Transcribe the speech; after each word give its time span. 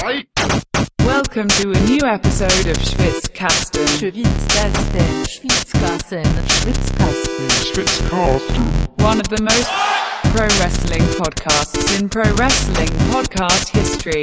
Welcome 0.00 1.48
to 1.48 1.72
a 1.72 1.80
new 1.80 1.98
episode 2.04 2.66
of 2.70 2.76
Schwitzkasten. 2.78 3.84
Schwitzkasten, 3.98 5.26
Schwitzkasten, 5.26 6.24
Schwitzkasten. 7.50 8.62
One 9.00 9.18
of 9.18 9.28
the 9.28 9.42
most 9.42 9.68
pro 10.32 10.46
wrestling 10.60 11.02
podcasts 11.18 11.98
in 11.98 12.08
pro 12.08 12.22
wrestling 12.36 12.88
podcast 13.10 13.70
history. 13.70 14.22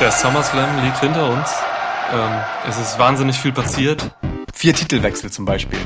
Der 0.00 0.12
SummerSlam 0.12 0.84
liegt 0.84 1.00
hinter 1.00 1.28
uns. 1.28 1.50
Ähm, 2.12 2.40
es 2.68 2.78
ist 2.78 2.98
wahnsinnig 3.00 3.36
viel 3.36 3.52
passiert. 3.52 4.14
Vier 4.54 4.74
Titelwechsel 4.74 5.32
zum 5.32 5.44
Beispiel. 5.44 5.80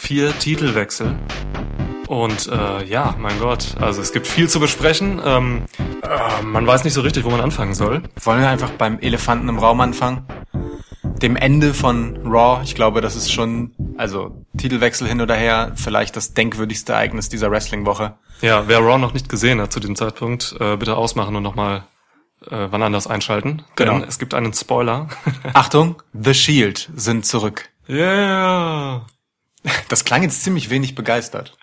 Vier 0.00 0.36
Titelwechsel. 0.40 1.16
Und 2.08 2.46
äh, 2.46 2.84
ja, 2.86 3.14
mein 3.18 3.38
Gott, 3.38 3.74
also 3.78 4.00
es 4.00 4.12
gibt 4.12 4.26
viel 4.26 4.48
zu 4.48 4.60
besprechen. 4.60 5.20
Ähm, 5.22 5.64
äh, 6.02 6.42
man 6.42 6.66
weiß 6.66 6.84
nicht 6.84 6.94
so 6.94 7.02
richtig, 7.02 7.24
wo 7.24 7.28
man 7.28 7.42
anfangen 7.42 7.74
soll. 7.74 8.02
Wollen 8.22 8.40
wir 8.40 8.48
einfach 8.48 8.70
beim 8.70 8.98
Elefanten 9.00 9.50
im 9.50 9.58
Raum 9.58 9.78
anfangen? 9.82 10.26
Dem 11.04 11.36
Ende 11.36 11.74
von 11.74 12.16
Raw. 12.24 12.62
Ich 12.64 12.74
glaube, 12.74 13.02
das 13.02 13.14
ist 13.14 13.30
schon, 13.30 13.72
also 13.98 14.42
Titelwechsel 14.56 15.06
hin 15.06 15.20
oder 15.20 15.34
her, 15.34 15.72
vielleicht 15.74 16.16
das 16.16 16.32
denkwürdigste 16.32 16.94
Ereignis 16.94 17.28
dieser 17.28 17.50
Wrestling-Woche. 17.50 18.14
Ja, 18.40 18.66
wer 18.68 18.78
Raw 18.78 18.96
noch 18.96 19.12
nicht 19.12 19.28
gesehen 19.28 19.60
hat 19.60 19.70
zu 19.70 19.78
diesem 19.78 19.96
Zeitpunkt, 19.96 20.56
äh, 20.60 20.78
bitte 20.78 20.96
ausmachen 20.96 21.36
und 21.36 21.42
nochmal 21.42 21.84
äh, 22.46 22.68
wann 22.70 22.82
anders 22.82 23.06
einschalten. 23.06 23.64
Genau. 23.76 23.98
Denn 23.98 24.08
es 24.08 24.18
gibt 24.18 24.32
einen 24.32 24.54
Spoiler. 24.54 25.08
Achtung, 25.52 26.02
The 26.14 26.32
Shield 26.32 26.88
sind 26.96 27.26
zurück. 27.26 27.68
yeah! 27.86 29.04
Das 29.90 30.06
klang 30.06 30.22
jetzt 30.22 30.42
ziemlich 30.42 30.70
wenig 30.70 30.94
begeistert. 30.94 31.58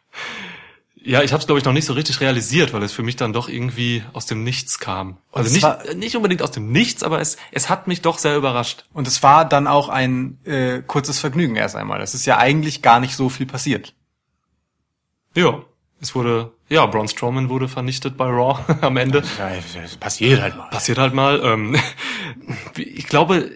Ja, 1.08 1.22
ich 1.22 1.32
habe 1.34 1.40
es 1.40 1.45
glaube 1.45 1.59
ich 1.59 1.66
noch 1.66 1.72
nicht 1.73 1.86
so 1.86 1.94
richtig 1.94 2.20
realisiert, 2.20 2.73
weil 2.73 2.82
es 2.82 2.91
für 2.91 3.04
mich 3.04 3.16
dann 3.16 3.32
doch 3.32 3.48
irgendwie 3.48 4.04
aus 4.13 4.26
dem 4.26 4.44
Nichts 4.44 4.80
kam. 4.80 5.18
Also 5.32 5.54
nicht, 5.54 5.62
war- 5.62 5.86
äh, 5.86 5.94
nicht 5.94 6.16
unbedingt 6.16 6.41
aus 6.41 6.50
dem 6.52 6.72
Nichts, 6.72 7.04
aber 7.04 7.21
es, 7.21 7.38
es 7.52 7.70
hat 7.70 7.88
mich 7.88 8.02
doch 8.02 8.18
sehr 8.18 8.35
überrascht. 8.35 8.85
Und 8.91 9.07
es 9.07 9.21
war 9.21 9.48
dann 9.48 9.68
auch 9.68 9.90
ein 9.90 10.40
äh, 10.46 10.82
kurzes 10.82 11.20
Vergnügen 11.20 11.55
erst 11.55 11.76
einmal. 11.76 12.02
Es 12.02 12.15
ist 12.15 12.26
ja 12.26 12.38
eigentlich 12.40 12.82
gar 12.82 12.99
nicht 12.99 13.15
so 13.15 13.30
viel 13.30 13.46
passiert. 13.46 13.93
Ja, 15.35 15.62
es 16.02 16.15
wurde, 16.15 16.54
ja, 16.70 16.85
Braun 16.88 17.08
Strowman 17.08 17.49
wurde 17.49 17.68
vernichtet 17.68 18.18
bei 18.18 18.26
Raw 18.26 18.60
am 18.82 18.98
Ende. 18.98 19.24
Ja, 19.37 19.52
das 19.82 19.98
passiert 19.98 20.41
halt 20.41 20.55
mal. 20.58 20.70
Passiert 20.70 20.98
halt 20.98 21.13
mal. 21.13 21.40
Ähm, 21.43 21.76
ich 22.77 23.08
glaube, 23.08 23.52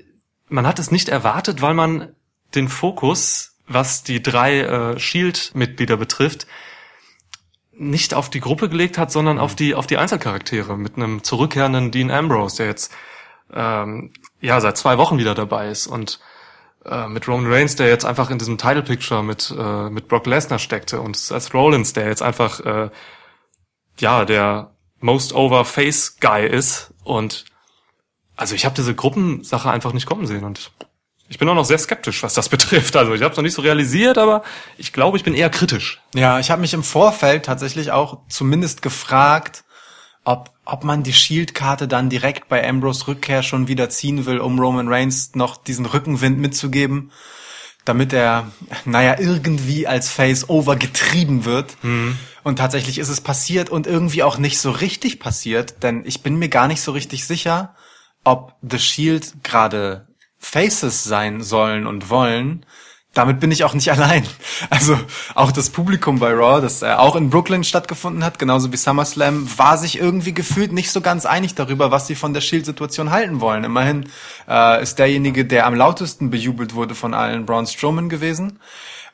man 0.50 0.68
hat 0.68 0.78
es 0.80 0.92
nicht 0.92 1.10
erwartet, 1.10 1.62
weil 1.62 1.74
man 1.74 2.10
den 2.56 2.68
Fokus, 2.70 3.56
was 3.68 4.04
die 4.04 4.22
drei 4.22 4.60
äh, 4.62 5.00
Shield-Mitglieder 5.00 5.98
betrifft, 5.98 6.48
nicht 7.80 8.14
auf 8.14 8.30
die 8.30 8.42
Gruppe 8.42 8.70
gelegt 8.70 8.98
hat, 8.98 9.12
sondern 9.12 9.40
auf 9.40 9.56
die 9.56 9.74
auf 9.74 9.88
die 9.88 9.98
Einzelcharaktere 9.98 10.78
mit 10.78 10.98
einem 10.98 11.24
zurückkehrenden 11.24 11.92
Dean 11.92 12.12
Ambrose, 12.12 12.58
der 12.58 12.66
jetzt 12.68 12.94
ähm, 13.54 14.12
ja 14.42 14.60
seit 14.60 14.78
zwei 14.78 14.98
Wochen 14.98 15.18
wieder 15.18 15.34
dabei 15.34 15.70
ist 15.70 15.88
und 15.88 16.20
äh, 16.86 17.08
mit 17.08 17.28
Roman 17.28 17.52
Reigns, 17.52 17.76
der 17.76 17.88
jetzt 17.88 18.06
einfach 18.06 18.30
in 18.30 18.38
diesem 18.38 18.58
Title 18.58 18.84
Picture 18.84 19.24
mit 19.24 19.54
äh, 19.58 19.90
mit 19.90 20.08
Brock 20.08 20.28
Lesnar 20.28 20.60
steckte 20.60 21.00
und 21.02 21.16
Seth 21.16 21.54
Rollins, 21.54 21.94
der 21.94 22.08
jetzt 22.08 22.22
einfach 22.22 22.60
äh, 22.60 22.90
ja 23.98 24.26
der 24.26 24.72
most 25.00 25.34
over 25.34 25.64
Face 25.64 26.18
Guy 26.20 26.46
ist 26.46 26.94
und 27.04 27.46
also 28.36 28.56
ich 28.56 28.66
habe 28.66 28.76
diese 28.76 28.94
Gruppensache 28.94 29.72
einfach 29.72 29.94
nicht 29.94 30.06
kommen 30.06 30.28
sehen 30.28 30.44
und 30.44 30.72
ich 31.30 31.38
bin 31.38 31.48
auch 31.48 31.56
noch 31.56 31.66
sehr 31.66 31.78
skeptisch, 31.78 32.22
was 32.24 32.34
das 32.34 32.50
betrifft. 32.50 32.96
Also 32.96 33.14
ich 33.14 33.22
habe 33.22 33.32
es 33.32 33.38
noch 33.38 33.44
nicht 33.44 33.54
so 33.54 33.62
realisiert, 33.62 34.18
aber 34.18 34.44
ich 34.78 34.92
glaube, 34.92 35.18
ich 35.18 35.24
bin 35.24 35.36
eher 35.36 35.50
kritisch. 35.50 36.02
Ja, 36.16 36.40
ich 36.40 36.52
habe 36.52 36.62
mich 36.62 36.74
im 36.74 36.84
Vorfeld 36.84 37.46
tatsächlich 37.46 37.92
auch 37.92 38.20
zumindest 38.28 38.82
gefragt, 38.82 39.64
ob, 40.26 40.52
ob 40.66 40.84
man 40.84 41.04
die 41.04 41.14
Shield-Karte 41.14 41.88
dann 41.88 42.10
direkt 42.10 42.50
bei 42.50 42.68
Ambrose 42.68 43.08
Rückkehr 43.08 43.44
schon 43.44 43.68
wieder 43.68 43.90
ziehen 43.90 44.26
will, 44.26 44.40
um 44.40 44.60
Roman 44.60 44.88
Reigns 44.88 45.36
noch 45.36 45.58
diesen 45.58 45.86
Rückenwind 45.86 46.40
mitzugeben, 46.40 47.12
damit 47.86 48.12
er, 48.12 48.52
naja, 48.86 49.18
irgendwie 49.20 49.88
als 49.88 50.12
Face-Over 50.12 50.76
getrieben 50.76 51.46
wird. 51.46 51.78
Und 52.44 52.58
tatsächlich 52.58 53.00
ist 53.00 53.10
es 53.10 53.22
passiert 53.22 53.70
und 53.70 53.88
irgendwie 53.88 54.22
auch 54.24 54.38
nicht 54.38 54.60
so 54.60 54.72
richtig 54.72 55.20
passiert, 55.20 55.82
denn 55.84 56.04
ich 56.06 56.22
bin 56.22 56.38
mir 56.38 56.50
gar 56.50 56.68
nicht 56.68 56.82
so 56.82 56.92
richtig 56.92 57.26
sicher, 57.26 57.76
ob 58.24 58.54
The 58.62 58.78
Shield 58.78 59.44
gerade 59.44 60.09
Faces 60.40 61.04
sein 61.04 61.42
sollen 61.42 61.86
und 61.86 62.10
wollen. 62.10 62.66
Damit 63.14 63.40
bin 63.40 63.52
ich 63.52 63.64
auch 63.64 63.74
nicht 63.74 63.92
allein. 63.92 64.26
Also 64.70 64.98
auch 65.36 65.52
das 65.52 65.70
Publikum 65.70 66.20
bei 66.20 66.32
Raw, 66.32 66.62
das 66.62 66.82
äh, 66.82 66.94
auch 66.94 67.16
in 67.16 67.30
Brooklyn 67.30 67.64
stattgefunden 67.64 68.24
hat, 68.24 68.40
genauso 68.40 68.72
wie 68.72 68.78
SummerSlam, 68.78 69.58
war 69.58 69.78
sich 69.78 70.00
irgendwie 70.00 70.34
gefühlt 70.34 70.72
nicht 70.72 70.92
so 70.92 71.02
ganz 71.02 71.26
einig 71.26 71.56
darüber, 71.56 71.92
was 71.92 72.08
sie 72.08 72.16
von 72.16 72.34
der 72.34 72.42
Shield-Situation 72.42 73.12
halten 73.12 73.42
wollen. 73.42 73.64
Immerhin 73.64 74.10
äh, 74.48 74.82
ist 74.82 75.00
derjenige, 75.00 75.46
der 75.46 75.66
am 75.66 75.76
lautesten 75.76 76.30
bejubelt 76.30 76.76
wurde 76.76 76.96
von 76.96 77.14
allen, 77.14 77.46
Braun 77.46 77.68
Strowman 77.68 78.10
gewesen. 78.10 78.60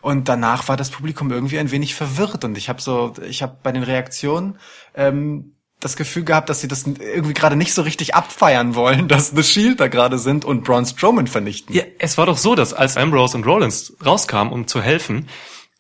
Und 0.02 0.30
danach 0.30 0.68
war 0.68 0.78
das 0.78 0.92
Publikum 0.92 1.32
irgendwie 1.32 1.58
ein 1.58 1.72
wenig 1.72 1.96
verwirrt 1.96 2.44
und 2.44 2.60
ich 2.60 2.70
habe 2.70 2.80
so, 2.80 3.14
ich 3.28 3.42
habe 3.42 3.58
bei 3.64 3.72
den 3.72 3.82
Reaktionen 3.82 4.60
ähm, 4.94 5.55
das 5.80 5.96
Gefühl 5.96 6.24
gehabt, 6.24 6.50
dass 6.50 6.62
sie 6.62 6.68
das 6.68 6.86
irgendwie 6.86 7.34
gerade 7.34 7.56
nicht 7.56 7.74
so 7.74 7.82
richtig 7.82 8.16
abfeiern 8.16 8.76
wollen, 8.76 9.08
dass 9.10 9.32
The 9.32 9.44
Shield 9.44 9.80
da 9.80 9.88
gerade 9.88 10.18
sind 10.18 10.46
und 10.46 10.64
Braun 10.64 10.86
Strowman 10.86 11.28
vernichten. 11.28 11.76
Ja, 11.76 11.84
es 12.00 12.18
war 12.18 12.26
doch 12.26 12.38
so, 12.38 12.56
dass 12.56 12.74
als 12.74 12.98
Ambrose 12.98 13.38
und 13.38 13.46
Rollins 13.46 13.94
rauskamen, 14.06 14.54
um 14.54 14.68
zu 14.68 14.82
helfen, 14.82 15.28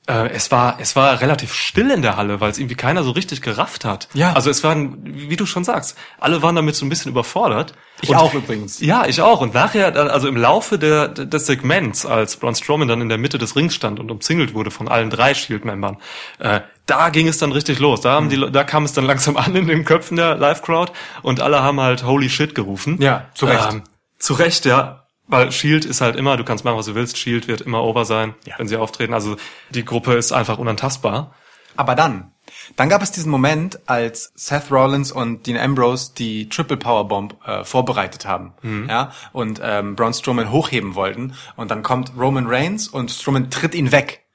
äh, 0.08 0.30
es 0.30 0.52
war 0.52 0.78
es 0.80 0.96
war 0.96 1.20
relativ 1.22 1.54
still 1.54 1.90
in 1.92 2.02
der 2.02 2.16
Halle, 2.18 2.40
weil 2.42 2.52
es 2.52 2.58
irgendwie 2.60 2.76
keiner 2.76 3.04
so 3.04 3.12
richtig 3.12 3.42
gerafft 3.42 3.86
hat. 3.86 4.08
Ja. 4.14 4.34
Also 4.34 4.50
es 4.50 4.64
waren, 4.64 4.98
wie 5.04 5.36
du 5.36 5.46
schon 5.46 5.64
sagst, 5.64 5.98
alle 6.20 6.42
waren 6.42 6.56
damit 6.56 6.76
so 6.76 6.86
ein 6.86 6.90
bisschen 6.90 7.12
überfordert. 7.12 7.74
Ich 8.02 8.10
Und- 8.10 8.18
auch 8.18 8.34
übrigens. 8.34 8.80
Ja, 8.82 9.06
ich 9.08 9.22
auch. 9.22 9.42
Und 9.42 9.54
nachher, 9.54 9.96
also 10.12 10.28
im 10.28 10.36
Laufe 10.38 10.78
der, 10.78 11.08
des 11.08 11.46
Segments, 11.46 12.06
als 12.06 12.36
Braun 12.38 12.54
Strowman 12.54 12.88
dann 12.88 13.02
in 13.02 13.10
der 13.10 13.18
Mitte 13.18 13.38
des 13.38 13.56
Rings 13.56 13.74
stand 13.74 14.00
und 14.00 14.12
umzingelt 14.12 14.54
wurde 14.54 14.70
von 14.70 14.88
allen 14.88 15.10
drei 15.10 15.34
Shield-Membern, 15.34 15.98
äh, 16.40 16.60
da 16.86 17.10
ging 17.10 17.28
es 17.28 17.38
dann 17.38 17.52
richtig 17.52 17.80
los. 17.80 18.02
Da, 18.02 18.12
haben 18.12 18.30
die, 18.30 18.36
Le- 18.36 18.52
da 18.52 18.64
kam 18.66 18.84
es 18.84 18.94
dann 18.94 19.06
langsam 19.06 19.38
an 19.38 19.56
in 19.56 19.68
den 19.68 19.86
Köpfen 19.86 20.18
der 20.18 20.36
Live-Crowd 20.36 20.92
und 21.24 21.40
alle 21.40 21.64
haben 21.64 21.80
halt 21.80 22.04
Holy 22.06 22.30
Shit 22.30 22.54
gerufen. 22.54 23.02
Ja, 23.02 23.26
zu 23.34 23.46
Recht. 23.46 23.70
Ähm, 23.72 23.84
zu 24.20 24.34
Recht, 24.34 24.66
ja. 24.66 25.05
Weil 25.28 25.52
Shield 25.52 25.86
ist 25.86 26.02
halt 26.02 26.16
immer, 26.16 26.38
du 26.38 26.44
kannst 26.44 26.66
machen, 26.66 26.78
was 26.78 26.86
du 26.86 26.96
willst, 26.96 27.18
Shield 27.18 27.47
wird 27.47 27.62
immer 27.62 27.84
over 27.84 28.06
sein, 28.06 28.36
Ja. 28.46 28.56
wenn 28.58 28.68
sie 28.68 28.78
auftreten. 28.78 29.13
Also 29.13 29.38
die 29.72 29.84
Gruppe 29.86 30.13
ist 30.13 30.31
einfach 30.31 30.58
unantastbar. 30.59 31.34
Aber 31.75 31.96
dann, 31.96 32.31
dann 32.78 32.88
gab 32.90 33.02
es 33.02 33.12
diesen 33.12 33.30
Moment, 33.31 33.80
als 33.85 34.31
Seth 34.35 34.72
Rollins 34.72 35.12
und 35.12 35.46
Dean 35.47 35.58
Ambrose 35.58 36.12
die 36.18 36.47
Triple 36.47 36.78
Powerbomb 36.78 37.35
äh, 37.46 37.64
vorbereitet 37.66 38.25
haben, 38.25 38.53
ja, 38.88 39.12
und 39.34 39.59
ähm, 39.62 39.96
Braun 39.96 40.14
Strowman 40.14 40.52
hochheben 40.52 40.96
wollten. 40.96 41.34
Und 41.58 41.72
dann 41.72 41.84
kommt 41.84 42.14
Roman 42.18 42.46
Reigns 42.47 42.88
und 42.88 43.12
Strowman 43.12 43.50
tritt 43.50 43.75
ihn 43.75 43.91
weg. 43.91 44.25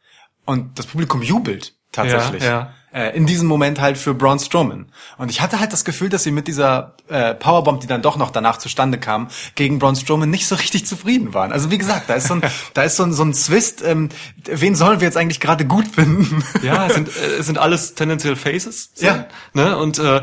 Und 0.44 0.78
das 0.78 0.86
Publikum 0.86 1.22
jubelt 1.22 1.74
tatsächlich. 1.92 2.42
Ja, 2.42 2.74
Äh, 2.92 3.16
in 3.16 3.24
diesem 3.24 3.46
Moment 3.46 3.80
halt 3.80 3.96
für 3.96 4.14
Braun 4.14 4.40
Strowman. 4.40 4.86
Und 5.16 5.30
ich 5.30 5.40
hatte 5.40 5.60
halt 5.60 5.72
das 5.72 5.84
Gefühl, 5.84 6.08
dass 6.08 6.24
sie 6.24 6.32
mit 6.32 6.48
dieser 6.48 6.94
äh, 7.06 7.34
Powerbomb, 7.34 7.80
die 7.80 7.86
dann 7.86 8.02
doch 8.02 8.16
noch 8.16 8.32
danach 8.32 8.56
zustande 8.56 8.98
kam, 8.98 9.28
gegen 9.54 9.78
Braun 9.78 9.94
Strowman 9.94 10.28
nicht 10.28 10.48
so 10.48 10.56
richtig 10.56 10.86
zufrieden 10.86 11.32
waren. 11.32 11.52
Also 11.52 11.70
wie 11.70 11.78
gesagt, 11.78 12.10
da 12.10 12.14
ist 12.14 12.26
so 12.26 12.34
ein, 12.34 12.42
da 12.74 12.82
ist 12.82 12.96
so 12.96 13.04
ein, 13.04 13.12
so 13.12 13.22
ein 13.22 13.32
Zwist. 13.32 13.84
Ähm, 13.84 14.08
wen 14.44 14.74
sollen 14.74 14.98
wir 14.98 15.06
jetzt 15.06 15.16
eigentlich 15.16 15.38
gerade 15.38 15.66
gut 15.66 15.86
finden? 15.86 16.42
Ja, 16.62 16.88
es 16.88 16.94
sind, 16.94 17.08
äh, 17.16 17.26
es 17.38 17.46
sind 17.46 17.58
alles 17.58 17.94
tendenziell 17.94 18.34
Faces. 18.34 18.90
So, 18.94 19.06
Ja. 19.06 19.26
Ne? 19.52 19.76
Und 19.76 20.00
äh, 20.00 20.22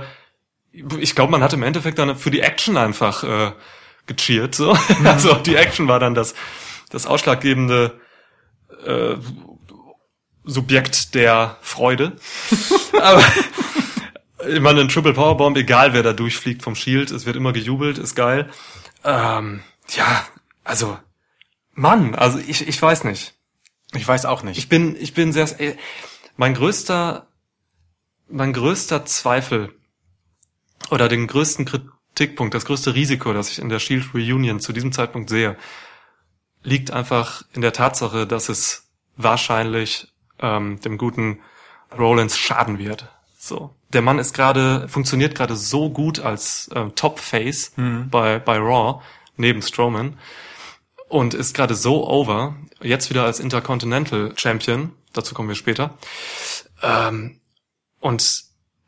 ich 0.99 1.15
glaube, 1.15 1.31
man 1.31 1.43
hat 1.43 1.53
im 1.53 1.63
Endeffekt 1.63 1.97
dann 1.99 2.17
für 2.17 2.31
die 2.31 2.41
Action 2.41 2.75
einfach 2.75 3.23
äh, 3.23 3.51
gecheert. 4.07 4.55
So. 4.55 4.77
Mhm. 4.99 5.07
Also 5.07 5.35
die 5.35 5.55
Action 5.55 5.87
war 5.87 5.99
dann 5.99 6.15
das, 6.15 6.35
das 6.89 7.05
ausschlaggebende 7.05 7.99
äh, 8.85 9.15
Subjekt 10.47 11.13
der 11.13 11.57
Freude. 11.61 12.17
Aber 13.01 13.23
ich 14.49 14.59
meine, 14.59 14.81
ein 14.81 14.87
Triple 14.87 15.13
Powerbomb, 15.13 15.57
egal 15.57 15.93
wer 15.93 16.03
da 16.03 16.13
durchfliegt 16.13 16.63
vom 16.63 16.75
Shield, 16.75 17.11
es 17.11 17.25
wird 17.25 17.35
immer 17.35 17.53
gejubelt, 17.53 17.97
ist 17.97 18.15
geil. 18.15 18.49
Ähm, 19.03 19.61
ja, 19.89 20.25
also 20.63 20.97
Mann, 21.73 22.15
also 22.15 22.39
ich, 22.39 22.67
ich 22.67 22.81
weiß 22.81 23.03
nicht. 23.03 23.33
Ich 23.93 24.07
weiß 24.07 24.25
auch 24.25 24.43
nicht. 24.43 24.57
Ich 24.57 24.69
bin, 24.69 24.95
ich 24.99 25.13
bin 25.13 25.31
sehr, 25.31 25.59
äh, 25.61 25.75
mein 26.35 26.53
größter, 26.53 27.27
mein 28.29 28.53
größter 28.53 29.05
Zweifel 29.05 29.73
oder 30.89 31.07
den 31.07 31.27
größten 31.27 31.65
Kritikpunkt, 31.65 32.53
das 32.53 32.65
größte 32.65 32.95
Risiko, 32.95 33.33
das 33.33 33.51
ich 33.51 33.59
in 33.59 33.69
der 33.69 33.79
Shield 33.79 34.13
Reunion 34.13 34.59
zu 34.59 34.73
diesem 34.73 34.91
Zeitpunkt 34.91 35.29
sehe, 35.29 35.57
liegt 36.63 36.91
einfach 36.91 37.43
in 37.53 37.61
der 37.61 37.73
Tatsache, 37.73 38.27
dass 38.27 38.49
es 38.49 38.89
wahrscheinlich 39.15 40.07
ähm, 40.41 40.79
dem 40.81 40.97
guten 40.97 41.39
Rollins 41.97 42.37
schaden 42.37 42.79
wird. 42.79 43.07
So, 43.37 43.75
der 43.93 44.01
Mann 44.01 44.19
ist 44.19 44.33
gerade, 44.33 44.87
funktioniert 44.89 45.35
gerade 45.35 45.55
so 45.55 45.89
gut 45.89 46.19
als 46.19 46.69
ähm, 46.75 46.95
Top 46.95 47.19
Face 47.19 47.73
bei 47.77 48.39
bei 48.39 48.57
Raw 48.57 49.01
neben 49.37 49.61
Strowman 49.61 50.17
und 51.07 51.33
ist 51.33 51.53
gerade 51.53 51.75
so 51.75 52.07
over. 52.07 52.55
Jetzt 52.81 53.09
wieder 53.09 53.23
als 53.23 53.39
Intercontinental 53.39 54.33
Champion. 54.35 54.91
Dazu 55.13 55.33
kommen 55.33 55.47
wir 55.47 55.55
später. 55.55 55.97
Ähm, 56.83 57.39
und 57.99 58.43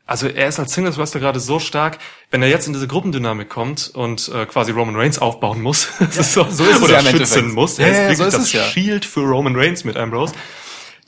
also 0.06 0.26
er 0.26 0.48
ist 0.48 0.58
als 0.58 0.74
Singles 0.74 0.98
Wrestler 0.98 1.20
gerade 1.20 1.40
so 1.40 1.60
stark, 1.60 1.98
wenn 2.30 2.42
er 2.42 2.48
jetzt 2.48 2.66
in 2.66 2.72
diese 2.72 2.88
Gruppendynamik 2.88 3.48
kommt 3.48 3.90
und 3.94 4.28
äh, 4.28 4.44
quasi 4.46 4.72
Roman 4.72 4.96
Reigns 4.96 5.18
aufbauen 5.20 5.62
muss, 5.62 5.88
ist 6.00 6.32
so, 6.32 6.44
so 6.50 6.64
ist 6.64 6.76
es 6.76 6.82
oder 6.82 7.00
ja 7.00 7.10
schützen 7.10 7.52
muss, 7.52 7.78
Ja, 7.78 7.86
er 7.86 7.92
ist 7.92 7.98
ja, 7.98 8.08
wirklich 8.24 8.32
so 8.32 8.38
das 8.38 8.52
ja. 8.52 8.64
Shield 8.64 9.04
für 9.04 9.20
Roman 9.20 9.54
Reigns 9.56 9.84
mit 9.84 9.96
Ambrose. 9.96 10.34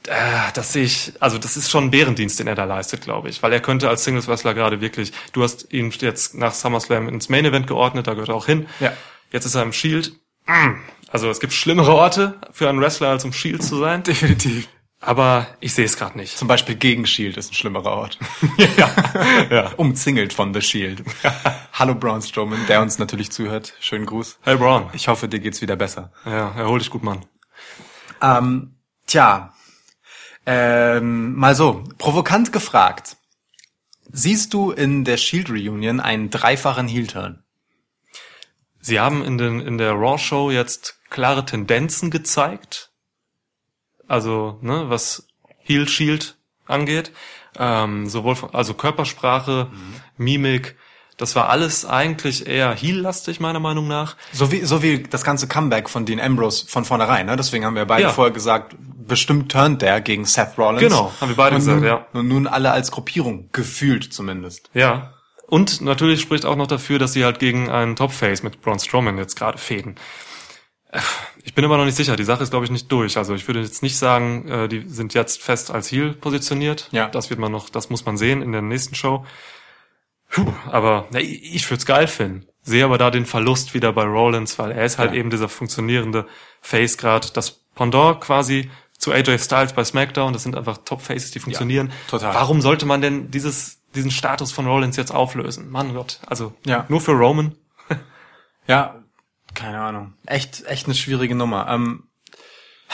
Äh, 0.08 0.52
das 0.54 0.72
sehe 0.72 0.84
ich, 0.84 1.12
also 1.20 1.38
das 1.38 1.56
ist 1.56 1.70
schon 1.70 1.84
ein 1.84 1.90
Bärendienst, 1.90 2.38
den 2.38 2.46
er 2.46 2.54
da 2.54 2.64
leistet, 2.64 3.02
glaube 3.02 3.28
ich, 3.28 3.42
weil 3.42 3.52
er 3.52 3.60
könnte 3.60 3.88
als 3.88 4.04
Singles 4.04 4.28
Wrestler 4.28 4.54
gerade 4.54 4.80
wirklich, 4.80 5.12
du 5.32 5.42
hast 5.42 5.72
ihn 5.72 5.90
jetzt 5.90 6.34
nach 6.34 6.54
SummerSlam 6.54 7.08
ins 7.08 7.28
Main 7.28 7.44
Event 7.44 7.66
geordnet, 7.66 8.06
da 8.06 8.14
gehört 8.14 8.30
er 8.30 8.34
auch 8.34 8.46
hin. 8.46 8.66
Ja. 8.80 8.92
Jetzt 9.30 9.44
ist 9.44 9.54
er 9.54 9.62
im 9.62 9.72
Shield. 9.72 10.12
Mm. 10.46 10.74
Also 11.10 11.30
es 11.30 11.40
gibt 11.40 11.52
schlimmere 11.52 11.92
Orte 11.92 12.38
für 12.52 12.68
einen 12.68 12.80
Wrestler 12.80 13.08
als 13.08 13.24
im 13.24 13.32
Shield 13.32 13.62
zu 13.62 13.78
sein, 13.78 14.02
Definitiv. 14.02 14.66
aber 15.00 15.46
ich 15.60 15.74
sehe 15.74 15.84
es 15.84 15.96
gerade 15.96 16.16
nicht. 16.16 16.38
Zum 16.38 16.48
Beispiel 16.48 16.74
gegen 16.74 17.06
Shield 17.06 17.36
ist 17.36 17.52
ein 17.52 17.54
schlimmerer 17.54 17.92
Ort. 17.92 18.18
ja. 19.50 19.72
Umzingelt 19.76 20.32
von 20.32 20.54
The 20.54 20.62
Shield. 20.62 21.02
Hallo 21.74 21.94
Braun 21.94 22.22
Strowman, 22.22 22.66
der 22.66 22.80
uns 22.80 22.98
natürlich 22.98 23.30
zuhört. 23.30 23.74
Schönen 23.80 24.06
Gruß. 24.06 24.38
Hey 24.42 24.56
Braun. 24.56 24.88
Ich 24.94 25.08
hoffe, 25.08 25.28
dir 25.28 25.40
geht's 25.40 25.60
wieder 25.60 25.76
besser. 25.76 26.12
Ja, 26.24 26.54
erhol 26.56 26.78
dich 26.78 26.90
gut, 26.90 27.02
Mann. 27.02 27.26
Ähm, 28.22 28.76
tja, 29.06 29.52
ähm, 30.46 31.34
mal 31.36 31.54
so, 31.54 31.84
provokant 31.98 32.52
gefragt. 32.52 33.16
Siehst 34.10 34.52
du 34.52 34.72
in 34.72 35.04
der 35.04 35.16
Shield 35.16 35.48
Reunion 35.48 36.00
einen 36.00 36.30
dreifachen 36.30 36.88
Heel-Turn? 36.88 37.42
Sie 38.80 38.98
haben 38.98 39.24
in, 39.24 39.38
den, 39.38 39.60
in 39.60 39.78
der 39.78 39.92
Raw-Show 39.92 40.50
jetzt 40.50 41.00
klare 41.08 41.44
Tendenzen 41.44 42.10
gezeigt. 42.10 42.90
Also, 44.08 44.58
ne, 44.60 44.90
was 44.90 45.28
Heel 45.58 45.88
Shield 45.88 46.36
angeht. 46.66 47.12
Ähm, 47.58 48.08
sowohl 48.08 48.34
von, 48.34 48.50
also 48.54 48.74
Körpersprache, 48.74 49.70
Mimik, 50.16 50.76
das 51.22 51.36
war 51.36 51.48
alles 51.48 51.84
eigentlich 51.86 52.46
eher 52.48 52.74
Heel-lastig, 52.74 53.38
meiner 53.38 53.60
Meinung 53.60 53.86
nach. 53.86 54.16
So 54.32 54.50
wie, 54.50 54.64
so 54.64 54.82
wie 54.82 55.04
das 55.04 55.22
ganze 55.22 55.46
Comeback 55.46 55.88
von 55.88 56.04
Dean 56.04 56.18
Ambrose 56.20 56.66
von 56.66 56.84
vornherein, 56.84 57.26
ne? 57.26 57.36
Deswegen 57.36 57.64
haben 57.64 57.76
wir 57.76 57.84
beide 57.84 58.02
Ja. 58.02 58.08
vorher 58.10 58.32
gesagt, 58.32 58.74
bestimmt 59.06 59.52
turnt 59.52 59.82
der 59.82 60.00
gegen 60.00 60.24
Seth 60.24 60.58
Rollins. 60.58 60.82
Genau, 60.82 61.12
haben 61.20 61.28
wir 61.28 61.36
beide 61.36 61.54
und 61.54 61.60
gesagt, 61.60 61.78
nun, 61.78 61.86
ja. 61.86 62.06
Und 62.12 62.26
nun 62.28 62.46
alle 62.48 62.72
als 62.72 62.90
Gruppierung, 62.90 63.48
gefühlt 63.52 64.12
zumindest. 64.12 64.68
Ja. 64.74 65.14
Und 65.46 65.80
natürlich 65.80 66.20
spricht 66.20 66.44
auch 66.44 66.56
noch 66.56 66.66
dafür, 66.66 66.98
dass 66.98 67.12
sie 67.12 67.24
halt 67.24 67.38
gegen 67.38 67.70
einen 67.70 67.94
Top-Face 67.94 68.42
mit 68.42 68.60
Braun 68.60 68.80
Strowman 68.80 69.16
jetzt 69.18 69.36
gerade 69.36 69.58
fäden. 69.58 69.94
Ich 71.44 71.54
bin 71.54 71.64
aber 71.64 71.76
noch 71.76 71.84
nicht 71.84 71.96
sicher. 71.96 72.16
Die 72.16 72.24
Sache 72.24 72.42
ist, 72.42 72.50
glaube 72.50 72.64
ich, 72.64 72.70
nicht 72.70 72.90
durch. 72.92 73.16
Also 73.16 73.34
ich 73.34 73.46
würde 73.46 73.60
jetzt 73.60 73.82
nicht 73.82 73.96
sagen, 73.96 74.48
äh, 74.48 74.68
die 74.68 74.84
sind 74.88 75.14
jetzt 75.14 75.42
fest 75.42 75.70
als 75.70 75.90
Heel 75.90 76.12
positioniert. 76.12 76.88
Ja. 76.90 77.08
Das 77.08 77.30
wird 77.30 77.40
man 77.40 77.50
noch, 77.52 77.70
das 77.70 77.90
muss 77.90 78.04
man 78.04 78.16
sehen 78.18 78.42
in 78.42 78.52
der 78.52 78.62
nächsten 78.62 78.94
Show. 78.94 79.24
Puh, 80.32 80.52
aber 80.70 81.06
ne, 81.10 81.20
ich 81.20 81.54
ich 81.54 81.70
würde 81.70 81.78
es 81.78 81.86
geil 81.86 82.06
finden. 82.08 82.46
Sehe 82.62 82.84
aber 82.84 82.96
da 82.98 83.10
den 83.10 83.26
Verlust 83.26 83.74
wieder 83.74 83.92
bei 83.92 84.04
Rollins, 84.04 84.58
weil 84.58 84.72
er 84.72 84.84
ist 84.84 84.98
halt 84.98 85.12
Ja. 85.12 85.18
eben 85.18 85.30
dieser 85.30 85.48
funktionierende 85.48 86.26
Face 86.60 86.96
gerade. 86.98 87.28
Das 87.32 87.60
Pendant 87.74 88.20
quasi 88.20 88.70
zu 88.98 89.12
AJ 89.12 89.38
Styles 89.38 89.72
bei 89.72 89.82
SmackDown. 89.84 90.32
Das 90.32 90.42
sind 90.42 90.56
einfach 90.56 90.78
Top-Faces, 90.84 91.30
die 91.32 91.40
funktionieren. 91.40 91.90
total. 92.08 92.34
Warum 92.34 92.60
sollte 92.60 92.86
man 92.86 93.00
denn 93.00 93.30
dieses, 93.30 93.80
diesen 93.94 94.10
Status 94.10 94.52
von 94.52 94.66
Rollins 94.66 94.96
jetzt 94.96 95.10
auflösen? 95.12 95.70
Mann 95.70 95.92
Gott. 95.94 96.20
Also 96.26 96.54
Ja. 96.66 96.86
nur 96.88 97.00
für 97.00 97.12
Roman. 97.12 97.54
Ja, 98.68 99.02
keine 99.54 99.80
Ahnung. 99.80 100.14
Echt, 100.26 100.64
echt 100.66 100.86
eine 100.86 100.94
schwierige 100.94 101.34
Nummer. 101.34 101.66
Ähm, 101.68 102.04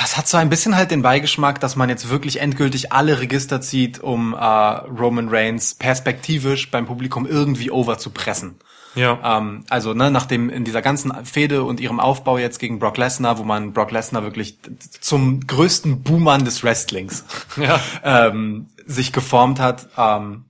es 0.05 0.17
hat 0.17 0.29
so 0.29 0.37
ein 0.37 0.49
bisschen 0.49 0.77
halt 0.77 0.91
den 0.91 1.03
Beigeschmack, 1.03 1.61
dass 1.61 1.77
man 1.77 1.89
jetzt 1.89 2.09
wirklich 2.09 2.41
endgültig 2.41 2.93
alle 2.93 3.21
Register 3.21 3.61
zieht, 3.61 4.01
um 4.01 4.35
äh, 4.35 4.37
Roman 4.39 5.29
Reigns 5.29 5.75
perspektivisch 5.75 6.71
beim 6.71 6.87
Publikum 6.87 7.27
irgendwie 7.27 7.71
over 7.71 7.99
zu 7.99 8.11
pressen. 8.11 8.59
Ja. 8.95 9.39
Ähm, 9.39 9.65
also 9.69 9.95
ne, 9.95 10.11
nachdem 10.11 10.51
in 10.51 10.65
dieser 10.65 10.83
ganzen 10.83 11.25
Fehde 11.25 11.65
und 11.65 11.81
ihrem 11.81 12.01
Aufbau 12.01 12.39
jetzt 12.39 12.59
gegen 12.59 12.79
Brock 12.79 12.97
Lesnar, 12.97 13.39
wo 13.39 13.45
man 13.45 13.73
Brock 13.73 13.91
Lesnar 13.91 14.23
wirklich 14.23 14.59
zum 15.01 15.47
größten 15.47 16.03
Boomern 16.03 16.45
des 16.45 16.65
Wrestlings 16.65 17.25
Ja. 17.57 17.81
ähm, 18.03 18.69
sich 18.87 19.13
geformt 19.13 19.61
hat, 19.61 19.89
ähm, 19.97 20.47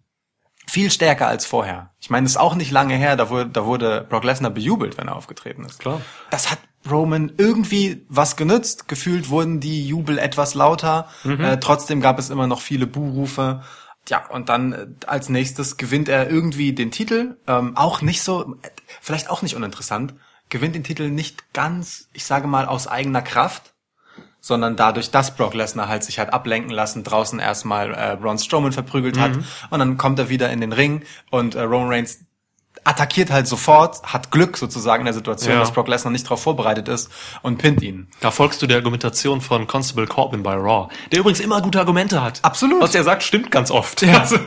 viel 0.66 0.90
stärker 0.90 1.26
als 1.26 1.46
vorher. 1.46 1.90
Ich 1.98 2.10
meine, 2.10 2.26
es 2.26 2.32
ist 2.32 2.36
auch 2.36 2.54
nicht 2.54 2.70
lange 2.70 2.94
her, 2.94 3.16
da 3.16 3.30
wurde, 3.30 3.48
da 3.48 3.64
wurde 3.64 4.06
Brock 4.08 4.24
Lesnar 4.24 4.50
bejubelt, 4.50 4.98
wenn 4.98 5.08
er 5.08 5.16
aufgetreten 5.16 5.64
ist. 5.64 5.80
Klar. 5.80 6.00
Das 6.30 6.50
hat 6.50 6.58
Roman 6.90 7.32
irgendwie 7.36 8.04
was 8.08 8.36
genützt. 8.36 8.88
Gefühlt 8.88 9.30
wurden 9.30 9.60
die 9.60 9.86
Jubel 9.86 10.18
etwas 10.18 10.54
lauter. 10.54 11.08
Äh, 11.24 11.58
trotzdem 11.58 12.00
gab 12.00 12.18
es 12.18 12.30
immer 12.30 12.46
noch 12.46 12.60
viele 12.60 12.86
Buhrufe. 12.86 13.62
Ja, 14.08 14.26
und 14.30 14.48
dann 14.48 14.72
äh, 14.72 14.86
als 15.06 15.28
nächstes 15.28 15.76
gewinnt 15.76 16.08
er 16.08 16.30
irgendwie 16.30 16.72
den 16.72 16.90
Titel. 16.90 17.36
Ähm, 17.46 17.76
auch 17.76 18.00
nicht 18.02 18.22
so, 18.22 18.56
äh, 18.62 18.68
vielleicht 19.00 19.30
auch 19.30 19.42
nicht 19.42 19.54
uninteressant, 19.54 20.14
gewinnt 20.48 20.74
den 20.74 20.84
Titel 20.84 21.10
nicht 21.10 21.52
ganz, 21.52 22.08
ich 22.12 22.24
sage 22.24 22.46
mal, 22.46 22.66
aus 22.66 22.86
eigener 22.86 23.22
Kraft, 23.22 23.74
sondern 24.40 24.76
dadurch, 24.76 25.10
dass 25.10 25.36
Brock 25.36 25.54
Lesnar 25.54 25.88
halt 25.88 26.04
sich 26.04 26.18
hat 26.18 26.32
ablenken 26.32 26.70
lassen, 26.70 27.04
draußen 27.04 27.38
erstmal 27.38 27.92
äh, 27.92 28.16
Braun 28.16 28.38
Strowman 28.38 28.72
verprügelt 28.72 29.18
hat 29.18 29.32
und 29.70 29.78
dann 29.78 29.98
kommt 29.98 30.18
er 30.18 30.28
wieder 30.28 30.50
in 30.50 30.60
den 30.60 30.72
Ring 30.72 31.02
und 31.30 31.54
äh, 31.54 31.62
Roman 31.62 31.88
Reigns 31.88 32.20
attackiert 32.84 33.30
halt 33.30 33.46
sofort, 33.46 34.02
hat 34.02 34.30
Glück 34.30 34.56
sozusagen 34.56 35.02
in 35.02 35.06
der 35.06 35.14
Situation, 35.14 35.54
Ja. 35.54 35.60
dass 35.60 35.72
Brock 35.72 35.88
Lesnar 35.88 36.10
nicht 36.10 36.24
darauf 36.24 36.42
vorbereitet 36.42 36.88
ist 36.88 37.10
und 37.42 37.58
pinnt 37.58 37.82
ihn. 37.82 38.08
Da 38.20 38.30
folgst 38.30 38.60
du 38.62 38.66
der 38.66 38.78
Argumentation 38.78 39.40
von 39.40 39.66
Constable 39.66 40.06
Corbin 40.06 40.42
bei 40.42 40.54
Raw, 40.54 40.88
der 41.12 41.20
übrigens 41.20 41.40
immer 41.40 41.60
gute 41.60 41.78
Argumente 41.78 42.22
hat. 42.22 42.40
Absolut. 42.42 42.80
Was 42.82 42.94
er 42.94 43.04
sagt, 43.04 43.22
stimmt 43.22 43.50
ganz 43.50 43.70
oft. 43.70 44.02
Ja. 44.02 44.18
Also, 44.20 44.38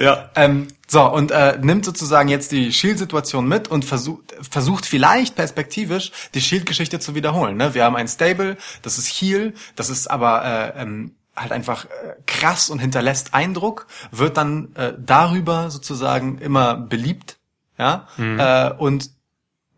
ja. 0.00 0.30
Ähm, 0.36 0.68
so, 0.86 1.02
und 1.08 1.30
äh, 1.30 1.58
nimmt 1.60 1.84
sozusagen 1.84 2.28
jetzt 2.28 2.50
die 2.52 2.72
Shield-Situation 2.72 3.46
mit 3.46 3.68
und 3.68 3.84
versucht, 3.84 4.34
versucht 4.48 4.86
vielleicht 4.86 5.36
perspektivisch 5.36 6.10
die 6.34 6.40
Shield-Geschichte 6.40 6.98
zu 6.98 7.14
wiederholen. 7.14 7.56
Ne? 7.56 7.74
Wir 7.74 7.84
haben 7.84 7.96
ein 7.96 8.08
Stable, 8.08 8.56
das 8.82 8.98
ist 8.98 9.08
Heal, 9.08 9.54
das 9.76 9.88
ist 9.90 10.10
aber 10.10 10.44
äh, 10.44 10.82
ähm, 10.82 11.14
halt 11.36 11.52
einfach 11.52 11.84
äh, 11.84 11.88
krass 12.26 12.70
und 12.70 12.78
hinterlässt 12.80 13.34
Eindruck, 13.34 13.86
wird 14.10 14.36
dann 14.36 14.74
äh, 14.74 14.92
darüber 14.98 15.70
sozusagen 15.70 16.38
immer 16.38 16.74
beliebt, 16.74 17.36
ja, 17.80 18.06
äh, 18.38 18.72
und 18.76 19.10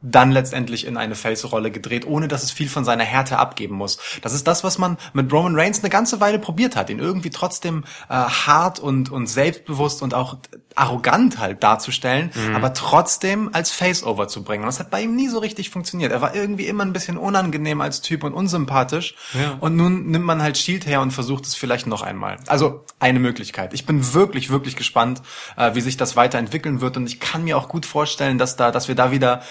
dann 0.02 0.30
letztendlich 0.30 0.86
in 0.86 0.96
eine 0.96 1.14
Face-Rolle 1.14 1.70
gedreht, 1.70 2.06
ohne 2.06 2.28
dass 2.28 2.42
es 2.42 2.50
viel 2.50 2.68
von 2.68 2.84
seiner 2.84 3.04
Härte 3.04 3.38
abgeben 3.38 3.76
muss. 3.76 3.98
Das 4.20 4.32
ist 4.34 4.46
das, 4.46 4.64
was 4.64 4.78
man 4.78 4.98
mit 5.12 5.32
Roman 5.32 5.54
Reigns 5.54 5.80
eine 5.80 5.90
ganze 5.90 6.20
Weile 6.20 6.38
probiert 6.38 6.76
hat, 6.76 6.90
ihn 6.90 6.98
irgendwie 6.98 7.30
trotzdem 7.30 7.84
äh, 8.08 8.14
hart 8.14 8.78
und, 8.78 9.10
und 9.10 9.26
selbstbewusst 9.26 10.02
und 10.02 10.14
auch 10.14 10.36
arrogant 10.74 11.38
halt 11.38 11.62
darzustellen, 11.62 12.30
aber 12.54 12.72
trotzdem 12.72 13.50
als 13.52 13.70
Face-Over 13.70 14.28
zu 14.28 14.42
bringen. 14.42 14.64
Und 14.64 14.68
das 14.68 14.80
hat 14.80 14.90
bei 14.90 15.02
ihm 15.02 15.14
nie 15.14 15.28
so 15.28 15.38
richtig 15.38 15.70
funktioniert. 15.70 16.12
Er 16.12 16.20
war 16.20 16.34
irgendwie 16.34 16.66
immer 16.66 16.84
ein 16.84 16.92
bisschen 16.92 17.18
unangenehm 17.18 17.80
als 17.80 18.00
Typ 18.00 18.24
und 18.24 18.32
unsympathisch. 18.32 19.14
Ja. 19.34 19.56
Und 19.60 19.76
nun 19.76 20.06
nimmt 20.06 20.24
man 20.24 20.42
halt 20.42 20.56
Shield 20.56 20.86
her 20.86 21.00
und 21.00 21.10
versucht 21.10 21.46
es 21.46 21.54
vielleicht 21.54 21.86
noch 21.86 22.02
einmal. 22.02 22.38
Also 22.46 22.84
eine 22.98 23.20
Möglichkeit. 23.20 23.74
Ich 23.74 23.86
bin 23.86 24.14
wirklich, 24.14 24.50
wirklich 24.50 24.76
gespannt, 24.76 25.22
äh, 25.56 25.74
wie 25.74 25.80
sich 25.80 25.96
das 25.96 26.16
weiterentwickeln 26.16 26.80
wird. 26.80 26.96
Und 26.96 27.06
ich 27.06 27.20
kann 27.20 27.44
mir 27.44 27.58
auch 27.58 27.68
gut 27.68 27.86
vorstellen, 27.86 28.38
dass 28.38 28.56
da, 28.56 28.70
dass 28.70 28.88
wir 28.88 28.94
da 28.94 29.10
wieder 29.10 29.42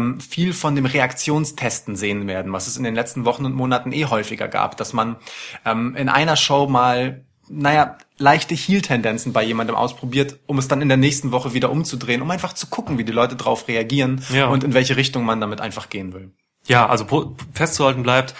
ähm, 0.00 0.20
viel 0.20 0.52
von 0.52 0.74
dem 0.74 0.86
Reaktionstesten 0.86 1.96
sehen 1.96 2.26
werden, 2.26 2.52
was 2.52 2.66
es 2.66 2.76
in 2.76 2.84
den 2.84 2.94
letzten 2.94 3.24
Wochen 3.24 3.44
und 3.44 3.54
Monaten 3.54 3.92
eh 3.92 4.06
häufiger 4.06 4.48
gab, 4.48 4.76
dass 4.76 4.92
man 4.92 5.16
ähm, 5.64 5.94
in 5.96 6.08
einer 6.08 6.36
Show 6.36 6.66
mal 6.68 7.24
naja, 7.52 7.98
leichte 8.16 8.54
Heel-Tendenzen 8.54 9.32
bei 9.32 9.42
jemandem 9.42 9.74
ausprobiert, 9.74 10.38
um 10.46 10.58
es 10.58 10.68
dann 10.68 10.80
in 10.82 10.88
der 10.88 10.96
nächsten 10.96 11.32
Woche 11.32 11.52
wieder 11.52 11.70
umzudrehen, 11.70 12.22
um 12.22 12.30
einfach 12.30 12.52
zu 12.52 12.68
gucken, 12.68 12.96
wie 12.96 13.02
die 13.04 13.10
Leute 13.12 13.34
drauf 13.34 13.66
reagieren 13.66 14.24
Ja. 14.32 14.46
und 14.46 14.62
in 14.62 14.72
welche 14.72 14.96
Richtung 14.96 15.24
man 15.24 15.40
damit 15.40 15.60
einfach 15.60 15.88
gehen 15.90 16.12
will. 16.12 16.30
Ja, 16.68 16.86
also 16.86 17.34
festzuhalten 17.52 18.04
bleibt, 18.04 18.34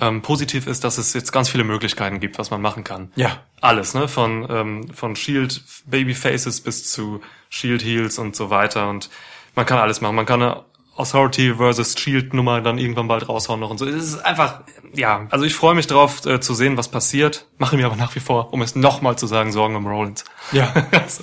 ähm, 0.00 0.20
positiv 0.20 0.66
ist, 0.66 0.82
dass 0.82 0.98
es 0.98 1.14
jetzt 1.14 1.32
ganz 1.32 1.48
viele 1.48 1.62
Möglichkeiten 1.62 2.18
gibt, 2.18 2.38
was 2.38 2.50
man 2.50 2.60
machen 2.60 2.82
kann. 2.82 3.12
Ja. 3.14 3.38
Alles, 3.60 3.94
ne? 3.94 4.08
Von, 4.08 4.46
ähm, 4.50 4.88
von 4.92 5.14
Shield 5.14 5.62
Babyfaces 5.86 6.60
bis 6.60 6.90
zu 6.90 7.20
Shield 7.48 7.84
Heels 7.84 8.18
und 8.18 8.34
so 8.34 8.50
weiter. 8.50 8.88
Und 8.90 9.10
man 9.54 9.64
kann 9.64 9.78
alles 9.78 10.00
machen. 10.00 10.16
Man 10.16 10.26
kann 10.26 10.42
eine 10.42 10.64
Authority 10.96 11.54
versus 11.56 11.94
Shield 11.98 12.32
Nummer 12.34 12.60
dann 12.60 12.78
irgendwann 12.78 13.08
bald 13.08 13.28
raushauen 13.28 13.60
noch 13.60 13.70
und 13.70 13.78
so. 13.78 13.86
Es 13.86 13.94
ist 14.04 14.18
einfach, 14.24 14.60
ja, 14.94 15.26
also 15.30 15.44
ich 15.44 15.54
freue 15.54 15.74
mich 15.74 15.86
drauf 15.86 16.24
äh, 16.26 16.40
zu 16.40 16.54
sehen, 16.54 16.76
was 16.76 16.88
passiert. 16.88 17.46
Mache 17.58 17.76
mir 17.76 17.86
aber 17.86 17.96
nach 17.96 18.14
wie 18.14 18.20
vor, 18.20 18.52
um 18.52 18.62
es 18.62 18.74
nochmal 18.76 19.16
zu 19.16 19.26
sagen, 19.26 19.52
Sorgen 19.52 19.76
um 19.76 19.86
Rollins. 19.86 20.24
Ja. 20.52 20.72
Also, 20.92 21.22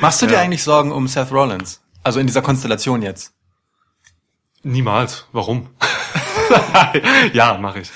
Machst 0.00 0.22
du 0.22 0.26
dir 0.26 0.34
Ja. 0.34 0.40
eigentlich 0.40 0.62
Sorgen 0.62 0.92
um 0.92 1.08
Seth 1.08 1.32
Rollins? 1.32 1.80
Also 2.04 2.20
in 2.20 2.26
dieser 2.26 2.42
Konstellation 2.42 3.02
jetzt? 3.02 3.32
niemals. 4.62 5.26
Warum? 5.32 5.68
ja, 7.32 7.56
mache 7.58 7.80
ich. 7.80 7.90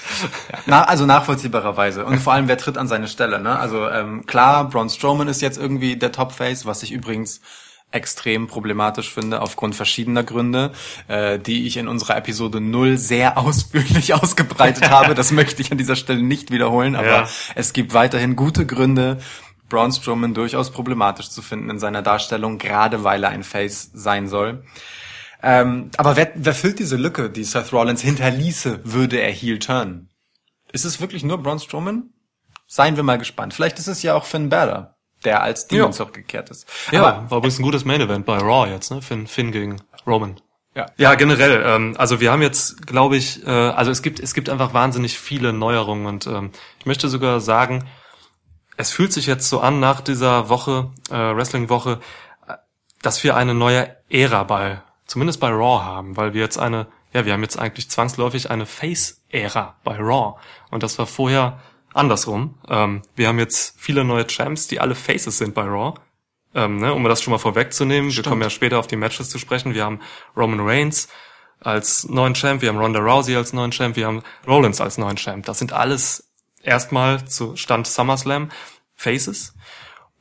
Na, 0.67 0.85
also 0.85 1.07
nachvollziehbarerweise. 1.07 2.05
Und 2.05 2.19
vor 2.19 2.33
allem, 2.33 2.49
wer 2.49 2.57
tritt 2.59 2.79
an 2.79 2.89
seine 2.89 3.09
Stelle? 3.09 3.41
Ne? 3.41 3.59
Also 3.59 3.89
ähm, 3.89 4.27
klar, 4.27 4.69
Braun 4.69 4.89
Strowman 4.89 5.29
ist 5.29 5.41
jetzt 5.43 5.59
irgendwie 5.59 5.97
der 5.97 6.13
Top-Face, 6.13 6.65
was 6.67 6.83
ich 6.83 6.93
übrigens 6.93 7.41
extrem 7.93 8.47
problematisch 8.47 9.13
finde, 9.13 9.41
aufgrund 9.43 9.75
verschiedener 9.75 10.23
Gründe, 10.25 10.73
äh, 11.09 11.39
die 11.39 11.67
ich 11.67 11.77
in 11.77 11.89
unserer 11.89 12.17
Episode 12.17 12.61
0 12.61 12.97
sehr 12.99 13.39
ausführlich 13.45 14.15
ausgebreitet 14.15 14.91
habe. 14.91 15.15
Das 15.15 15.31
möchte 15.33 15.63
ich 15.63 15.71
an 15.73 15.79
dieser 15.79 15.97
Stelle 15.97 16.23
nicht 16.23 16.51
wiederholen, 16.51 16.97
aber 16.97 17.07
Ja. 17.07 17.29
es 17.55 17.73
gibt 17.73 17.95
weiterhin 17.95 18.37
gute 18.37 18.67
Gründe, 18.67 19.19
Braun 19.69 19.93
Strowman 19.93 20.35
durchaus 20.35 20.71
problematisch 20.71 21.31
zu 21.31 21.41
finden 21.41 21.71
in 21.71 21.79
seiner 21.79 22.03
Darstellung, 22.03 22.59
gerade 22.59 23.05
weil 23.05 23.25
er 23.25 23.31
ein 23.31 23.43
Face 23.43 23.91
sein 23.95 24.29
soll. 24.29 24.65
Ähm, 25.43 25.91
aber 25.97 26.17
wer, 26.17 26.31
wer 26.35 26.55
füllt 26.55 26.79
diese 26.79 26.97
Lücke, 26.97 27.31
die 27.31 27.45
Seth 27.45 27.73
Rollins 27.73 28.03
hinterließe, 28.03 28.81
würde 28.85 29.19
er 29.21 29.33
Heel 29.33 29.59
turn? 29.59 30.09
Ist 30.73 30.85
es 30.85 31.01
wirklich 31.01 31.25
nur 31.25 31.39
Braun 31.43 31.59
Strowman? 31.59 32.11
Seien 32.67 32.97
wir 32.97 33.03
mal 33.03 33.19
gespannt. 33.19 33.53
Vielleicht 33.55 33.79
ist 33.79 33.89
es 33.89 34.03
ja 34.03 34.15
auch 34.15 34.25
Finn 34.25 34.49
Balor, 34.49 34.92
der 35.25 35.43
als 35.43 35.67
Demon 35.69 35.87
Ja. 35.87 35.93
zurückgekehrt 35.93 36.51
ist. 36.51 36.69
Ja, 36.91 37.05
Aber, 37.05 37.31
war 37.31 37.39
übrigens 37.39 37.59
ein 37.59 37.63
gutes 37.63 37.85
Main 37.85 38.01
Event 38.01 38.27
bei 38.27 38.39
Raw 38.39 38.71
jetzt, 38.71 38.91
ne? 38.91 39.03
Finn, 39.03 39.27
Finn 39.27 39.53
gegen 39.53 39.81
Roman. 40.07 40.41
ja. 40.75 40.87
Ja, 40.97 41.15
generell. 41.15 41.63
Ähm, 41.67 41.95
also 41.99 42.21
wir 42.21 42.33
haben 42.33 42.43
jetzt, 42.43 42.87
glaube 42.87 43.17
ich, 43.17 43.47
äh, 43.47 43.51
also 43.51 43.91
es 43.91 44.03
gibt 44.03 44.21
es 44.21 44.35
gibt 44.35 44.49
einfach 44.49 44.75
wahnsinnig 44.75 45.19
viele 45.19 45.53
Neuerungen 45.53 46.07
und 46.07 46.27
ähm, 46.27 46.51
ich 46.79 46.87
möchte 46.87 47.09
sogar 47.09 47.41
sagen, 47.41 47.85
es 48.77 48.91
fühlt 48.91 49.13
sich 49.13 49.27
jetzt 49.27 49.49
so 49.49 49.61
an 49.61 49.81
nach 49.81 50.01
dieser 50.01 50.49
Woche 50.49 50.91
äh, 51.11 51.15
Wrestling 51.15 51.69
Woche, 51.69 52.01
dass 53.03 53.23
wir 53.25 53.37
eine 53.37 53.55
neue 53.55 53.97
Ära 54.09 54.45
bei 54.45 54.83
zumindest 55.07 55.41
bei 55.41 55.49
Raw 55.51 55.83
haben, 55.85 56.17
weil 56.17 56.33
wir 56.35 56.41
jetzt 56.41 56.59
eine 56.59 56.87
ja 57.13 57.27
wir 57.27 57.33
haben 57.35 57.43
jetzt 57.43 57.59
eigentlich 57.59 57.91
zwangsläufig 57.91 58.51
eine 58.51 58.65
Face 58.67 59.23
Ära 59.29 59.77
bei 59.85 59.97
Raw 59.99 60.39
und 60.71 60.83
das 60.83 60.99
war 60.99 61.07
vorher 61.07 61.61
andersrum. 61.95 62.59
Ähm, 62.69 63.03
wir 63.15 63.29
haben 63.29 63.39
jetzt 63.39 63.75
viele 63.79 64.05
neue 64.05 64.27
Champs, 64.27 64.67
die 64.69 64.81
alle 64.81 64.95
Faces 64.95 65.39
sind 65.39 65.55
bei 65.55 65.63
Raw. 65.63 65.95
Ähm, 66.55 66.77
ne, 66.77 66.93
um 66.93 67.03
das 67.05 67.23
schon 67.23 67.33
mal 67.33 67.39
vorwegzunehmen, 67.39 68.15
wir 68.15 68.23
kommen 68.23 68.43
ja 68.43 68.51
später 68.51 68.79
auf 68.79 68.87
die 68.87 68.97
Matches 68.97 69.31
zu 69.31 69.39
sprechen. 69.39 69.75
Wir 69.75 69.85
haben 69.85 70.01
Roman 70.37 70.61
Reigns 70.61 71.09
als 71.61 72.09
neuen 72.09 72.35
Champ, 72.35 72.61
wir 72.61 72.69
haben 72.69 72.79
Ronda 72.79 73.01
Rousey 73.01 73.37
als 73.37 73.53
neuen 73.53 73.71
Champ, 73.71 73.97
wir 73.97 74.07
haben 74.07 74.23
Rollins 74.47 74.81
als 74.81 74.99
neuen 74.99 75.17
Champ. 75.17 75.47
Das 75.47 75.59
sind 75.59 75.73
alles 75.73 76.31
erstmal 76.63 77.25
zu 77.27 77.57
Stand 77.57 77.87
SummerSlam 77.87 78.51
Faces. 78.95 79.55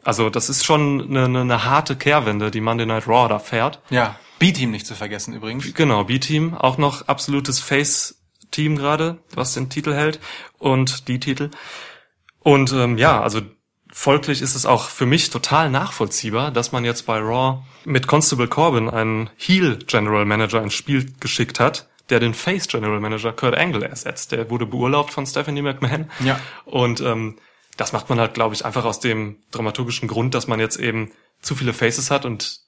Also 0.04 0.30
das 0.30 0.50
ist 0.50 0.66
schon 0.66 1.02
eine, 1.02 1.26
eine, 1.26 1.42
eine 1.42 1.66
harte 1.66 1.96
Kehrwende, 1.96 2.50
die 2.50 2.62
Monday 2.62 2.86
Night 2.86 3.08
Raw 3.08 3.28
da 3.28 3.40
fährt. 3.40 3.82
Ja. 3.90 4.16
B-Team 4.40 4.72
nicht 4.72 4.88
zu 4.88 4.96
vergessen 4.96 5.34
übrigens. 5.36 5.74
Genau, 5.74 6.04
B-Team, 6.04 6.56
auch 6.56 6.78
noch 6.78 7.08
absolutes 7.08 7.60
Face-Team 8.52 8.76
gerade, 8.76 9.18
was 9.34 9.54
den 9.54 9.70
Titel 9.70 9.94
hält 9.94 10.20
und 10.60 11.08
die 11.08 11.20
Titel. 11.20 11.50
Und 12.40 12.72
ähm, 12.74 12.98
ja, 12.98 13.22
also 13.22 13.42
folglich 13.92 14.42
ist 14.42 14.56
es 14.56 14.66
auch 14.66 14.90
für 14.90 15.06
mich 15.06 15.30
total 15.30 15.70
nachvollziehbar, 15.70 16.52
dass 16.52 16.72
man 16.72 16.86
jetzt 16.86 17.06
bei 17.06 17.20
Raw 17.20 17.64
mit 17.86 18.08
Constable 18.08 18.48
Corbin 18.48 18.90
einen 18.90 19.30
Heel 19.38 19.80
General 19.88 20.26
Manager 20.26 20.62
ins 20.62 20.74
Spiel 20.74 21.14
geschickt 21.20 21.60
hat, 21.60 21.90
der 22.10 22.20
den 22.20 22.34
Face 22.34 22.68
General 22.68 23.00
Manager 23.00 23.32
Kurt 23.32 23.56
Angle 23.56 23.84
ersetzt. 23.84 24.32
Der 24.32 24.50
wurde 24.50 24.66
beurlaubt 24.66 25.12
von 25.12 25.26
Stephanie 25.26 25.62
McMahon. 25.62 26.10
Ja. 26.24 26.40
Und 26.66 27.02
ähm, 27.02 27.38
das 27.78 27.94
macht 27.94 28.10
man 28.10 28.20
halt, 28.20 28.34
glaube 28.34 28.54
ich, 28.54 28.66
einfach 28.66 28.86
aus 28.86 29.00
dem 29.00 29.38
dramaturgischen 29.52 30.08
Grund, 30.08 30.34
dass 30.34 30.48
man 30.48 30.60
jetzt 30.60 30.78
eben 30.78 31.12
zu 31.42 31.56
viele 31.56 31.74
Faces 31.74 32.12
hat 32.12 32.26
und 32.26 32.60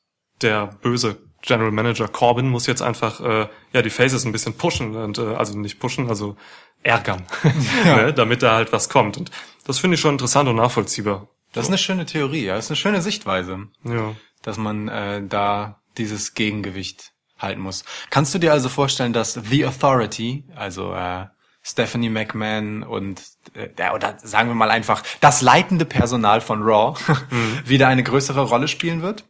der 0.42 0.68
böse 0.82 1.18
General 1.46 1.72
Manager 1.72 2.08
Corbin 2.08 2.48
muss 2.50 2.66
jetzt 2.68 2.82
einfach 2.82 3.20
äh, 3.20 3.48
ja 3.74 3.82
die 3.82 3.90
Faces 3.90 4.26
ein 4.26 4.32
bisschen 4.32 4.54
pushen 4.56 4.96
und 4.96 5.18
äh, 5.18 5.36
also 5.36 5.58
nicht 5.60 5.80
pushen, 5.80 6.08
also 6.10 6.36
ärgern, 6.84 7.26
ne, 7.86 8.14
damit 8.14 8.42
da 8.42 8.56
halt 8.56 8.72
was 8.74 8.90
kommt. 8.90 9.18
Und 9.18 9.30
das 9.66 9.78
finde 9.80 9.96
ich 9.96 10.02
schon 10.02 10.14
interessant 10.16 10.50
und 10.50 10.56
nachvollziehbar. 10.56 11.28
Das 11.52 11.66
ist 11.66 11.70
eine 11.70 11.78
schöne 11.78 12.06
Theorie, 12.06 12.46
ja. 12.46 12.56
Das 12.56 12.66
ist 12.66 12.72
eine 12.72 12.78
schöne 12.78 13.02
Sichtweise, 13.02 13.68
Ja. 13.84 14.16
dass 14.42 14.58
man 14.58 14.88
äh, 14.88 15.22
da 15.28 15.82
dieses 15.98 16.34
Gegengewicht 16.34 17.12
halten 17.38 17.62
muss. 17.62 17.84
Kannst 18.10 18.34
du 18.34 18.40
dir 18.40 18.52
also 18.54 18.70
vorstellen, 18.70 19.14
dass 19.14 19.34
The 19.34 19.66
Authority, 19.66 20.46
also 20.56 20.94
äh, 20.94 21.26
Stephanie 21.62 22.10
McMahon 22.10 22.84
und 22.84 23.22
äh, 23.54 23.70
der- 23.70 23.94
oder 23.94 24.18
sagen 24.22 24.50
wir 24.50 24.56
mal 24.56 24.72
einfach 24.72 25.04
das 25.22 25.42
leitende 25.42 25.86
Personal 25.86 26.42
von 26.42 26.64
Raw 26.64 26.98
wieder 27.66 27.88
eine 27.88 28.04
größere 28.04 28.42
Rolle 28.42 28.68
spielen 28.68 29.02
wird? 29.02 29.26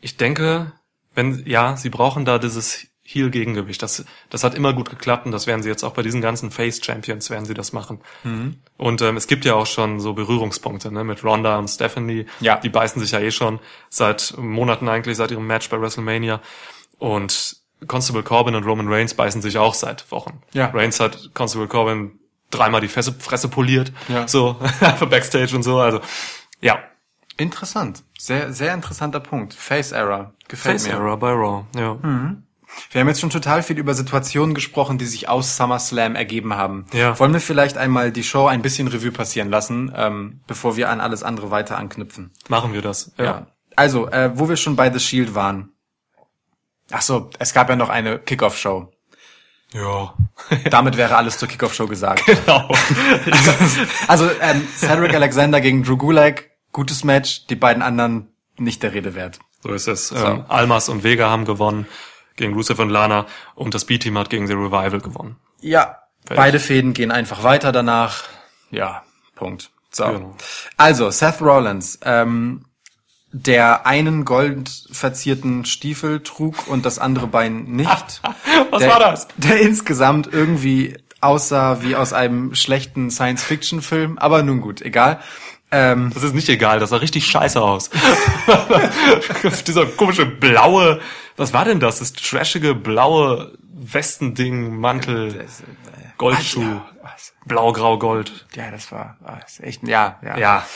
Ich 0.00 0.16
denke, 0.16 0.72
wenn 1.18 1.42
ja, 1.46 1.76
sie 1.76 1.90
brauchen 1.90 2.24
da 2.24 2.38
dieses 2.38 2.86
Heel-Gegengewicht. 3.02 3.82
Das, 3.82 4.04
das 4.30 4.44
hat 4.44 4.54
immer 4.54 4.72
gut 4.72 4.88
geklappt 4.88 5.26
und 5.26 5.32
das 5.32 5.48
werden 5.48 5.64
sie 5.64 5.68
jetzt 5.68 5.82
auch 5.82 5.92
bei 5.92 6.02
diesen 6.02 6.20
ganzen 6.20 6.52
Face-Champions 6.52 7.28
werden 7.28 7.44
sie 7.44 7.54
das 7.54 7.72
machen. 7.72 8.00
Und 8.76 9.02
ähm, 9.02 9.16
es 9.16 9.26
gibt 9.26 9.44
ja 9.44 9.54
auch 9.54 9.66
schon 9.66 9.98
so 9.98 10.12
Berührungspunkte 10.12 10.92
ne, 10.92 11.02
mit 11.02 11.24
Ronda 11.24 11.58
und 11.58 11.66
Stephanie. 11.66 12.26
Ja. 12.38 12.58
Die 12.58 12.68
beißen 12.68 13.00
sich 13.00 13.10
ja 13.10 13.18
eh 13.18 13.32
schon 13.32 13.58
seit 13.88 14.34
Monaten 14.38 14.88
eigentlich, 14.88 15.16
seit 15.16 15.32
ihrem 15.32 15.48
Match 15.48 15.68
bei 15.68 15.80
WrestleMania. 15.80 16.40
Und 16.98 17.56
Constable 17.88 18.22
Corbin 18.22 18.54
und 18.54 18.64
Roman 18.64 18.86
Reigns 18.86 19.14
beißen 19.14 19.42
sich 19.42 19.58
auch 19.58 19.74
seit 19.74 20.12
Wochen. 20.12 20.40
Ja. 20.52 20.66
Reigns 20.66 21.00
hat 21.00 21.30
Constable 21.34 21.66
Corbin 21.66 22.20
dreimal 22.50 22.80
die 22.80 22.88
Fresse, 22.88 23.12
Fresse 23.12 23.48
poliert. 23.48 23.90
Ja. 24.06 24.28
So, 24.28 24.54
für 24.98 25.06
Backstage 25.08 25.56
und 25.56 25.64
so. 25.64 25.80
Also, 25.80 26.00
ja. 26.60 26.78
Interessant. 27.36 28.02
Sehr, 28.18 28.52
sehr 28.52 28.74
interessanter 28.74 29.20
Punkt. 29.20 29.54
Face 29.54 29.92
Error. 29.92 30.34
Gefällt 30.48 30.80
Face 30.80 30.86
mir. 30.88 30.94
Error 30.94 31.18
bei 31.18 31.30
Raw. 31.32 31.64
Ja. 31.76 31.98
Wir 32.90 33.00
haben 33.00 33.08
jetzt 33.08 33.20
schon 33.20 33.30
total 33.30 33.62
viel 33.62 33.78
über 33.78 33.94
Situationen 33.94 34.54
gesprochen, 34.54 34.98
die 34.98 35.06
sich 35.06 35.28
aus 35.28 35.56
SummerSlam 35.56 36.14
ergeben 36.14 36.54
haben. 36.54 36.86
Ja. 36.92 37.18
Wollen 37.18 37.32
wir 37.32 37.40
vielleicht 37.40 37.78
einmal 37.78 38.12
die 38.12 38.24
Show 38.24 38.46
ein 38.46 38.62
bisschen 38.62 38.88
Revue 38.88 39.12
passieren 39.12 39.50
lassen, 39.50 39.92
ähm, 39.96 40.40
bevor 40.46 40.76
wir 40.76 40.90
an 40.90 41.00
alles 41.00 41.22
andere 41.22 41.50
weiter 41.50 41.78
anknüpfen? 41.78 42.30
Machen 42.48 42.72
wir 42.72 42.82
das. 42.82 43.12
Ja. 43.18 43.46
Also, 43.76 44.08
äh, 44.10 44.32
wo 44.34 44.48
wir 44.48 44.56
schon 44.56 44.76
bei 44.76 44.92
The 44.92 45.00
Shield 45.00 45.34
waren. 45.34 45.70
Ach 46.90 47.02
so, 47.02 47.30
es 47.38 47.52
gab 47.52 47.68
ja 47.68 47.76
noch 47.76 47.90
eine 47.90 48.18
Kickoff-Show. 48.18 48.90
Ja. 49.72 50.14
Damit 50.70 50.96
wäre 50.96 51.16
alles 51.16 51.38
zur 51.38 51.48
Kickoff-Show 51.48 51.86
gesagt. 51.86 52.24
Genau. 52.26 52.68
Also, 54.06 54.30
ähm, 54.40 54.66
Cedric 54.76 55.14
Alexander 55.14 55.60
gegen 55.60 55.82
Drew 55.82 55.96
Gulak, 55.96 56.50
gutes 56.72 57.04
Match. 57.04 57.46
Die 57.46 57.56
beiden 57.56 57.82
anderen 57.82 58.28
nicht 58.56 58.82
der 58.82 58.94
Rede 58.94 59.14
wert. 59.14 59.38
So 59.62 59.72
ist 59.72 59.88
es. 59.88 60.12
Ähm, 60.12 60.44
Almas 60.48 60.88
und 60.88 61.02
Vega 61.02 61.28
haben 61.28 61.44
gewonnen 61.44 61.86
gegen 62.36 62.54
Rusev 62.54 62.80
und 62.80 62.90
Lana 62.90 63.26
und 63.54 63.74
das 63.74 63.84
B-Team 63.84 64.16
hat 64.16 64.30
gegen 64.30 64.46
The 64.46 64.54
Revival 64.54 65.00
gewonnen. 65.00 65.36
Ja, 65.60 65.98
Fertig. 66.24 66.36
beide 66.36 66.60
Fäden 66.60 66.94
gehen 66.94 67.10
einfach 67.10 67.42
weiter 67.42 67.72
danach. 67.72 68.24
Ja, 68.70 69.02
Punkt. 69.34 69.70
So. 69.90 70.06
Genau. 70.06 70.36
Also, 70.76 71.10
Seth 71.10 71.40
Rollins, 71.40 71.98
ähm, 72.02 72.64
der 73.32 73.86
einen 73.86 74.24
goldverzierten 74.24 75.64
Stiefel 75.64 76.20
trug 76.22 76.68
und 76.68 76.86
das 76.86 76.98
andere 76.98 77.26
Bein 77.26 77.64
nicht. 77.64 78.22
Was 78.70 78.80
der, 78.80 78.90
war 78.90 79.00
das? 79.00 79.28
Der 79.36 79.60
insgesamt 79.60 80.32
irgendwie 80.32 80.96
aussah 81.20 81.82
wie 81.82 81.96
aus 81.96 82.12
einem 82.12 82.54
schlechten 82.54 83.10
Science-Fiction-Film, 83.10 84.18
aber 84.18 84.42
nun 84.42 84.60
gut, 84.60 84.82
egal. 84.82 85.20
Ähm, 85.70 86.10
Das 86.14 86.22
ist 86.22 86.34
nicht 86.34 86.48
egal, 86.48 86.80
das 86.80 86.90
sah 86.90 86.96
richtig 86.96 87.26
scheiße 87.26 87.60
aus. 87.60 87.90
Dieser 89.66 89.86
komische 89.86 90.26
blaue, 90.26 91.00
was 91.36 91.52
war 91.52 91.64
denn 91.64 91.80
das? 91.80 91.98
Das 91.98 92.12
trashige 92.12 92.74
blaue 92.74 93.52
Westending, 93.74 94.76
Mantel, 94.78 95.46
Goldschuh, 96.16 96.62
Ja, 96.62 96.86
was? 97.02 97.32
blau, 97.46 97.72
grau, 97.72 97.98
gold. 97.98 98.46
ja, 98.54 98.70
das 98.70 98.90
war, 98.92 99.16
war 99.20 99.38
das 99.42 99.60
echt, 99.60 99.86
ja, 99.86 100.18
ja. 100.22 100.38
Ja, 100.38 100.66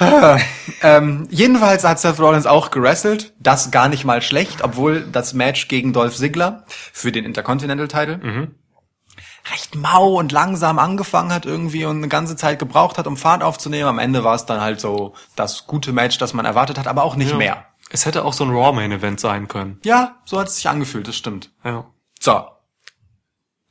Ähm, 0.82 1.26
jedenfalls 1.30 1.82
hat 1.82 1.98
Seth 1.98 2.20
Rollins 2.20 2.46
auch 2.46 2.70
gewrestelt. 2.70 3.32
Das 3.40 3.72
gar 3.72 3.88
nicht 3.88 4.04
mal 4.04 4.22
schlecht, 4.22 4.62
obwohl 4.62 5.00
das 5.10 5.34
Match 5.34 5.66
gegen 5.66 5.92
Dolph 5.92 6.14
Ziggler 6.16 6.64
für 6.92 7.10
den 7.10 7.24
Intercontinental 7.24 7.88
Title 7.88 8.48
recht 9.50 9.74
mau 9.74 10.18
und 10.18 10.32
langsam 10.32 10.78
angefangen 10.78 11.32
hat 11.32 11.46
irgendwie 11.46 11.84
und 11.84 11.98
eine 11.98 12.08
ganze 12.08 12.36
Zeit 12.36 12.58
gebraucht 12.58 12.98
hat, 12.98 13.06
um 13.06 13.16
Fahrt 13.16 13.42
aufzunehmen. 13.42 13.88
Am 13.88 13.98
Ende 13.98 14.24
war 14.24 14.34
es 14.34 14.46
dann 14.46 14.60
halt 14.60 14.80
so 14.80 15.14
das 15.36 15.66
gute 15.66 15.92
Match, 15.92 16.18
das 16.18 16.34
man 16.34 16.44
erwartet 16.44 16.78
hat, 16.78 16.86
aber 16.86 17.02
auch 17.02 17.16
nicht 17.16 17.36
mehr. 17.36 17.64
Es 17.90 18.04
hätte 18.04 18.24
auch 18.24 18.32
so 18.32 18.44
ein 18.44 18.50
Raw 18.50 18.72
Main 18.72 18.92
Event 18.92 19.18
sein 19.20 19.48
können. 19.48 19.80
Ja, 19.84 20.16
so 20.24 20.38
hat 20.38 20.48
es 20.48 20.56
sich 20.56 20.68
angefühlt, 20.68 21.08
das 21.08 21.16
stimmt. 21.16 21.50
Ja. 21.64 21.86
So. 22.20 22.44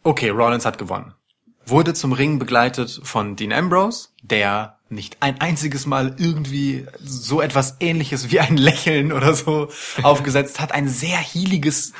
Okay, 0.03 0.29
Rollins 0.29 0.65
hat 0.65 0.77
gewonnen. 0.77 1.13
Wurde 1.65 1.93
zum 1.93 2.13
Ring 2.13 2.39
begleitet 2.39 3.01
von 3.03 3.35
Dean 3.35 3.51
Ambrose, 3.51 4.09
der 4.23 4.77
nicht 4.89 5.17
ein 5.19 5.41
einziges 5.41 5.85
Mal 5.85 6.15
irgendwie 6.17 6.87
so 7.03 7.41
etwas 7.41 7.75
ähnliches 7.81 8.31
wie 8.31 8.39
ein 8.39 8.57
Lächeln 8.57 9.11
oder 9.11 9.33
so 9.33 9.69
aufgesetzt 10.03 10.59
hat. 10.59 10.71
Ein 10.71 10.87
sehr 10.87 11.17
healiges 11.17 11.93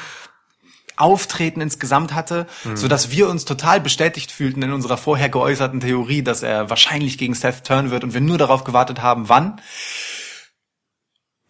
Auftreten 0.97 1.61
insgesamt 1.61 2.13
hatte, 2.13 2.47
so 2.75 2.87
dass 2.87 3.11
wir 3.11 3.29
uns 3.29 3.45
total 3.45 3.79
bestätigt 3.79 4.31
fühlten 4.31 4.61
in 4.63 4.73
unserer 4.73 4.97
vorher 4.97 5.29
geäußerten 5.29 5.79
Theorie, 5.79 6.23
dass 6.23 6.43
er 6.43 6.69
wahrscheinlich 6.69 7.17
gegen 7.17 7.33
Seth 7.33 7.63
turn 7.63 7.91
wird 7.91 8.03
und 8.03 8.13
wir 8.13 8.21
nur 8.21 8.37
darauf 8.37 8.63
gewartet 8.63 9.01
haben, 9.01 9.29
wann. 9.29 9.61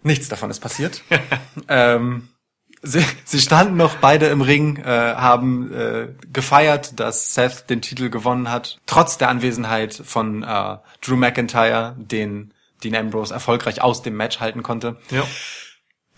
Nichts 0.04 0.30
davon 0.30 0.50
ist 0.50 0.60
passiert. 0.60 1.02
ähm, 1.68 2.30
sie, 2.82 3.06
sie 3.26 3.42
standen 3.42 3.78
noch 3.78 3.96
beide 3.96 4.28
im 4.28 4.42
Ring, 4.42 4.78
äh, 4.78 4.86
haben 4.86 5.74
äh, 5.74 6.08
gefeiert, 6.32 7.00
dass 7.00 7.34
Seth 7.34 7.70
den 7.70 7.82
Titel 7.82 8.10
gewonnen 8.10 8.50
hat, 8.52 8.80
trotz 8.86 9.18
der 9.18 9.30
Anwesenheit 9.30 9.94
von 9.94 10.44
äh, 10.44 10.78
Drew 11.02 11.16
McIntyre, 11.16 11.96
den 11.98 12.54
Dean 12.84 12.96
Ambrose 12.96 13.34
erfolgreich 13.34 13.82
aus 13.82 14.02
dem 14.02 14.16
Match 14.16 14.40
halten 14.40 14.64
konnte. 14.64 14.98
Ja. 15.10 15.24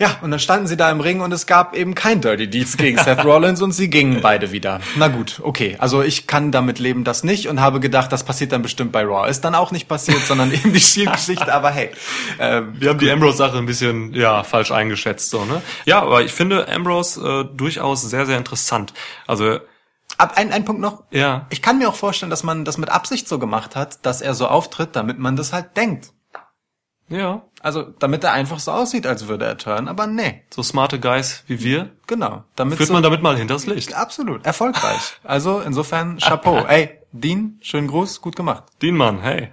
Ja, 0.02 0.18
und 0.22 0.32
dann 0.32 0.40
standen 0.40 0.66
sie 0.66 0.78
da 0.78 0.90
im 0.90 1.02
Ring 1.02 1.20
und 1.20 1.34
es 1.34 1.46
gab 1.46 1.76
eben 1.76 1.94
kein 1.94 2.22
Dirty 2.22 2.50
Deeds 2.50 2.78
gegen 2.78 2.98
Seth 3.04 3.26
Rollins 3.26 3.62
und 3.62 3.74
sie 3.74 3.90
gingen 3.90 4.22
beide 4.22 4.54
wieder. 4.54 4.80
Na 4.96 5.10
gut, 5.10 5.42
okay. 5.44 5.76
Also 5.78 6.02
ich 6.02 6.26
kann 6.26 6.54
damit 6.54 6.80
leben, 6.80 7.04
das 7.04 7.26
nicht 7.26 7.50
und 7.50 7.60
habe 7.60 7.82
gedacht, 7.82 8.10
das 8.14 8.24
passiert 8.24 8.54
dann 8.54 8.62
bestimmt 8.62 8.94
bei 8.94 9.04
Raw. 9.04 9.30
Ist 9.30 9.42
dann 9.42 9.56
auch 9.56 9.72
nicht 9.72 9.90
passiert, 9.90 10.20
sondern 10.26 10.54
eben 10.54 10.72
die 10.72 10.80
Shield-Geschichte, 10.80 11.54
aber 11.54 11.72
hey. 11.72 11.92
Äh, 12.38 12.62
Wir 12.76 12.90
haben 12.90 13.00
die 13.00 13.12
Ambrose-Sache 13.12 13.58
ein 13.58 13.66
bisschen, 13.66 14.14
ja, 14.14 14.44
falsch 14.44 14.72
eingeschätzt, 14.72 15.30
so, 15.32 15.44
ne? 15.44 15.62
Ja, 15.86 16.02
aber 16.02 16.24
ich 16.24 16.32
finde 16.32 16.68
Ambrose 16.70 17.50
äh, 17.52 17.58
durchaus 17.58 18.02
sehr, 18.04 18.26
sehr 18.26 18.38
interessant. 18.38 18.94
Also, 19.28 19.60
Ab 20.18 20.34
ein, 20.36 20.52
ein 20.52 20.66
Punkt 20.66 20.82
noch. 20.82 21.04
ja, 21.12 21.46
Ich 21.50 21.62
kann 21.62 21.78
mir 21.78 21.88
auch 21.90 21.96
vorstellen, 21.96 22.30
dass 22.30 22.44
man 22.44 22.66
das 22.66 22.78
mit 22.78 22.90
Absicht 22.90 23.28
so 23.28 23.38
gemacht 23.38 23.76
hat, 23.76 24.06
dass 24.06 24.22
er 24.22 24.34
so 24.34 24.48
auftritt, 24.48 24.96
damit 24.96 25.20
man 25.20 25.36
das 25.36 25.54
halt 25.54 25.78
denkt. 25.78 26.12
Ja, 27.10 27.44
Also, 27.62 27.84
damit 28.00 28.24
er 28.24 28.34
einfach 28.34 28.60
so 28.60 28.72
aussieht, 28.72 29.06
als 29.06 29.28
würde 29.28 29.46
er 29.46 29.58
turnen, 29.58 29.88
aber 29.88 30.08
nee, 30.08 30.44
so 30.50 30.64
smarte 30.64 31.00
Guys 31.00 31.44
wie 31.48 31.64
wir, 31.64 31.90
genau. 32.08 32.44
Damit 32.56 32.78
führt 32.78 32.88
so, 32.88 32.94
man 32.94 33.04
damit 33.04 33.22
mal 33.22 33.36
hinters 33.38 33.66
Licht. 33.66 33.94
absolut 33.96 34.46
erfolgreich. 34.46 35.18
Also, 35.24 35.60
insofern 35.60 36.18
Chapeau. 36.18 36.66
Ey, 36.68 37.00
Dean, 37.12 37.58
schönen 37.62 37.88
Gruß, 37.88 38.22
gut 38.22 38.36
gemacht. 38.36 38.64
Dean 38.82 38.96
Mann, 38.96 39.22
hey. 39.22 39.52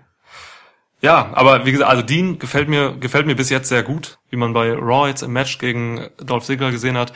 Ja, 1.01 1.31
aber 1.35 1.67
wie 1.67 1.73
gesagt, 1.73 1.91
also 1.91 2.03
Dean 2.03 2.39
gefällt 2.39 2.69
mir, 2.69 2.97
gefällt 2.97 3.27
mir 3.27 3.37
bis 3.37 3.51
jetzt 3.51 3.69
sehr 3.69 3.83
gut. 3.83 4.19
Wie 4.31 4.37
man 4.37 4.53
bei 4.53 4.73
Raw 4.73 5.09
jetzt 5.09 5.23
im 5.23 5.33
Match 5.33 5.59
gegen 5.59 6.09
Dolph 6.19 6.45
Ziggler 6.45 6.71
gesehen 6.71 6.97
hat, 6.97 7.13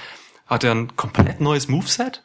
hat 0.47 0.64
er 0.64 0.73
ein 0.73 0.97
komplett 0.97 1.40
neues 1.40 1.68
Moveset. 1.68 2.25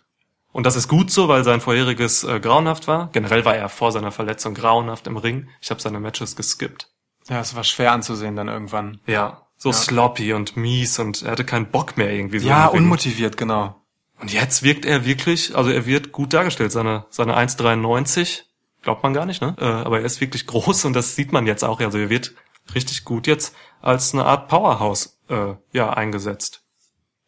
Und 0.51 0.65
das 0.65 0.75
ist 0.75 0.87
gut 0.87 1.11
so, 1.11 1.27
weil 1.27 1.43
sein 1.43 1.59
vorheriges 1.61 2.23
äh, 2.23 2.39
grauenhaft 2.39 2.87
war. 2.87 3.09
Generell 3.11 3.43
war 3.45 3.55
er 3.55 3.67
vor 3.67 3.91
seiner 3.91 4.11
Verletzung 4.11 4.53
grauenhaft 4.53 5.05
im 5.07 5.17
Ring. 5.17 5.49
Ich 5.61 5.69
habe 5.69 5.81
seine 5.81 5.99
Matches 5.99 6.35
geskippt. 6.35 6.89
Ja, 7.27 7.39
es 7.39 7.55
war 7.55 7.63
schwer 7.63 7.91
anzusehen 7.91 8.35
dann 8.35 8.47
irgendwann. 8.47 8.99
Ja, 9.07 9.45
so 9.57 9.71
sloppy 9.71 10.33
und 10.33 10.57
mies 10.57 10.99
und 10.99 11.23
er 11.23 11.31
hatte 11.31 11.45
keinen 11.45 11.67
Bock 11.67 11.97
mehr 11.97 12.11
irgendwie 12.11 12.39
so. 12.39 12.47
Ja, 12.47 12.67
Ring. 12.67 12.83
unmotiviert, 12.83 13.37
genau. 13.37 13.81
Und 14.19 14.31
jetzt 14.31 14.63
wirkt 14.63 14.85
er 14.85 15.05
wirklich, 15.05 15.55
also 15.55 15.69
er 15.69 15.85
wird 15.85 16.11
gut 16.11 16.33
dargestellt. 16.33 16.71
Seine, 16.71 17.05
seine 17.09 17.37
1,93 17.37 18.43
glaubt 18.81 19.03
man 19.03 19.13
gar 19.13 19.25
nicht, 19.25 19.41
ne? 19.41 19.55
Äh, 19.59 19.65
aber 19.65 19.99
er 19.99 20.05
ist 20.05 20.21
wirklich 20.21 20.47
groß 20.47 20.85
und 20.85 20.93
das 20.93 21.15
sieht 21.15 21.31
man 21.31 21.47
jetzt 21.47 21.63
auch. 21.63 21.79
Also 21.79 21.97
er 21.97 22.09
wird 22.09 22.33
richtig 22.73 23.03
gut 23.05 23.27
jetzt 23.27 23.55
als 23.81 24.13
eine 24.13 24.25
Art 24.25 24.47
Powerhouse 24.47 25.19
äh, 25.29 25.55
ja 25.71 25.91
eingesetzt. 25.91 26.63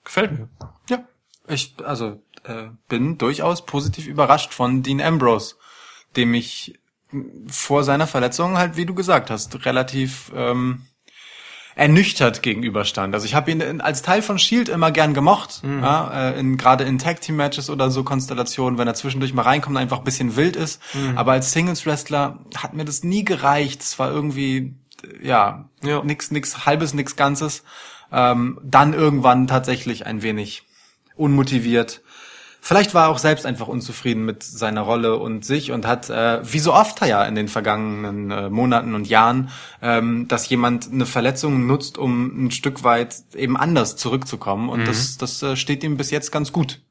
Gefällt 0.03 0.31
mir. 0.31 0.49
Ja. 0.89 1.03
Ich, 1.47 1.75
also, 1.83 2.21
äh, 2.43 2.67
bin 2.87 3.17
durchaus 3.17 3.65
positiv 3.65 4.07
überrascht 4.07 4.53
von 4.53 4.83
Dean 4.83 5.01
Ambrose, 5.01 5.55
dem 6.15 6.33
ich 6.33 6.79
vor 7.49 7.83
seiner 7.83 8.07
Verletzung 8.07 8.57
halt, 8.57 8.75
wie 8.77 8.85
du 8.85 8.93
gesagt 8.93 9.29
hast, 9.29 9.65
relativ 9.65 10.31
ähm, 10.35 10.83
ernüchtert 11.75 12.41
gegenüberstand. 12.41 13.13
Also 13.13 13.25
ich 13.27 13.35
habe 13.35 13.51
ihn 13.51 13.81
als 13.81 14.01
Teil 14.01 14.21
von 14.21 14.39
Shield 14.39 14.67
immer 14.67 14.91
gern 14.91 15.13
gemocht, 15.13 15.61
ja, 15.63 16.31
äh, 16.31 16.39
in, 16.39 16.57
gerade 16.57 16.83
in 16.83 16.97
Tag 16.97 17.21
Team 17.21 17.35
Matches 17.35 17.69
oder 17.69 17.91
so 17.91 18.03
Konstellationen, 18.03 18.79
wenn 18.79 18.87
er 18.87 18.95
zwischendurch 18.95 19.33
mal 19.33 19.43
reinkommt 19.43 19.77
einfach 19.77 19.99
ein 19.99 20.03
bisschen 20.03 20.35
wild 20.35 20.55
ist. 20.55 20.81
Aber 21.15 21.33
als 21.33 21.51
Singles 21.53 21.85
Wrestler 21.85 22.39
hat 22.55 22.73
mir 22.73 22.83
das 22.83 23.03
nie 23.03 23.23
gereicht. 23.23 23.81
Es 23.83 23.99
war 23.99 24.09
irgendwie 24.11 24.75
äh, 25.03 25.27
ja, 25.27 25.69
Ja. 25.83 26.03
nix 26.03 26.31
nix 26.31 26.65
halbes, 26.65 26.93
nix 26.95 27.15
ganzes. 27.15 27.63
Ähm, 28.11 28.59
dann 28.63 28.93
irgendwann 28.93 29.45
tatsächlich 29.47 30.05
ein 30.07 30.21
wenig 30.23 30.63
unmotiviert. 31.15 32.01
Vielleicht 32.67 32.93
war 32.93 33.05
er 33.05 33.09
auch 33.11 33.17
selbst 33.17 33.45
einfach 33.45 33.69
unzufrieden 33.69 34.25
mit 34.25 34.43
seiner 34.43 34.81
Rolle 34.81 35.15
und 35.15 35.45
sich 35.45 35.71
und 35.71 35.87
hat, 35.87 36.09
äh, 36.09 36.41
wie 36.43 36.59
so 36.59 36.73
oft 36.73 36.99
ja 36.99 37.23
in 37.23 37.33
den 37.33 37.47
vergangenen 37.47 38.29
äh, 38.29 38.49
Monaten 38.49 38.93
und 38.93 39.07
Jahren, 39.07 39.51
ähm, 39.81 40.27
dass 40.27 40.49
jemand 40.49 40.91
eine 40.91 41.05
Verletzung 41.05 41.65
nutzt, 41.65 41.97
um 41.97 42.47
ein 42.47 42.51
Stück 42.51 42.83
weit 42.83 43.15
eben 43.33 43.55
anders 43.55 43.95
zurückzukommen. 43.95 44.67
Und 44.67 44.85
das, 44.85 45.17
das 45.17 45.41
äh, 45.43 45.55
steht 45.55 45.81
ihm 45.81 45.95
bis 45.95 46.11
jetzt 46.11 46.33
ganz 46.33 46.51
gut. 46.51 46.81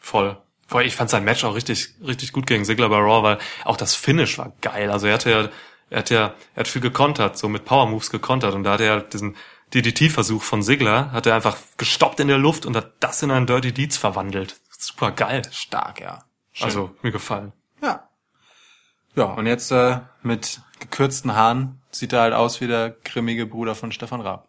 Voll. 0.00 0.36
Voll. 0.66 0.82
Ich 0.82 0.96
fand 0.96 1.10
sein 1.10 1.22
Match 1.22 1.44
auch 1.44 1.54
richtig, 1.54 1.94
richtig 2.04 2.32
gut 2.32 2.48
gegen 2.48 2.64
Sigler 2.64 2.88
bei 2.88 2.98
Raw, 2.98 3.22
weil 3.22 3.38
auch 3.64 3.76
das 3.76 3.94
Finish 3.94 4.36
war 4.36 4.52
geil. 4.62 4.90
Also 4.90 5.06
er 5.06 5.14
hatte 5.14 5.30
ja, 5.30 5.48
er 5.90 5.98
hat 6.00 6.10
ja, 6.10 6.34
er 6.56 6.60
hat 6.60 6.66
viel 6.66 6.82
gekontert, 6.82 7.38
so 7.38 7.48
mit 7.48 7.64
Power 7.64 7.86
Moves 7.86 8.10
gekontert 8.10 8.56
und 8.56 8.64
da 8.64 8.72
hat 8.72 8.80
er 8.80 9.00
diesen 9.02 9.36
DDT-Versuch 9.74 10.42
von 10.42 10.64
Sigler, 10.64 11.12
hat 11.12 11.26
er 11.26 11.36
einfach 11.36 11.56
gestoppt 11.76 12.18
in 12.18 12.26
der 12.26 12.38
Luft 12.38 12.66
und 12.66 12.76
hat 12.76 12.94
das 12.98 13.22
in 13.22 13.30
einen 13.30 13.46
Dirty 13.46 13.70
Deeds 13.70 13.96
verwandelt. 13.96 14.59
Super 14.80 15.12
geil. 15.12 15.42
Stark, 15.52 16.00
ja. 16.00 16.24
Also, 16.58 16.96
mir 17.02 17.12
gefallen. 17.12 17.52
Ja. 17.82 18.08
Ja, 19.14 19.24
und 19.24 19.46
jetzt 19.46 19.70
äh, 19.72 20.00
mit 20.22 20.62
gekürzten 20.78 21.34
Haaren 21.34 21.82
sieht 21.90 22.14
er 22.14 22.22
halt 22.22 22.34
aus 22.34 22.62
wie 22.62 22.66
der 22.66 22.90
grimmige 23.04 23.44
Bruder 23.44 23.74
von 23.74 23.92
Stefan 23.92 24.22
Raab. 24.22 24.48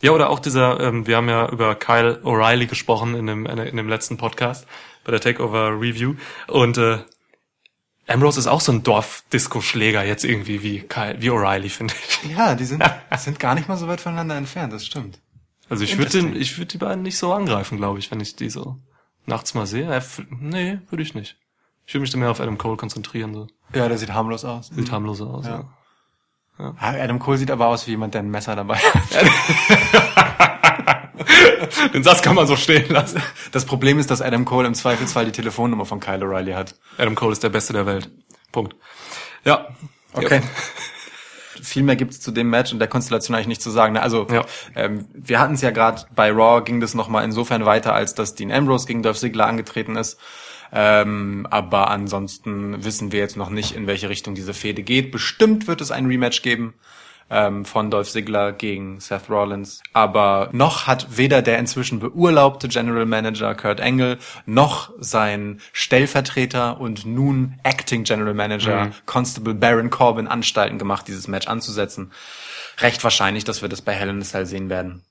Ja, 0.00 0.10
oder 0.10 0.30
auch 0.30 0.40
dieser, 0.40 0.80
ähm, 0.80 1.06
wir 1.06 1.16
haben 1.16 1.28
ja 1.28 1.48
über 1.48 1.76
Kyle 1.76 2.20
O'Reilly 2.24 2.66
gesprochen 2.66 3.14
in 3.14 3.26
dem, 3.26 3.46
in 3.46 3.76
dem 3.76 3.88
letzten 3.88 4.16
Podcast 4.16 4.66
bei 5.04 5.12
der 5.12 5.20
Takeover 5.20 5.80
Review 5.80 6.16
und 6.48 6.76
äh, 6.78 6.98
Ambrose 8.08 8.40
ist 8.40 8.48
auch 8.48 8.60
so 8.60 8.72
ein 8.72 8.82
Dorf-Disco-Schläger 8.82 10.04
jetzt 10.04 10.24
irgendwie 10.24 10.62
wie 10.62 10.80
Kyle, 10.80 11.16
wie 11.20 11.30
O'Reilly, 11.30 11.70
finde 11.70 11.94
ich. 11.94 12.30
Ja, 12.36 12.54
die 12.56 12.64
sind, 12.64 12.82
sind 13.16 13.38
gar 13.38 13.54
nicht 13.54 13.68
mal 13.68 13.76
so 13.76 13.86
weit 13.86 14.00
voneinander 14.00 14.36
entfernt, 14.36 14.72
das 14.72 14.84
stimmt. 14.84 15.20
Also 15.68 15.84
ich 15.84 15.96
würde 15.96 16.10
den, 16.10 16.36
ich 16.36 16.58
würde 16.58 16.68
die 16.68 16.78
beiden 16.78 17.02
nicht 17.02 17.16
so 17.16 17.32
angreifen, 17.32 17.78
glaube 17.78 18.00
ich, 18.00 18.10
wenn 18.10 18.20
ich 18.20 18.34
die 18.34 18.50
so 18.50 18.80
nachts 19.26 19.54
mal 19.54 19.66
sehe. 19.66 19.92
Äh, 19.92 20.02
nee, 20.40 20.78
würde 20.90 21.02
ich 21.02 21.14
nicht. 21.14 21.36
Ich 21.86 21.94
würde 21.94 22.02
mich 22.02 22.10
dann 22.10 22.20
mehr 22.20 22.30
auf 22.30 22.40
Adam 22.40 22.58
Cole 22.58 22.76
konzentrieren, 22.76 23.34
so. 23.34 23.46
Ja, 23.74 23.88
der 23.88 23.98
sieht 23.98 24.12
harmlos 24.12 24.44
aus. 24.44 24.68
Sieht 24.68 24.90
harmloser 24.90 25.26
aus, 25.26 25.46
ja. 25.46 25.64
Ah, 26.56 26.72
Adam 26.78 27.18
Cole 27.18 27.36
sieht 27.36 27.50
aber 27.50 27.66
aus 27.66 27.86
wie 27.86 27.92
jemand, 27.92 28.14
der 28.14 28.22
ein 28.22 28.30
Messer 28.30 28.54
dabei 28.54 28.76
hat. 28.76 29.02
Den 31.94 32.04
Satz 32.04 32.22
kann 32.22 32.36
man 32.36 32.46
so 32.46 32.56
stehen 32.56 32.88
lassen. 32.90 33.20
Das 33.50 33.64
Problem 33.64 33.98
ist, 33.98 34.10
dass 34.10 34.22
Adam 34.22 34.44
Cole 34.44 34.66
im 34.68 34.74
Zweifelsfall 34.74 35.24
die 35.24 35.32
Telefonnummer 35.32 35.84
von 35.84 35.98
Kyle 36.00 36.24
O'Reilly 36.24 36.54
hat. 36.54 36.76
Adam 36.96 37.14
Cole 37.16 37.32
ist 37.32 37.42
der 37.42 37.48
Beste 37.48 37.72
der 37.72 37.86
Welt. 37.86 38.10
Punkt. 38.52 38.76
Ja. 39.44 39.68
Okay. 40.12 40.42
Viel 41.64 41.82
mehr 41.82 41.96
gibt's 41.96 42.20
zu 42.20 42.30
dem 42.30 42.50
Match 42.50 42.72
und 42.72 42.78
der 42.78 42.88
Konstellation 42.88 43.34
eigentlich 43.34 43.48
nicht 43.48 43.62
zu 43.62 43.70
sagen. 43.70 43.94
ne? 43.94 44.02
Also 44.02 44.26
Ja. 44.30 44.44
ähm, 44.74 45.06
wir 45.12 45.40
hatten 45.40 45.54
es 45.54 45.62
ja 45.62 45.70
gerade 45.70 46.02
bei 46.14 46.30
Raw 46.30 46.62
ging 46.62 46.80
das 46.80 46.94
nochmal 46.94 47.24
insofern 47.24 47.64
weiter, 47.64 47.94
als 47.94 48.14
dass 48.14 48.34
Dean 48.34 48.52
Ambrose 48.52 48.86
gegen 48.86 49.02
Dolph 49.02 49.18
Ziggler 49.18 49.46
angetreten 49.46 49.96
ist. 49.96 50.18
Ähm, 50.72 51.46
aber 51.50 51.90
ansonsten 51.90 52.84
wissen 52.84 53.12
wir 53.12 53.20
jetzt 53.20 53.36
noch 53.36 53.50
nicht, 53.50 53.76
in 53.76 53.86
welche 53.86 54.08
Richtung 54.08 54.34
diese 54.34 54.54
Fehde 54.54 54.82
geht. 54.82 55.12
Bestimmt 55.12 55.66
wird 55.68 55.80
es 55.80 55.90
ein 55.90 56.06
Rematch 56.06 56.42
geben 56.42 56.74
ähm, 57.30 57.64
von 57.64 57.90
Dolph 57.90 58.10
Ziggler 58.10 58.52
gegen 58.52 59.00
Seth 59.00 59.28
Rollins. 59.28 59.82
Aber 59.92 60.48
noch 60.52 60.86
hat 60.86 61.16
weder 61.16 61.42
der 61.42 61.58
inzwischen 61.58 62.00
beurlaubte 62.00 62.68
General 62.68 63.06
Manager 63.06 63.54
Kurt 63.54 63.80
Angle 63.80 64.18
noch 64.46 64.92
sein 64.98 65.60
Stellvertreter 65.72 66.80
und 66.80 67.06
nun 67.06 67.58
Acting 67.62 68.04
General 68.04 68.34
Manager 68.34 68.90
Constable 69.06 69.54
Baron 69.54 69.90
Corbin 69.90 70.28
Anstalten 70.28 70.78
gemacht, 70.78 71.08
dieses 71.08 71.28
Match 71.28 71.46
anzusetzen. 71.46 72.12
Recht 72.78 73.02
wahrscheinlich, 73.04 73.44
dass 73.44 73.62
wir 73.62 73.68
das 73.68 73.82
bei 73.82 73.92
Hell 73.92 74.08
in 74.08 74.20
a 74.20 74.24
Cell 74.24 74.46
sehen 74.46 74.68
werden. 74.68 75.04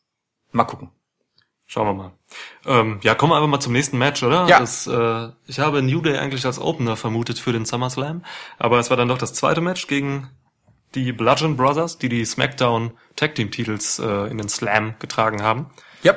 Mal 0.52 0.66
gucken. 0.66 0.92
Schauen 1.66 1.88
wir 1.88 1.94
mal. 1.94 2.12
Ähm, 2.66 3.00
ja, 3.02 3.16
kommen 3.16 3.32
wir 3.32 3.38
einfach 3.38 3.50
mal 3.50 3.60
zum 3.60 3.74
nächsten 3.74 3.98
Match, 3.98 4.22
oder? 4.22 4.46
Ja. 4.48 4.60
Das, 4.60 4.86
äh, 4.86 5.30
ich 5.48 5.60
habe 5.60 5.82
New 5.82 6.02
Day 6.02 6.18
eigentlich 6.18 6.46
als 6.46 6.60
Opener 6.60 6.96
vermutet 6.96 7.40
für 7.40 7.52
den 7.52 7.66
SummerSlam, 7.66 8.24
aber 8.60 8.80
es 8.80 8.90
war 8.90 8.98
dann 8.98 9.08
doch 9.08 9.18
das 9.18 9.34
zweite 9.34 9.62
Match 9.62 9.88
gegen 9.88 10.30
die 10.96 11.12
Bludgeon 11.12 11.56
Brothers, 11.58 11.98
die 11.98 12.10
die 12.10 12.26
SmackDown 12.26 12.92
Tag 13.16 13.36
Team 13.36 13.52
Titels 13.52 14.00
äh, 14.00 14.30
in 14.30 14.38
den 14.38 14.50
Slam 14.50 14.96
getragen 15.00 15.42
haben. 15.42 15.70
Ja. 16.04 16.16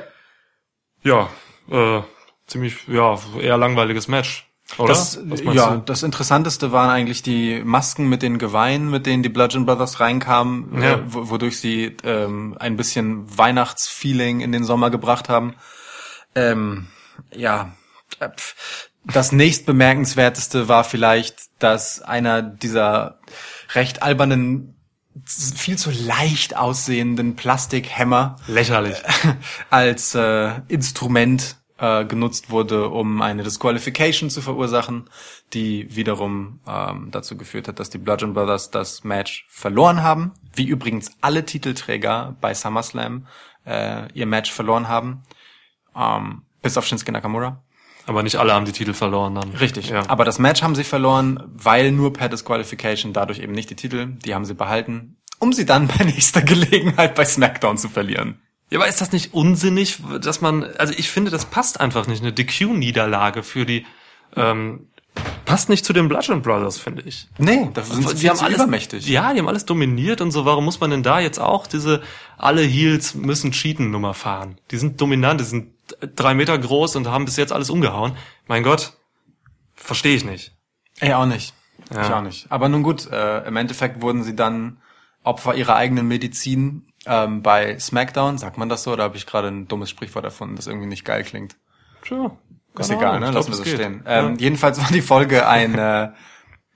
Ja, 1.02 1.28
äh, 1.70 2.02
ziemlich, 2.46 2.86
ja, 2.88 3.18
eher 3.40 3.56
langweiliges 3.56 4.08
Match, 4.08 4.48
oder? 4.78 4.88
Das, 4.88 5.18
ja, 5.52 5.74
du? 5.76 5.80
das 5.82 6.02
Interessanteste 6.02 6.72
waren 6.72 6.90
eigentlich 6.90 7.22
die 7.22 7.62
Masken 7.64 8.08
mit 8.08 8.22
den 8.22 8.38
Geweihen, 8.38 8.90
mit 8.90 9.06
denen 9.06 9.22
die 9.22 9.28
Bludgeon 9.28 9.66
Brothers 9.66 10.00
reinkamen, 10.00 10.82
Ja. 10.82 10.94
äh, 10.94 11.02
wo- 11.06 11.30
wodurch 11.30 11.58
sie 11.60 11.96
ähm, 12.02 12.56
ein 12.58 12.76
bisschen 12.76 13.26
Weihnachtsfeeling 13.38 14.40
in 14.40 14.52
den 14.52 14.64
Sommer 14.64 14.90
gebracht 14.90 15.28
haben. 15.28 15.54
Ähm, 16.34 16.88
ja, 17.32 17.72
äh, 18.20 18.28
das 19.04 19.30
nächst 19.30 19.66
bemerkenswerteste 19.66 20.68
war 20.68 20.82
vielleicht, 20.82 21.36
dass 21.60 22.02
einer 22.02 22.42
dieser 22.42 23.15
recht 23.74 24.02
albernen, 24.02 24.74
viel 25.24 25.78
zu 25.78 25.90
leicht 25.90 26.56
aussehenden 26.56 27.36
Plastikhämmer 27.36 28.36
Lächerlich. 28.46 28.96
als 29.70 30.14
äh, 30.14 30.60
Instrument 30.68 31.56
äh, 31.78 32.04
genutzt 32.04 32.50
wurde, 32.50 32.88
um 32.88 33.22
eine 33.22 33.42
Disqualification 33.42 34.30
zu 34.30 34.40
verursachen, 34.42 35.08
die 35.52 35.94
wiederum 35.94 36.60
ähm, 36.66 37.08
dazu 37.10 37.36
geführt 37.36 37.68
hat, 37.68 37.80
dass 37.80 37.90
die 37.90 37.98
Bludgeon 37.98 38.34
Brothers 38.34 38.70
das 38.70 39.04
Match 39.04 39.46
verloren 39.48 40.02
haben, 40.02 40.32
wie 40.54 40.66
übrigens 40.66 41.10
alle 41.20 41.44
Titelträger 41.44 42.36
bei 42.40 42.54
SummerSlam 42.54 43.26
äh, 43.66 44.10
ihr 44.12 44.26
Match 44.26 44.50
verloren 44.50 44.88
haben, 44.88 45.22
ähm, 45.94 46.42
bis 46.62 46.76
auf 46.76 46.86
Shinsuke 46.86 47.12
Nakamura. 47.12 47.62
Aber 48.06 48.22
nicht 48.22 48.36
alle 48.36 48.54
haben 48.54 48.64
die 48.64 48.72
Titel 48.72 48.94
verloren 48.94 49.34
dann. 49.34 49.50
Richtig. 49.50 49.88
Ja. 49.88 50.08
Aber 50.08 50.24
das 50.24 50.38
Match 50.38 50.62
haben 50.62 50.74
sie 50.74 50.84
verloren, 50.84 51.42
weil 51.52 51.90
nur 51.90 52.12
per 52.12 52.28
Disqualification, 52.28 53.12
dadurch 53.12 53.40
eben 53.40 53.52
nicht 53.52 53.68
die 53.68 53.74
Titel. 53.74 54.06
Die 54.24 54.34
haben 54.34 54.44
sie 54.44 54.54
behalten, 54.54 55.16
um 55.38 55.52
sie 55.52 55.66
dann 55.66 55.88
bei 55.98 56.04
nächster 56.04 56.42
Gelegenheit 56.42 57.14
bei 57.14 57.24
SmackDown 57.24 57.78
zu 57.78 57.88
verlieren. 57.88 58.40
Ja, 58.70 58.78
aber 58.78 58.88
ist 58.88 59.00
das 59.00 59.12
nicht 59.12 59.34
unsinnig, 59.34 59.98
dass 60.20 60.40
man, 60.40 60.64
also 60.78 60.92
ich 60.96 61.10
finde, 61.10 61.30
das 61.30 61.44
passt 61.44 61.80
einfach 61.80 62.06
nicht, 62.06 62.22
eine 62.22 62.32
DQ-Niederlage 62.32 63.44
für 63.44 63.64
die, 63.64 63.86
ähm, 64.34 64.88
passt 65.44 65.68
nicht 65.68 65.84
zu 65.84 65.92
den 65.92 66.08
Bludgeon 66.08 66.42
Brothers, 66.42 66.76
finde 66.76 67.02
ich. 67.02 67.28
Nee, 67.38 67.70
das 67.74 67.90
sind 67.90 68.08
sie 68.08 68.16
die 68.16 68.28
haben 68.28 68.40
alles, 68.40 68.56
übermächtig. 68.56 69.08
Ja, 69.08 69.32
die 69.32 69.38
haben 69.38 69.48
alles 69.48 69.66
dominiert 69.66 70.20
und 70.20 70.32
so. 70.32 70.44
Warum 70.44 70.64
muss 70.64 70.80
man 70.80 70.90
denn 70.90 71.02
da 71.04 71.20
jetzt 71.20 71.38
auch 71.38 71.66
diese 71.66 72.02
alle 72.36 72.62
Heels 72.62 73.14
müssen 73.14 73.52
cheaten 73.52 73.90
Nummer 73.90 74.14
fahren? 74.14 74.58
Die 74.72 74.78
sind 74.78 75.00
dominant, 75.00 75.40
die 75.40 75.44
sind 75.44 75.75
drei 76.14 76.34
Meter 76.34 76.56
groß 76.58 76.96
und 76.96 77.08
haben 77.08 77.24
bis 77.24 77.36
jetzt 77.36 77.52
alles 77.52 77.70
umgehauen. 77.70 78.16
Mein 78.46 78.62
Gott, 78.62 78.94
verstehe 79.74 80.16
ich 80.16 80.24
nicht. 80.24 80.52
Ey, 81.00 81.12
auch 81.12 81.26
nicht. 81.26 81.54
Ja. 81.92 82.02
Ich 82.02 82.12
auch 82.12 82.22
nicht. 82.22 82.46
Aber 82.50 82.68
nun 82.68 82.82
gut, 82.82 83.10
äh, 83.10 83.46
im 83.46 83.56
Endeffekt 83.56 84.02
wurden 84.02 84.22
sie 84.22 84.34
dann 84.34 84.78
Opfer 85.22 85.54
ihrer 85.54 85.76
eigenen 85.76 86.08
Medizin 86.08 86.86
ähm, 87.06 87.42
bei 87.42 87.78
SmackDown. 87.78 88.38
Sagt 88.38 88.58
man 88.58 88.68
das 88.68 88.82
so? 88.82 88.92
Oder 88.92 89.04
habe 89.04 89.16
ich 89.16 89.26
gerade 89.26 89.48
ein 89.48 89.68
dummes 89.68 89.90
Sprichwort 89.90 90.24
erfunden, 90.24 90.56
das 90.56 90.66
irgendwie 90.66 90.86
nicht 90.86 91.04
geil 91.04 91.22
klingt? 91.24 91.56
Tja, 92.02 92.36
Ist 92.78 92.88
keine 92.88 93.00
egal, 93.00 93.20
ne? 93.20 93.30
Lassen 93.30 93.34
glaub, 93.34 93.48
wir 93.48 93.54
so 93.54 93.64
stehen. 93.64 94.02
Ähm, 94.06 94.36
Jedenfalls 94.38 94.80
war 94.80 94.90
die 94.90 95.02
Folge 95.02 95.48
ein, 95.48 95.76
äh, 95.76 96.10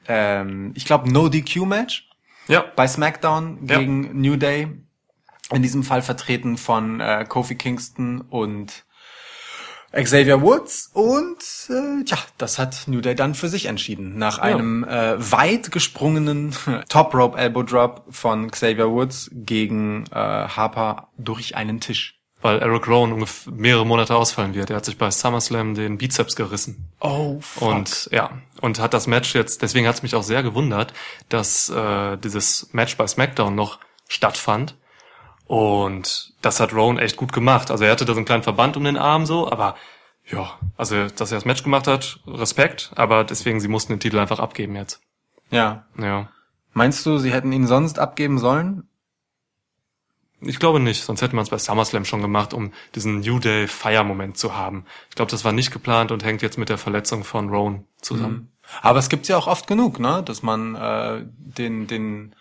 ähm, 0.08 0.72
ich 0.74 0.84
glaube, 0.84 1.10
No-DQ-Match 1.10 2.08
ja. 2.48 2.64
bei 2.76 2.86
SmackDown 2.86 3.66
Ja. 3.66 3.78
gegen 3.78 4.20
New 4.20 4.36
Day. 4.36 4.68
In 5.52 5.62
diesem 5.62 5.82
Fall 5.82 6.02
vertreten 6.02 6.56
von 6.56 7.00
äh, 7.00 7.24
Kofi 7.28 7.56
Kingston 7.56 8.20
und 8.20 8.84
Xavier 9.92 10.40
Woods 10.40 10.90
und 10.92 11.38
äh, 11.68 12.05
ja, 12.07 12.18
das 12.38 12.59
hat 12.59 12.85
New 12.87 13.00
Day 13.00 13.14
dann 13.14 13.35
für 13.35 13.48
sich 13.48 13.66
entschieden. 13.66 14.18
Nach 14.18 14.38
einem 14.38 14.85
äh, 14.85 15.16
weit 15.18 15.72
gesprungenen 15.72 16.55
Top 16.88 17.14
Rope 17.14 17.37
Elbow 17.37 17.62
Drop 17.62 18.05
von 18.11 18.50
Xavier 18.50 18.90
Woods 18.90 19.31
gegen 19.33 20.05
äh, 20.12 20.14
Harper 20.14 21.09
durch 21.18 21.57
einen 21.57 21.81
Tisch. 21.81 22.20
Weil 22.42 22.61
Eric 22.61 22.88
Rowan 22.88 23.12
ungefähr 23.12 23.53
mehrere 23.53 23.85
Monate 23.85 24.14
ausfallen 24.14 24.55
wird. 24.55 24.70
Er 24.70 24.76
hat 24.76 24.85
sich 24.87 24.96
bei 24.96 25.11
SummerSlam 25.11 25.74
den 25.74 25.98
Bizeps 25.98 26.37
gerissen. 26.37 26.88
Oh, 27.00 27.40
Und 27.57 28.09
ja, 28.12 28.31
und 28.62 28.79
hat 28.79 28.94
das 28.94 29.07
Match 29.07 29.35
jetzt, 29.35 29.61
deswegen 29.61 29.87
hat 29.87 29.96
es 29.96 30.03
mich 30.03 30.14
auch 30.14 30.22
sehr 30.22 30.42
gewundert, 30.42 30.94
dass 31.29 31.68
äh, 31.68 32.16
dieses 32.16 32.72
Match 32.72 32.96
bei 32.96 33.07
SmackDown 33.07 33.55
noch 33.55 33.79
stattfand. 34.09 34.74
Und 35.50 36.32
das 36.42 36.60
hat 36.60 36.72
Rowan 36.72 36.98
echt 36.98 37.16
gut 37.16 37.32
gemacht. 37.32 37.72
Also 37.72 37.82
er 37.82 37.90
hatte 37.90 38.04
da 38.04 38.12
so 38.12 38.18
einen 38.18 38.24
kleinen 38.24 38.44
Verband 38.44 38.76
um 38.76 38.84
den 38.84 38.96
Arm 38.96 39.26
so, 39.26 39.50
aber 39.50 39.74
ja, 40.24 40.60
also 40.76 41.08
dass 41.08 41.32
er 41.32 41.38
das 41.38 41.44
Match 41.44 41.64
gemacht 41.64 41.88
hat, 41.88 42.20
Respekt, 42.24 42.92
aber 42.94 43.24
deswegen, 43.24 43.58
sie 43.58 43.66
mussten 43.66 43.94
den 43.94 43.98
Titel 43.98 44.20
einfach 44.20 44.38
abgeben 44.38 44.76
jetzt. 44.76 45.00
ja. 45.50 45.86
Ja. 45.98 46.28
Meinst 46.72 47.04
du, 47.04 47.18
sie 47.18 47.32
hätten 47.32 47.50
ihn 47.50 47.66
sonst 47.66 47.98
abgeben 47.98 48.38
sollen? 48.38 48.88
Ich 50.40 50.60
glaube 50.60 50.78
nicht, 50.78 51.02
sonst 51.02 51.20
hätte 51.20 51.34
man 51.34 51.42
es 51.42 51.50
bei 51.50 51.58
SummerSlam 51.58 52.04
schon 52.04 52.22
gemacht, 52.22 52.54
um 52.54 52.72
diesen 52.94 53.18
New 53.18 53.40
Day 53.40 53.66
Feiermoment 53.66 54.38
zu 54.38 54.54
haben. 54.56 54.84
Ich 55.08 55.16
glaube, 55.16 55.32
das 55.32 55.44
war 55.44 55.50
nicht 55.50 55.72
geplant 55.72 56.12
und 56.12 56.22
hängt 56.22 56.42
jetzt 56.42 56.58
mit 56.58 56.68
der 56.68 56.78
Verletzung 56.78 57.24
von 57.24 57.48
Rowan 57.48 57.86
zusammen. 58.00 58.52
Aber 58.82 59.00
es 59.00 59.08
gibt's 59.08 59.26
ja 59.26 59.36
auch 59.36 59.48
oft 59.48 59.66
genug, 59.66 59.98
ne, 59.98 60.22
dass 60.24 60.44
man 60.44 60.76
äh, 60.76 61.24
den 61.26 61.88
den 61.88 62.36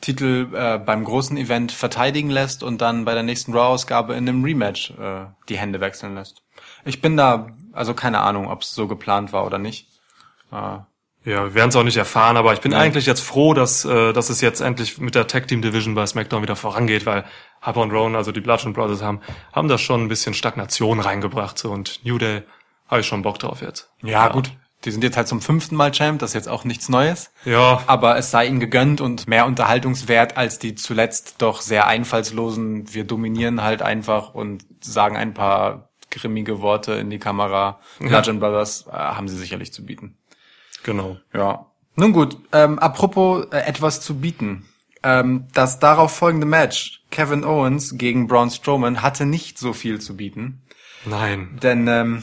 Titel 0.00 0.48
äh, 0.54 0.78
beim 0.78 1.04
großen 1.04 1.36
Event 1.36 1.72
verteidigen 1.72 2.30
lässt 2.30 2.62
und 2.62 2.80
dann 2.80 3.04
bei 3.04 3.14
der 3.14 3.22
nächsten 3.22 3.52
Raw-Ausgabe 3.52 4.14
in 4.14 4.28
einem 4.28 4.42
Rematch 4.44 4.92
äh, 4.92 5.26
die 5.48 5.58
Hände 5.58 5.80
wechseln 5.80 6.14
lässt. 6.14 6.42
Ich 6.84 7.02
bin 7.02 7.16
da, 7.16 7.48
also 7.72 7.94
keine 7.94 8.20
Ahnung, 8.20 8.48
ob 8.48 8.62
es 8.62 8.74
so 8.74 8.86
geplant 8.86 9.32
war 9.32 9.44
oder 9.44 9.58
nicht. 9.58 9.88
Äh, 10.50 10.54
Ja, 10.56 10.84
wir 11.24 11.54
werden 11.54 11.68
es 11.68 11.76
auch 11.76 11.84
nicht 11.84 11.98
erfahren, 11.98 12.38
aber 12.38 12.54
ich 12.54 12.60
bin 12.60 12.72
Nein. 12.72 12.80
eigentlich 12.80 13.04
jetzt 13.04 13.20
froh, 13.20 13.52
dass, 13.52 13.84
äh, 13.84 14.12
dass 14.14 14.30
es 14.30 14.40
jetzt 14.40 14.60
endlich 14.60 14.98
mit 14.98 15.14
der 15.14 15.26
Tag 15.26 15.48
Team 15.48 15.60
Division 15.60 15.94
bei 15.94 16.06
SmackDown 16.06 16.42
wieder 16.42 16.56
vorangeht, 16.56 17.04
weil 17.04 17.24
Harper 17.60 17.82
und 17.82 17.90
Rowan, 17.90 18.16
also 18.16 18.32
die 18.32 18.40
Bludgeon 18.40 18.72
Brothers, 18.72 19.02
haben, 19.02 19.20
haben 19.52 19.68
da 19.68 19.76
schon 19.76 20.02
ein 20.02 20.08
bisschen 20.08 20.32
Stagnation 20.32 20.98
reingebracht. 20.98 21.58
So, 21.58 21.70
und 21.70 22.00
New 22.04 22.16
Day 22.16 22.42
habe 22.88 23.02
ich 23.02 23.06
schon 23.06 23.20
Bock 23.22 23.38
drauf 23.38 23.60
jetzt. 23.60 23.90
ja, 24.02 24.28
gut, 24.28 24.50
die 24.84 24.90
sind 24.90 25.04
jetzt 25.04 25.16
halt 25.16 25.28
zum 25.28 25.40
fünften 25.40 25.76
Mal 25.76 25.92
Champ, 25.92 26.20
das 26.20 26.30
ist 26.30 26.34
jetzt 26.34 26.48
auch 26.48 26.64
nichts 26.64 26.88
Neues. 26.88 27.30
Ja, 27.44 27.82
Aber 27.86 28.16
es 28.16 28.30
sei 28.30 28.46
ihnen 28.46 28.60
gegönnt 28.60 29.00
und 29.00 29.28
mehr 29.28 29.46
Unterhaltungswert 29.46 30.36
als 30.36 30.58
die 30.58 30.74
zuletzt 30.74 31.36
doch 31.38 31.60
sehr 31.60 31.86
einfallslosen, 31.86 32.92
wir 32.94 33.04
dominieren 33.04 33.62
halt 33.62 33.82
einfach 33.82 34.34
und 34.34 34.64
sagen 34.80 35.16
ein 35.16 35.34
paar 35.34 35.90
grimmige 36.10 36.60
Worte 36.60 36.92
in 36.92 37.10
die 37.10 37.18
Kamera. 37.18 37.80
Bludgeon 37.98 38.40
Brothers 38.40 38.86
äh, 38.88 38.92
haben 38.92 39.28
sie 39.28 39.36
sicherlich 39.36 39.72
zu 39.72 39.84
bieten. 39.84 40.16
genau. 40.82 41.16
Ja. 41.32 41.66
Nun 41.96 42.12
gut, 42.12 42.38
ähm, 42.52 42.78
apropos 42.78 43.46
äh, 43.50 43.58
etwas 43.58 44.00
zu 44.00 44.20
bieten. 44.20 44.66
Ähm, 45.02 45.46
das 45.52 45.78
darauf 45.78 46.14
folgende 46.14 46.46
Match, 46.46 47.02
Kevin 47.10 47.44
Owens 47.44 47.98
gegen 47.98 48.26
Braun 48.26 48.50
Strowman, 48.50 49.02
hatte 49.02 49.26
nicht 49.26 49.58
so 49.58 49.72
viel 49.72 50.00
zu 50.00 50.16
bieten. 50.16 50.62
Nein. 51.04 51.58
Denn, 51.62 51.86
ähm, 51.88 52.22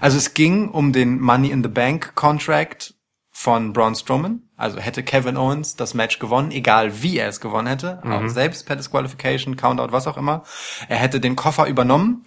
also 0.00 0.16
es 0.16 0.34
ging 0.34 0.68
um 0.68 0.92
den 0.92 1.20
Money 1.20 1.50
in 1.50 1.62
the 1.62 1.68
Bank 1.68 2.14
Contract 2.14 2.94
von 3.30 3.72
Braun 3.72 3.94
Strowman. 3.94 4.42
Also 4.56 4.78
hätte 4.78 5.02
Kevin 5.02 5.36
Owens 5.36 5.76
das 5.76 5.94
Match 5.94 6.18
gewonnen, 6.18 6.50
egal 6.50 7.02
wie 7.02 7.16
er 7.16 7.28
es 7.28 7.40
gewonnen 7.40 7.68
hätte, 7.68 8.02
auch 8.04 8.28
selbst 8.28 8.66
per 8.66 8.76
Disqualification, 8.76 9.56
Countout, 9.56 9.92
was 9.92 10.06
auch 10.06 10.18
immer. 10.18 10.42
Er 10.88 10.98
hätte 10.98 11.20
den 11.20 11.36
Koffer 11.36 11.66
übernommen. 11.66 12.26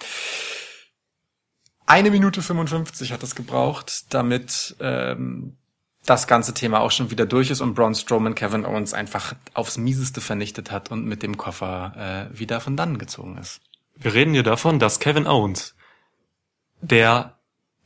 Eine 1.86 2.10
Minute 2.10 2.42
55 2.42 3.12
hat 3.12 3.22
es 3.22 3.36
gebraucht, 3.36 4.14
damit 4.14 4.76
ähm, 4.80 5.58
das 6.06 6.28
ganze 6.28 6.54
Thema 6.54 6.80
auch 6.80 6.92
schon 6.92 7.12
wieder 7.12 7.26
durch 7.26 7.52
ist 7.52 7.62
und 7.62 7.76
Braun 7.76 7.94
Strowman 7.94 8.36
Kevin 8.36 8.66
Owens 8.66 8.94
einfach 8.94 9.36
aufs 9.54 9.78
Mieseste 9.78 10.22
vernichtet 10.22 10.72
hat 10.72 10.90
und 10.92 11.06
mit 11.06 11.22
dem 11.22 11.38
Koffer 11.38 12.30
äh, 12.34 12.40
wieder 12.40 12.60
von 12.60 12.76
dann 12.76 12.98
gezogen 12.98 13.38
ist. 13.38 13.62
Wir 13.96 14.14
reden 14.14 14.34
hier 14.34 14.44
davon, 14.44 14.80
dass 14.80 15.00
Kevin 15.00 15.28
Owens, 15.28 15.76
der 16.82 17.38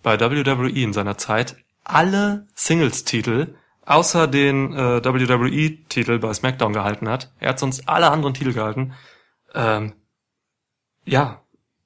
bei 0.03 0.19
WWE 0.19 0.69
in 0.69 0.93
seiner 0.93 1.17
Zeit 1.17 1.57
alle 1.83 2.47
Singles-Titel 2.55 3.55
außer 3.85 4.27
den 4.27 4.73
äh, 4.73 5.03
WWE-Titel 5.03 6.19
bei 6.19 6.33
SmackDown 6.33 6.73
gehalten 6.73 7.07
hat, 7.07 7.31
er 7.39 7.49
hat 7.49 7.59
sonst 7.59 7.87
alle 7.87 8.11
anderen 8.11 8.33
Titel 8.33 8.53
gehalten, 8.53 8.93
ähm, 9.53 9.93
ja, 11.05 11.41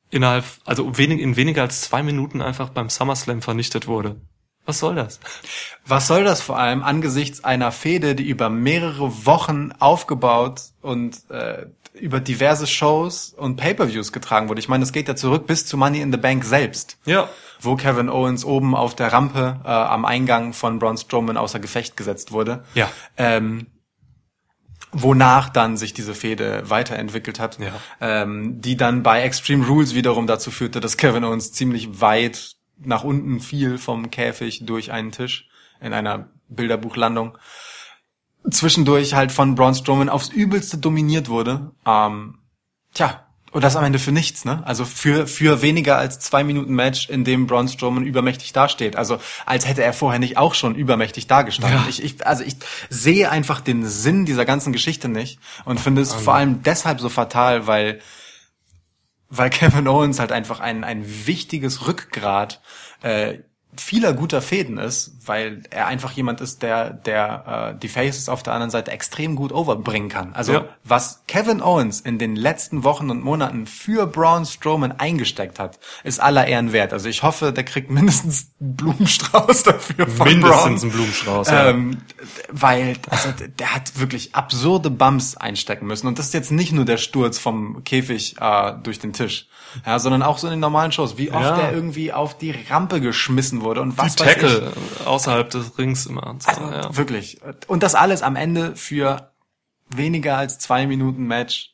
innerhalb, 0.10 0.46
also 0.66 0.98
wenig, 0.98 1.20
in 1.20 1.36
weniger 1.36 1.62
als 1.62 1.82
zwei 1.82 2.02
Minuten 2.02 2.42
einfach 2.42 2.70
beim 2.70 2.90
SummerSlam 2.90 3.42
vernichtet 3.42 3.88
wurde. 3.88 4.20
Was 4.66 4.80
soll 4.80 4.96
das? 4.96 5.20
Was 5.86 6.08
soll 6.08 6.24
das 6.24 6.42
vor 6.42 6.58
allem 6.58 6.84
angesichts 6.84 7.44
einer 7.44 7.72
Fehde, 7.72 8.16
die 8.16 8.28
über 8.28 8.50
mehrere 8.50 9.26
Wochen 9.26 9.72
aufgebaut 9.80 10.62
und 10.82 11.30
äh, 11.30 11.68
über 11.94 12.20
diverse 12.20 12.68
Shows 12.68 13.34
und 13.38 13.58
Pay-per-Views 13.58 14.12
getragen 14.12 14.50
wurde? 14.50 14.60
Ich 14.60 14.70
meine, 14.70 14.84
es 14.84 14.92
geht 14.94 15.08
ja 15.08 15.16
zurück 15.16 15.46
bis 15.48 15.66
zu 15.66 15.78
Money 15.78 16.02
in 16.02 16.12
the 16.12 16.18
Bank 16.18 16.44
selbst, 16.46 16.98
Ja. 17.06 17.30
wo 17.60 17.76
Kevin 17.76 18.10
Owens 18.10 18.46
oben 18.46 18.76
auf 18.76 18.96
der 18.96 19.12
Rampe 19.14 19.60
äh, 19.64 19.68
am 19.68 20.06
Eingang 20.06 20.54
von 20.54 20.80
Braun 20.80 20.98
Strowman 20.98 21.38
außer 21.38 21.60
Gefecht 21.60 21.98
gesetzt 21.98 22.32
wurde. 22.32 22.64
Ja. 22.76 22.90
Ähm, 23.18 23.68
wonach 24.94 25.50
dann 25.50 25.78
sich 25.78 25.94
diese 25.94 26.14
Fehde 26.14 26.70
weiterentwickelt 26.70 27.40
hat, 27.40 27.58
Ja. 27.60 27.72
ähm, 28.02 28.60
die 28.62 28.76
dann 28.76 29.04
bei 29.04 29.22
Extreme 29.22 29.66
Rules 29.66 29.96
wiederum 29.96 30.28
dazu 30.28 30.52
führte, 30.52 30.80
dass 30.82 30.98
Kevin 30.98 31.24
Owens 31.24 31.54
ziemlich 31.54 32.02
weit 32.02 32.56
nach 32.78 33.04
unten 33.04 33.40
fiel 33.40 33.78
vom 33.78 34.10
Käfig 34.12 34.66
durch 34.66 34.92
einen 34.92 35.12
Tisch 35.12 35.48
in 35.80 35.94
einer 35.94 36.30
Bilderbuchlandung. 36.50 37.38
Zwischendurch 38.50 39.14
halt 39.14 39.32
von 39.32 39.56
Braun 39.56 39.76
Strowman 39.76 40.10
aufs 40.10 40.30
Übelste 40.30 40.78
dominiert 40.78 41.30
wurde. 41.30 41.72
Ähm, 41.86 42.40
tja, 42.94 43.26
und 43.52 43.66
das 43.66 43.76
am 43.76 43.84
Ende 43.84 44.00
für 44.00 44.14
nichts, 44.14 44.46
ne? 44.46 44.64
Also 44.66 44.86
für, 44.86 45.28
für 45.28 45.62
weniger 45.62 45.98
als 45.98 46.20
zwei 46.20 46.44
Minuten 46.44 46.74
Match, 46.74 47.10
in 47.10 47.26
dem 47.26 47.48
Braun 47.48 47.68
Strowman 47.68 48.06
übermächtig 48.06 48.54
dasteht. 48.54 48.96
Also 48.96 49.20
als 49.46 49.68
hätte 49.68 49.84
er 49.84 49.92
vorher 49.92 50.20
nicht 50.20 50.38
auch 50.38 50.54
schon 50.54 50.74
übermächtig 50.74 51.28
dagestanden. 51.28 51.82
Ja. 51.82 51.90
Ich, 51.90 52.02
ich, 52.02 52.26
also 52.26 52.46
ich 52.46 52.56
sehe 52.90 53.30
einfach 53.30 53.60
den 53.60 53.86
Sinn 53.86 54.26
dieser 54.26 54.46
ganzen 54.46 54.72
Geschichte 54.72 55.10
nicht 55.10 55.40
und 55.66 55.82
finde 55.82 56.02
es 56.02 56.14
vor 56.14 56.36
allem 56.36 56.64
deshalb 56.64 57.02
so 57.02 57.10
fatal, 57.10 57.68
weil 57.68 58.00
weil 59.32 59.50
Kevin 59.50 59.88
Owens 59.88 60.20
halt 60.20 60.32
einfach 60.32 60.60
ein, 60.60 60.84
ein 60.84 61.06
wichtiges 61.26 61.88
Rückgrat 61.88 62.62
äh, 63.02 63.40
vieler 63.78 64.14
guter 64.14 64.42
Fäden 64.42 64.78
ist, 64.78 65.14
weil 65.26 65.64
er 65.70 65.88
einfach 65.88 66.12
jemand 66.12 66.42
ist, 66.42 66.62
der, 66.62 66.90
der 66.92 67.74
äh, 67.76 67.80
die 67.80 67.88
Faces 67.88 68.28
auf 68.28 68.44
der 68.44 68.54
anderen 68.54 68.70
Seite 68.72 68.92
extrem 68.92 69.36
gut 69.36 69.52
overbringen 69.54 70.10
kann. 70.10 70.34
Also 70.34 70.54
Ja. 70.54 70.66
was 70.84 71.24
Kevin 71.28 71.62
Owens 71.62 72.02
in 72.02 72.20
den 72.20 72.36
letzten 72.36 72.84
Wochen 72.84 73.10
und 73.10 73.24
Monaten 73.24 73.66
für 73.68 74.08
Braun 74.08 74.46
Strowman 74.46 74.92
eingesteckt 74.94 75.58
hat, 75.60 75.80
ist 76.04 76.20
aller 76.20 76.48
Ehren 76.48 76.74
wert. 76.74 76.92
Also 76.92 77.08
ich 77.08 77.24
hoffe, 77.24 77.54
der 77.54 77.64
kriegt 77.64 77.90
mindestens 77.90 78.52
einen 78.60 78.76
Blumenstrauß 78.76 79.64
dafür 79.64 80.08
von 80.08 80.28
Mindestens 80.28 80.82
Braun. 80.82 80.90
ein 80.90 80.92
Blumenstrauß. 80.92 81.48
Ja. 81.50 81.70
Ähm, 81.70 81.98
weil 82.52 82.98
also, 83.10 83.30
der 83.60 83.74
hat 83.74 84.00
wirklich 84.00 84.36
absurde 84.36 84.90
Bumps 84.90 85.38
einstecken 85.38 85.88
müssen. 85.88 86.08
Und 86.08 86.20
das 86.20 86.28
ist 86.28 86.34
jetzt 86.34 86.52
nicht 86.52 86.74
nur 86.74 86.86
der 86.86 86.98
Sturz 86.98 87.38
vom 87.40 87.84
Käfig 87.84 88.36
äh, 88.40 88.74
durch 88.84 89.00
den 89.00 89.14
Tisch, 89.14 89.48
ja, 89.86 90.00
sondern 90.00 90.24
auch 90.24 90.38
so 90.38 90.48
in 90.48 90.52
den 90.52 90.60
normalen 90.60 90.92
Shows, 90.92 91.18
wie 91.18 91.32
oft 91.32 91.42
Ja. 91.44 91.60
er 91.60 91.74
irgendwie 91.74 92.14
auf 92.14 92.38
die 92.38 92.52
Rampe 92.70 93.02
geschmissen 93.02 93.62
wurde 93.62 93.82
und 93.82 93.98
was 93.98 94.16
die 94.16 94.24
weiß 94.26 94.36
ich. 94.36 94.42
Tackle 94.42 94.72
außerhalb 95.06 95.50
des 95.50 95.78
Rings 95.78 96.06
immer. 96.06 96.36
So, 96.40 96.50
Also, 96.50 96.62
ja. 96.64 96.96
Wirklich. 96.98 97.40
Und 97.68 97.84
das 97.84 97.96
alles 97.96 98.22
am 98.22 98.36
Ende 98.36 98.76
für 98.76 99.32
weniger 99.90 100.38
als 100.38 100.60
zwei 100.60 100.88
Minuten 100.88 101.26
Match. 101.26 101.68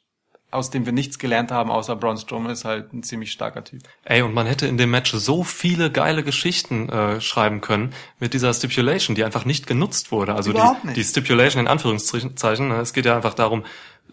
aus 0.49 0.69
dem 0.69 0.86
wir 0.86 0.93
nichts 0.93 1.19
gelernt 1.19 1.51
haben, 1.51 1.69
außer 1.69 1.97
Braun 1.97 2.17
Strowman 2.17 2.51
ist 2.51 2.63
halt 2.63 2.93
ein 2.93 3.03
ziemlich 3.03 3.33
starker 3.33 3.65
Typ. 3.65 3.81
Ey, 4.05 4.21
und 4.21 4.33
man 4.33 4.47
hätte 4.47 4.65
in 4.65 4.77
dem 4.77 4.89
Match 4.89 5.12
so 5.12 5.43
viele 5.43 5.91
geile 5.91 6.23
Geschichten 6.23 6.88
äh, 6.88 7.19
schreiben 7.19 7.60
können 7.60 7.93
mit 8.19 8.33
dieser 8.33 8.53
Stipulation, 8.53 9.13
die 9.13 9.25
einfach 9.25 9.43
nicht 9.43 9.67
genutzt 9.67 10.10
wurde. 10.13 10.36
Also 10.36 10.51
Überhaupt 10.51 10.83
die, 10.83 10.88
nicht. 10.88 10.97
die 10.97 11.03
Stipulation 11.03 11.60
in 11.60 11.67
Anführungszeichen. 11.67 12.71
Es 12.71 12.93
geht 12.93 13.05
ja 13.05 13.17
einfach 13.17 13.33
darum, 13.33 13.65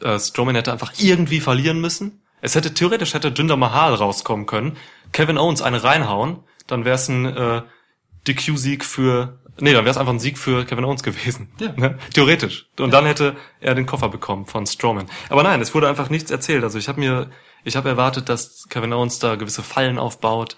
äh, 0.02 0.18
Strowman 0.18 0.56
hätte 0.56 0.72
einfach 0.72 0.92
irgendwie 0.98 1.38
verlieren 1.38 1.80
müssen. 1.80 2.20
Es 2.44 2.54
hätte 2.54 2.74
theoretisch 2.74 3.14
hätte 3.14 3.32
Jinder 3.34 3.56
Mahal 3.56 3.94
rauskommen 3.94 4.44
können, 4.44 4.76
Kevin 5.12 5.38
Owens 5.38 5.62
eine 5.62 5.82
reinhauen, 5.82 6.40
dann 6.66 6.84
wäre 6.84 6.96
es 6.96 7.08
ein 7.08 7.24
äh, 7.24 7.62
DQ-Sieg 8.28 8.84
für 8.84 9.40
Nee, 9.60 9.72
dann 9.72 9.84
wäre 9.84 9.92
es 9.92 9.96
einfach 9.96 10.12
ein 10.12 10.18
Sieg 10.18 10.36
für 10.36 10.66
Kevin 10.66 10.84
Owens 10.84 11.02
gewesen. 11.02 11.48
Ja. 11.58 11.72
Ne? 11.76 11.98
Theoretisch. 12.12 12.66
Und 12.78 12.90
dann 12.90 13.06
hätte 13.06 13.36
er 13.60 13.74
den 13.74 13.86
Koffer 13.86 14.10
bekommen 14.10 14.44
von 14.44 14.66
Strowman. 14.66 15.06
Aber 15.30 15.42
nein, 15.42 15.60
es 15.62 15.74
wurde 15.74 15.88
einfach 15.88 16.10
nichts 16.10 16.30
erzählt. 16.30 16.64
Also 16.64 16.76
ich 16.76 16.88
habe 16.88 17.00
mir, 17.00 17.30
ich 17.62 17.76
habe 17.76 17.88
erwartet, 17.88 18.28
dass 18.28 18.68
Kevin 18.68 18.92
Owens 18.92 19.20
da 19.20 19.36
gewisse 19.36 19.62
Fallen 19.62 19.98
aufbaut, 19.98 20.56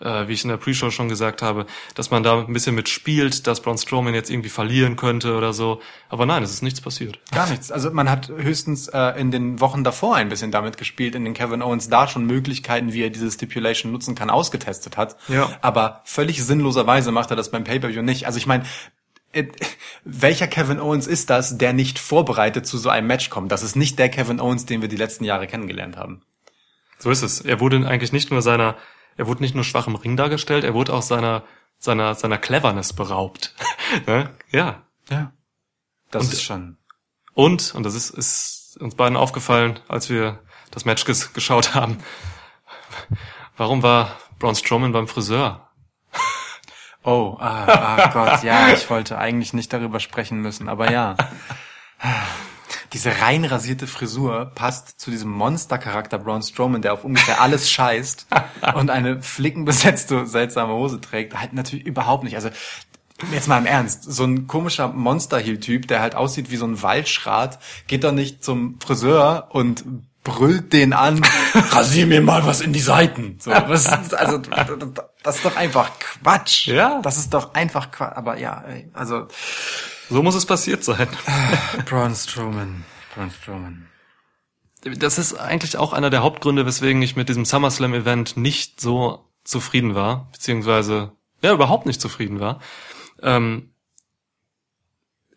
äh, 0.00 0.28
wie 0.28 0.32
ich 0.32 0.44
in 0.44 0.50
der 0.50 0.56
Pre-Show 0.56 0.90
schon 0.90 1.08
gesagt 1.08 1.42
habe, 1.42 1.66
dass 1.94 2.10
man 2.10 2.22
da 2.22 2.40
ein 2.40 2.52
bisschen 2.52 2.74
mitspielt, 2.74 3.46
dass 3.46 3.60
Braun 3.60 3.78
Strowman 3.78 4.14
jetzt 4.14 4.30
irgendwie 4.30 4.48
verlieren 4.48 4.96
könnte 4.96 5.36
oder 5.36 5.52
so. 5.52 5.80
Aber 6.08 6.26
nein, 6.26 6.42
es 6.42 6.50
ist 6.50 6.62
nichts 6.62 6.80
passiert. 6.80 7.18
Gar 7.32 7.48
nichts. 7.50 7.72
Also 7.72 7.90
man 7.90 8.10
hat 8.10 8.28
höchstens 8.28 8.88
äh, 8.88 9.20
in 9.20 9.30
den 9.30 9.60
Wochen 9.60 9.84
davor 9.84 10.16
ein 10.16 10.28
bisschen 10.28 10.50
damit 10.50 10.76
gespielt, 10.76 11.14
in 11.14 11.24
den 11.24 11.34
Kevin 11.34 11.62
Owens 11.62 11.88
da 11.88 12.08
schon 12.08 12.26
Möglichkeiten, 12.26 12.92
wie 12.92 13.02
er 13.02 13.10
diese 13.10 13.30
Stipulation 13.30 13.92
nutzen 13.92 14.14
kann, 14.14 14.30
ausgetestet 14.30 14.96
hat. 14.96 15.16
Ja. 15.28 15.50
Aber 15.62 16.02
völlig 16.04 16.44
sinnloserweise 16.44 17.12
macht 17.12 17.30
er 17.30 17.36
das 17.36 17.50
beim 17.50 17.64
Pay-Per-View 17.64 18.02
nicht. 18.02 18.26
Also 18.26 18.38
ich 18.38 18.46
meine, 18.46 18.64
welcher 20.04 20.46
Kevin 20.46 20.80
Owens 20.80 21.06
ist 21.06 21.30
das, 21.30 21.58
der 21.58 21.72
nicht 21.72 21.98
vorbereitet 21.98 22.66
zu 22.66 22.78
so 22.78 22.88
einem 22.88 23.06
Match 23.06 23.30
kommt? 23.30 23.52
Das 23.52 23.62
ist 23.62 23.76
nicht 23.76 23.98
der 23.98 24.08
Kevin 24.08 24.40
Owens, 24.40 24.66
den 24.66 24.80
wir 24.80 24.88
die 24.88 24.96
letzten 24.96 25.24
Jahre 25.24 25.46
kennengelernt 25.46 25.96
haben. 25.96 26.22
So 26.98 27.10
ist 27.10 27.22
es. 27.22 27.40
Er 27.40 27.60
wurde 27.60 27.86
eigentlich 27.86 28.12
nicht 28.12 28.30
nur 28.30 28.40
seiner, 28.40 28.76
er 29.16 29.26
wurde 29.26 29.42
nicht 29.42 29.54
nur 29.54 29.64
schwach 29.64 29.86
im 29.86 29.94
Ring 29.96 30.16
dargestellt, 30.16 30.64
er 30.64 30.74
wurde 30.74 30.92
auch 30.94 31.02
seiner, 31.02 31.42
seiner, 31.78 32.14
seiner 32.14 32.38
Cleverness 32.38 32.92
beraubt. 32.92 33.54
ne? 34.06 34.30
Ja. 34.50 34.82
Ja. 35.10 35.32
Das 36.10 36.26
Und- 36.26 36.32
ist 36.32 36.42
schon. 36.42 36.76
Und, 37.34 37.74
und 37.74 37.82
das 37.82 37.94
ist, 37.94 38.10
ist 38.10 38.78
uns 38.80 38.94
beiden 38.94 39.16
aufgefallen, 39.16 39.78
als 39.88 40.08
wir 40.08 40.40
das 40.70 40.84
Match 40.86 41.04
ges 41.04 41.32
geschaut 41.34 41.74
haben, 41.74 41.98
warum 43.56 43.82
war 43.82 44.16
Braun 44.38 44.54
Strowman 44.54 44.92
beim 44.92 45.08
Friseur? 45.08 45.68
Oh, 47.08 47.36
ah, 47.38 47.66
ah 47.68 48.08
Gott, 48.08 48.42
ja, 48.42 48.70
ich 48.72 48.90
wollte 48.90 49.16
eigentlich 49.16 49.52
nicht 49.52 49.72
darüber 49.72 50.00
sprechen 50.00 50.40
müssen, 50.40 50.68
aber 50.68 50.90
ja. 50.90 51.14
Diese 52.92 53.20
rein 53.20 53.44
rasierte 53.44 53.86
Frisur 53.86 54.52
passt 54.54 55.00
zu 55.00 55.10
diesem 55.10 55.30
Monstercharakter 55.30 56.18
Braun 56.18 56.42
Strowman, 56.42 56.82
der 56.82 56.92
auf 56.92 57.04
ungefähr 57.04 57.40
alles 57.40 57.70
scheißt 57.76 58.26
und 58.74 58.90
eine 58.90 59.22
flickenbesetzte 59.22 60.26
seltsame 60.26 60.72
Hose 60.72 61.00
trägt, 61.00 61.38
halt 61.38 61.52
natürlich 61.52 61.86
überhaupt 61.86 62.24
nicht. 62.24 62.36
Also 62.36 62.50
jetzt 63.32 63.48
mal 63.48 63.58
im 63.58 63.66
Ernst, 63.66 64.04
so 64.04 64.24
ein 64.24 64.46
komischer 64.46 64.88
Monster-Heel-Typ, 64.88 65.88
der 65.88 66.00
halt 66.00 66.14
aussieht 66.14 66.50
wie 66.50 66.56
so 66.56 66.66
ein 66.66 66.82
Waldschrat, 66.82 67.58
geht 67.86 68.04
doch 68.04 68.12
nicht 68.12 68.44
zum 68.44 68.78
Friseur 68.80 69.48
und 69.50 69.84
brüllt 70.26 70.72
den 70.72 70.92
an, 70.92 71.22
rasier 71.54 72.06
mir 72.06 72.20
mal 72.20 72.44
was 72.46 72.60
in 72.60 72.72
die 72.72 72.80
Seiten. 72.80 73.38
So, 73.40 73.52
was, 73.52 73.86
also 74.12 74.38
das 75.22 75.36
ist 75.36 75.44
doch 75.44 75.56
einfach 75.56 75.90
Quatsch. 75.98 76.66
Ja. 76.66 77.00
Das 77.00 77.16
ist 77.16 77.32
doch 77.32 77.54
einfach 77.54 77.92
Quatsch. 77.92 78.16
Aber 78.16 78.38
ja, 78.38 78.64
also 78.92 79.28
So 80.08 80.22
muss 80.22 80.34
es 80.34 80.46
passiert 80.46 80.84
sein. 80.84 81.08
Braun 81.84 82.14
Strowman, 82.14 82.84
Braun 83.14 83.30
Strowman. 83.30 83.88
Das 84.82 85.18
ist 85.18 85.34
eigentlich 85.34 85.76
auch 85.76 85.92
einer 85.92 86.10
der 86.10 86.22
Hauptgründe, 86.22 86.64
weswegen 86.64 87.02
ich 87.02 87.16
mit 87.16 87.28
diesem 87.28 87.44
SummerSlam-Event 87.44 88.36
nicht 88.36 88.80
so 88.80 89.24
zufrieden 89.42 89.94
war, 89.96 90.28
beziehungsweise 90.32 91.12
ja 91.42 91.52
überhaupt 91.52 91.86
nicht 91.86 92.00
zufrieden 92.00 92.38
war. 92.38 92.60
Ähm, 93.20 93.72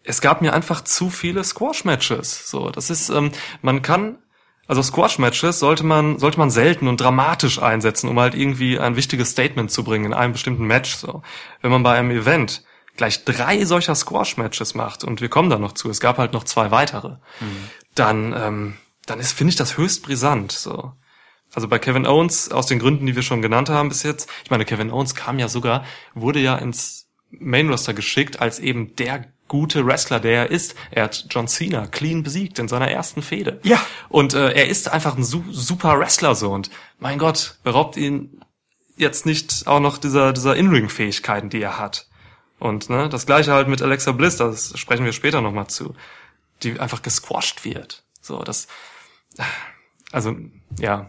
es 0.04 0.22
gab 0.22 0.42
mir 0.42 0.54
einfach 0.54 0.84
zu 0.84 1.10
viele 1.10 1.44
Squash-Matches. 1.44 2.50
So, 2.50 2.70
das 2.70 2.92
ist, 2.92 3.10
ähm, 3.10 3.32
man 3.62 3.82
kann, 3.82 4.20
also 4.68 4.84
Squash-Matches 4.84 5.60
sollte 5.60 5.84
man, 5.84 6.20
sollte 6.20 6.38
man 6.38 6.52
selten 6.52 6.88
und 6.88 7.02
dramatisch 7.02 7.60
einsetzen, 7.60 8.08
um 8.08 8.20
halt 8.20 8.36
irgendwie 8.36 8.80
ein 8.80 8.96
wichtiges 8.96 9.32
Statement 9.32 9.72
zu 9.72 9.84
bringen 9.84 10.06
in 10.06 10.14
einem 10.14 10.34
bestimmten 10.34 10.66
Match. 10.66 10.96
So, 10.96 11.24
wenn 11.62 11.72
man 11.72 11.82
bei 11.82 11.98
einem 11.98 12.12
Event 12.12 12.64
gleich 13.00 13.24
drei 13.24 13.64
solcher 13.64 13.96
Squash-Matches 13.96 14.76
macht 14.76 15.06
und 15.06 15.22
wir 15.22 15.30
kommen 15.30 15.50
da 15.50 15.58
noch 15.58 15.72
zu, 15.72 15.90
es 15.90 16.02
gab 16.02 16.18
halt 16.18 16.34
noch 16.34 16.44
zwei 16.44 16.70
weitere, 16.70 17.16
dann, 17.96 18.34
ähm, 18.38 18.78
dann 19.06 19.22
ist, 19.22 19.32
finde 19.32 19.52
ich 19.52 19.56
das 19.56 19.78
höchst 19.78 20.04
brisant. 20.04 20.52
So. 20.52 20.92
Also 21.54 21.70
bei 21.70 21.80
Kevin 21.80 22.06
Owens, 22.06 22.52
aus 22.52 22.68
den 22.68 22.78
Gründen, 22.78 23.06
die 23.06 23.16
wir 23.16 23.24
schon 23.24 23.42
genannt 23.42 23.70
haben 23.70 23.88
bis 23.88 24.04
jetzt, 24.04 24.30
ich 24.44 24.52
meine, 24.52 24.66
Kevin 24.66 24.92
Owens 24.92 25.16
kam 25.16 25.40
ja 25.40 25.48
sogar, 25.48 25.86
wurde 26.14 26.40
ja 26.40 26.58
ins 26.58 27.08
Main 27.32 27.70
Roster 27.70 27.94
geschickt 27.94 28.42
als 28.42 28.60
eben 28.60 28.98
der 28.98 29.26
gute 29.48 29.86
Wrestler, 29.86 30.20
der 30.20 30.34
er 30.34 30.52
ist. 30.52 30.76
Er 30.92 31.06
hat 31.06 31.26
John 31.30 31.48
Cena 31.48 31.88
clean 31.88 32.22
besiegt 32.22 32.60
in 32.60 32.68
seiner 32.68 32.92
ersten 32.92 33.22
Fehde. 33.22 33.62
Ja. 33.64 33.82
Und 34.10 34.34
äh, 34.34 34.52
er 34.52 34.68
ist 34.68 34.90
einfach 34.90 35.16
ein 35.16 35.24
su 35.24 35.44
super 35.52 35.98
Wrestler 35.98 36.36
so 36.36 36.52
und 36.52 36.70
mein 37.00 37.18
Gott, 37.18 37.60
beraubt 37.64 37.96
ihn 37.96 38.42
jetzt 38.98 39.26
nicht 39.26 39.68
auch 39.68 39.80
noch 39.80 39.98
dieser, 39.98 40.34
dieser 40.34 40.58
In-Ring-Fähigkeiten, 40.58 41.50
die 41.50 41.62
er 41.62 41.80
hat. 41.80 42.09
Und 42.60 42.90
ne, 42.90 43.10
das 43.10 43.26
gleiche 43.26 43.54
halt 43.54 43.68
mit 43.68 43.82
Alexa 43.82 44.12
Bliss, 44.12 44.38
das 44.38 44.78
sprechen 44.78 45.06
wir 45.06 45.14
später 45.14 45.42
nochmal 45.42 45.68
zu, 45.68 45.96
die 46.62 46.80
einfach 46.80 47.02
gesquasht 47.02 47.64
wird. 47.64 48.04
So, 48.22 48.44
das, 48.44 48.68
also, 50.12 50.36
ja. 50.78 51.08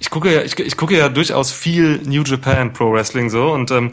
Ich 0.00 0.10
gucke 0.10 0.32
ja, 0.34 0.42
ich, 0.42 0.58
ich 0.58 0.76
gucke 0.76 0.96
ja 0.96 1.08
durchaus 1.08 1.52
viel 1.52 1.98
New 2.04 2.22
Japan 2.22 2.72
Pro 2.72 2.92
Wrestling 2.92 3.30
so 3.30 3.52
und 3.52 3.70
ähm, 3.70 3.92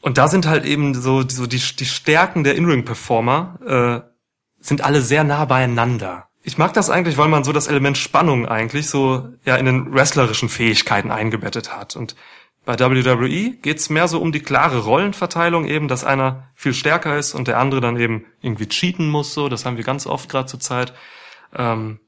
und 0.00 0.18
da 0.18 0.28
sind 0.28 0.46
halt 0.46 0.66
eben 0.66 0.92
so, 0.94 1.26
so 1.26 1.46
die, 1.46 1.56
die 1.56 1.86
Stärken 1.86 2.44
der 2.44 2.56
In-Ring-Performer 2.56 4.04
äh, 4.04 4.10
sind 4.60 4.82
alle 4.82 5.00
sehr 5.00 5.24
nah 5.24 5.46
beieinander. 5.46 6.28
Ich 6.42 6.58
mag 6.58 6.74
das 6.74 6.90
eigentlich, 6.90 7.16
weil 7.16 7.28
man 7.28 7.42
so 7.42 7.52
das 7.52 7.68
Element 7.68 7.96
Spannung 7.96 8.46
eigentlich 8.46 8.90
so 8.90 9.30
ja 9.46 9.56
in 9.56 9.64
den 9.64 9.94
wrestlerischen 9.94 10.50
Fähigkeiten 10.50 11.10
eingebettet 11.10 11.74
hat. 11.74 11.96
Und 11.96 12.16
bei 12.64 12.78
WWE 12.78 13.50
geht's 13.60 13.90
mehr 13.90 14.08
so 14.08 14.20
um 14.20 14.32
die 14.32 14.40
klare 14.40 14.78
Rollenverteilung 14.78 15.66
eben, 15.66 15.88
dass 15.88 16.04
einer 16.04 16.48
viel 16.54 16.72
stärker 16.72 17.18
ist 17.18 17.34
und 17.34 17.46
der 17.48 17.58
andere 17.58 17.80
dann 17.80 17.98
eben 17.98 18.24
irgendwie 18.40 18.68
cheaten 18.68 19.08
muss. 19.08 19.34
So, 19.34 19.48
das 19.48 19.66
haben 19.66 19.76
wir 19.76 19.84
ganz 19.84 20.06
oft 20.06 20.28
gerade 20.28 20.46
zur 20.46 20.60
Zeit. 20.60 20.94
Ähm, 21.54 22.00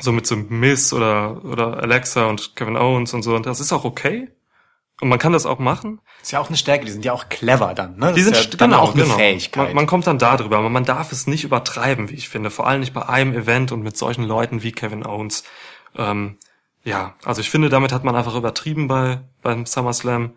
so 0.00 0.12
mit 0.12 0.26
so 0.26 0.36
Miss 0.36 0.92
oder 0.92 1.44
oder 1.44 1.82
Alexa 1.82 2.26
und 2.26 2.56
Kevin 2.56 2.76
Owens 2.76 3.14
und 3.14 3.22
so. 3.22 3.34
Und 3.34 3.46
das 3.46 3.60
ist 3.60 3.72
auch 3.72 3.84
okay. 3.84 4.28
Und 5.00 5.08
man 5.08 5.18
kann 5.18 5.32
das 5.32 5.46
auch 5.46 5.58
machen. 5.58 6.00
Ist 6.22 6.32
ja 6.32 6.38
auch 6.38 6.48
eine 6.48 6.56
Stärke, 6.56 6.84
die 6.84 6.92
sind 6.92 7.04
ja 7.04 7.12
auch 7.12 7.28
clever 7.28 7.74
dann, 7.74 7.96
ne? 7.96 8.06
Das 8.06 8.14
Die 8.14 8.22
sind 8.22 8.36
ja 8.36 8.44
dann 8.56 8.70
genau, 8.70 8.82
auch 8.82 8.94
eine 8.94 9.02
genau. 9.02 9.16
Fähigkeit. 9.16 9.68
Man, 9.68 9.74
man 9.74 9.86
kommt 9.86 10.06
dann 10.06 10.18
da 10.18 10.36
drüber, 10.36 10.58
aber 10.58 10.70
man 10.70 10.84
darf 10.84 11.10
es 11.10 11.26
nicht 11.26 11.42
übertreiben, 11.42 12.10
wie 12.10 12.14
ich 12.14 12.28
finde. 12.28 12.50
Vor 12.50 12.68
allem 12.68 12.80
nicht 12.80 12.94
bei 12.94 13.08
einem 13.08 13.34
Event 13.34 13.72
und 13.72 13.82
mit 13.82 13.96
solchen 13.96 14.22
Leuten 14.22 14.62
wie 14.62 14.70
Kevin 14.70 15.04
Owens. 15.04 15.42
Ähm, 15.96 16.38
ja, 16.84 17.14
also 17.24 17.40
ich 17.40 17.50
finde, 17.50 17.68
damit 17.68 17.92
hat 17.92 18.04
man 18.04 18.14
einfach 18.14 18.36
übertrieben 18.36 18.86
bei 18.86 19.20
beim 19.42 19.66
SummerSlam. 19.66 20.32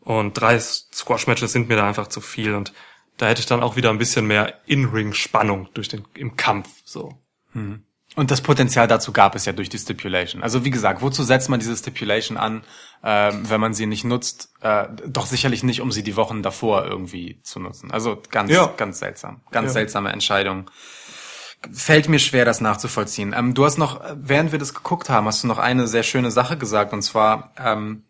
Und 0.00 0.34
drei 0.34 0.58
Squash-Matches 0.58 1.52
sind 1.52 1.68
mir 1.68 1.76
da 1.76 1.86
einfach 1.86 2.06
zu 2.08 2.20
viel. 2.20 2.54
Und 2.54 2.72
da 3.16 3.26
hätte 3.26 3.40
ich 3.40 3.46
dann 3.46 3.62
auch 3.62 3.76
wieder 3.76 3.90
ein 3.90 3.98
bisschen 3.98 4.26
mehr 4.26 4.54
In-Ring-Spannung 4.66 5.68
durch 5.74 5.88
den 5.88 6.04
im 6.14 6.36
Kampf. 6.36 6.68
So. 6.84 7.18
Und 7.54 8.30
das 8.30 8.40
Potenzial 8.40 8.86
dazu 8.88 9.12
gab 9.12 9.34
es 9.34 9.44
ja 9.46 9.52
durch 9.52 9.68
die 9.68 9.78
Stipulation. 9.78 10.42
Also 10.42 10.64
wie 10.64 10.70
gesagt, 10.70 11.02
wozu 11.02 11.22
setzt 11.22 11.48
man 11.48 11.58
diese 11.60 11.76
Stipulation 11.76 12.38
an, 12.38 12.62
ähm, 13.02 13.48
wenn 13.50 13.60
man 13.60 13.74
sie 13.74 13.86
nicht 13.86 14.04
nutzt? 14.04 14.52
Äh, 14.60 14.86
doch 15.06 15.26
sicherlich 15.26 15.62
nicht, 15.62 15.80
um 15.80 15.92
sie 15.92 16.02
die 16.02 16.16
Wochen 16.16 16.42
davor 16.42 16.86
irgendwie 16.86 17.40
zu 17.42 17.58
nutzen. 17.60 17.90
Also 17.90 18.22
ganz, 18.30 18.50
Ja. 18.50 18.72
ganz 18.76 19.00
seltsam. 19.00 19.40
Ganz 19.50 19.66
Ja. 19.68 19.72
seltsame 19.72 20.12
Entscheidung. 20.12 20.70
Fällt 21.72 22.08
mir 22.08 22.18
schwer, 22.18 22.44
das 22.44 22.60
nachzuvollziehen. 22.60 23.34
Ähm, 23.36 23.54
du 23.54 23.64
hast 23.64 23.76
noch, 23.76 24.00
äh, 24.02 24.14
während 24.18 24.52
wir 24.52 24.58
das 24.58 24.72
geguckt 24.72 25.10
haben, 25.10 25.26
hast 25.26 25.42
du 25.42 25.46
noch 25.48 25.58
eine 25.58 25.86
sehr 25.86 26.02
schöne 26.02 26.30
Sache 26.30 26.56
gesagt. 26.56 26.92
Und 26.92 27.02
zwar 27.02 27.52
ähm, 27.58 28.04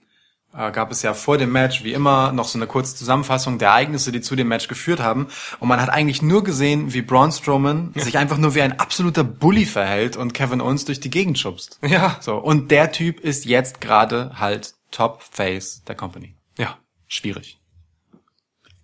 äh, 0.56 0.72
gab 0.72 0.90
es 0.90 1.02
ja 1.02 1.14
vor 1.14 1.38
dem 1.38 1.52
Match, 1.52 1.84
wie 1.84 1.92
immer, 1.92 2.32
noch 2.32 2.48
so 2.48 2.58
eine 2.58 2.66
kurze 2.66 2.96
Zusammenfassung 2.96 3.58
der 3.58 3.68
Ereignisse, 3.68 4.12
die 4.12 4.20
zu 4.20 4.36
dem 4.36 4.48
Match 4.48 4.68
geführt 4.68 5.00
haben. 5.00 5.28
Und 5.60 5.68
man 5.68 5.80
hat 5.80 5.90
eigentlich 5.90 6.22
nur 6.22 6.44
gesehen, 6.44 6.94
wie 6.94 7.02
Braun 7.02 7.32
Strowman 7.32 7.92
sich 7.96 8.18
einfach 8.18 8.38
nur 8.38 8.54
wie 8.54 8.62
ein 8.62 8.78
absoluter 8.78 9.24
Bully 9.24 9.66
verhält 9.66 10.16
und 10.16 10.34
Kevin 10.34 10.60
Owens 10.60 10.84
durch 10.84 11.00
die 11.00 11.10
Gegend 11.10 11.38
schubst. 11.38 11.78
Ja. 11.82 12.16
So. 12.20 12.36
Und 12.36 12.70
der 12.70 12.92
Typ 12.92 13.20
ist 13.20 13.44
jetzt 13.44 13.80
gerade 13.80 14.32
halt 14.38 14.74
Top 14.90 15.22
Face 15.22 15.82
der 15.84 15.94
Company. 15.94 16.34
Ja. 16.58 16.78
Schwierig. 17.06 17.58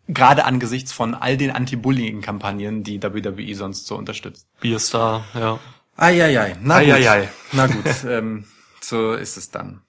Gerade 0.09 0.45
angesichts 0.45 0.93
von 0.93 1.15
all 1.15 1.37
den 1.37 1.51
Anti-Bullying-Kampagnen, 1.51 2.83
die 2.83 3.03
WWE 3.03 3.55
sonst 3.55 3.87
so 3.87 3.97
unterstützt. 3.97 4.47
Bierstar, 4.61 5.25
ja. 5.35 5.59
Eieiei, 5.97 6.57
na 6.61 6.81
gut. 6.81 6.93
Eieiei. 6.93 7.29
Na 7.53 7.67
gut, 7.67 7.85
ähm, 8.07 8.45
so 8.81 9.13
ist 9.13 9.37
es 9.37 9.51
dann. 9.51 9.83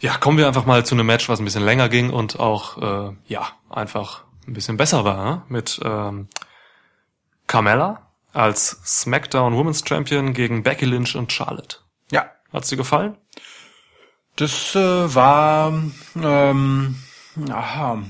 Ja, 0.00 0.16
kommen 0.16 0.38
wir 0.38 0.46
einfach 0.46 0.66
mal 0.66 0.86
zu 0.86 0.94
einem 0.94 1.06
Match, 1.06 1.28
was 1.28 1.40
ein 1.40 1.44
bisschen 1.44 1.64
länger 1.64 1.88
ging 1.88 2.10
und 2.10 2.38
auch, 2.38 3.10
äh, 3.10 3.16
ja, 3.26 3.48
einfach 3.68 4.24
ein 4.46 4.52
bisschen 4.52 4.76
besser 4.76 5.04
war, 5.04 5.24
ne? 5.24 5.42
mit 5.48 5.80
ähm, 5.84 6.28
Carmella 7.46 8.08
als 8.32 8.80
SmackDown 8.84 9.54
Women's 9.54 9.82
Champion 9.86 10.32
gegen 10.32 10.62
Becky 10.62 10.84
Lynch 10.84 11.16
und 11.16 11.32
Charlotte. 11.32 11.78
Ja, 12.12 12.30
Hat's 12.52 12.68
dir 12.68 12.76
gefallen? 12.76 13.16
Das 14.36 14.74
äh, 14.74 15.14
war 15.14 15.72
ähm, 16.22 16.96
aha. 17.50 18.02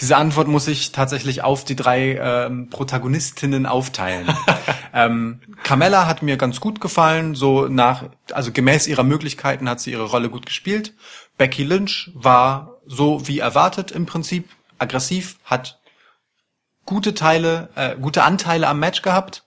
Diese 0.00 0.16
Antwort 0.16 0.48
muss 0.48 0.66
ich 0.66 0.90
tatsächlich 0.90 1.42
auf 1.44 1.64
die 1.64 1.76
drei 1.76 2.18
ähm, 2.20 2.68
Protagonistinnen 2.68 3.64
aufteilen. 3.64 4.28
ähm, 4.92 5.40
Carmella 5.62 6.06
hat 6.06 6.22
mir 6.22 6.36
ganz 6.36 6.58
gut 6.58 6.80
gefallen, 6.80 7.36
so 7.36 7.68
nach, 7.68 8.04
also 8.32 8.50
gemäß 8.50 8.88
ihrer 8.88 9.04
Möglichkeiten 9.04 9.68
hat 9.68 9.78
sie 9.80 9.92
ihre 9.92 10.04
Rolle 10.04 10.30
gut 10.30 10.46
gespielt. 10.46 10.94
Becky 11.38 11.62
Lynch 11.62 12.10
war 12.14 12.80
so 12.84 13.26
wie 13.26 13.38
erwartet 13.38 13.90
im 13.90 14.06
Prinzip 14.06 14.48
aggressiv, 14.78 15.38
hat 15.44 15.80
gute 16.84 17.14
Teile, 17.14 17.70
äh, 17.74 17.96
gute 17.96 18.24
Anteile 18.24 18.66
am 18.66 18.80
Match 18.80 19.02
gehabt. 19.02 19.44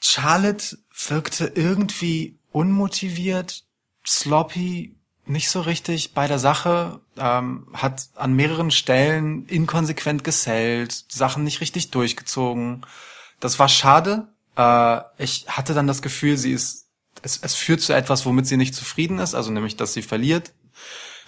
Charlotte 0.00 0.78
wirkte 1.08 1.52
irgendwie 1.54 2.38
unmotiviert, 2.50 3.64
sloppy, 4.04 4.96
nicht 5.24 5.50
so 5.50 5.60
richtig 5.60 6.14
bei 6.14 6.26
der 6.26 6.38
Sache, 6.38 7.00
ähm, 7.16 7.68
hat 7.72 8.08
an 8.16 8.34
mehreren 8.34 8.70
Stellen 8.70 9.46
inkonsequent 9.46 10.24
gesellt, 10.24 11.04
Sachen 11.08 11.44
nicht 11.44 11.60
richtig 11.60 11.90
durchgezogen. 11.90 12.84
Das 13.38 13.58
war 13.58 13.68
schade. 13.68 14.28
Äh, 14.56 15.00
ich 15.18 15.46
hatte 15.48 15.74
dann 15.74 15.86
das 15.86 16.02
Gefühl, 16.02 16.36
sie 16.36 16.52
ist, 16.52 16.88
es, 17.22 17.38
es 17.38 17.54
führt 17.54 17.82
zu 17.82 17.92
etwas, 17.92 18.26
womit 18.26 18.46
sie 18.46 18.56
nicht 18.56 18.74
zufrieden 18.74 19.18
ist, 19.18 19.34
also 19.34 19.52
nämlich, 19.52 19.76
dass 19.76 19.92
sie 19.92 20.02
verliert. 20.02 20.52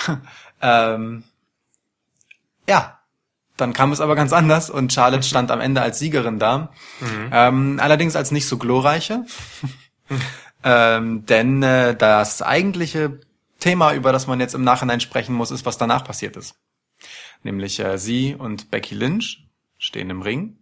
ähm, 0.62 1.24
ja, 2.68 3.00
dann 3.56 3.72
kam 3.72 3.92
es 3.92 4.00
aber 4.00 4.16
ganz 4.16 4.32
anders 4.32 4.70
und 4.70 4.92
Charlotte 4.92 5.22
stand 5.22 5.50
am 5.50 5.60
Ende 5.60 5.80
als 5.80 5.98
Siegerin 5.98 6.38
da. 6.38 6.72
Ähm, 7.32 7.78
allerdings 7.80 8.16
als 8.16 8.30
nicht 8.30 8.48
so 8.48 8.58
glorreiche. 8.58 9.24
ähm, 10.64 11.24
denn 11.26 11.62
äh, 11.62 11.94
das 11.94 12.42
eigentliche 12.42 13.20
Thema, 13.60 13.94
über 13.94 14.12
das 14.12 14.26
man 14.26 14.40
jetzt 14.40 14.54
im 14.54 14.64
Nachhinein 14.64 15.00
sprechen 15.00 15.34
muss, 15.34 15.50
ist, 15.50 15.64
was 15.66 15.78
danach 15.78 16.04
passiert 16.04 16.36
ist. 16.36 16.56
Nämlich 17.42 17.78
äh, 17.78 17.96
sie 17.98 18.34
und 18.34 18.70
Becky 18.70 18.94
Lynch 18.94 19.46
stehen 19.78 20.10
im 20.10 20.22
Ring, 20.22 20.58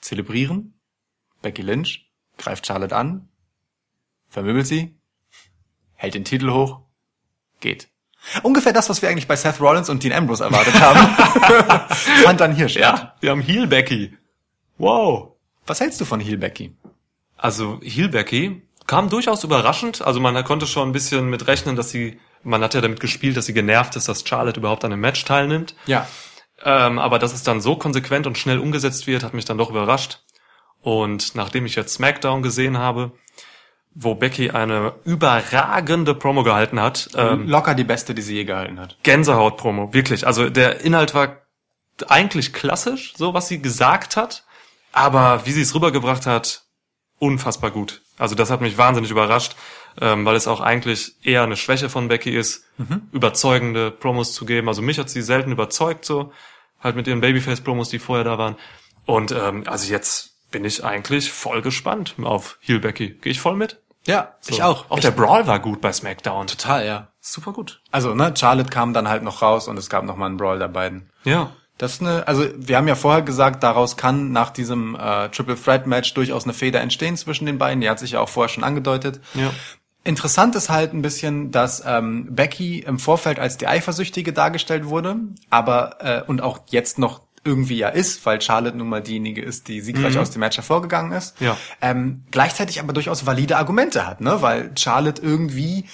zelebrieren. 0.00 0.74
Becky 1.42 1.62
Lynch 1.62 2.10
greift 2.38 2.66
Charlotte 2.66 2.94
an, 2.94 3.28
vermöbelt 4.28 4.66
sie, 4.66 5.00
hält 5.94 6.14
den 6.14 6.24
Titel 6.24 6.50
hoch, 6.50 6.82
geht. 7.60 7.88
Ungefähr 8.42 8.72
das, 8.72 8.88
was 8.90 9.00
wir 9.02 9.08
eigentlich 9.08 9.28
bei 9.28 9.36
Seth 9.36 9.60
Rollins 9.60 9.88
und 9.88 10.02
Dean 10.02 10.12
Ambrose 10.12 10.44
erwartet 10.44 10.78
haben, 10.78 11.86
fand 12.22 12.40
dann 12.40 12.54
hier 12.54 12.68
statt. 12.68 13.14
wir 13.20 13.30
haben 13.30 13.40
Heel 13.40 13.66
Becky. 13.66 14.16
Wow. 14.78 15.32
Was 15.66 15.80
hältst 15.80 16.00
du 16.00 16.04
von 16.04 16.20
Heel 16.20 16.36
Becky? 16.36 16.74
Also 17.36 17.80
Heel 17.82 18.08
Becky 18.08 18.62
kam 18.86 19.08
durchaus 19.08 19.44
überraschend. 19.44 20.02
Also 20.02 20.20
man 20.20 20.42
konnte 20.44 20.66
schon 20.66 20.88
ein 20.88 20.92
bisschen 20.92 21.30
mit 21.30 21.46
rechnen, 21.46 21.76
dass 21.76 21.90
sie, 21.90 22.20
man 22.42 22.62
hat 22.62 22.74
ja 22.74 22.80
damit 22.80 23.00
gespielt, 23.00 23.36
dass 23.36 23.46
sie 23.46 23.54
genervt 23.54 23.96
ist, 23.96 24.08
dass 24.08 24.26
Charlotte 24.26 24.60
überhaupt 24.60 24.84
an 24.84 24.92
einem 24.92 25.00
Match 25.00 25.24
teilnimmt. 25.24 25.74
Ja. 25.86 26.06
Ähm, 26.62 26.98
aber 26.98 27.18
dass 27.18 27.32
es 27.32 27.42
dann 27.42 27.60
so 27.60 27.76
konsequent 27.76 28.26
und 28.26 28.36
schnell 28.36 28.58
umgesetzt 28.58 29.06
wird, 29.06 29.22
hat 29.22 29.32
mich 29.32 29.44
dann 29.46 29.58
doch 29.58 29.70
überrascht. 29.70 30.20
Und 30.82 31.34
nachdem 31.34 31.66
ich 31.66 31.74
jetzt 31.74 31.94
SmackDown 31.94 32.42
gesehen 32.42 32.78
habe, 32.78 33.12
wo 34.02 34.14
Becky 34.14 34.50
eine 34.50 34.94
überragende 35.04 36.14
Promo 36.14 36.42
gehalten 36.42 36.80
hat, 36.80 37.10
ähm, 37.16 37.46
Locker 37.46 37.74
die 37.74 37.84
beste, 37.84 38.14
die 38.14 38.22
sie 38.22 38.34
je 38.34 38.44
gehalten 38.44 38.80
hat. 38.80 38.96
Gänsehaut-Promo, 39.02 39.92
wirklich. 39.92 40.26
Also 40.26 40.48
der 40.48 40.80
Inhalt 40.80 41.14
war 41.14 41.42
eigentlich 42.08 42.54
klassisch, 42.54 43.12
so 43.16 43.34
was 43.34 43.48
sie 43.48 43.60
gesagt 43.60 44.16
hat, 44.16 44.44
aber 44.92 45.44
wie 45.44 45.52
sie 45.52 45.60
es 45.60 45.74
rübergebracht 45.74 46.24
hat, 46.24 46.62
unfassbar 47.18 47.70
gut. 47.70 48.00
Also 48.16 48.34
das 48.34 48.50
hat 48.50 48.62
mich 48.62 48.78
wahnsinnig 48.78 49.10
überrascht, 49.10 49.54
ähm, 50.00 50.24
weil 50.24 50.36
es 50.36 50.48
auch 50.48 50.60
eigentlich 50.60 51.12
eher 51.22 51.42
eine 51.42 51.56
Schwäche 51.56 51.90
von 51.90 52.08
Becky 52.08 52.30
ist, 52.30 52.64
überzeugende 53.12 53.90
Promos 53.90 54.32
zu 54.32 54.46
geben. 54.46 54.68
Also 54.68 54.80
mich 54.80 54.98
hat 54.98 55.10
sie 55.10 55.20
selten 55.20 55.52
überzeugt, 55.52 56.06
so 56.06 56.32
halt 56.82 56.96
mit 56.96 57.06
ihren 57.06 57.20
Babyface-Promos, 57.20 57.90
die 57.90 57.98
vorher 57.98 58.24
da 58.24 58.38
waren. 58.38 58.56
Und 59.04 59.32
ähm, 59.32 59.64
also 59.66 59.92
jetzt 59.92 60.50
bin 60.50 60.64
ich 60.64 60.84
eigentlich 60.84 61.30
voll 61.30 61.60
gespannt 61.60 62.14
auf 62.22 62.56
Heel 62.60 62.80
Becky. 62.80 63.10
Gehe 63.10 63.32
ich 63.32 63.40
voll 63.40 63.56
mit? 63.56 63.78
Ja, 64.06 64.34
So. 64.40 64.54
ich 64.54 64.62
auch. 64.62 64.90
Auch 64.90 64.96
Ich- 64.98 65.02
der 65.02 65.10
Brawl 65.10 65.46
war 65.46 65.58
gut 65.58 65.80
bei 65.80 65.92
SmackDown. 65.92 66.46
Total, 66.46 66.86
ja. 66.86 67.08
Super 67.20 67.52
gut. 67.52 67.80
Also, 67.90 68.14
ne, 68.14 68.32
Charlotte 68.36 68.70
kam 68.70 68.94
dann 68.94 69.08
halt 69.08 69.22
noch 69.22 69.42
raus 69.42 69.68
und 69.68 69.78
es 69.78 69.90
gab 69.90 70.04
noch 70.04 70.16
mal 70.16 70.26
einen 70.26 70.36
Brawl 70.38 70.58
der 70.58 70.68
beiden. 70.68 71.10
Ja. 71.24 71.50
Das 71.76 71.92
ist 71.94 72.00
eine, 72.02 72.26
also 72.28 72.44
wir 72.56 72.76
haben 72.76 72.88
ja 72.88 72.94
vorher 72.94 73.22
gesagt, 73.22 73.62
daraus 73.62 73.96
kann 73.96 74.32
nach 74.32 74.50
diesem 74.50 74.94
äh, 74.96 75.28
Triple 75.30 75.56
Threat 75.62 75.86
Match 75.86 76.12
durchaus 76.12 76.44
eine 76.44 76.52
Feder 76.52 76.80
entstehen 76.80 77.16
zwischen 77.16 77.46
den 77.46 77.56
beiden. 77.58 77.80
Die 77.80 77.88
hat 77.88 77.98
sich 77.98 78.12
ja 78.12 78.20
auch 78.20 78.28
vorher 78.28 78.50
schon 78.50 78.64
angedeutet. 78.64 79.20
Ja. 79.34 79.50
Interessant 80.04 80.54
ist 80.56 80.70
halt 80.70 80.92
ein 80.94 81.02
bisschen, 81.02 81.50
dass 81.50 81.82
ähm, 81.86 82.26
Becky 82.34 82.80
im 82.80 82.98
Vorfeld 82.98 83.38
als 83.38 83.58
die 83.58 83.66
Eifersüchtige 83.66 84.32
dargestellt 84.32 84.86
wurde, 84.86 85.16
aber 85.50 85.96
äh, 86.00 86.22
und 86.26 86.40
auch 86.42 86.60
jetzt 86.70 86.98
noch 86.98 87.20
irgendwie 87.44 87.78
ja 87.78 87.88
ist, 87.88 88.24
weil 88.26 88.40
Charlotte 88.40 88.76
nun 88.76 88.88
mal 88.88 89.02
diejenige 89.02 89.42
ist, 89.42 89.68
die 89.68 89.80
siegreich 89.80 90.18
aus 90.18 90.30
dem 90.30 90.40
Match 90.40 90.56
hervorgegangen 90.58 91.12
ist. 91.12 91.40
Ja. 91.40 91.56
Ähm, 91.80 92.24
gleichzeitig 92.30 92.80
aber 92.80 92.92
durchaus 92.92 93.24
valide 93.26 93.56
Argumente 93.56 94.06
hat, 94.06 94.20
ne? 94.20 94.42
Weil 94.42 94.72
Charlotte 94.76 95.22
irgendwie 95.22 95.86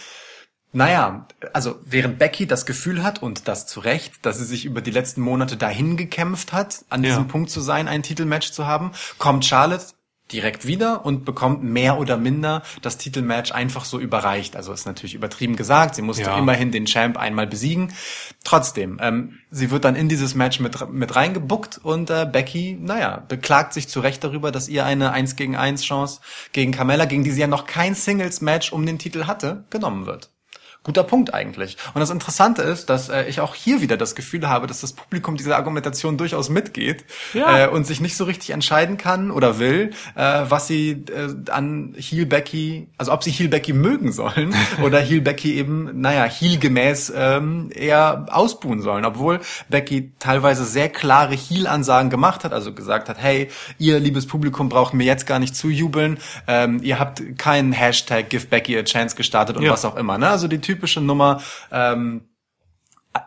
naja, 0.72 1.26
also 1.54 1.76
während 1.86 2.18
Becky 2.18 2.46
das 2.46 2.66
Gefühl 2.66 3.02
hat, 3.02 3.22
und 3.22 3.48
das 3.48 3.66
zu 3.66 3.80
Recht, 3.80 4.26
dass 4.26 4.36
sie 4.36 4.44
sich 4.44 4.66
über 4.66 4.82
die 4.82 4.90
letzten 4.90 5.22
Monate 5.22 5.56
dahin 5.56 5.96
gekämpft 5.96 6.52
hat, 6.52 6.84
an 6.90 7.02
Ja. 7.02 7.10
diesem 7.10 7.28
Punkt 7.28 7.50
zu 7.50 7.62
sein, 7.62 7.88
ein 7.88 8.02
Titelmatch 8.02 8.50
zu 8.52 8.66
haben, 8.66 8.90
kommt 9.16 9.46
Charlotte 9.46 9.86
direkt 10.32 10.66
wieder 10.66 11.04
und 11.04 11.24
bekommt 11.24 11.62
mehr 11.62 11.98
oder 11.98 12.16
minder 12.16 12.62
das 12.82 12.98
Titelmatch 12.98 13.52
einfach 13.52 13.84
so 13.84 13.98
überreicht. 14.00 14.56
Also 14.56 14.72
ist 14.72 14.86
natürlich 14.86 15.14
übertrieben 15.14 15.56
gesagt, 15.56 15.94
sie 15.94 16.02
musste 16.02 16.24
Ja. 16.24 16.38
immerhin 16.38 16.72
den 16.72 16.86
Champ 16.86 17.16
einmal 17.16 17.46
besiegen. 17.46 17.92
Trotzdem, 18.44 18.98
ähm, 19.00 19.38
sie 19.50 19.70
wird 19.70 19.84
dann 19.84 19.94
in 19.94 20.08
dieses 20.08 20.34
Match 20.34 20.58
mit, 20.60 20.90
mit 20.90 21.14
reingebuckt 21.14 21.78
und 21.82 22.10
äh, 22.10 22.28
Becky, 22.30 22.76
naja, 22.80 23.22
beklagt 23.28 23.72
sich 23.72 23.88
zu 23.88 24.00
Recht 24.00 24.24
darüber, 24.24 24.50
dass 24.50 24.68
ihr 24.68 24.84
eine 24.84 25.12
1 25.12 25.36
gegen 25.36 25.56
1 25.56 25.84
Chance 25.84 26.20
gegen 26.52 26.72
Carmella, 26.72 27.04
gegen 27.04 27.24
die 27.24 27.30
sie 27.30 27.40
ja 27.40 27.46
noch 27.46 27.66
kein 27.66 27.94
Singles-Match 27.94 28.72
um 28.72 28.84
den 28.84 28.98
Titel 28.98 29.26
hatte, 29.26 29.64
genommen 29.70 30.06
wird. 30.06 30.30
Guter 30.86 31.02
Punkt 31.02 31.34
eigentlich. 31.34 31.76
Und 31.94 32.00
das 32.00 32.10
Interessante 32.10 32.62
ist, 32.62 32.88
dass 32.90 33.08
äh, 33.08 33.24
ich 33.24 33.40
auch 33.40 33.56
hier 33.56 33.80
wieder 33.80 33.96
das 33.96 34.14
Gefühl 34.14 34.48
habe, 34.48 34.68
dass 34.68 34.82
das 34.82 34.92
Publikum 34.92 35.36
dieser 35.36 35.56
Argumentation 35.56 36.16
durchaus 36.16 36.48
mitgeht 36.48 37.04
Ja. 37.34 37.64
äh, 37.64 37.68
und 37.68 37.86
sich 37.88 38.00
nicht 38.00 38.16
so 38.16 38.22
richtig 38.22 38.50
entscheiden 38.50 38.96
kann 38.96 39.32
oder 39.32 39.58
will, 39.58 39.90
äh, 40.14 40.42
was 40.48 40.68
sie 40.68 40.90
äh, 40.92 41.50
an 41.50 41.94
Heel 41.98 42.24
Becky, 42.26 42.86
also 42.98 43.12
ob 43.12 43.24
sie 43.24 43.32
Heel 43.32 43.48
Becky 43.48 43.72
mögen 43.72 44.12
sollen 44.12 44.54
oder 44.84 45.00
Heel 45.00 45.20
Becky 45.22 45.56
eben, 45.56 46.00
naja, 46.00 46.22
Heel 46.24 46.58
gemäß 46.58 47.12
ähm, 47.16 47.70
eher 47.74 48.26
ausbuhen 48.30 48.80
sollen. 48.80 49.04
Obwohl 49.04 49.40
Becky 49.68 50.12
teilweise 50.20 50.64
sehr 50.64 50.88
klare 50.88 51.34
Heel-Ansagen 51.34 52.10
gemacht 52.10 52.44
hat, 52.44 52.52
also 52.52 52.72
gesagt 52.72 53.08
hat, 53.08 53.16
hey, 53.20 53.48
ihr 53.78 53.98
liebes 53.98 54.26
Publikum 54.28 54.68
braucht 54.68 54.94
mir 54.94 55.04
jetzt 55.04 55.26
gar 55.26 55.40
nicht 55.40 55.56
zujubeln, 55.56 56.18
ähm, 56.46 56.80
ihr 56.84 57.00
habt 57.00 57.22
keinen 57.38 57.72
Hashtag 57.72 58.30
Give 58.30 58.46
Becky 58.46 58.78
a 58.78 58.84
Chance 58.84 59.16
gestartet 59.16 59.56
und 59.56 59.64
Ja. 59.64 59.72
was 59.72 59.84
auch 59.84 59.96
immer. 59.96 60.16
Ne? 60.16 60.28
Also 60.28 60.46
die 60.46 60.60
typische 60.76 61.00
Nummer, 61.00 61.42
ähm, 61.72 62.28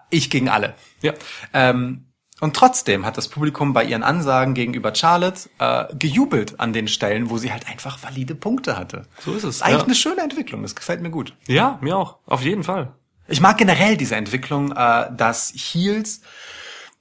ich 0.10 0.30
gegen 0.30 0.50
alle. 0.50 0.76
Ja. 1.02 1.14
Ähm, 1.54 2.06
und 2.42 2.56
trotzdem 2.56 3.06
hat 3.06 3.18
das 3.18 3.28
Publikum 3.28 3.74
bei 3.74 3.84
ihren 3.84 4.04
Ansagen 4.04 4.54
gegenüber 4.54 4.96
Charlotte 4.96 5.50
äh, 5.60 5.86
gejubelt 5.96 6.60
an 6.60 6.72
den 6.72 6.88
Stellen, 6.88 7.30
wo 7.30 7.38
sie 7.38 7.52
halt 7.52 7.68
einfach 7.68 8.02
valide 8.02 8.34
Punkte 8.36 8.78
hatte. 8.78 9.08
So 9.20 9.34
ist 9.34 9.44
es, 9.44 9.58
Ist 9.58 9.62
eigentlich 9.62 9.80
ja. 9.80 9.86
eine 9.86 9.96
schöne 9.96 10.22
Entwicklung, 10.22 10.62
das 10.62 10.76
gefällt 10.76 11.02
mir 11.02 11.10
gut. 11.10 11.36
Ja, 11.48 11.80
mir 11.82 11.98
auch. 11.98 12.20
Auf 12.26 12.42
jeden 12.44 12.64
Fall. 12.64 12.94
Ich 13.28 13.42
mag 13.42 13.58
generell 13.58 13.98
diese 13.98 14.16
Entwicklung, 14.16 14.72
äh, 14.72 15.10
dass 15.16 15.52
Heels 15.54 16.22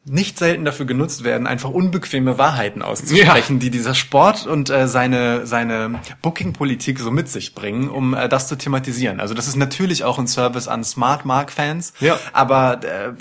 nicht 0.09 0.39
selten 0.39 0.65
dafür 0.65 0.87
genutzt 0.87 1.25
werden, 1.25 1.47
einfach 1.47 1.71
unbequeme 1.71 2.39
Wahrheiten 2.39 2.83
auszusprechen, 2.83 3.59
die 3.59 3.71
dieser 3.71 3.95
Sport 3.95 4.47
und 4.47 4.71
äh, 4.71 4.89
seine 4.89 5.47
seine 5.47 6.01
Booking-Politik 6.23 6.99
so 6.99 7.11
mit 7.11 7.29
sich 7.29 7.55
bringen, 7.55 7.89
um 7.89 8.15
äh, 8.15 8.29
das 8.29 8.49
zu 8.49 8.57
thematisieren. 8.57 9.21
Also 9.21 9.35
das 9.35 9.49
ist 9.49 9.57
natürlich 9.57 10.05
auch 10.05 10.19
ein 10.19 10.27
Service 10.27 10.69
an 10.69 10.85
Smart 10.85 11.25
Mark 11.25 11.51
Fans, 11.53 11.93
Ja. 12.01 12.19
aber 12.33 12.83
äh, 12.85 13.13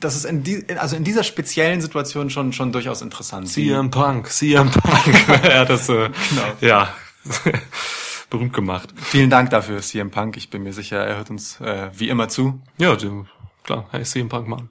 das 0.00 0.14
ist 0.14 0.24
in, 0.26 0.44
die, 0.44 0.64
also 0.78 0.94
in 0.94 1.02
dieser 1.02 1.24
speziellen 1.24 1.80
Situation 1.80 2.30
schon 2.30 2.52
schon 2.52 2.70
durchaus 2.72 3.02
interessant. 3.02 3.48
CM 3.48 3.90
Punk, 3.90 4.28
CM 4.30 4.70
Punk. 4.70 5.28
er 5.42 5.60
hat 5.60 5.70
das, 5.70 5.88
äh, 5.88 6.10
Genau. 6.30 6.42
ja, 6.60 6.88
berühmt 8.30 8.52
gemacht. 8.52 8.90
Vielen 8.96 9.30
Dank 9.30 9.50
dafür, 9.50 9.80
CM 9.80 10.10
Punk. 10.10 10.36
Ich 10.36 10.50
bin 10.50 10.62
mir 10.62 10.72
sicher, 10.72 10.98
er 10.98 11.16
hört 11.16 11.30
uns 11.30 11.60
äh, 11.60 11.90
wie 11.94 12.08
immer 12.08 12.28
zu. 12.28 12.60
Ja, 12.78 12.96
klar, 13.64 13.86
hey, 13.90 14.02
CM 14.04 14.28
Punk, 14.28 14.46
Mann. 14.48 14.68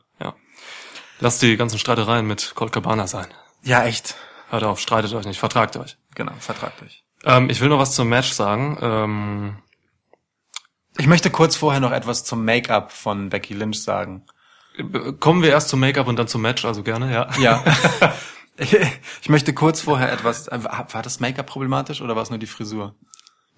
Lasst 1.20 1.42
die 1.42 1.58
ganzen 1.58 1.80
Streitereien 1.80 2.26
mit 2.28 2.54
Colt 2.56 2.72
Cabana 2.72 3.08
sein. 3.08 3.28
Ja, 3.64 3.84
echt. 3.86 4.16
Hört 4.50 4.64
auf, 4.64 4.80
streitet 4.80 5.14
euch 5.14 5.26
nicht, 5.26 5.40
vertragt 5.40 5.76
euch. 5.78 5.98
Genau, 6.16 6.32
vertragt 6.40 6.82
euch. 6.84 7.04
Ähm, 7.26 7.50
ich 7.50 7.60
will 7.62 7.70
noch 7.70 7.80
was 7.80 7.96
zum 7.96 8.08
Match 8.10 8.32
sagen. 8.32 8.78
Ähm, 8.82 9.58
Ich 10.98 11.08
möchte 11.08 11.30
kurz 11.30 11.56
vorher 11.56 11.80
noch 11.82 11.92
etwas 11.92 12.24
zum 12.24 12.46
Make-up 12.46 12.92
von 12.92 13.30
Becky 13.30 13.54
Lynch 13.54 13.82
sagen. 13.84 14.26
kommen 15.20 15.42
wir 15.42 15.50
erst 15.50 15.70
zum 15.70 15.80
Make-up 15.80 16.08
und 16.08 16.18
dann 16.18 16.28
zum 16.28 16.42
Match, 16.42 16.64
also 16.66 16.84
gerne, 16.84 17.12
ja. 17.14 17.28
Ja. 17.40 17.64
Ich 18.60 19.30
möchte 19.30 19.54
kurz 19.54 19.82
vorher 19.82 20.12
etwas. 20.12 20.48
äh, 20.48 20.64
War 20.64 21.02
das 21.04 21.20
Make-up 21.20 21.46
problematisch 21.46 22.02
oder 22.02 22.16
war 22.16 22.24
es 22.24 22.32
nur 22.32 22.40
die 22.40 22.48
Frisur? 22.48 22.96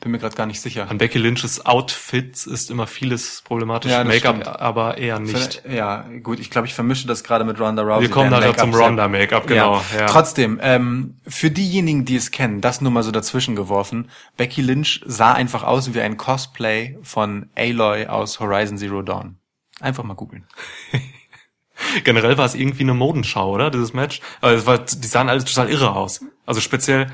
Bin 0.01 0.11
mir 0.11 0.19
gerade 0.19 0.35
gar 0.35 0.45
nicht 0.45 0.61
sicher. 0.61 0.89
An 0.89 0.97
Becky 0.97 1.17
Lynches 1.17 1.65
Outfits 1.65 2.47
ist 2.47 2.71
immer 2.71 2.87
vieles 2.87 3.41
problematisch. 3.41 3.91
Ja, 3.91 4.05
Make-up 4.05 4.61
aber 4.61 4.97
eher 4.97 5.19
nicht. 5.19 5.63
Ja, 5.69 6.05
gut, 6.23 6.39
ich 6.39 6.49
glaube, 6.49 6.67
ich 6.67 6.73
vermische 6.73 7.05
das 7.05 7.23
gerade 7.23 7.43
mit 7.43 7.59
Ronda 7.59 7.81
Rousey. 7.81 8.03
Wir 8.03 8.09
kommen 8.09 8.29
nachher 8.29 8.55
zum 8.55 8.73
Ronda-Make-up, 8.73 9.47
genau. 9.47 9.83
Ja. 9.97 10.05
Trotzdem, 10.05 10.57
ähm, 10.61 11.17
für 11.27 11.51
diejenigen, 11.51 12.05
die 12.05 12.15
es 12.15 12.31
kennen, 12.31 12.61
das 12.61 12.79
nur 12.79 12.91
mal 12.91 13.03
so 13.03 13.11
dazwischen 13.11 13.57
geworfen. 13.57 14.09
Becky 14.37 14.61
Lynch 14.61 15.01
sah 15.05 15.33
einfach 15.33 15.63
aus 15.63 15.93
wie 15.93 15.99
ein 15.99 16.15
Cosplay 16.15 16.97
von 17.01 17.49
Aloy 17.57 18.07
aus 18.07 18.39
Horizon 18.39 18.77
Zero 18.77 19.01
Dawn. 19.01 19.37
Einfach 19.81 20.03
mal 20.05 20.13
googeln. 20.13 20.45
Generell 22.03 22.37
war 22.37 22.45
es 22.45 22.55
irgendwie 22.55 22.83
eine 22.83 22.93
Modenschau, 22.93 23.53
oder? 23.53 23.69
Dieses 23.69 23.93
Match. 23.93 24.21
Also 24.41 24.57
es 24.57 24.65
war, 24.65 24.79
die 24.79 25.07
sahen 25.07 25.29
alle 25.29 25.43
total 25.43 25.69
irre 25.69 25.95
aus. 25.95 26.21
Also 26.45 26.61
speziell, 26.61 27.11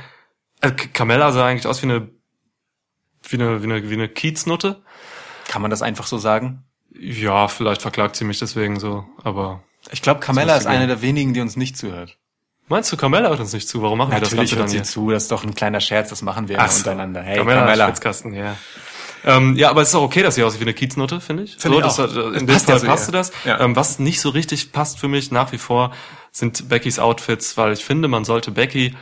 äh, 0.62 0.72
Carmella 0.72 1.32
sah 1.32 1.48
eigentlich 1.48 1.68
aus 1.68 1.82
wie 1.82 1.88
eine, 1.88 2.10
wie 3.32 3.38
eine, 3.38 3.62
wie 3.62 3.66
eine, 3.66 3.90
wie 3.90 3.94
eine 3.94 4.10
Kieznutte. 4.10 4.82
Kann 5.48 5.62
man 5.62 5.72
das 5.72 5.82
einfach 5.82 6.08
so 6.08 6.18
sagen? 6.18 6.64
Ja, 6.98 7.48
vielleicht 7.48 7.82
verklagt 7.82 8.16
sie 8.16 8.26
mich 8.26 8.40
deswegen 8.40 8.80
so, 8.80 9.06
aber. 9.24 9.64
Ich 9.92 10.02
glaube, 10.02 10.20
Carmella 10.20 10.56
ist 10.56 10.66
eine 10.66 10.88
der 10.88 11.02
wenigen, 11.02 11.34
die 11.34 11.42
uns 11.42 11.56
nicht 11.56 11.78
zuhört. 11.78 12.18
Meinst 12.68 12.92
du, 12.92 12.98
Carmella 12.98 13.30
hört 13.30 13.40
uns 13.40 13.54
nicht 13.54 13.68
zu? 13.68 13.84
Warum 13.84 14.00
machen 14.00 14.12
wir 14.12 14.20
das 14.20 14.32
Natürlich 14.32 14.52
Ganze 14.52 14.56
hört 14.56 14.64
dann 14.64 14.70
sie 14.70 14.78
hier? 14.78 14.84
zu, 14.86 15.12
das 15.12 15.24
ist 15.24 15.32
doch 15.32 15.44
ein 15.44 15.54
kleiner 15.54 15.82
Scherz, 15.82 16.10
das 16.10 16.24
machen 16.24 16.48
wir 16.48 16.60
Ach 16.60 16.72
so. 16.72 16.80
untereinander. 16.80 17.22
Hey, 17.22 17.38
Carmella, 17.38 17.60
Carmella. 17.60 17.86
Schwitzkasten, 17.86 18.34
ja. 18.34 18.56
Ähm, 19.24 19.56
ja, 19.56 19.70
aber 19.70 19.82
es 19.82 19.90
ist 19.90 19.96
auch 19.96 20.04
okay, 20.04 20.24
dass 20.24 20.36
sie 20.36 20.44
aussieht 20.44 20.62
wie 20.62 20.66
eine 20.66 20.74
Kieznutte, 20.74 21.20
finde 21.20 21.44
ich. 21.44 21.58
Finde 21.58 21.78
ich 21.78 21.84
das 21.84 22.00
hat, 22.00 22.16
äh, 22.16 22.38
in 22.38 22.48
dem 22.48 22.60
Fall 22.60 22.80
passte 22.80 23.12
das. 23.12 23.32
Ja. 23.44 23.60
Ähm, 23.60 23.76
was 23.76 24.00
nicht 24.00 24.22
so 24.22 24.30
richtig 24.30 24.72
passt 24.72 25.00
für 25.00 25.08
mich 25.08 25.32
nach 25.32 25.52
wie 25.52 25.58
vor, 25.58 25.92
sind 26.32 26.70
Beckys 26.70 27.00
Outfits, 27.00 27.58
weil 27.58 27.74
ich 27.74 27.84
finde, 27.84 28.08
man 28.08 28.26
sollte 28.26 28.52
Becky 28.52 28.96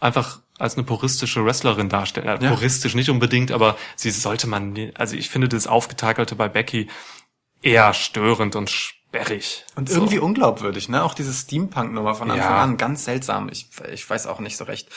einfach 0.00 0.40
als 0.62 0.76
eine 0.76 0.84
puristische 0.84 1.44
Wrestlerin 1.44 1.88
darstellen. 1.88 2.28
Äh, 2.40 2.44
Ja. 2.44 2.50
Puristisch 2.54 2.94
nicht 2.94 3.10
unbedingt, 3.10 3.50
aber 3.52 3.76
sie 3.96 4.10
sollte 4.10 4.46
man, 4.46 4.92
also 4.94 5.16
ich 5.16 5.28
finde 5.28 5.48
das 5.48 5.66
Aufgetakelte 5.66 6.36
bei 6.36 6.48
Becky 6.48 6.88
eher 7.60 7.92
störend 7.94 8.56
und 8.56 8.70
sperrig. 8.70 9.64
Und 9.76 9.88
So. 9.88 9.96
irgendwie 9.96 10.18
unglaubwürdig, 10.18 10.88
ne? 10.88 11.02
Auch 11.04 11.14
diese 11.14 11.32
Steampunk-Nummer 11.32 12.14
von 12.14 12.30
Anfang 12.30 12.50
Ja. 12.50 12.62
an, 12.62 12.76
ganz 12.76 13.04
seltsam. 13.04 13.48
Ich, 13.50 13.68
ich 13.92 14.08
weiß 14.08 14.26
auch 14.26 14.40
nicht 14.40 14.56
so 14.56 14.64
recht. 14.64 14.88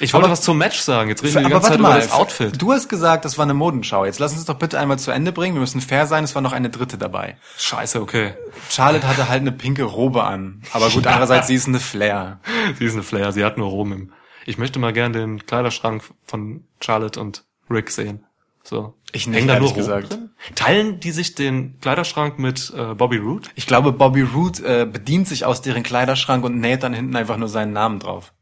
Ich 0.00 0.12
wollte 0.12 0.24
aber- 0.24 0.32
was 0.32 0.40
zum 0.42 0.58
Match 0.58 0.80
sagen. 0.80 1.08
Jetzt 1.08 1.22
reden 1.22 1.34
wir 1.34 1.40
die 1.42 1.46
Aber 1.46 1.54
ganze 1.54 1.68
warte 1.70 1.74
Zeit 1.76 1.80
mal, 1.82 1.96
über 1.96 2.00
das 2.00 2.10
Outfit. 2.12 2.60
du 2.60 2.72
hast 2.72 2.88
gesagt, 2.88 3.24
das 3.24 3.38
war 3.38 3.44
eine 3.44 3.54
Modenschau. 3.54 4.04
Jetzt 4.04 4.18
lass 4.18 4.32
uns 4.32 4.44
doch 4.44 4.56
bitte 4.58 4.76
einmal 4.80 4.98
zu 4.98 5.12
Ende 5.12 5.30
bringen. 5.30 5.54
Wir 5.54 5.60
müssen 5.60 5.80
fair 5.80 6.06
sein, 6.08 6.24
es 6.24 6.34
war 6.34 6.42
noch 6.42 6.52
eine 6.52 6.68
dritte 6.70 6.98
dabei. 6.98 7.36
Scheiße, 7.58 8.00
okay. 8.02 8.34
Charlotte 8.68 9.06
hatte 9.06 9.28
halt 9.28 9.42
eine 9.42 9.52
pinke 9.52 9.84
Robe 9.84 10.24
an. 10.24 10.62
Aber 10.72 10.90
gut, 10.90 11.06
andererseits, 11.06 11.46
sie 11.46 11.54
ist 11.54 11.68
eine 11.68 11.78
Flair. 11.78 12.40
Sie 12.80 12.84
ist 12.84 12.94
eine 12.94 13.04
Flair, 13.04 13.30
sie 13.30 13.44
hat 13.44 13.56
nur 13.56 13.68
Rom 13.68 13.92
im. 13.92 14.12
Ich 14.46 14.58
möchte 14.58 14.78
mal 14.78 14.92
gern 14.92 15.12
den 15.12 15.44
Kleiderschrank 15.46 16.02
von 16.24 16.64
Charlotte 16.80 17.20
und 17.20 17.44
Rick 17.70 17.90
sehen. 17.90 18.24
So. 18.62 18.94
Ich 19.12 19.26
Hängen 19.26 19.46
da 19.46 19.60
nur 19.60 19.74
gesagt. 19.74 20.12
drin? 20.12 20.30
Teilen 20.54 21.00
die 21.00 21.12
sich 21.12 21.34
den 21.34 21.78
Kleiderschrank 21.80 22.38
mit 22.38 22.72
äh, 22.76 22.94
Bobby 22.94 23.18
Roode? 23.18 23.48
Ich 23.54 23.66
glaube, 23.66 23.92
Bobby 23.92 24.22
Roode 24.22 24.82
äh, 24.82 24.86
bedient 24.86 25.28
sich 25.28 25.44
aus 25.44 25.62
deren 25.62 25.82
Kleiderschrank 25.82 26.44
und 26.44 26.58
näht 26.58 26.82
dann 26.82 26.94
hinten 26.94 27.14
einfach 27.14 27.36
nur 27.36 27.48
seinen 27.48 27.72
Namen 27.72 28.00
drauf. 28.00 28.32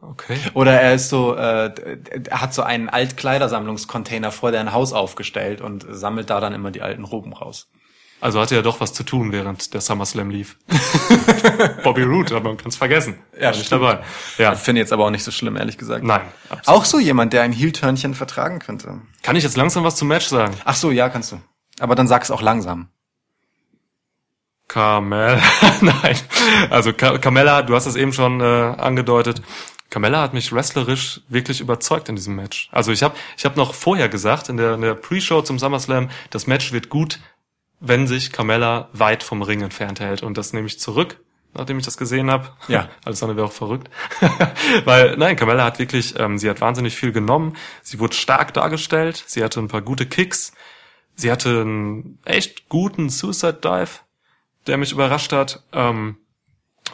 Okay. 0.00 0.36
Oder 0.54 0.80
er 0.80 0.94
ist 0.94 1.10
so, 1.10 1.34
äh, 1.36 1.72
er 2.28 2.40
hat 2.40 2.54
so 2.54 2.62
einen 2.62 2.88
Altkleidersammlungscontainer 2.88 4.32
vor 4.32 4.50
deren 4.50 4.72
Haus 4.72 4.92
aufgestellt 4.92 5.60
und 5.60 5.86
sammelt 5.88 6.30
da 6.30 6.40
dann 6.40 6.54
immer 6.54 6.70
die 6.70 6.82
alten 6.82 7.04
Roben 7.04 7.32
raus. 7.32 7.70
Also 8.22 8.40
hatte 8.40 8.54
er 8.54 8.62
doch 8.62 8.78
was 8.80 8.92
zu 8.92 9.02
tun, 9.02 9.32
während 9.32 9.74
der 9.74 9.80
SummerSlam 9.80 10.30
lief. 10.30 10.56
Bobby 11.82 12.02
Roode, 12.04 12.36
aber 12.36 12.50
man 12.50 12.56
kann 12.56 12.68
es 12.68 12.76
vergessen. 12.76 13.16
Ja, 13.38 13.50
nicht 13.50 13.66
stimmt. 13.66 13.82
dabei. 13.82 14.04
Ja. 14.38 14.52
Ich 14.52 14.60
finde 14.60 14.80
jetzt 14.80 14.92
aber 14.92 15.04
auch 15.06 15.10
nicht 15.10 15.24
so 15.24 15.32
schlimm, 15.32 15.56
ehrlich 15.56 15.76
gesagt. 15.76 16.04
Nein. 16.04 16.20
absolut. 16.48 16.68
Auch 16.80 16.84
so 16.84 17.00
jemand, 17.00 17.32
der 17.32 17.42
ein 17.42 17.52
Heel-Törnchen 17.52 18.14
vertragen 18.14 18.60
könnte. 18.60 19.00
Kann 19.24 19.34
ich 19.34 19.42
jetzt 19.42 19.56
langsam 19.56 19.82
was 19.82 19.96
zum 19.96 20.06
Match 20.06 20.26
sagen? 20.26 20.54
Ach 20.64 20.76
so, 20.76 20.92
ja, 20.92 21.08
kannst 21.08 21.32
du. 21.32 21.40
Aber 21.80 21.96
dann 21.96 22.06
sag 22.06 22.22
es 22.22 22.30
auch 22.30 22.42
langsam. 22.42 22.88
Carmella, 24.68 25.42
nein. 25.80 26.16
Also 26.70 26.92
Ca- 26.92 27.18
Carmella, 27.18 27.62
du 27.62 27.74
hast 27.74 27.86
es 27.86 27.96
eben 27.96 28.12
schon 28.12 28.40
äh, 28.40 28.44
angedeutet. 28.44 29.42
Carmella 29.90 30.22
hat 30.22 30.32
mich 30.32 30.52
wrestlerisch 30.52 31.20
wirklich 31.28 31.60
überzeugt 31.60 32.08
in 32.08 32.16
diesem 32.16 32.34
Match. 32.34 32.70
Also 32.72 32.92
ich 32.92 33.02
habe 33.02 33.14
ich 33.36 33.44
hab 33.44 33.56
noch 33.56 33.74
vorher 33.74 34.08
gesagt, 34.08 34.48
in 34.48 34.56
der, 34.56 34.74
in 34.74 34.80
der 34.80 34.94
Pre-Show 34.94 35.42
zum 35.42 35.58
SummerSlam, 35.58 36.08
das 36.30 36.46
Match 36.46 36.72
wird 36.72 36.88
gut, 36.88 37.18
wenn 37.84 38.06
sich 38.06 38.32
Carmella 38.32 38.88
weit 38.92 39.22
vom 39.22 39.42
Ring 39.42 39.60
entfernt 39.60 40.00
hält. 40.00 40.22
Und 40.22 40.38
das 40.38 40.52
nehme 40.52 40.66
ich 40.66 40.78
zurück, 40.78 41.20
nachdem 41.52 41.78
ich 41.78 41.84
das 41.84 41.96
gesehen 41.96 42.30
habe. 42.30 42.48
Ja. 42.68 42.88
Alles 43.04 43.22
andere 43.22 43.36
wäre 43.36 43.46
auch 43.48 43.52
verrückt. 43.52 43.90
Weil, 44.84 45.16
nein, 45.16 45.36
Carmella 45.36 45.64
hat 45.64 45.78
wirklich, 45.78 46.18
ähm, 46.18 46.38
sie 46.38 46.48
hat 46.48 46.60
wahnsinnig 46.60 46.94
viel 46.94 47.12
genommen. 47.12 47.56
Sie 47.82 47.98
wurde 47.98 48.14
stark 48.14 48.54
dargestellt. 48.54 49.22
Sie 49.26 49.42
hatte 49.42 49.60
ein 49.60 49.68
paar 49.68 49.82
gute 49.82 50.06
Kicks. 50.06 50.52
Sie 51.14 51.30
hatte 51.30 51.60
einen 51.62 52.18
echt 52.24 52.68
guten 52.68 53.10
Suicide 53.10 53.54
Dive 53.62 54.00
der 54.66 54.76
mich 54.76 54.92
überrascht 54.92 55.32
hat 55.32 55.64
ähm, 55.72 56.18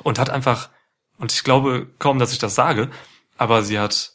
und 0.03 0.19
hat 0.19 0.31
einfach 0.31 0.71
und 1.19 1.33
ich 1.33 1.45
glaube 1.45 1.89
kaum, 1.99 2.19
dass 2.19 2.33
ich 2.33 2.39
das 2.39 2.55
sage, 2.55 2.89
aber 3.37 3.63
sie 3.63 3.79
hat 3.79 4.13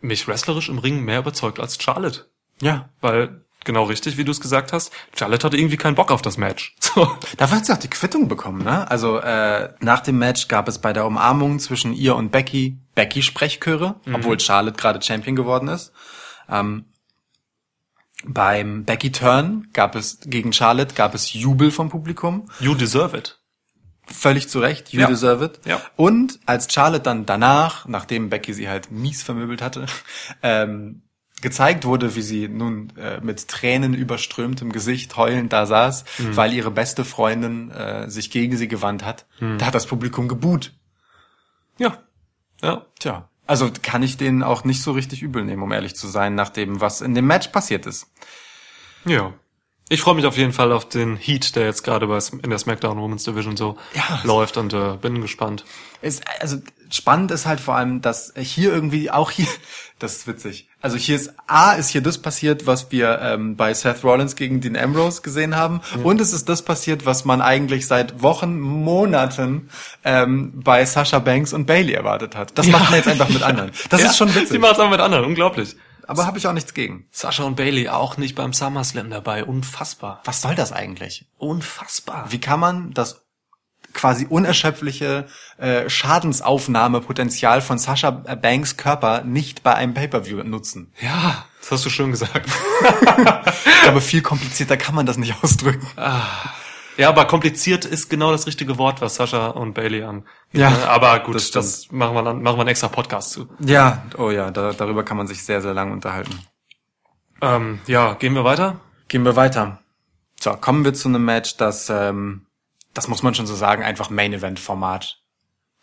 mich 0.00 0.28
wrestlerisch 0.28 0.68
im 0.68 0.78
Ring 0.78 1.04
mehr 1.04 1.18
überzeugt 1.18 1.58
als 1.58 1.82
Charlotte, 1.82 2.26
Ja. 2.60 2.90
weil 3.00 3.44
genau 3.68 3.84
richtig, 3.84 4.16
wie 4.16 4.24
du 4.24 4.32
es 4.32 4.40
gesagt 4.40 4.72
hast, 4.72 4.92
Charlotte 5.16 5.46
hatte 5.46 5.56
irgendwie 5.56 5.76
keinen 5.76 5.94
Bock 5.94 6.10
auf 6.10 6.22
das 6.22 6.36
Match. 6.36 6.74
So. 6.88 7.06
Dafür 7.36 7.58
hat 7.58 7.66
sie 7.66 7.72
auch 7.72 7.78
die 7.78 7.90
Quittung 7.90 8.26
bekommen, 8.28 8.64
ne? 8.64 8.90
Also 8.90 9.18
äh, 9.18 9.72
nach 9.80 10.00
dem 10.00 10.18
Match 10.18 10.48
gab 10.48 10.66
es 10.68 10.78
bei 10.78 10.92
der 10.94 11.04
Umarmung 11.06 11.60
zwischen 11.60 11.92
ihr 11.92 12.16
und 12.16 12.32
Becky 12.32 12.78
Becky 12.96 13.22
Sprechchöre, 13.22 14.00
obwohl 14.12 14.40
Charlotte 14.40 14.76
gerade 14.78 15.00
Champion 15.02 15.36
geworden 15.36 15.68
ist. 15.68 15.92
Ähm, 16.48 16.86
beim 18.24 18.84
Becky 18.84 19.12
Turn 19.12 19.68
gab 19.72 19.94
es 19.94 20.18
gegen 20.24 20.52
Charlotte 20.52 20.94
gab 20.94 21.14
es 21.14 21.32
Jubel 21.32 21.70
vom 21.70 21.88
Publikum. 21.90 22.48
You 22.58 22.74
deserve 22.74 23.16
it. 23.16 23.38
Völlig 24.06 24.48
zu 24.48 24.58
Recht, 24.60 24.92
you 24.92 25.00
Ja. 25.02 25.06
deserve 25.06 25.44
it. 25.44 25.60
Ja. 25.66 25.80
Und 25.94 26.40
als 26.46 26.72
Charlotte 26.72 27.02
dann 27.02 27.26
danach, 27.26 27.86
nachdem 27.86 28.30
Becky 28.30 28.54
sie 28.54 28.68
halt 28.68 28.90
mies 28.90 29.22
vermöbelt 29.22 29.60
hatte, 29.62 29.86
ähm, 30.42 31.02
gezeigt 31.42 31.84
wurde, 31.84 32.14
wie 32.16 32.22
sie 32.22 32.48
nun 32.48 32.92
äh, 32.96 33.20
mit 33.20 33.48
Tränen 33.48 33.94
überströmtem 33.94 34.72
Gesicht 34.72 35.16
heulend 35.16 35.52
da 35.52 35.66
saß, 35.66 36.04
Mhm. 36.18 36.36
weil 36.36 36.52
ihre 36.52 36.70
beste 36.70 37.04
Freundin 37.04 37.70
äh, 37.70 38.10
sich 38.10 38.30
gegen 38.30 38.56
sie 38.56 38.68
gewandt 38.68 39.04
hat, 39.04 39.26
Mhm. 39.40 39.58
da 39.58 39.66
hat 39.66 39.74
das 39.74 39.86
Publikum 39.86 40.28
gebuht. 40.28 40.72
Ja. 41.78 41.98
Ja. 42.62 42.86
Tja, 42.98 43.28
also 43.46 43.70
kann 43.82 44.02
ich 44.02 44.16
denen 44.16 44.42
auch 44.42 44.64
nicht 44.64 44.82
so 44.82 44.92
richtig 44.92 45.22
übel 45.22 45.44
nehmen, 45.44 45.62
um 45.62 45.70
ehrlich 45.72 45.94
zu 45.94 46.08
sein, 46.08 46.34
nach 46.34 46.48
dem, 46.50 46.80
was 46.80 47.00
in 47.00 47.14
dem 47.14 47.26
Match 47.26 47.48
passiert 47.48 47.86
ist. 47.86 48.08
Ja. 49.04 49.32
Ich 49.90 50.02
freue 50.02 50.14
mich 50.14 50.26
auf 50.26 50.36
jeden 50.36 50.52
Fall 50.52 50.70
auf 50.72 50.86
den 50.88 51.16
Heat, 51.16 51.56
der 51.56 51.64
jetzt 51.64 51.82
gerade 51.82 52.06
bei, 52.06 52.18
in 52.42 52.50
der 52.50 52.58
SmackDown 52.58 52.98
Women's 52.98 53.24
Division 53.24 53.56
so 53.56 53.78
Ja. 53.94 54.20
läuft 54.22 54.56
und 54.58 54.72
äh, 54.74 54.96
bin 55.00 55.20
gespannt. 55.22 55.64
Ist, 56.02 56.22
also 56.40 56.58
spannend 56.90 57.30
ist 57.30 57.46
halt 57.46 57.58
vor 57.58 57.74
allem, 57.74 58.02
dass 58.02 58.32
hier 58.36 58.72
irgendwie 58.72 59.10
auch 59.10 59.30
hier, 59.30 59.46
das 59.98 60.16
ist 60.16 60.26
witzig. 60.26 60.68
Also 60.82 60.96
hier 60.96 61.16
ist 61.16 61.32
A 61.46 61.72
ist 61.72 61.88
hier 61.88 62.02
das 62.02 62.18
passiert, 62.18 62.66
was 62.66 62.92
wir 62.92 63.18
ähm, 63.22 63.56
bei 63.56 63.72
Seth 63.74 64.04
Rollins 64.04 64.36
gegen 64.36 64.60
Dean 64.60 64.76
Ambrose 64.76 65.22
gesehen 65.22 65.56
haben, 65.56 65.80
und 66.04 66.20
es 66.20 66.32
ist 66.32 66.48
das 66.48 66.62
passiert, 66.62 67.04
was 67.06 67.24
man 67.24 67.40
eigentlich 67.40 67.86
seit 67.86 68.22
Wochen, 68.22 68.60
Monaten 68.60 69.70
ähm, 70.04 70.52
bei 70.54 70.84
Sasha 70.84 71.18
Banks 71.18 71.52
und 71.52 71.66
Bailey 71.66 71.94
erwartet 71.94 72.36
hat. 72.36 72.56
Das 72.58 72.66
macht 72.68 72.90
man 72.90 72.94
jetzt 73.00 73.08
einfach 73.08 73.28
mit 73.30 73.42
anderen. 73.42 73.70
Das 73.90 74.02
Ja, 74.02 74.08
ist 74.10 74.18
schon 74.18 74.28
Sie 74.28 74.36
witzig. 74.36 74.60
machen 74.60 74.72
es 74.74 74.78
auch 74.80 74.90
mit 74.90 75.00
anderen, 75.00 75.24
unglaublich. 75.24 75.74
Aber 76.08 76.26
habe 76.26 76.38
ich 76.38 76.46
auch 76.46 76.54
nichts 76.54 76.72
gegen. 76.72 77.06
Sascha 77.10 77.44
und 77.44 77.56
Bailey 77.56 77.90
auch 77.90 78.16
nicht 78.16 78.34
beim 78.34 78.54
SummerSlam 78.54 79.10
dabei, 79.10 79.44
unfassbar. 79.44 80.22
Was 80.24 80.40
soll 80.40 80.54
das 80.54 80.72
eigentlich? 80.72 81.26
Unfassbar. 81.36 82.32
Wie 82.32 82.40
kann 82.40 82.58
man 82.58 82.94
das 82.94 83.26
quasi 83.92 84.26
unerschöpfliche 84.26 85.26
äh, 85.58 85.88
Schadensaufnahmepotenzial 85.88 87.60
von 87.60 87.78
Sasha 87.78 88.10
Banks 88.10 88.78
Körper 88.78 89.22
nicht 89.22 89.62
bei 89.62 89.74
einem 89.74 89.92
Pay-per-View 89.92 90.42
nutzen? 90.44 90.94
Ja, 90.98 91.44
das 91.60 91.72
hast 91.72 91.84
du 91.84 91.90
schön 91.90 92.10
gesagt. 92.10 92.48
Ich 93.78 93.82
glaube, 93.82 94.00
viel 94.02 94.20
komplizierter 94.20 94.76
kann 94.76 94.94
man 94.94 95.06
das 95.06 95.16
nicht 95.16 95.34
ausdrücken. 95.42 95.86
Ja, 96.98 97.08
aber 97.10 97.26
kompliziert 97.26 97.84
ist 97.84 98.10
genau 98.10 98.32
das 98.32 98.48
richtige 98.48 98.76
Wort, 98.76 99.00
was 99.00 99.14
Sascha 99.14 99.48
und 99.48 99.72
Bailey 99.72 100.02
an. 100.02 100.24
Ja, 100.52 100.88
aber 100.88 101.20
gut, 101.20 101.36
das 101.36 101.52
das, 101.52 101.92
machen 101.92 102.14
wir 102.14 102.24
dann, 102.24 102.42
machen 102.42 102.56
wir 102.56 102.62
einen 102.62 102.70
extra 102.70 102.88
Podcast 102.88 103.30
zu. 103.30 103.48
Ja, 103.60 104.02
oh 104.18 104.30
ja, 104.30 104.50
da, 104.50 104.72
darüber 104.72 105.04
kann 105.04 105.16
man 105.16 105.28
sich 105.28 105.44
sehr, 105.44 105.62
sehr 105.62 105.74
lang 105.74 105.92
unterhalten. 105.92 106.36
Ähm, 107.40 107.78
ja, 107.86 108.14
gehen 108.14 108.34
wir 108.34 108.42
weiter? 108.42 108.80
Gehen 109.06 109.24
wir 109.24 109.36
weiter. 109.36 109.78
So, 110.40 110.50
kommen 110.54 110.84
wir 110.84 110.92
zu 110.92 111.06
einem 111.08 111.24
Match, 111.24 111.56
das, 111.56 111.88
ähm, 111.88 112.46
das 112.94 113.06
muss 113.06 113.22
man 113.22 113.32
schon 113.34 113.46
so 113.46 113.54
sagen, 113.54 113.84
einfach 113.84 114.10
Main-Event-Format 114.10 115.20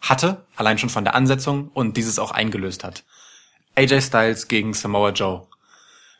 hatte, 0.02 0.46
allein 0.58 0.78
schon 0.78 0.90
von 0.90 1.06
der 1.06 1.16
Ansetzung 1.16 1.70
und 1.74 1.96
dieses 1.96 2.20
auch 2.20 2.32
eingelöst 2.32 2.84
hat. 2.84 3.06
AJ 3.76 4.02
Styles 4.02 4.48
gegen 4.50 4.74
Samoa 4.74 5.12
Joe. 5.12 5.48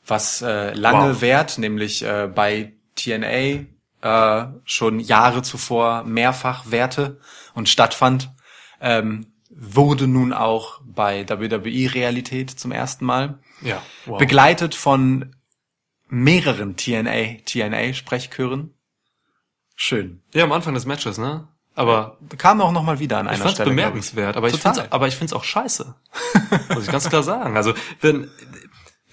Was 0.08 0.42
äh, 0.42 0.74
lange 0.74 1.16
Wow. 1.16 1.22
währt, 1.22 1.58
nämlich 1.58 2.02
äh, 2.04 2.28
bei 2.34 2.74
TNA 2.96 3.66
äh, 4.06 4.46
schon 4.66 5.00
Jahre 5.00 5.42
zuvor 5.42 6.04
mehrfach 6.04 6.66
währte 6.68 7.20
und 7.56 7.68
stattfand. 7.70 8.32
Ähm, 8.80 9.34
wurde 9.50 10.06
nun 10.06 10.32
auch 10.32 10.82
bei 10.86 11.28
WWE 11.28 11.94
Realität 11.94 12.52
zum 12.52 12.72
ersten 12.72 13.06
Mal. 13.06 13.40
Ja, 13.62 13.82
wow. 14.06 14.20
Begleitet 14.20 14.76
von 14.76 15.36
mehreren 16.08 16.76
TNA, 16.76 17.40
TNA 17.46 17.94
Sprechchören. 17.94 18.76
Schön. 19.76 20.22
ja, 20.34 20.44
am 20.44 20.52
Anfang 20.52 20.74
des 20.76 20.86
Matches, 20.86 21.18
ne? 21.18 21.48
Aber 21.74 22.18
Kam 22.38 22.62
auch 22.62 22.72
noch 22.72 22.84
mal 22.84 23.00
wieder 23.00 23.18
an 23.18 23.26
ich 23.26 23.32
einer 23.34 23.40
fand's 23.40 23.56
Stelle. 23.56 23.72
bemerkenswert, 23.72 24.38
aber 24.38 24.48
ich 24.48 24.56
find's, 24.56 24.80
aber 24.80 25.08
ich 25.08 25.16
find's 25.16 25.34
auch 25.34 25.44
scheiße. 25.44 25.96
Muss 26.74 26.86
ich 26.86 26.92
ganz 26.92 27.10
klar 27.10 27.24
sagen. 27.24 27.58
Also, 27.58 27.74
wenn, 28.00 28.30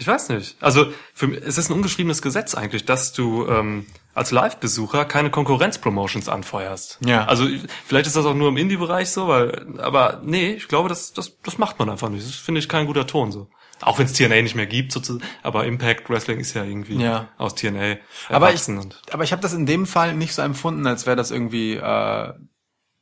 ich 0.03 0.07
weiß 0.09 0.29
nicht. 0.31 0.57
Also, 0.61 0.87
für, 1.15 1.29
mich- 1.29 1.41
es 1.43 1.57
ist 1.59 1.71
ein 1.71 1.75
ungeschriebenes 1.75 2.21
Gesetz 2.23 2.55
eigentlich, 2.55 2.85
dass 2.85 3.13
du, 3.13 3.47
ähm, 3.49 3.87
als 4.15 4.31
Live-Besucher 4.31 5.05
keine 5.07 5.31
Konkurrenz-Promotions 5.31 6.29
anfeuerst. 6.29 6.99
Ja. 7.07 7.25
Also, 7.25 7.47
vielleicht 7.87 8.07
ist 8.07 8.17
das 8.17 8.27
auch 8.27 8.35
nur 8.35 8.49
im 8.51 8.57
Indie-Bereich 8.59 9.09
so, 9.11 9.29
weil, 9.29 9.79
aber 9.79 10.21
nee, 10.25 10.53
ich 10.53 10.69
glaube, 10.69 10.89
das, 10.91 11.13
das, 11.15 11.39
das 11.43 11.57
macht 11.57 11.79
man 11.79 11.89
einfach 11.89 12.09
nicht. 12.11 12.27
Das 12.27 12.35
finde 12.35 12.59
ich 12.59 12.69
kein 12.69 12.87
guter 12.87 13.07
Ton, 13.07 13.33
so. 13.33 13.49
Auch 13.81 13.99
wenn 13.99 14.07
es 14.07 14.13
TNA 14.13 14.43
nicht 14.43 14.55
mehr 14.55 14.67
gibt, 14.67 14.93
sozusagen. 14.93 15.25
Aber 15.43 15.65
Impact 15.65 16.09
Wrestling 16.09 16.39
ist 16.39 16.55
ja 16.55 16.63
irgendwie 16.63 16.97
Ja. 17.03 17.29
aus 17.39 17.55
TNA 17.57 17.97
Aber 18.29 18.53
ich, 18.55 18.63
aber 19.11 19.25
ich 19.25 19.33
habe 19.33 19.43
das 19.43 19.55
in 19.55 19.67
dem 19.67 19.87
Fall 19.87 20.15
nicht 20.15 20.35
so 20.35 20.43
empfunden, 20.43 20.87
als 20.87 21.05
wäre 21.07 21.17
das 21.17 21.33
irgendwie 21.33 21.75
äh, 21.75 22.33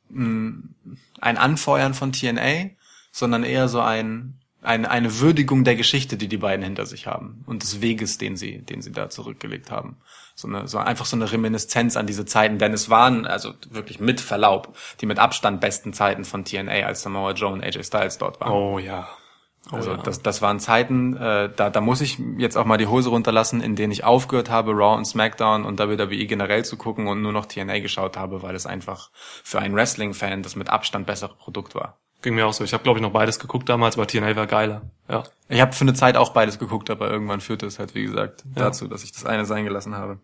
ein 0.09 0.75
Anfeuern 1.37 1.93
von 1.93 2.11
TNA, 2.11 2.71
sondern 3.11 3.43
eher 3.43 3.67
so 3.67 3.79
ein, 3.81 4.40
ein 4.61 4.85
eine 4.85 5.19
Würdigung 5.19 5.63
der 5.63 5.75
Geschichte, 5.75 6.17
die 6.17 6.27
die 6.27 6.37
beiden 6.37 6.63
hinter 6.63 6.85
sich 6.85 7.07
haben 7.07 7.43
und 7.47 7.63
des 7.63 7.81
Weges, 7.81 8.17
den 8.17 8.35
sie, 8.35 8.59
den 8.59 8.81
sie 8.81 8.91
da 8.91 9.09
zurückgelegt 9.09 9.71
haben. 9.71 9.97
So 10.35 10.47
eine, 10.47 10.67
so 10.67 10.77
einfach 10.77 11.05
so 11.05 11.15
eine 11.15 11.31
Reminiszenz 11.31 11.97
an 11.97 12.07
diese 12.07 12.25
Zeiten, 12.25 12.57
denn 12.57 12.73
es 12.73 12.89
waren 12.89 13.25
also 13.25 13.53
wirklich 13.69 13.99
mit 13.99 14.21
Verlaub 14.21 14.75
die 14.99 15.05
mit 15.05 15.19
Abstand 15.19 15.61
besten 15.61 15.93
Zeiten 15.93 16.25
von 16.25 16.45
TNA, 16.45 16.85
als 16.85 17.01
Samoa 17.01 17.31
Joe 17.31 17.51
und 17.51 17.63
AJ 17.63 17.83
Styles 17.83 18.17
dort 18.17 18.39
waren. 18.39 18.51
Oh 18.51 18.79
ja. 18.79 19.07
Oh, 19.71 19.75
Also 19.75 19.91
ja. 19.91 19.97
das, 19.97 20.21
das 20.23 20.41
waren 20.41 20.59
Zeiten, 20.59 21.15
äh, 21.15 21.49
da, 21.55 21.69
da 21.69 21.81
muss 21.81 22.01
ich 22.01 22.17
jetzt 22.37 22.57
auch 22.57 22.65
mal 22.65 22.77
die 22.77 22.87
Hose 22.87 23.09
runterlassen, 23.09 23.61
in 23.61 23.75
denen 23.75 23.91
ich 23.91 24.03
aufgehört 24.03 24.49
habe, 24.49 24.71
Raw 24.71 24.97
und 24.97 25.05
SmackDown 25.05 25.65
und 25.65 25.79
WWE 25.79 26.25
generell 26.25 26.65
zu 26.65 26.77
gucken 26.77 27.07
und 27.07 27.21
nur 27.21 27.31
noch 27.31 27.45
TNA 27.45 27.79
geschaut 27.79 28.17
habe, 28.17 28.41
weil 28.41 28.55
es 28.55 28.65
einfach 28.65 29.11
für 29.13 29.59
einen 29.59 29.75
Wrestling-Fan 29.75 30.41
das 30.41 30.55
mit 30.55 30.69
Abstand 30.69 31.05
bessere 31.05 31.35
Produkt 31.35 31.75
war. 31.75 31.99
Ging 32.21 32.35
mir 32.35 32.45
auch 32.45 32.53
so. 32.53 32.63
Ich 32.63 32.73
habe, 32.73 32.83
glaube 32.83 32.99
ich, 32.99 33.01
noch 33.01 33.11
beides 33.11 33.39
geguckt 33.39 33.67
damals, 33.67 33.97
aber 33.97 34.07
TNA 34.07 34.35
war 34.35 34.47
geiler. 34.47 34.83
Ja. 35.09 35.23
Ich 35.49 35.59
habe 35.59 35.73
für 35.73 35.81
eine 35.81 35.93
Zeit 35.93 36.17
auch 36.17 36.33
beides 36.33 36.59
geguckt, 36.59 36.89
aber 36.89 37.09
irgendwann 37.09 37.41
führte 37.41 37.65
es 37.65 37.79
halt, 37.79 37.95
wie 37.95 38.03
gesagt, 38.03 38.43
dazu, 38.53 38.87
dass 38.87 39.03
ich 39.03 39.11
das 39.11 39.25
eine 39.25 39.45
sein 39.45 39.65
gelassen 39.65 39.95
habe. 39.95 40.19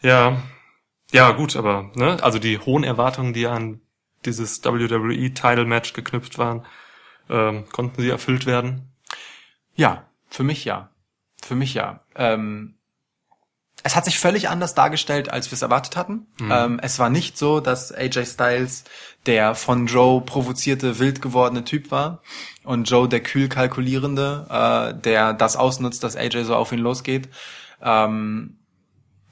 Ja. 0.00 0.42
Ja, 1.12 1.30
gut, 1.32 1.56
aber, 1.56 1.90
ne, 1.94 2.18
also 2.22 2.38
die 2.38 2.58
hohen 2.58 2.84
Erwartungen, 2.84 3.32
die 3.32 3.46
an 3.46 3.80
dieses 4.24 4.64
WWE-Title-Match 4.64 5.92
geknüpft 5.92 6.38
waren, 6.38 6.64
ähm, 7.28 7.68
konnten 7.70 8.00
sie 8.00 8.08
erfüllt 8.08 8.46
werden. 8.46 8.92
Ja, 9.74 10.08
für 10.28 10.42
mich 10.42 10.64
ja. 10.64 10.90
Für 11.42 11.54
mich 11.54 11.74
ja. 11.74 12.00
Ähm, 12.14 12.78
es 13.82 13.96
hat 13.96 14.04
sich 14.04 14.18
völlig 14.18 14.48
anders 14.48 14.74
dargestellt, 14.74 15.30
als 15.30 15.50
wir 15.50 15.56
es 15.56 15.62
erwartet 15.62 15.96
hatten. 15.96 16.26
Ähm, 16.50 16.80
es 16.82 16.98
war 16.98 17.10
nicht 17.10 17.36
so, 17.36 17.60
dass 17.60 17.92
AJ 17.92 18.26
Styles 18.26 18.84
der 19.26 19.54
von 19.54 19.86
Joe 19.86 20.20
provozierte, 20.20 20.98
wild 20.98 21.22
gewordene 21.22 21.64
Typ 21.64 21.90
war 21.90 22.22
und 22.64 22.88
Joe 22.90 23.08
der 23.08 23.20
kühl 23.20 23.48
kalkulierende, 23.48 24.46
äh, 24.50 25.00
der 25.00 25.32
das 25.32 25.56
ausnutzt, 25.56 26.04
dass 26.04 26.16
AJ 26.16 26.44
so 26.44 26.56
auf 26.56 26.72
ihn 26.72 26.80
losgeht. 26.80 27.28
Ähm, 27.82 28.58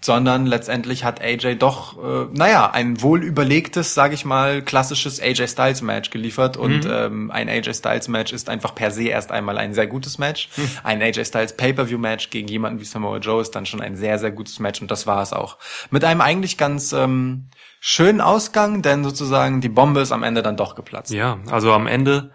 sondern 0.03 0.47
letztendlich 0.47 1.05
hat 1.05 1.21
AJ 1.21 1.57
doch, 1.57 1.99
äh, 2.03 2.27
naja, 2.33 2.71
ein 2.71 3.03
wohl 3.03 3.23
überlegtes, 3.23 3.95
sage 3.95 4.15
ich 4.15 4.25
mal, 4.25 4.63
klassisches 4.63 5.21
AJ 5.21 5.49
Styles 5.49 5.83
Match 5.83 6.11
geliefert 6.11 6.57
und 6.57 6.87
ähm, 6.91 7.31
ein 7.31 7.49
AJ 7.49 7.75
Styles 7.75 8.09
Match 8.09 8.33
ist 8.33 8.49
einfach 8.49 8.75
per 8.75 8.91
se 8.91 9.05
erst 9.05 9.31
einmal 9.31 9.59
ein 9.59 9.75
sehr 9.75 9.87
gutes 9.87 10.19
Match. 10.19 10.49
Ein 10.83 11.03
AJ 11.03 11.27
Styles 11.27 11.57
Pay-per-View 11.57 11.99
Match 11.99 12.31
gegen 12.31 12.49
jemanden 12.49 12.81
wie 12.81 12.85
Samoa 12.85 13.19
Joe 13.19 13.43
ist 13.43 13.51
dann 13.51 13.67
schon 13.67 13.83
ein 13.83 13.97
sehr 13.97 14.19
sehr 14.19 14.31
gutes 14.31 14.59
Match 14.59 14.81
und 14.81 14.91
das 14.91 15.07
war 15.07 15.23
es 15.23 15.33
auch. 15.35 15.59
Mit 15.91 16.03
einem 16.05 16.23
eigentlich 16.23 16.57
ganz 16.57 16.93
ähm, 16.93 17.49
schönen 17.81 18.23
Ausgang, 18.23 18.81
denn 18.81 19.05
sozusagen 19.05 19.61
die 19.61 19.69
Bombe 19.69 20.01
ist 20.01 20.13
am 20.13 20.23
Ende 20.23 20.43
dann 20.43 20.57
doch 20.57 20.75
geplatzt. 20.75 21.13
Ja, 21.13 21.39
also 21.51 21.73
am 21.73 21.87
Ende, 21.87 22.31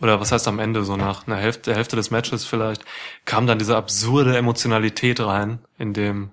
oder 0.00 0.20
was 0.20 0.30
heißt 0.30 0.46
am 0.46 0.60
Ende, 0.60 0.84
so 0.84 0.96
nach 0.96 1.26
einer 1.26 1.36
Hälfte, 1.36 1.70
der 1.70 1.76
Hälfte 1.76 1.96
des 1.96 2.12
Matches 2.12 2.44
vielleicht, 2.44 2.84
kam 3.24 3.46
dann 3.48 3.58
diese 3.58 3.76
absurde 3.76 4.36
Emotionalität 4.36 5.20
rein, 5.20 5.60
in 5.76 5.92
dem 5.92 6.30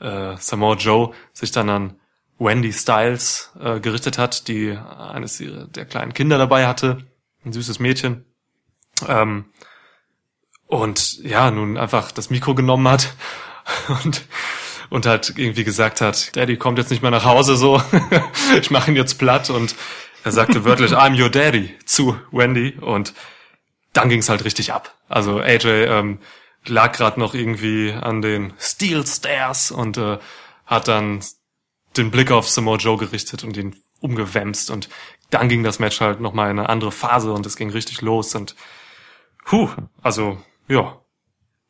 äh, 0.00 0.36
Samoa 0.36 0.74
Joe 0.76 1.12
sich 1.32 1.52
dann 1.52 1.68
an 1.70 2.00
Wendy 2.38 2.72
Styles 2.72 3.52
äh, 3.60 3.80
gerichtet 3.80 4.18
hat, 4.18 4.48
die 4.48 4.76
eines 4.76 5.40
ihrer, 5.40 5.66
der 5.66 5.86
kleinen 5.86 6.12
Kinder 6.12 6.38
dabei 6.38 6.66
hatte, 6.66 6.98
ein 7.44 7.52
süßes 7.52 7.78
Mädchen. 7.78 8.24
Ähm, 9.06 9.46
und 10.66 11.22
ja, 11.22 11.50
nun 11.50 11.78
einfach 11.78 12.10
das 12.10 12.30
Mikro 12.30 12.54
genommen 12.54 12.88
hat 12.88 13.14
und 14.04 14.26
und 14.88 15.06
halt 15.06 15.34
irgendwie 15.36 15.64
gesagt 15.64 16.00
hat, 16.00 16.36
Daddy 16.36 16.56
kommt 16.56 16.78
jetzt 16.78 16.90
nicht 16.90 17.02
mehr 17.02 17.10
nach 17.10 17.24
Hause 17.24 17.56
so, 17.56 17.82
ich 18.60 18.70
mache 18.70 18.90
ihn 18.90 18.96
jetzt 18.96 19.18
platt 19.18 19.50
und 19.50 19.74
er 20.24 20.32
sagte 20.32 20.64
wörtlich, 20.64 20.92
I'm 20.92 21.20
your 21.20 21.28
daddy 21.28 21.74
zu 21.84 22.16
Wendy 22.30 22.76
und 22.80 23.14
dann 23.92 24.08
ging's 24.08 24.28
halt 24.28 24.44
richtig 24.44 24.72
ab. 24.72 24.94
Also 25.08 25.40
AJ 25.40 25.66
ähm, 25.66 26.18
lag 26.68 26.92
gerade 26.92 27.18
noch 27.20 27.34
irgendwie 27.34 27.92
an 27.92 28.22
den 28.22 28.52
Steel 28.58 29.06
Stairs 29.06 29.70
und 29.70 29.96
äh, 29.96 30.18
hat 30.64 30.88
dann 30.88 31.20
den 31.96 32.10
Blick 32.10 32.30
auf 32.30 32.48
Samoa 32.48 32.76
Joe 32.76 32.96
gerichtet 32.96 33.44
und 33.44 33.56
ihn 33.56 33.76
umgewämst 34.00 34.70
und 34.70 34.88
dann 35.30 35.48
ging 35.48 35.62
das 35.62 35.78
Match 35.78 36.00
halt 36.00 36.20
nochmal 36.20 36.50
in 36.50 36.58
eine 36.58 36.68
andere 36.68 36.92
Phase 36.92 37.32
und 37.32 37.46
es 37.46 37.56
ging 37.56 37.70
richtig 37.70 38.00
los 38.02 38.34
und 38.34 38.54
huh, 39.50 39.70
also 40.02 40.38
ja, 40.68 41.00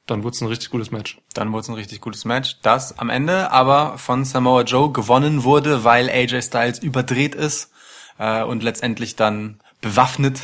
dann 0.07 0.23
wurde 0.23 0.35
es 0.35 0.41
ein 0.41 0.49
richtig 0.49 0.71
gutes 0.71 0.91
Match. 0.91 1.19
Dann 1.35 1.53
wurde 1.53 1.63
es 1.63 1.69
ein 1.69 1.75
richtig 1.75 2.01
gutes 2.01 2.25
Match, 2.25 2.59
das 2.63 2.99
am 2.99 3.11
Ende 3.11 3.51
aber 3.51 3.99
von 3.99 4.25
Samoa 4.25 4.63
Joe 4.63 4.93
gewonnen 4.93 5.45
wurde, 5.45 5.85
weil 5.85 6.09
AJ 6.09 6.43
Styles 6.43 6.79
überdreht 6.79 7.35
ist 7.35 7.73
äh, 8.19 8.43
und 8.43 8.63
letztendlich 8.63 9.17
dann 9.17 9.61
bewaffnet 9.81 10.41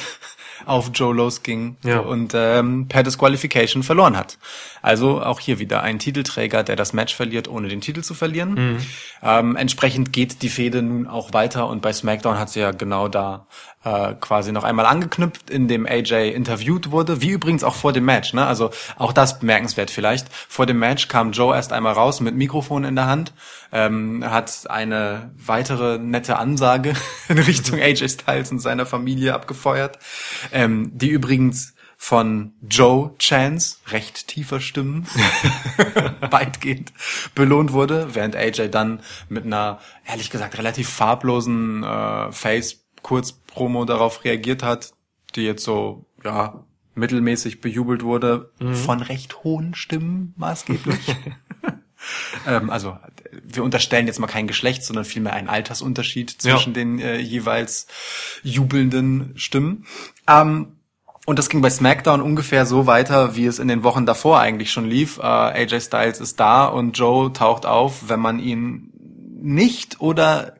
auf 0.66 0.90
Joe 0.94 1.14
losging 1.14 1.76
Ja. 1.84 1.98
und 2.00 2.32
ähm, 2.34 2.86
per 2.88 3.02
Disqualification 3.02 3.82
verloren 3.82 4.16
hat. 4.16 4.38
Also 4.82 5.22
auch 5.22 5.40
hier 5.40 5.58
wieder 5.58 5.82
ein 5.82 5.98
Titelträger, 5.98 6.64
der 6.64 6.76
das 6.76 6.92
Match 6.92 7.14
verliert, 7.14 7.48
ohne 7.48 7.68
den 7.68 7.80
Titel 7.80 8.02
zu 8.02 8.14
verlieren. 8.14 8.78
Ähm, 9.22 9.56
entsprechend 9.56 10.12
geht 10.12 10.42
die 10.42 10.48
Fehde 10.48 10.82
nun 10.82 11.06
auch 11.06 11.32
weiter 11.32 11.68
und 11.68 11.80
bei 11.80 11.92
SmackDown 11.92 12.38
hat 12.38 12.50
sie 12.50 12.60
ja 12.60 12.72
genau 12.72 13.08
da 13.08 13.46
äh, 13.84 14.14
quasi 14.20 14.52
noch 14.52 14.64
einmal 14.64 14.86
angeknüpft, 14.86 15.50
in 15.50 15.68
dem 15.68 15.86
AJ 15.86 16.30
interviewt 16.30 16.90
wurde, 16.90 17.20
wie 17.20 17.30
übrigens 17.30 17.64
auch 17.64 17.74
vor 17.74 17.92
dem 17.92 18.04
Match. 18.04 18.32
Ne? 18.32 18.44
Also 18.44 18.70
auch 18.96 19.12
das 19.12 19.38
bemerkenswert 19.38 19.90
vielleicht. 19.90 20.28
Vor 20.32 20.66
dem 20.66 20.78
Match 20.78 21.08
kam 21.08 21.32
Joe 21.32 21.54
erst 21.54 21.72
einmal 21.72 21.92
raus 21.92 22.20
mit 22.20 22.34
Mikrofon 22.34 22.84
in 22.84 22.96
der 22.96 23.06
Hand, 23.06 23.32
ähm, 23.72 24.24
hat 24.28 24.68
eine 24.68 25.30
weitere 25.36 25.98
nette 25.98 26.38
Ansage 26.38 26.94
in 27.28 27.38
Richtung 27.38 27.80
AJ 27.80 28.08
Styles 28.08 28.50
und 28.50 28.58
seiner 28.58 28.86
Familie 28.86 29.34
abgefeuert, 29.34 29.98
ähm, 30.52 30.90
die 30.94 31.08
übrigens 31.08 31.74
von 32.02 32.54
Joe 32.68 33.14
Chance, 33.20 33.76
recht 33.86 34.26
tiefer 34.26 34.58
Stimmen, 34.58 35.06
weitgehend 36.30 36.92
belohnt 37.36 37.72
wurde, 37.72 38.16
während 38.16 38.34
AJ 38.34 38.70
dann 38.70 39.02
mit 39.28 39.44
einer, 39.46 39.78
ehrlich 40.04 40.28
gesagt, 40.28 40.58
relativ 40.58 40.88
farblosen 40.88 41.84
äh, 41.84 42.32
Face-Kurzpromo 42.32 43.84
darauf 43.84 44.24
reagiert 44.24 44.64
hat, 44.64 44.94
die 45.36 45.42
jetzt 45.42 45.62
so, 45.62 46.04
ja, 46.24 46.64
mittelmäßig 46.96 47.60
bejubelt 47.60 48.02
wurde, 48.02 48.50
von 48.58 49.00
recht 49.00 49.44
hohen 49.44 49.76
Stimmen 49.76 50.34
maßgeblich. 50.36 51.14
ähm, 52.48 52.68
also 52.68 52.98
wir 53.44 53.62
unterstellen 53.62 54.08
jetzt 54.08 54.18
mal 54.18 54.26
kein 54.26 54.48
Geschlecht, 54.48 54.82
sondern 54.82 55.04
vielmehr 55.04 55.34
einen 55.34 55.48
Altersunterschied 55.48 56.30
zwischen 56.30 56.70
Ja. 56.70 56.74
den 56.74 56.98
äh, 56.98 57.18
jeweils 57.18 57.86
jubelnden 58.42 59.34
Stimmen. 59.36 59.86
Ähm, 60.28 60.78
und 61.26 61.38
das 61.38 61.48
ging 61.48 61.60
bei 61.60 61.70
SmackDown 61.70 62.20
ungefähr 62.20 62.66
so 62.66 62.86
weiter, 62.86 63.36
wie 63.36 63.46
es 63.46 63.58
in 63.58 63.68
den 63.68 63.82
Wochen 63.84 64.06
davor 64.06 64.40
eigentlich 64.40 64.72
schon 64.72 64.86
lief. 64.86 65.18
Äh, 65.18 65.22
AJ 65.22 65.80
Styles 65.82 66.20
ist 66.20 66.40
da 66.40 66.66
und 66.66 66.98
Joe 66.98 67.32
taucht 67.32 67.64
auf, 67.66 68.08
wenn 68.08 68.20
man 68.20 68.38
ihn 68.38 68.90
nicht 69.40 70.00
oder 70.00 70.54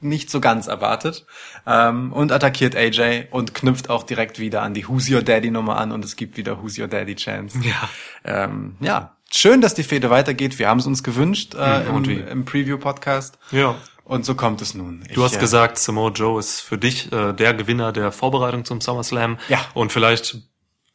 nicht 0.00 0.30
so 0.30 0.40
ganz 0.40 0.66
erwartet 0.66 1.26
ähm, 1.66 2.12
und 2.12 2.30
attackiert 2.30 2.76
AJ 2.76 3.28
und 3.30 3.54
knüpft 3.54 3.88
auch 3.90 4.02
direkt 4.02 4.38
wieder 4.38 4.62
an 4.62 4.74
die 4.74 4.86
Who's 4.88 5.10
Your 5.10 5.22
Daddy 5.22 5.50
Nummer 5.50 5.78
an 5.78 5.90
und 5.92 6.04
es 6.04 6.16
gibt 6.16 6.36
wieder 6.36 6.62
Who's 6.62 6.78
Your 6.78 6.86
Daddy 6.88 7.14
Chance. 7.16 7.58
Ja. 7.62 7.88
Ähm, 8.24 8.76
ja, 8.80 9.16
schön, 9.32 9.60
dass 9.62 9.74
die 9.74 9.82
Fehde 9.82 10.10
weitergeht. 10.10 10.58
Wir 10.58 10.68
haben 10.68 10.78
es 10.78 10.86
uns 10.86 11.02
gewünscht 11.02 11.54
äh, 11.54 11.84
Mhm, 11.90 12.04
im, 12.04 12.28
im 12.28 12.44
Preview-Podcast 12.44 13.38
Ja. 13.50 13.74
Und 14.06 14.24
so 14.24 14.34
kommt 14.34 14.62
es 14.62 14.74
nun. 14.74 15.04
Du 15.12 15.22
hast 15.24 15.32
Ich, 15.32 15.38
äh, 15.38 15.40
gesagt, 15.40 15.78
Samoa 15.78 16.10
Joe 16.10 16.38
ist 16.38 16.60
für 16.60 16.78
dich 16.78 17.12
äh, 17.12 17.32
der 17.32 17.54
Gewinner 17.54 17.92
der 17.92 18.12
Vorbereitung 18.12 18.64
zum 18.64 18.80
SummerSlam. 18.80 19.38
Ja. 19.48 19.60
Und 19.74 19.92
vielleicht 19.92 20.38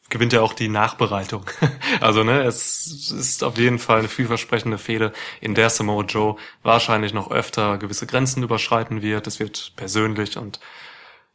gewinnt 0.09 0.33
er 0.33 0.43
auch 0.43 0.53
die 0.53 0.67
Nachbereitung. 0.67 1.45
also 2.01 2.23
ne, 2.23 2.43
es 2.43 3.11
ist 3.11 3.43
auf 3.43 3.57
jeden 3.57 3.79
Fall 3.79 3.99
eine 3.99 4.07
vielversprechende 4.07 4.77
Fehde, 4.77 5.13
in 5.39 5.55
der 5.55 5.69
Samoa 5.69 6.03
Joe 6.03 6.35
wahrscheinlich 6.63 7.13
noch 7.13 7.31
öfter 7.31 7.77
gewisse 7.77 8.07
Grenzen 8.07 8.43
überschreiten 8.43 9.01
wird. 9.01 9.27
Es 9.27 9.39
wird 9.39 9.73
persönlich 9.75 10.37
und 10.37 10.59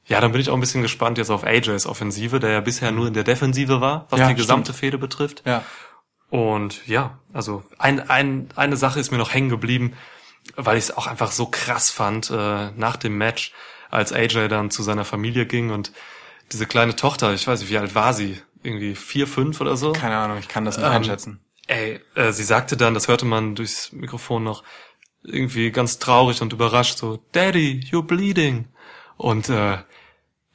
Ja, 0.07 0.20
dann 0.20 0.33
bin 0.33 0.41
ich 0.41 0.51
auch 0.51 0.55
ein 0.55 0.61
bisschen 0.61 0.83
gespannt 0.83 1.18
jetzt 1.18 1.31
auf 1.31 1.45
AJs 1.45 1.87
Offensive, 1.87 2.39
der 2.39 2.51
ja 2.51 2.61
bisher 2.61 2.91
nur 2.93 3.07
in 3.07 3.14
der 3.14 3.24
Defensive 3.24 3.81
war, 3.81 4.07
was 4.11 4.20
Ja, 4.20 4.29
die 4.29 4.35
gesamte 4.35 4.66
stimmt. 4.72 4.79
Fehde 4.79 4.99
betrifft. 4.99 5.43
Ja. 5.47 5.62
Und 6.29 6.87
ja, 6.87 7.18
also 7.33 7.62
ein, 7.79 8.09
ein, 8.11 8.49
eine 8.57 8.77
Sache 8.77 8.99
ist 9.01 9.11
mir 9.11 9.18
noch 9.18 9.33
hängen 9.33 9.49
geblieben, 9.49 9.95
weil 10.57 10.78
ich 10.78 10.84
es 10.84 10.97
auch 10.97 11.07
einfach 11.07 11.32
so 11.32 11.47
krass 11.47 11.90
fand 11.90 12.30
äh, 12.30 12.70
nach 12.76 12.97
dem 12.97 13.18
Match, 13.18 13.53
als 13.90 14.12
AJ 14.12 14.49
dann 14.49 14.70
zu 14.70 14.82
seiner 14.82 15.05
Familie 15.05 15.47
ging 15.47 15.70
und 15.70 15.92
diese 16.53 16.66
kleine 16.66 16.94
Tochter, 16.97 17.32
ich 17.34 17.47
weiß 17.47 17.61
nicht, 17.61 17.70
wie 17.70 17.78
alt 17.78 17.94
war 17.94 18.12
sie? 18.14 18.40
Irgendwie 18.62 18.94
vier, 18.94 19.26
fünf 19.26 19.61
oder 19.61 19.76
so? 19.76 19.92
Keine 19.92 20.16
Ahnung, 20.16 20.38
ich 20.38 20.49
kann 20.49 20.64
das 20.64 20.76
nicht 20.76 20.86
Ähm, 20.86 20.92
einschätzen. 20.92 21.40
Ey, 21.68 22.01
äh, 22.14 22.32
sie 22.32 22.44
sagte 22.44 22.76
dann, 22.76 22.94
das 22.94 23.09
hörte 23.09 23.24
man 23.26 23.55
durchs 23.55 23.92
Mikrofon 23.92 24.44
noch, 24.44 24.62
irgendwie 25.22 25.70
ganz 25.72 25.99
traurig 25.99 26.40
und 26.42 26.53
überrascht, 26.53 26.99
so, 26.99 27.18
Daddy, 27.32 27.80
you're 27.90 28.03
bleeding. 28.07 28.68
Und 29.16 29.49
äh, 29.49 29.78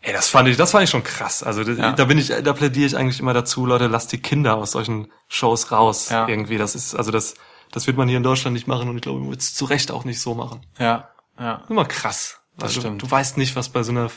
ey, 0.02 0.14
das 0.14 0.30
fand 0.30 0.48
ich, 0.48 0.56
das 0.58 0.72
fand 0.72 0.86
ich 0.86 0.90
schon 0.90 1.04
krass. 1.04 1.44
Also 1.44 1.64
da, 1.64 1.72
Ja. 1.72 1.92
da 1.92 2.06
bin 2.06 2.18
ich, 2.18 2.30
da 2.30 2.54
plädiere 2.54 2.86
ich 2.88 2.96
eigentlich 2.98 3.20
immer 3.20 3.34
dazu, 3.34 3.66
Leute, 3.66 3.88
lasst 3.88 4.12
die 4.14 4.22
Kinder 4.22 4.56
aus 4.56 4.72
solchen 4.72 5.12
Shows 5.28 5.72
raus. 5.72 6.10
Ja. 6.10 6.28
Irgendwie. 6.28 6.58
Das 6.58 6.76
ist, 6.76 6.96
also 6.96 7.12
das, 7.12 7.34
das 7.72 7.88
wird 7.88 7.98
man 7.98 8.08
hier 8.08 8.18
in 8.18 8.24
Deutschland 8.24 8.54
nicht 8.54 8.68
machen 8.68 8.90
und 8.90 8.96
ich 8.98 9.02
glaube, 9.02 9.20
man 9.20 9.30
wird 9.30 9.40
es 9.42 9.54
zu 9.54 9.66
Recht 9.66 9.92
auch 9.92 10.06
nicht 10.06 10.20
so 10.22 10.34
machen. 10.36 10.66
Ja, 10.80 11.10
ja. 11.40 11.64
Immer 11.70 11.86
krass. 11.86 12.42
Das 12.58 12.70
Also, 12.70 12.82
stimmt. 12.82 13.02
Du 13.02 13.10
weißt 13.10 13.38
nicht, 13.38 13.56
was 13.56 13.70
bei 13.70 13.84
so 13.84 13.92
einer 13.92 14.12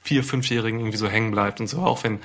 vier-, 0.00 0.24
fünfjährigen 0.24 0.80
irgendwie 0.80 0.98
so 0.98 1.08
hängen 1.08 1.30
bleibt 1.30 1.60
und 1.60 1.66
so, 1.66 1.78
auch 1.80 2.04
wenn 2.04 2.20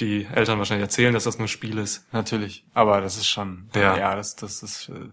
die 0.00 0.26
Eltern 0.26 0.58
wahrscheinlich 0.58 0.82
erzählen, 0.84 1.14
dass 1.14 1.24
das 1.24 1.38
nur 1.38 1.46
ein 1.46 1.48
Spiel 1.48 1.78
ist. 1.78 2.06
Natürlich. 2.12 2.64
Aber 2.74 3.00
das 3.00 3.16
ist 3.16 3.28
schon, 3.28 3.70
Ja. 3.74 3.96
ja, 3.96 4.16
das, 4.16 4.34
das 4.34 4.62
ist 4.64 4.88
äh, 4.88 5.08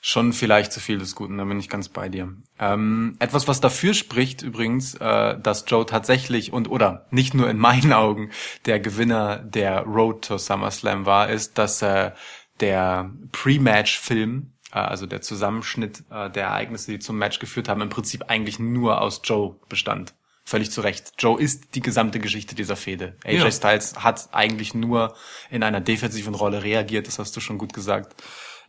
schon 0.00 0.32
vielleicht 0.32 0.72
zu 0.72 0.80
viel 0.80 0.98
des 0.98 1.14
Guten, 1.14 1.38
da 1.38 1.44
bin 1.44 1.58
ich 1.58 1.68
ganz 1.68 1.88
bei 1.88 2.08
dir. 2.08 2.32
Ähm, 2.58 3.16
etwas, 3.18 3.48
was 3.48 3.60
dafür 3.60 3.94
spricht 3.94 4.42
übrigens, 4.42 4.94
äh, 4.94 5.38
dass 5.40 5.64
Joe 5.66 5.86
tatsächlich 5.86 6.52
und 6.52 6.68
oder 6.70 7.06
nicht 7.10 7.34
nur 7.34 7.48
in 7.50 7.58
meinen 7.58 7.92
Augen 8.04 8.30
der 8.66 8.80
Gewinner 8.80 9.38
der 9.38 9.82
Road 9.82 10.24
to 10.26 10.38
SummerSlam 10.38 11.06
war, 11.06 11.28
ist, 11.28 11.58
dass 11.58 11.82
äh, 11.82 12.12
der 12.60 13.10
Pre-Match-Film, 13.32 14.52
äh, 14.72 14.78
also 14.78 15.06
der 15.06 15.20
Zusammenschnitt 15.22 16.04
äh, 16.10 16.30
der 16.30 16.46
Ereignisse, 16.46 16.92
die 16.92 16.98
zum 16.98 17.18
Match 17.18 17.38
geführt 17.38 17.68
haben, 17.68 17.80
im 17.80 17.88
Prinzip 17.88 18.24
eigentlich 18.28 18.58
nur 18.58 19.00
aus 19.00 19.20
Joe 19.24 19.56
bestand. 19.68 20.14
Völlig 20.44 20.70
zu 20.70 20.80
Recht. 20.80 21.12
Joe 21.18 21.38
ist 21.38 21.74
die 21.74 21.82
gesamte 21.82 22.20
Geschichte 22.20 22.54
dieser 22.54 22.76
Fehde. 22.76 23.16
AJ 23.22 23.36
Ja. 23.36 23.50
Styles 23.50 24.02
hat 24.02 24.30
eigentlich 24.32 24.72
nur 24.72 25.14
in 25.50 25.62
einer 25.62 25.80
defensiven 25.80 26.34
Rolle 26.34 26.62
reagiert, 26.62 27.06
das 27.06 27.18
hast 27.18 27.36
du 27.36 27.40
schon 27.40 27.58
gut 27.58 27.74
gesagt. 27.74 28.22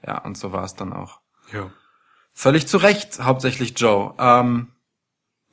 Ja, 0.06 0.18
und 0.20 0.38
so 0.38 0.52
war 0.52 0.66
es 0.66 0.76
dann 0.76 0.92
auch. 0.92 1.22
Ja. 1.54 1.72
Völlig 2.34 2.68
zu 2.68 2.78
Recht, 2.78 3.20
hauptsächlich 3.22 3.74
Joe. 3.78 4.14
Ähm, 4.20 4.68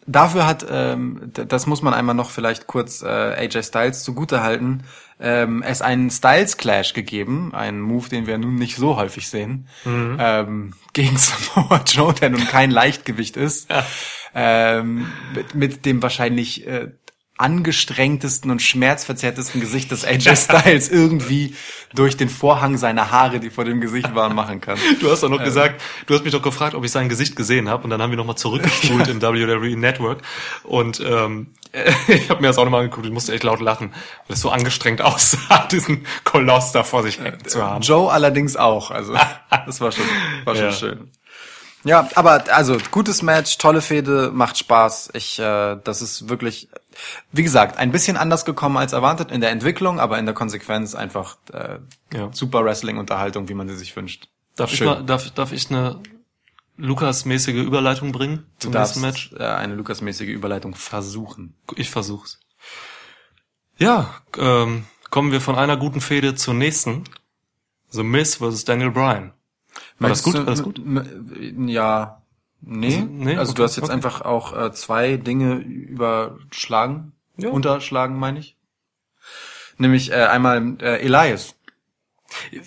dafür 0.07 0.47
hat, 0.47 0.67
ähm, 0.69 1.31
das 1.33 1.67
muss 1.67 1.83
man 1.83 1.95
einmal 1.95 2.15
noch 2.15 2.31
vielleicht 2.31 2.67
kurz 2.67 3.03
äh, 3.03 3.07
AJ 3.07 3.63
Styles 3.65 4.03
zugutehalten, 4.03 4.85
ähm, 5.19 5.63
es 5.63 5.83
einen 5.83 6.11
Styles 6.11 6.57
Clash 6.57 6.93
gegeben, 6.93 7.55
einen 7.55 7.81
Move, 7.81 8.09
den 8.09 8.27
wir 8.27 8.39
nun 8.39 8.57
nicht 8.57 8.77
so 8.77 8.97
häufig 8.97 9.29
sehen, 9.29 9.67
ähm, 10.19 10.75
gegen 10.93 11.17
Samoa 11.17 11.83
Joe, 11.87 12.13
der 12.13 12.31
nun 12.31 12.47
kein 12.47 12.71
Leichtgewicht 12.71 13.37
ist, 13.37 13.69
ähm, 14.35 15.11
mit, 15.35 15.55
mit 15.55 15.87
dem 15.87 16.03
wahrscheinlich 16.03 16.67
äh, 16.67 16.89
angestrengtesten 17.39 18.51
und 18.51 18.63
schmerzverzerrtesten 18.63 19.61
Gesicht 19.61 19.91
des 19.91 20.05
AJ 20.05 20.37
Styles 20.37 20.89
irgendwie 20.89 21.55
durch 21.95 22.17
den 22.17 22.29
Vorhang 22.29 22.79
seiner 22.79 23.11
Haare, 23.11 23.41
die 23.41 23.51
vor 23.51 23.65
dem 23.65 23.81
Gesicht 23.81 24.15
waren, 24.15 24.35
machen 24.35 24.61
kann. 24.61 24.79
Du 25.01 25.11
hast 25.11 25.23
doch 25.23 25.29
noch 25.29 25.43
gesagt, 25.45 25.81
du 26.07 26.15
hast 26.15 26.25
mich 26.25 26.33
doch 26.33 26.43
gefragt, 26.43 26.75
ob 26.75 26.85
ich 26.85 26.91
sein 26.91 27.09
Gesicht 27.09 27.37
gesehen 27.37 27.69
habe 27.69 27.85
und 27.85 27.91
dann 27.91 28.01
haben 28.01 28.11
wir 28.11 28.17
nochmal 28.17 28.37
zurückgespult 28.37 29.09
im 29.09 29.21
WWE 29.21 29.77
Network 29.77 30.23
und 30.63 31.01
ähm, 31.01 31.49
ich 32.09 32.31
habe 32.31 32.41
mir 32.41 32.49
das 32.49 32.59
auch 32.59 32.65
nochmal 32.65 32.81
angeguckt, 32.85 33.07
ich 33.07 33.13
musste 33.13 33.33
echt 33.35 33.45
laut 33.45 33.61
lachen, 33.61 33.93
weil 34.27 34.35
es 34.35 34.41
so 34.41 34.51
angestrengt 34.51 35.03
aussah, 35.03 35.67
diesen 35.71 36.07
Koloss 36.25 36.73
da 36.73 36.83
vor 36.85 37.03
sich 37.03 37.21
hängen 37.21 37.45
zu 37.47 37.63
haben. 37.63 37.83
Joe 37.83 38.11
allerdings 38.11 38.57
auch. 38.57 38.91
Also 38.91 39.15
das 39.67 39.81
war 39.81 39.93
schon, 39.93 40.05
war 40.45 40.55
schon 40.55 40.65
Ja. 40.65 40.73
schön. 40.73 41.11
Ja, 41.85 42.09
aber 42.17 42.45
also 42.53 42.79
gutes 42.91 43.23
Match, 43.23 43.59
tolle 43.59 43.81
Fehde, 43.81 44.33
macht 44.35 44.59
Spaß. 44.59 45.11
Ich, 45.13 45.39
äh, 45.39 45.77
das 45.85 46.03
ist 46.03 46.29
wirklich, 46.29 46.69
wie 47.33 47.43
gesagt, 47.43 47.77
ein 47.79 47.93
bisschen 47.93 48.17
anders 48.17 48.45
gekommen 48.45 48.77
als 48.77 48.93
erwartet 48.93 49.31
in 49.31 49.41
der 49.41 49.51
Entwicklung, 49.51 50.01
aber 50.01 50.19
in 50.19 50.25
der 50.27 50.35
Konsequenz 50.35 50.95
einfach 50.95 51.37
äh, 51.53 51.79
Ja. 52.13 52.33
super 52.33 52.65
Wrestling-Unterhaltung, 52.65 53.49
wie 53.49 53.55
man 53.55 53.69
sie 53.69 53.77
sich 53.77 53.95
wünscht. 53.97 54.29
Darf 54.57 54.71
ich, 54.73 54.79
Schön. 54.79 54.87
mal, 54.89 55.03
darf, 55.05 55.31
darf 55.33 55.53
ich 55.53 55.71
eine 55.71 56.01
Lukas-mäßige 56.79 57.55
Überleitung 57.65 58.13
bringen 58.13 58.47
Du 58.59 58.65
zum 58.67 58.73
darfst 58.73 58.97
nächsten 59.01 59.33
Match? 59.37 59.41
äh, 59.41 59.45
eine 59.47 59.75
Lukas-mäßige 59.75 60.29
Überleitung 60.29 60.75
versuchen. 60.75 61.55
Ich 61.75 61.91
versuch's. 61.91 62.39
Ja, 63.79 64.15
ähm, 64.39 64.85
kommen 65.11 65.33
wir 65.33 65.41
von 65.41 65.57
einer 65.57 65.77
guten 65.77 66.01
Fehde 66.01 66.35
zur 66.35 66.55
nächsten. 66.55 67.05
The 67.91 68.03
Miz 68.03 68.37
vs. 68.37 68.65
Daniel 68.65 68.91
Bryan. 68.91 69.33
War 69.99 70.09
das 70.09 70.23
gut? 70.23 70.35
War 70.35 70.45
das 70.45 70.63
gut? 70.63 70.81
Ja, 71.67 72.23
nee. 72.61 72.97
Also, 72.97 73.01
Also, 73.07 73.13
nee, 73.13 73.35
du 73.35 73.41
okay, 73.53 73.63
hast 73.63 73.77
jetzt 73.77 73.85
okay. 73.85 73.93
einfach 73.93 74.21
auch 74.23 74.57
äh, 74.57 74.73
zwei 74.73 75.17
Dinge 75.17 75.55
überschlagen. 75.57 77.13
Ja. 77.37 77.51
Unterschlagen, 77.51 78.19
meine 78.19 78.39
ich. 78.41 78.57
Nämlich 79.79 80.11
äh, 80.11 80.15
einmal 80.25 80.77
äh, 80.81 81.01
Elias. 81.05 81.55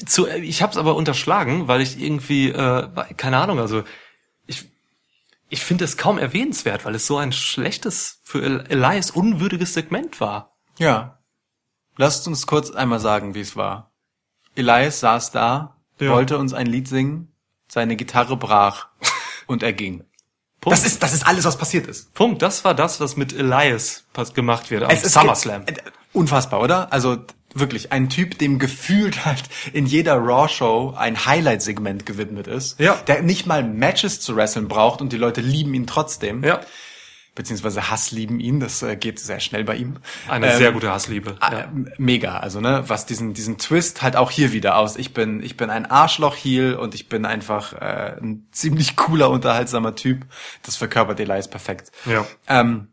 Zu, 0.05 0.27
ich 0.27 0.61
habe 0.61 0.71
es 0.71 0.77
aber 0.77 0.95
unterschlagen, 0.95 1.67
weil 1.67 1.81
ich 1.81 1.99
irgendwie, 1.99 2.49
äh, 2.49 2.87
keine 3.17 3.37
Ahnung, 3.39 3.59
also 3.59 3.83
ich, 4.47 4.69
ich 5.49 5.61
finde 5.65 5.85
es 5.85 5.97
kaum 5.97 6.17
erwähnenswert, 6.17 6.85
weil 6.85 6.95
es 6.95 7.07
so 7.07 7.17
ein 7.17 7.31
schlechtes, 7.33 8.21
für 8.23 8.41
El- 8.43 8.65
Elias 8.69 9.11
unwürdiges 9.11 9.73
Segment 9.73 10.21
war. 10.21 10.55
Ja. 10.77 11.19
Lasst 11.97 12.27
uns 12.27 12.45
kurz 12.47 12.71
einmal 12.71 12.99
sagen, 12.99 13.33
wie 13.35 13.41
es 13.41 13.55
war. 13.55 13.91
Elias 14.55 14.99
saß 15.01 15.31
da, 15.31 15.75
Ja. 15.99 16.11
wollte 16.11 16.37
uns 16.37 16.53
ein 16.53 16.67
Lied 16.67 16.87
singen, 16.87 17.33
seine 17.67 17.95
Gitarre 17.95 18.37
brach 18.37 18.88
und 19.49 19.63
er 19.63 19.73
ging. 19.73 20.03
Punkt. 20.61 20.77
Das 20.77 20.85
ist, 20.85 21.01
das 21.03 21.13
ist 21.13 21.25
alles, 21.25 21.45
was 21.45 21.57
passiert 21.57 21.87
ist. 21.87 22.13
Punkt. 22.13 22.41
Das 22.41 22.63
war 22.65 22.73
das, 22.75 22.99
was 22.99 23.15
mit 23.17 23.33
Elias 23.33 24.03
gemacht 24.35 24.69
wird 24.71 24.83
am 24.83 24.89
Es 24.89 25.03
ist 25.03 25.13
SummerSlam. 25.13 25.63
äh, 25.65 25.73
Unfassbar, 26.13 26.59
oder? 26.61 26.91
Also 26.91 27.17
wirklich 27.53 27.91
ein 27.91 28.09
Typ, 28.09 28.37
dem 28.39 28.59
gefühlt 28.59 29.25
halt 29.25 29.43
in 29.73 29.85
jeder 29.85 30.15
Raw-Show 30.17 30.93
ein 30.97 31.25
Highlight-Segment 31.25 32.05
gewidmet 32.05 32.47
ist, 32.47 32.79
Ja. 32.79 32.95
der 33.07 33.21
nicht 33.23 33.45
mal 33.47 33.63
Matches 33.63 34.19
zu 34.21 34.35
wresteln 34.35 34.67
braucht 34.67 35.01
und 35.01 35.11
die 35.13 35.17
Leute 35.17 35.41
lieben 35.41 35.73
ihn 35.73 35.87
trotzdem, 35.87 36.43
Ja. 36.43 36.59
Beziehungsweise 37.39 37.89
Hass 37.89 38.11
lieben 38.11 38.41
ihn, 38.41 38.59
das 38.59 38.81
äh, 38.83 38.97
geht 38.97 39.17
sehr 39.17 39.39
schnell 39.39 39.63
bei 39.63 39.77
ihm. 39.77 39.95
Eine 40.27 40.51
Ähm, 40.51 40.57
sehr 40.57 40.73
gute 40.73 40.91
Hassliebe. 40.91 41.37
Ah, 41.39 41.51
Ja. 41.53 41.59
m- 41.61 41.89
Mega, 41.97 42.37
also 42.37 42.59
ne, 42.59 42.83
was 42.87 43.05
diesen 43.05 43.33
diesen 43.33 43.57
Twist 43.57 44.01
halt 44.01 44.17
auch 44.17 44.29
hier 44.29 44.51
wieder 44.51 44.75
aus. 44.75 44.97
Ich 44.97 45.13
bin 45.13 45.41
ich 45.41 45.55
bin 45.55 45.69
ein 45.69 45.85
Arschloch 45.85 46.35
Heel 46.35 46.75
und 46.75 46.93
ich 46.95 47.07
bin 47.07 47.23
einfach 47.25 47.71
äh, 47.73 48.17
ein 48.21 48.45
ziemlich 48.51 48.97
cooler 48.97 49.29
unterhaltsamer 49.29 49.95
Typ. 49.95 50.25
Das 50.63 50.75
verkörpert 50.75 51.17
Elias 51.21 51.49
perfekt. 51.49 51.93
Ja. 52.05 52.25
Ähm, 52.49 52.89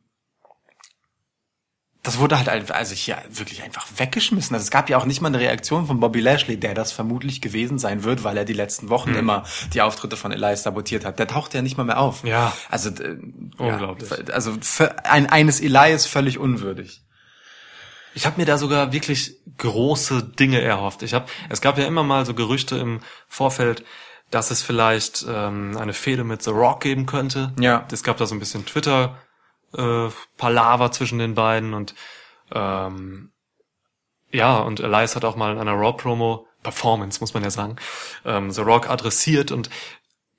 das 2.07 2.18
wurde 2.20 2.38
halt 2.38 2.70
also 2.70 2.94
hier 2.94 3.18
wirklich 3.28 3.64
einfach 3.64 3.84
weggeschmissen. 3.96 4.54
Also 4.54 4.62
es 4.62 4.70
gab 4.70 4.88
ja 4.88 4.96
auch 4.96 5.07
nicht 5.07 5.20
mal 5.20 5.26
eine 5.28 5.40
Reaktion 5.40 5.88
von 5.88 5.98
Bobby 5.98 6.20
Lashley, 6.20 6.57
der 6.57 6.72
das 6.72 6.92
vermutlich 6.92 7.40
gewesen 7.40 7.80
sein 7.80 8.04
wird, 8.04 8.22
weil 8.22 8.36
er 8.36 8.44
die 8.44 8.52
letzten 8.52 8.90
Wochen 8.90 9.11
Hm. 9.11 9.18
immer 9.18 9.42
die 9.74 9.82
Auftritte 9.82 10.16
von 10.16 10.30
Elias 10.30 10.62
sabotiert 10.62 11.04
hat. 11.04 11.18
Der 11.18 11.26
taucht 11.26 11.52
ja 11.52 11.62
nicht 11.62 11.76
mal 11.76 11.82
mehr 11.82 11.98
auf. 11.98 12.22
Ja. 12.22 12.52
Also 12.70 12.90
äh, 12.90 13.18
Unglaublich. 13.59 14.09
Ja, 14.09 14.32
also 14.32 14.57
ein, 15.02 15.28
eines 15.28 15.61
Elias 15.61 16.07
völlig 16.07 16.38
unwürdig. 16.38 17.02
Ich 18.14 18.24
habe 18.24 18.40
mir 18.40 18.46
da 18.46 18.57
sogar 18.57 18.92
wirklich 18.92 19.34
große 19.59 20.22
Dinge 20.22 20.61
erhofft. 20.61 21.02
Ich 21.02 21.12
habe, 21.12 21.26
es 21.48 21.61
gab 21.61 21.76
ja 21.76 21.86
immer 21.86 22.04
mal 22.04 22.24
so 22.24 22.34
Gerüchte 22.34 22.76
im 22.76 23.00
Vorfeld, 23.28 23.84
dass 24.30 24.52
es 24.52 24.62
vielleicht 24.62 25.26
ähm, 25.28 25.76
eine 25.76 25.92
Fehde 25.92 26.22
mit 26.22 26.42
The 26.42 26.50
Rock 26.50 26.82
geben 26.82 27.07
könnte. 27.07 27.52
Ja. 27.59 27.84
Es 27.90 28.04
gab 28.04 28.16
da 28.16 28.26
so 28.26 28.34
ein 28.34 28.38
bisschen 28.38 28.64
Twitter 28.64 29.18
äh, 29.74 30.08
Palaver 30.36 30.92
zwischen 30.92 31.18
den 31.18 31.34
beiden 31.34 31.74
und 31.74 31.94
ähm, 32.52 33.32
ja, 34.30 34.58
und 34.58 34.80
Elias 34.80 35.16
hat 35.16 35.24
auch 35.24 35.36
mal 35.36 35.52
in 35.52 35.58
einer 35.58 35.72
Raw 35.74 35.96
Promo 35.96 36.46
Performance, 36.62 37.20
muss 37.20 37.32
man 37.32 37.42
ja 37.42 37.50
sagen, 37.50 37.76
ähm, 38.24 38.50
The 38.50 38.62
Rock 38.62 38.90
adressiert 38.90 39.50
und 39.52 39.70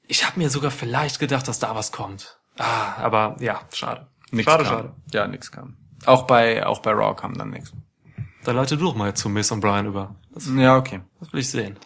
ich 0.07 0.25
habe 0.25 0.39
mir 0.39 0.49
sogar 0.49 0.71
vielleicht 0.71 1.19
gedacht, 1.19 1.47
dass 1.47 1.59
da 1.59 1.75
was 1.75 1.91
kommt. 1.91 2.39
Ah, 2.57 2.95
aber 2.97 3.35
ja, 3.39 3.61
schade. 3.73 4.07
Nix 4.31 4.45
schade, 4.45 4.63
kam. 4.63 4.73
schade. 4.73 4.93
Ja, 5.13 5.27
nix 5.27 5.51
kam. 5.51 5.77
Auch 6.05 6.23
bei, 6.23 6.65
auch 6.65 6.79
bei 6.79 6.91
Raw 6.91 7.15
kam 7.15 7.37
dann 7.37 7.49
nix. 7.49 7.71
Dann 8.43 8.55
leite 8.55 8.77
du 8.77 8.85
doch 8.85 8.95
mal 8.95 9.13
zu 9.13 9.29
Miss 9.29 9.51
und 9.51 9.59
Brian 9.59 9.85
über. 9.85 10.15
Das, 10.31 10.47
Ja, 10.47 10.77
okay. 10.77 11.01
das 11.19 11.33
will 11.33 11.39
ich 11.41 11.49
sehen. 11.49 11.77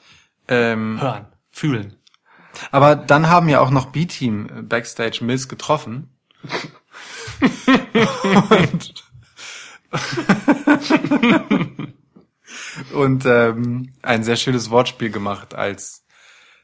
Ähm, 0.47 0.99
Hören, 0.99 1.27
fühlen. 1.51 1.97
aber 2.71 2.95
dann 2.95 3.29
haben 3.29 3.47
ja 3.49 3.59
auch 3.59 3.69
noch 3.69 3.87
B-Team 3.87 4.49
äh, 4.49 4.61
Backstage 4.61 5.23
Miss 5.23 5.47
getroffen. 5.47 6.15
Und 8.49 8.93
und 12.93 13.25
ähm, 13.25 13.93
ein 14.01 14.23
sehr 14.23 14.35
schönes 14.35 14.69
Wortspiel 14.69 15.09
gemacht, 15.09 15.53
als 15.53 16.05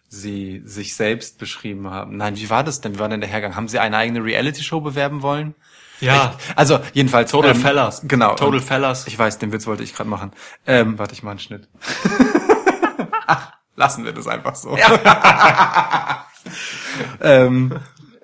sie 0.09 0.61
sich 0.63 0.95
selbst 0.95 1.37
beschrieben 1.37 1.89
haben. 1.89 2.17
Nein, 2.17 2.37
wie 2.37 2.49
war 2.49 2.63
das 2.63 2.81
denn? 2.81 2.95
Wie 2.95 2.99
war 2.99 3.09
denn 3.09 3.21
der 3.21 3.29
Hergang? 3.29 3.55
Haben 3.55 3.67
sie 3.67 3.79
eine 3.79 3.97
eigene 3.97 4.23
Reality-Show 4.23 4.81
bewerben 4.81 5.21
wollen? 5.21 5.55
Ja. 5.99 6.35
Ich, 6.37 6.57
also 6.57 6.79
jedenfalls. 6.93 7.31
Total 7.31 7.55
Fellas. 7.55 8.01
Genau. 8.03 8.35
Total 8.35 8.61
Fellas. 8.61 9.07
Ich 9.07 9.17
weiß, 9.17 9.39
den 9.39 9.51
Witz 9.51 9.67
wollte 9.67 9.83
ich 9.83 9.95
gerade 9.95 10.09
machen. 10.09 10.31
Ähm, 10.65 10.99
warte, 10.99 11.13
ich 11.13 11.23
mal 11.23 11.31
einen 11.31 11.39
Schnitt. 11.39 11.67
Ach, 13.25 13.51
lassen 13.75 14.05
wir 14.05 14.13
das 14.13 14.27
einfach 14.27 14.55
so. 14.55 14.77
ähm, 17.21 17.79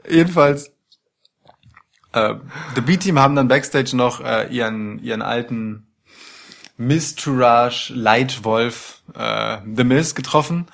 jedenfalls. 0.08 0.73
Äh, 2.14 2.36
The 2.76 2.82
B-Team 2.82 3.20
haben 3.20 3.36
dann 3.36 3.48
Backstage 3.48 3.96
noch 3.96 4.22
äh, 4.22 4.48
ihren, 4.54 5.04
ihren 5.04 5.22
alten 5.22 5.88
Miss 6.78 7.16
Tourage 7.16 7.92
Leitwolf 7.94 9.02
äh, 9.16 9.58
The 9.76 9.84
Miz 9.84 10.16
getroffen. 10.16 10.68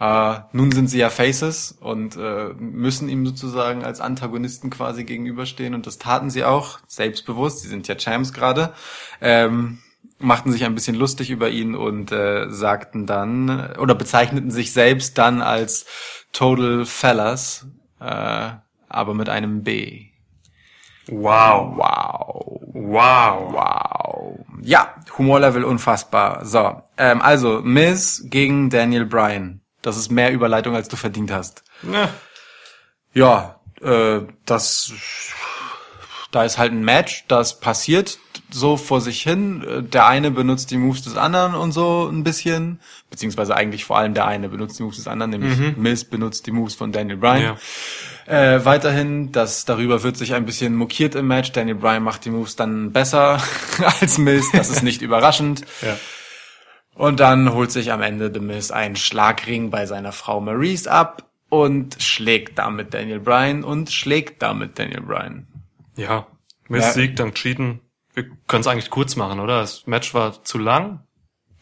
Äh, 0.00 0.40
nun 0.52 0.72
sind 0.72 0.88
sie 0.88 0.98
ja 0.98 1.10
Faces 1.10 1.76
und 1.80 2.16
äh, 2.16 2.52
müssen 2.58 3.08
ihm 3.08 3.24
sozusagen 3.24 3.84
als 3.84 4.00
Antagonisten 4.00 4.70
quasi 4.70 5.04
gegenüberstehen 5.04 5.74
und 5.74 5.86
das 5.86 5.98
taten 5.98 6.30
sie 6.30 6.44
auch, 6.44 6.80
selbstbewusst, 6.86 7.60
sie 7.60 7.68
sind 7.68 7.86
ja 7.86 7.94
Champs 7.94 8.32
gerade, 8.32 8.74
ähm, 9.20 9.78
machten 10.18 10.50
sich 10.52 10.64
ein 10.64 10.74
bisschen 10.74 10.96
lustig 10.96 11.30
über 11.30 11.48
ihn 11.48 11.74
und 11.76 12.10
äh, 12.10 12.50
sagten 12.50 13.06
dann, 13.06 13.76
oder 13.76 13.94
bezeichneten 13.94 14.50
sich 14.50 14.72
selbst 14.72 15.16
dann 15.16 15.42
als 15.42 15.86
Total 16.32 16.84
Fellas, 16.84 17.66
äh, 18.00 18.50
aber 18.88 19.14
mit 19.14 19.28
einem 19.28 19.62
B. 19.62 20.13
Wow. 21.08 21.76
Wow. 21.76 22.60
Wow. 22.72 23.52
Wow. 23.52 24.46
Ja, 24.62 24.94
Humorlevel 25.18 25.64
unfassbar. 25.64 26.44
So, 26.44 26.82
ähm, 26.96 27.20
also 27.20 27.60
Miz 27.62 28.22
gegen 28.26 28.70
Daniel 28.70 29.04
Bryan. 29.04 29.60
Das 29.82 29.96
ist 29.96 30.10
mehr 30.10 30.32
Überleitung, 30.32 30.74
als 30.74 30.88
du 30.88 30.96
verdient 30.96 31.30
hast. 31.30 31.62
Ja. 31.82 32.08
Ja, 33.12 33.60
äh, 33.82 34.20
das, 34.46 34.92
da 36.32 36.44
ist 36.44 36.58
halt 36.58 36.72
ein 36.72 36.84
Match, 36.84 37.26
das 37.28 37.60
passiert 37.60 38.18
so 38.50 38.76
vor 38.76 39.00
sich 39.00 39.22
hin. 39.22 39.88
Der 39.92 40.06
eine 40.06 40.30
benutzt 40.30 40.70
die 40.70 40.76
Moves 40.76 41.02
des 41.02 41.16
anderen 41.16 41.54
und 41.54 41.72
so 41.72 42.08
ein 42.10 42.24
bisschen, 42.24 42.80
beziehungsweise 43.10 43.56
eigentlich 43.56 43.84
vor 43.84 43.98
allem 43.98 44.14
der 44.14 44.26
eine 44.26 44.48
benutzt 44.48 44.78
die 44.78 44.82
Moves 44.82 44.96
des 44.96 45.08
anderen, 45.08 45.30
nämlich 45.30 45.76
Miz 45.76 46.04
benutzt 46.04 46.46
die 46.46 46.52
Moves 46.52 46.74
von 46.74 46.92
Daniel 46.92 47.16
Bryan. 47.16 47.42
Ja. 47.42 47.56
Äh, 48.26 48.64
weiterhin, 48.64 49.32
das 49.32 49.64
darüber 49.64 50.02
wird 50.02 50.16
sich 50.16 50.34
ein 50.34 50.46
bisschen 50.46 50.74
mokiert 50.74 51.14
im 51.14 51.26
Match. 51.26 51.52
Daniel 51.52 51.76
Bryan 51.76 52.02
macht 52.02 52.24
die 52.24 52.30
Moves 52.30 52.56
dann 52.56 52.92
besser 52.92 53.42
als 54.00 54.18
Miz. 54.18 54.50
Das 54.52 54.70
ist 54.70 54.82
nicht 54.82 55.02
überraschend. 55.02 55.62
Ja. 55.82 55.98
Und 56.94 57.20
dann 57.20 57.52
holt 57.52 57.72
sich 57.72 57.92
am 57.92 58.02
Ende 58.02 58.30
The 58.32 58.40
Miz 58.40 58.70
einen 58.70 58.96
Schlagring 58.96 59.70
bei 59.70 59.84
seiner 59.86 60.12
Frau 60.12 60.40
Maurice 60.40 60.90
ab 60.90 61.28
und 61.48 61.96
schlägt 62.00 62.58
damit 62.58 62.94
Daniel 62.94 63.20
Bryan 63.20 63.64
und 63.64 63.90
schlägt 63.90 64.42
damit 64.42 64.78
Daniel 64.78 65.02
Bryan. 65.02 65.46
Ja. 65.96 66.26
Miss 66.68 66.84
Ja. 66.84 66.92
Sieg, 66.92 67.16
dank 67.16 67.34
Cheaten. 67.34 67.80
Wir 68.14 68.24
können 68.46 68.60
es 68.62 68.66
eigentlich 68.66 68.90
kurz 68.90 69.16
machen, 69.16 69.40
oder? 69.40 69.60
Das 69.60 69.86
Match 69.86 70.14
war 70.14 70.42
zu 70.44 70.58
lang. 70.58 71.06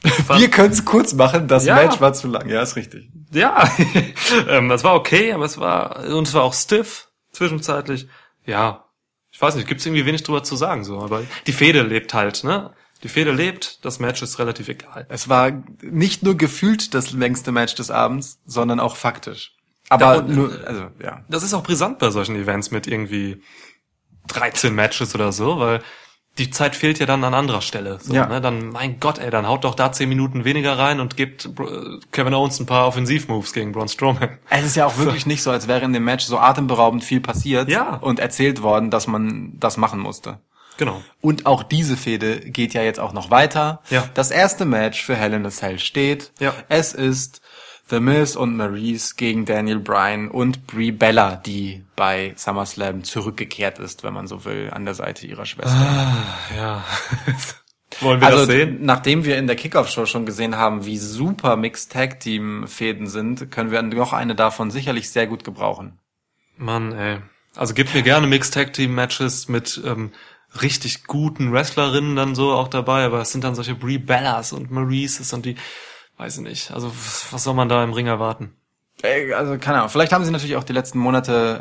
Wir 0.37 0.51
können 0.51 0.73
es 0.73 0.85
kurz 0.85 1.15
machen, 1.15 1.47
das 1.49 1.65
Ja. 1.65 1.77
Match 1.77 2.01
war 2.01 2.13
zu 2.13 2.27
lang. 2.29 2.49
Ja, 2.49 2.61
ist 2.63 2.75
richtig. 2.77 3.09
Ja, 3.31 3.71
ähm, 4.49 4.71
es 4.73 4.83
war 4.83 4.95
okay, 4.95 5.33
aber 5.33 5.45
es 5.45 5.59
war 5.59 6.05
und 6.09 6.27
es 6.27 6.35
war 6.35 6.43
auch 6.43 6.55
stiff 6.55 7.09
zwischenzeitlich. 7.31 8.09
Ja, 8.45 8.85
ich 9.31 9.41
weiß 9.41 9.55
nicht, 9.55 9.69
gibt's 9.69 9.87
irgendwie 9.87 10.05
wenig 10.05 10.25
drüber 10.25 10.43
zu 10.43 10.57
sagen 10.57 10.83
so, 10.85 11.01
aber 11.01 11.23
die 11.47 11.53
Fehde 11.53 11.83
lebt 11.83 12.15
halt, 12.15 12.43
ne? 12.45 12.73
Die 13.05 13.09
Fehde 13.09 13.33
lebt, 13.33 13.85
das 13.85 14.01
Match 14.01 14.23
ist 14.23 14.39
relativ 14.41 14.69
egal. 14.69 15.07
Es 15.09 15.29
war 15.29 15.51
nicht 15.83 16.23
nur 16.25 16.37
gefühlt 16.37 16.95
das 16.95 17.13
längste 17.13 17.51
Match 17.53 17.75
des 17.77 17.91
Abends, 17.91 18.41
sondern 18.45 18.79
auch 18.81 18.97
faktisch. 18.97 19.57
Aber 19.89 20.19
und- 20.19 20.29
nur, 20.35 20.67
also, 20.67 20.89
ja. 21.03 21.25
Das 21.29 21.43
ist 21.45 21.55
auch 21.55 21.63
brisant 21.63 21.99
bei 22.01 22.11
solchen 22.11 22.35
Events 22.37 22.71
mit 22.73 22.87
irgendwie 22.89 23.43
13 24.29 24.75
Matches 24.75 25.15
oder 25.15 25.33
so, 25.33 25.59
weil 25.59 25.81
die 26.39 26.51
Zeit 26.51 26.75
fehlt 26.77 26.99
ja 26.99 27.05
dann 27.07 27.23
an 27.25 27.35
anderer 27.35 27.61
Stelle. 27.61 27.99
So, 28.01 28.15
Ja. 28.15 28.27
ne? 28.27 28.41
Dann, 28.41 28.71
mein 28.71 28.99
Gott, 29.01 29.19
ey, 29.19 29.31
dann 29.31 29.47
haut 29.47 29.65
doch 29.65 29.75
da 29.75 29.93
10 29.93 30.09
Minuten 30.09 30.45
weniger 30.47 30.79
rein 30.79 30.99
und 31.01 31.17
gibt 31.17 31.45
äh, 31.47 31.51
Kevin 32.11 32.33
Owens 32.35 32.59
ein 32.59 32.67
paar 32.67 32.87
Offensivmoves 32.87 33.53
gegen 33.53 33.73
Braun 33.73 33.89
Strowman. 33.89 34.39
Es 34.49 34.65
ist 34.65 34.77
ja 34.77 34.87
auch 34.87 34.97
wirklich 34.97 35.27
nicht 35.27 35.43
so, 35.43 35.51
als 35.51 35.69
wäre 35.69 35.85
in 35.85 35.93
dem 35.93 36.05
Match 36.05 36.25
so 36.25 36.39
atemberaubend 36.39 37.05
viel 37.05 37.21
passiert 37.21 37.69
Ja. 37.69 37.97
und 37.97 38.19
erzählt 38.19 38.63
worden, 38.63 38.91
dass 38.91 39.07
man 39.07 39.53
das 39.61 39.77
machen 39.77 40.01
musste. 40.01 40.39
Genau. 40.79 41.03
Und 41.21 41.45
auch 41.45 41.63
diese 41.63 41.99
Fehde 41.99 42.41
geht 42.41 42.73
ja 42.73 42.83
jetzt 42.83 42.99
auch 42.99 43.13
noch 43.13 43.31
weiter. 43.31 43.83
Ja. 43.91 44.09
Das 44.15 44.31
erste 44.31 44.65
Match 44.65 45.05
für 45.05 45.15
Hell 45.15 45.35
in 45.35 45.45
a 45.45 45.51
Cell 45.51 45.79
steht. 45.79 46.33
Ja. 46.41 46.55
Es 46.71 46.95
ist 46.95 47.43
The 47.89 48.01
Miz 48.01 48.37
und 48.37 48.57
Maurice 48.57 49.15
gegen 49.17 49.45
Daniel 49.45 49.79
Bryan 49.79 50.31
und 50.31 50.67
Brie 50.67 50.93
Bella, 50.93 51.37
die 51.37 51.85
bei 51.97 52.33
SummerSlam 52.37 53.05
zurückgekehrt 53.05 53.79
ist, 53.79 54.03
wenn 54.03 54.15
man 54.15 54.27
so 54.27 54.45
will, 54.45 54.71
an 54.73 54.85
der 54.85 54.95
Seite 54.95 55.27
ihrer 55.27 55.47
Schwester. 55.47 55.87
Ja. 56.57 56.85
Wollen 58.01 58.21
wir 58.21 58.29
also, 58.29 58.39
das 58.39 58.49
sehen? 58.49 58.79
nachdem 58.81 59.25
wir 59.25 59.37
in 59.37 59.47
der 59.47 59.57
Kickoff-Show 59.57 60.07
schon 60.07 60.27
gesehen 60.27 60.57
haben, 60.57 60.87
wie 60.87 60.97
super 60.97 61.57
Mixed 61.57 61.93
Tag 61.93 62.21
Team 62.21 62.67
Fäden 62.67 63.07
sind, 63.07 63.51
können 63.51 63.71
wir 63.71 63.83
noch 63.83 64.13
eine 64.13 64.35
davon 64.35 64.71
sicherlich 64.71 65.11
sehr 65.11 65.27
gut 65.27 65.45
gebrauchen. 65.45 65.99
Mann, 66.57 66.93
ey. 66.93 67.19
Also 67.55 67.75
gib 67.75 67.93
mir 67.95 68.03
gerne 68.03 68.27
Mixed 68.27 68.55
Tag 68.55 68.73
Team 68.73 68.95
Matches 68.95 69.49
mit 69.49 69.81
ähm, 69.85 70.13
richtig 70.61 71.05
guten 71.05 71.53
Wrestlerinnen 71.53 72.17
dann 72.17 72.35
so 72.35 72.53
auch 72.53 72.69
dabei, 72.69 73.05
aber 73.05 73.21
es 73.21 73.33
sind 73.33 73.45
dann 73.45 73.55
solche 73.55 73.75
Brie 73.75 73.99
Bellas 73.99 74.53
und 74.53 74.71
Maurices 74.71 75.33
und 75.33 75.45
die, 75.45 75.57
weiß 76.23 76.37
ich 76.37 76.43
nicht. 76.45 76.71
Also 76.71 76.93
was 77.31 77.43
soll 77.43 77.55
man 77.55 77.69
da 77.69 77.83
im 77.83 77.93
Ring 77.93 78.07
erwarten? 78.07 78.55
Also 79.03 79.59
keine 79.59 79.79
Ahnung. 79.79 79.89
Vielleicht 79.89 80.13
haben 80.13 80.25
sie 80.25 80.31
natürlich 80.31 80.55
auch 80.55 80.65
die 80.65 80.73
letzten 80.73 81.01
Monate 81.01 81.59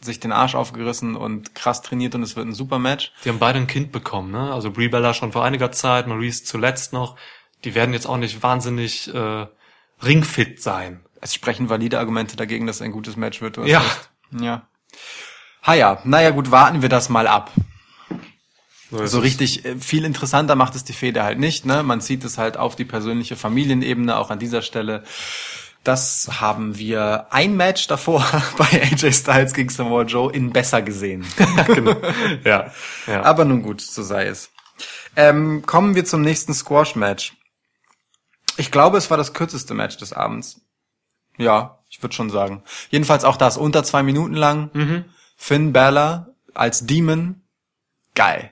äh, 0.00 0.04
sich 0.04 0.18
den 0.18 0.32
Arsch 0.32 0.56
aufgerissen 0.56 1.14
und 1.14 1.54
krass 1.54 1.80
trainiert 1.80 2.16
und 2.16 2.22
es 2.24 2.34
wird 2.34 2.48
ein 2.48 2.54
super 2.54 2.80
Match. 2.80 3.12
Die 3.24 3.28
haben 3.28 3.38
beide 3.38 3.60
ein 3.60 3.68
Kind 3.68 3.92
bekommen, 3.92 4.32
ne? 4.32 4.52
Also 4.52 4.72
Brie 4.72 4.88
Bella 4.88 5.14
schon 5.14 5.30
vor 5.30 5.44
einiger 5.44 5.70
Zeit, 5.70 6.08
Maurice 6.08 6.42
zuletzt 6.42 6.92
noch. 6.92 7.16
Die 7.62 7.76
werden 7.76 7.92
jetzt 7.92 8.06
auch 8.06 8.16
nicht 8.16 8.42
wahnsinnig 8.42 9.14
äh, 9.14 9.46
ringfit 10.02 10.60
sein. 10.60 11.04
Es 11.20 11.34
sprechen 11.34 11.70
valide 11.70 12.00
Argumente 12.00 12.36
dagegen, 12.36 12.66
dass 12.66 12.76
es 12.76 12.82
ein 12.82 12.92
gutes 12.92 13.16
Match 13.16 13.40
wird. 13.40 13.56
Ja. 13.58 13.80
recht. 13.80 14.10
Ja. 14.40 14.66
Ha 15.64 15.74
ja, 15.74 16.00
naja 16.04 16.30
gut, 16.30 16.50
warten 16.50 16.82
wir 16.82 16.88
das 16.88 17.08
mal 17.08 17.28
ab. 17.28 17.52
So 18.90 19.18
es. 19.18 19.22
richtig 19.22 19.64
äh, 19.64 19.76
viel 19.76 20.04
interessanter 20.04 20.56
macht 20.56 20.74
es 20.74 20.84
die 20.84 20.92
Fehde 20.92 21.22
halt 21.22 21.38
nicht. 21.38 21.64
Ne? 21.64 21.82
Man 21.82 22.00
zieht 22.00 22.24
es 22.24 22.38
halt 22.38 22.56
auf 22.56 22.76
die 22.76 22.84
persönliche 22.84 23.36
Familienebene, 23.36 24.16
auch 24.16 24.30
an 24.30 24.38
dieser 24.38 24.62
Stelle. 24.62 25.04
Das 25.84 26.28
haben 26.40 26.76
wir 26.76 27.26
ein 27.30 27.56
Match 27.56 27.86
davor 27.86 28.26
bei 28.58 28.82
AJ 28.82 29.12
Styles 29.12 29.54
gegen 29.54 29.70
Samoa 29.70 30.02
Joe 30.02 30.32
in 30.32 30.52
besser 30.52 30.82
gesehen. 30.82 31.24
genau. 31.66 31.96
Ja. 32.44 32.72
ja. 33.06 33.22
Aber 33.22 33.44
nun 33.44 33.62
gut, 33.62 33.80
so 33.80 34.02
sei 34.02 34.26
es. 34.26 34.50
Ähm, 35.16 35.62
kommen 35.64 35.94
wir 35.94 36.04
zum 36.04 36.20
nächsten 36.20 36.52
Squash-Match. 36.52 37.34
Ich 38.56 38.70
glaube, 38.70 38.98
es 38.98 39.10
war 39.10 39.16
das 39.16 39.32
kürzeste 39.32 39.74
Match 39.74 39.96
des 39.96 40.12
Abends. 40.12 40.60
Ja, 41.38 41.78
ich 41.88 42.02
würde 42.02 42.14
schon 42.14 42.30
sagen. 42.30 42.62
Jedenfalls 42.90 43.24
auch 43.24 43.36
das 43.36 43.56
unter 43.56 43.82
zwei 43.84 44.02
Minuten 44.02 44.34
lang. 44.34 45.04
Finn 45.36 45.72
Balor 45.72 46.28
als 46.52 46.84
Demon. 46.84 47.40
Geil. 48.14 48.50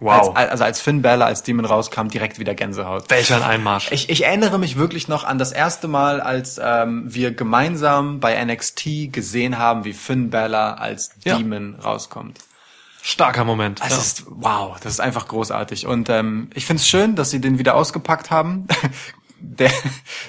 Wow. 0.00 0.34
Als, 0.34 0.50
also 0.50 0.64
als 0.64 0.80
Finn 0.80 1.02
Balor 1.02 1.26
als 1.26 1.42
Demon 1.42 1.64
rauskam, 1.64 2.08
direkt 2.08 2.38
wieder 2.38 2.54
Gänsehaut. 2.54 3.10
Welch 3.10 3.32
ein 3.32 3.42
Einmarsch. 3.42 3.90
Ich, 3.92 4.10
ich 4.10 4.24
erinnere 4.24 4.58
mich 4.58 4.76
wirklich 4.76 5.08
noch 5.08 5.24
an 5.24 5.38
das 5.38 5.52
erste 5.52 5.88
Mal, 5.88 6.20
als 6.20 6.60
ähm, 6.62 7.04
wir 7.06 7.32
gemeinsam 7.32 8.20
bei 8.20 8.42
NXT 8.44 9.12
gesehen 9.12 9.58
haben, 9.58 9.84
wie 9.84 9.92
Finn 9.92 10.30
Balor 10.30 10.80
als 10.80 11.10
Ja. 11.24 11.36
Demon 11.38 11.76
rauskommt. 11.76 12.40
Starker 13.06 13.44
Moment. 13.44 13.80
Das 13.80 13.90
ja. 13.90 13.98
ist, 13.98 14.24
wow, 14.28 14.80
das 14.80 14.94
ist 14.94 15.00
einfach 15.00 15.28
großartig. 15.28 15.86
Und 15.86 16.08
ähm, 16.08 16.48
ich 16.54 16.64
finde 16.64 16.80
es 16.80 16.88
schön, 16.88 17.14
dass 17.16 17.30
sie 17.30 17.38
den 17.38 17.58
wieder 17.58 17.74
ausgepackt 17.74 18.30
haben. 18.30 18.66
Der, 19.46 19.70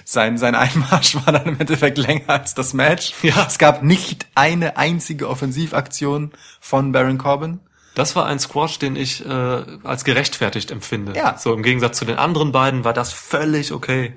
sein, 0.03 0.37
sein 0.37 0.55
Einmarsch 0.55 1.15
war 1.15 1.31
dann 1.31 1.45
im 1.45 1.57
Endeffekt 1.57 1.97
länger 1.97 2.29
als 2.31 2.53
das 2.53 2.73
Match. 2.73 3.13
Ja. 3.21 3.45
Es 3.47 3.57
gab 3.59 3.81
nicht 3.81 4.27
eine 4.35 4.75
einzige 4.75 5.29
Offensivaktion 5.29 6.33
von 6.59 6.91
Baron 6.91 7.17
Corbin. 7.17 7.61
Das 7.95 8.15
war 8.15 8.25
ein 8.25 8.39
Squash, 8.39 8.77
den 8.79 8.95
ich 8.95 9.25
äh, 9.25 9.29
als 9.83 10.03
gerechtfertigt 10.03 10.69
empfinde. 10.71 11.13
Ja. 11.15 11.37
So 11.37 11.53
im 11.53 11.63
Gegensatz 11.63 11.97
zu 11.97 12.05
den 12.05 12.17
anderen 12.17 12.51
beiden 12.51 12.83
war 12.83 12.93
das 12.93 13.11
völlig 13.11 13.71
okay. 13.71 14.13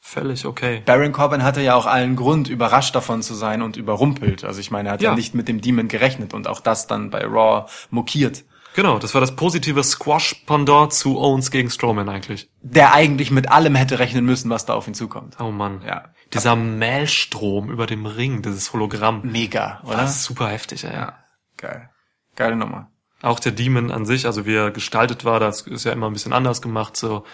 Völlig 0.00 0.46
okay. 0.46 0.82
Baron 0.86 1.12
Corbin 1.12 1.42
hatte 1.44 1.60
ja 1.60 1.74
auch 1.74 1.86
allen 1.86 2.16
Grund, 2.16 2.48
überrascht 2.48 2.94
davon 2.94 3.22
zu 3.22 3.34
sein 3.34 3.60
und 3.62 3.76
überrumpelt. 3.76 4.44
Also 4.44 4.58
ich 4.58 4.70
meine, 4.70 4.88
er 4.88 4.92
hat 4.94 5.02
ja, 5.02 5.10
Ja. 5.10 5.16
nicht 5.16 5.34
mit 5.34 5.46
dem 5.46 5.60
Demon 5.60 5.88
gerechnet 5.88 6.32
und 6.34 6.48
auch 6.48 6.60
das 6.60 6.86
dann 6.86 7.10
bei 7.10 7.24
Raw 7.24 7.66
mokiert. 7.90 8.44
Genau, 8.74 8.98
das 8.98 9.14
war 9.14 9.20
das 9.20 9.34
positive 9.36 9.82
Squash-Pendant 9.82 10.92
zu 10.92 11.18
Owens 11.18 11.50
gegen 11.50 11.70
Strowman 11.70 12.08
eigentlich. 12.08 12.48
Der 12.62 12.94
eigentlich 12.94 13.30
mit 13.30 13.50
allem 13.50 13.74
hätte 13.74 13.98
rechnen 13.98 14.24
müssen, 14.24 14.48
was 14.48 14.64
da 14.64 14.74
auf 14.74 14.86
ihn 14.88 14.94
zukommt. 14.94 15.36
Oh 15.40 15.50
Mann. 15.50 15.82
Ja. 15.86 16.04
Dieser 16.32 16.54
Maelstrom 16.56 17.70
über 17.70 17.86
dem 17.86 18.06
Ring, 18.06 18.42
dieses 18.42 18.72
Hologramm. 18.72 19.22
Mega, 19.24 19.80
oder? 19.84 19.98
Das 19.98 20.16
ist 20.16 20.24
super 20.24 20.48
heftig, 20.48 20.84
ey. 20.84 20.92
Ja, 20.94 21.18
geil. 21.56 21.90
Geile 22.36 22.56
Nummer. 22.56 22.88
Auch 23.22 23.38
der 23.40 23.52
Demon 23.52 23.90
an 23.90 24.06
sich, 24.06 24.26
also 24.26 24.46
wie 24.46 24.54
er 24.54 24.70
gestaltet 24.70 25.24
war, 25.24 25.40
das 25.40 25.62
ist 25.62 25.84
ja 25.84 25.92
immer 25.92 26.08
ein 26.08 26.12
bisschen 26.12 26.32
anders 26.32 26.62
gemacht, 26.62 26.96
so. 26.96 27.24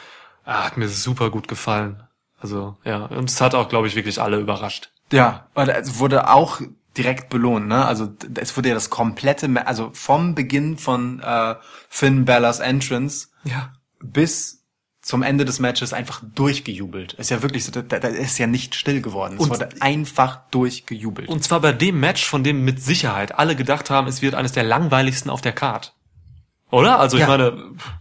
Ah, 0.44 0.64
hat 0.64 0.76
mir 0.76 0.88
super 0.88 1.30
gut 1.30 1.48
gefallen. 1.48 2.02
Also, 2.40 2.76
ja. 2.84 3.06
Und 3.06 3.30
es 3.30 3.40
hat 3.40 3.54
auch, 3.54 3.68
glaube 3.68 3.86
ich, 3.88 3.96
wirklich 3.96 4.20
alle 4.20 4.38
überrascht. 4.38 4.90
Ja, 5.12 5.46
es 5.54 5.98
wurde 5.98 6.28
auch 6.30 6.60
direkt 6.96 7.28
belohnt, 7.28 7.68
ne? 7.68 7.84
Also 7.84 8.08
es 8.36 8.56
wurde 8.56 8.70
ja 8.70 8.74
das 8.74 8.90
komplette, 8.90 9.48
also 9.66 9.90
vom 9.92 10.34
Beginn 10.34 10.78
von 10.78 11.20
äh, 11.20 11.54
Finn 11.88 12.24
Ballas 12.24 12.58
Entrance 12.60 13.28
Ja. 13.44 13.72
bis 14.00 14.64
zum 15.06 15.22
Ende 15.22 15.44
des 15.44 15.60
Matches 15.60 15.92
einfach 15.92 16.20
durchgejubelt. 16.34 17.12
Ist 17.12 17.30
ja 17.30 17.40
wirklich 17.40 17.64
so, 17.64 17.70
da, 17.70 17.82
da 17.82 18.08
ist 18.08 18.38
ja 18.38 18.48
nicht 18.48 18.74
still 18.74 19.00
geworden. 19.00 19.36
Es 19.36 19.44
Und- 19.44 19.50
wurde 19.50 19.68
einfach 19.78 20.40
durchgejubelt. 20.50 21.28
Und 21.28 21.44
zwar 21.44 21.60
bei 21.60 21.72
dem 21.72 22.00
Match, 22.00 22.24
von 22.24 22.42
dem 22.42 22.64
mit 22.64 22.82
Sicherheit 22.82 23.38
alle 23.38 23.54
gedacht 23.54 23.88
haben, 23.88 24.08
es 24.08 24.20
wird 24.20 24.34
eines 24.34 24.50
der 24.50 24.64
langweiligsten 24.64 25.30
auf 25.30 25.40
der 25.40 25.52
Card. 25.52 25.94
Oder? 26.70 26.98
Also 26.98 27.16
ich 27.16 27.20
Ja. 27.22 27.28
meine, 27.28 27.52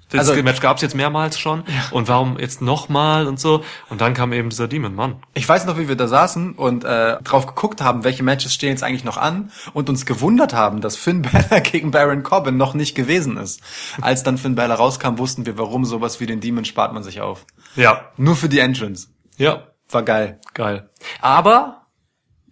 das 0.09 0.28
Also- 0.30 0.41
Match 0.41 0.59
gab's 0.59 0.82
jetzt 0.82 0.95
mehrmals 0.95 1.38
schon. 1.39 1.63
Und 1.91 2.07
warum 2.07 2.39
jetzt 2.39 2.61
nochmal 2.63 3.28
und 3.28 3.39
so? 3.39 3.63
Und 3.89 4.01
dann 4.01 4.13
kam 4.16 4.34
eben 4.34 4.49
dieser 4.49 4.68
Demon, 4.68 4.95
Mann. 4.95 5.18
Ich 5.36 5.47
weiß 5.47 5.66
noch, 5.66 5.78
wie 5.78 5.88
wir 5.88 5.95
da 5.95 6.07
saßen 6.07 6.53
und 6.53 6.84
äh, 6.84 7.22
drauf 7.22 7.45
geguckt 7.45 7.82
haben, 7.82 8.03
welche 8.03 8.24
Matches 8.24 8.53
stehen 8.55 8.70
jetzt 8.70 8.84
eigentlich 8.84 9.03
noch 9.03 9.18
an 9.18 9.51
und 9.74 9.88
uns 9.88 10.05
gewundert 10.07 10.53
haben, 10.53 10.82
dass 10.82 10.95
Finn 10.95 11.22
Balor 11.49 11.59
gegen 11.61 11.91
Baron 11.91 12.24
Corbin 12.24 12.57
noch 12.57 12.74
nicht 12.74 12.95
gewesen 12.95 13.38
ist. 13.38 13.61
Als 14.01 14.24
dann 14.24 14.38
Finn 14.39 14.55
Balor 14.55 14.78
rauskam, 14.78 15.18
wussten 15.20 15.45
wir, 15.45 15.57
warum 15.59 15.86
sowas 15.86 16.20
wie 16.20 16.26
den 16.26 16.39
Demon 16.41 16.66
spart 16.66 16.91
man 16.93 17.03
sich 17.03 17.22
auf. 17.22 17.45
Ja. 17.76 18.09
Nur 18.18 18.36
für 18.36 18.49
die 18.49 18.59
Entrance. 18.59 19.09
Ja. 19.38 19.68
War 19.89 20.01
geil. 20.01 20.39
Geil. 20.55 20.89
Aber 21.22 21.86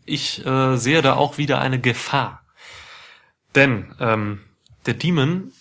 ich 0.05 0.45
äh, 0.45 0.75
sehe 0.77 1.01
da 1.01 1.13
auch 1.15 1.39
wieder 1.39 1.59
eine 1.59 1.79
Gefahr. 1.79 2.43
Denn 3.55 3.95
ähm, 3.99 4.41
der 4.85 4.93
Demon 4.95 5.51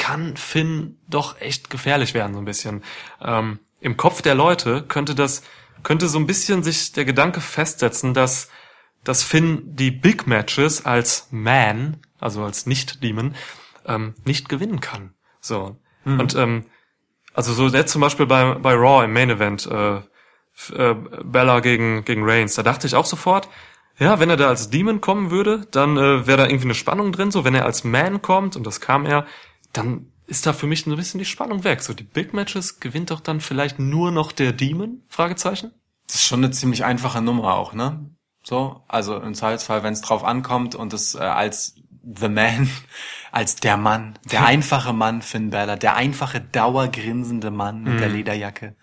kann 0.00 0.36
Finn 0.36 0.98
doch 1.08 1.40
echt 1.40 1.70
gefährlich 1.70 2.14
werden, 2.14 2.32
so 2.32 2.40
ein 2.40 2.46
bisschen. 2.46 2.82
Ähm, 3.20 3.60
Im 3.80 3.96
Kopf 3.96 4.22
der 4.22 4.34
Leute 4.34 4.82
könnte 4.82 5.14
das, 5.14 5.42
könnte 5.82 6.08
so 6.08 6.18
ein 6.18 6.26
bisschen 6.26 6.62
sich 6.62 6.92
der 6.92 7.04
Gedanke 7.04 7.40
festsetzen, 7.40 8.14
dass, 8.14 8.50
dass 9.04 9.22
Finn 9.22 9.76
die 9.76 9.90
Big 9.90 10.26
Matches 10.26 10.86
als 10.86 11.28
Man, 11.30 11.98
also 12.18 12.42
als 12.42 12.64
Nicht-Demon, 12.64 13.36
ähm, 13.86 14.14
nicht 14.24 14.48
gewinnen 14.48 14.80
kann. 14.80 15.12
So. 15.40 15.76
Und 16.04 16.34
ähm, 16.34 16.64
also 17.34 17.52
so 17.52 17.68
jetzt 17.68 17.92
zum 17.92 18.00
Beispiel 18.00 18.26
bei, 18.26 18.54
bei 18.54 18.74
Raw 18.74 19.04
im 19.04 19.12
Main 19.12 19.30
Event, 19.30 19.66
äh, 19.66 19.96
äh, 19.96 20.94
Bella 21.24 21.60
gegen, 21.60 22.04
gegen 22.06 22.28
Reigns, 22.28 22.54
da 22.54 22.62
dachte 22.62 22.86
ich 22.86 22.94
auch 22.94 23.06
sofort, 23.06 23.48
ja, 23.98 24.18
wenn 24.18 24.30
er 24.30 24.38
da 24.38 24.48
als 24.48 24.70
Demon 24.70 25.02
kommen 25.02 25.30
würde, 25.30 25.66
dann 25.70 25.98
äh, 25.98 26.26
wäre 26.26 26.38
da 26.38 26.46
irgendwie 26.46 26.64
eine 26.64 26.74
Spannung 26.74 27.12
drin. 27.12 27.30
So, 27.30 27.44
wenn 27.44 27.54
er 27.54 27.66
als 27.66 27.84
Man 27.84 28.22
kommt, 28.22 28.56
und 28.56 28.66
das 28.66 28.80
kam 28.80 29.04
er, 29.04 29.26
dann 29.72 30.10
ist 30.26 30.46
da 30.46 30.52
für 30.52 30.66
mich 30.66 30.84
so 30.84 30.90
ein 30.90 30.96
bisschen 30.96 31.18
die 31.18 31.24
Spannung 31.24 31.64
weg. 31.64 31.82
So, 31.82 31.92
die 31.92 32.04
Big 32.04 32.32
Matches 32.32 32.80
gewinnt 32.80 33.10
doch 33.10 33.20
dann 33.20 33.40
vielleicht 33.40 33.78
nur 33.78 34.12
noch 34.12 34.32
der 34.32 34.52
Demon? 34.52 35.02
Fragezeichen? 35.08 35.72
Das 36.06 36.16
ist 36.16 36.24
schon 36.24 36.42
eine 36.42 36.52
ziemlich 36.52 36.84
einfache 36.84 37.20
Nummer 37.20 37.54
auch, 37.54 37.72
ne? 37.72 38.10
So, 38.42 38.82
also 38.88 39.16
im 39.16 39.34
Zweifelsfall, 39.34 39.82
wenn 39.82 39.92
es 39.92 40.00
drauf 40.00 40.24
ankommt 40.24 40.74
und 40.74 40.92
es 40.92 41.14
äh, 41.14 41.18
als 41.18 41.74
The 42.02 42.28
Man, 42.28 42.70
als 43.32 43.56
der 43.56 43.76
Mann, 43.76 44.18
der 44.30 44.46
einfache 44.46 44.92
Mann 44.92 45.22
Finn 45.22 45.50
Balor, 45.50 45.76
der 45.76 45.96
einfache 45.96 46.40
dauergrinsende 46.40 47.50
Mann 47.50 47.82
mit 47.82 48.00
der 48.00 48.08
Lederjacke 48.08 48.76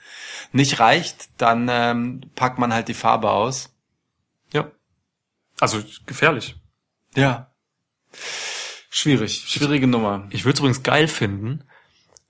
nicht 0.52 0.80
reicht, 0.80 1.30
dann 1.38 1.68
ähm, 1.70 2.22
packt 2.36 2.60
man 2.60 2.74
halt 2.74 2.88
die 2.88 2.94
Farbe 2.94 3.32
aus. 3.32 3.74
Ja. 4.54 4.72
Also 5.60 5.82
gefährlich. 6.06 6.56
Ja. 7.16 7.52
Schwierig, 8.98 9.44
schwierige 9.48 9.86
Nummer. 9.86 10.26
Ich 10.32 10.44
würde 10.44 10.54
es 10.56 10.60
übrigens 10.60 10.82
geil 10.82 11.08
finden, 11.08 11.64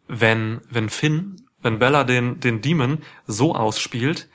wenn, 0.09 0.59
wenn 0.69 0.89
Finn, 0.89 1.47
wenn 1.61 1.79
Bella 1.79 2.03
den, 2.03 2.41
den 2.41 2.59
Demon 2.59 3.03
so 3.25 3.55
ausspielt, 3.55 4.27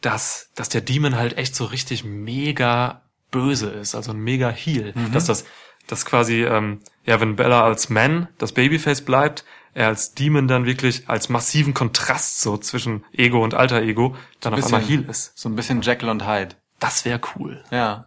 dass, 0.00 0.50
dass 0.54 0.68
der 0.68 0.80
Demon 0.80 1.16
halt 1.16 1.36
echt 1.36 1.56
so 1.56 1.64
richtig 1.64 2.04
mega 2.04 3.02
böse 3.32 3.68
ist, 3.68 3.96
also 3.96 4.12
ein 4.12 4.20
mega 4.20 4.48
Heal. 4.48 4.94
Dass 5.12 5.24
das, 5.24 5.44
das 5.88 6.06
quasi, 6.06 6.44
ähm, 6.44 6.78
ja, 7.04 7.20
wenn 7.20 7.34
Bella 7.34 7.64
als 7.64 7.88
Man 7.88 8.28
das 8.38 8.52
Babyface 8.52 9.04
bleibt, 9.04 9.44
er 9.74 9.88
als 9.88 10.14
Demon 10.14 10.46
dann 10.46 10.66
wirklich 10.66 11.08
als 11.08 11.30
massiven 11.30 11.74
Kontrast 11.74 12.42
so 12.42 12.58
zwischen 12.58 13.04
Ego 13.12 13.42
und 13.42 13.54
Alter 13.54 13.82
Ego 13.82 14.14
dann 14.38 14.54
auf 14.54 14.64
einmal 14.64 14.82
Heal 14.82 15.04
ist. 15.10 15.36
So 15.36 15.48
ein 15.48 15.56
bisschen 15.56 15.82
Jekyll 15.82 16.10
und 16.10 16.28
Hyde. 16.28 16.54
Das 16.78 17.04
wäre 17.04 17.20
cool. 17.34 17.64
Ja. 17.72 18.06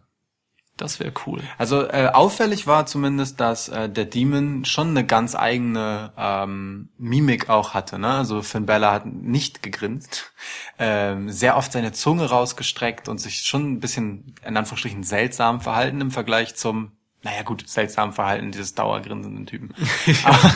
Das 0.78 0.99
wäre 0.99 1.13
cool. 1.26 1.41
Also 1.57 1.88
äh, 1.88 2.09
auffällig 2.11 2.67
war 2.67 2.86
zumindest, 2.86 3.39
dass 3.39 3.69
äh, 3.69 3.88
der 3.88 4.03
Demon 4.03 4.65
schon 4.65 4.89
eine 4.89 5.05
ganz 5.05 5.34
eigene 5.34 6.11
ähm, 6.17 6.89
Mimik 6.97 7.47
auch 7.49 7.73
hatte. 7.73 7.97
Ne? 7.97 8.09
Also 8.09 8.41
Finn 8.41 8.65
Bella 8.65 8.91
hat 8.91 9.05
nicht 9.05 9.63
gegrinst, 9.63 10.34
ähm, 10.80 11.30
sehr 11.30 11.55
oft 11.55 11.71
seine 11.71 11.93
Zunge 11.93 12.26
rausgestreckt 12.26 13.07
und 13.07 13.19
sich 13.19 13.39
schon 13.41 13.71
ein 13.71 13.80
bisschen 13.80 14.36
in 14.45 14.57
Anführungsstrichen 14.57 15.03
seltsam 15.03 15.61
verhalten 15.61 16.01
im 16.01 16.11
Vergleich 16.11 16.55
zum, 16.55 16.91
naja 17.23 17.43
gut, 17.43 17.69
seltsam 17.69 18.11
Verhalten 18.11 18.51
dieses 18.51 18.76
dauergrinsenden 18.76 19.45
Typen. 19.45 19.73
Aber, 20.26 20.53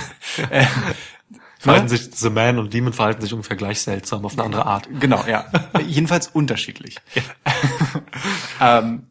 äh, 0.50 0.66
Verhalten 1.60 1.90
sich 1.90 2.10
The 2.14 2.30
Man 2.30 2.58
und 2.58 2.74
Demon 2.74 2.94
verhalten 2.94 3.22
sich 3.22 3.34
ungefähr 3.34 3.58
gleich 3.58 3.82
seltsam 3.82 4.26
auf 4.26 4.34
eine 4.34 4.44
andere 4.44 4.66
Art. 4.66 4.88
Genau, 5.02 5.26
ja. 5.28 5.46
Jedenfalls 5.86 6.28
unterschiedlich. 6.28 6.96
ähm, 8.62 9.04
so 9.04 9.09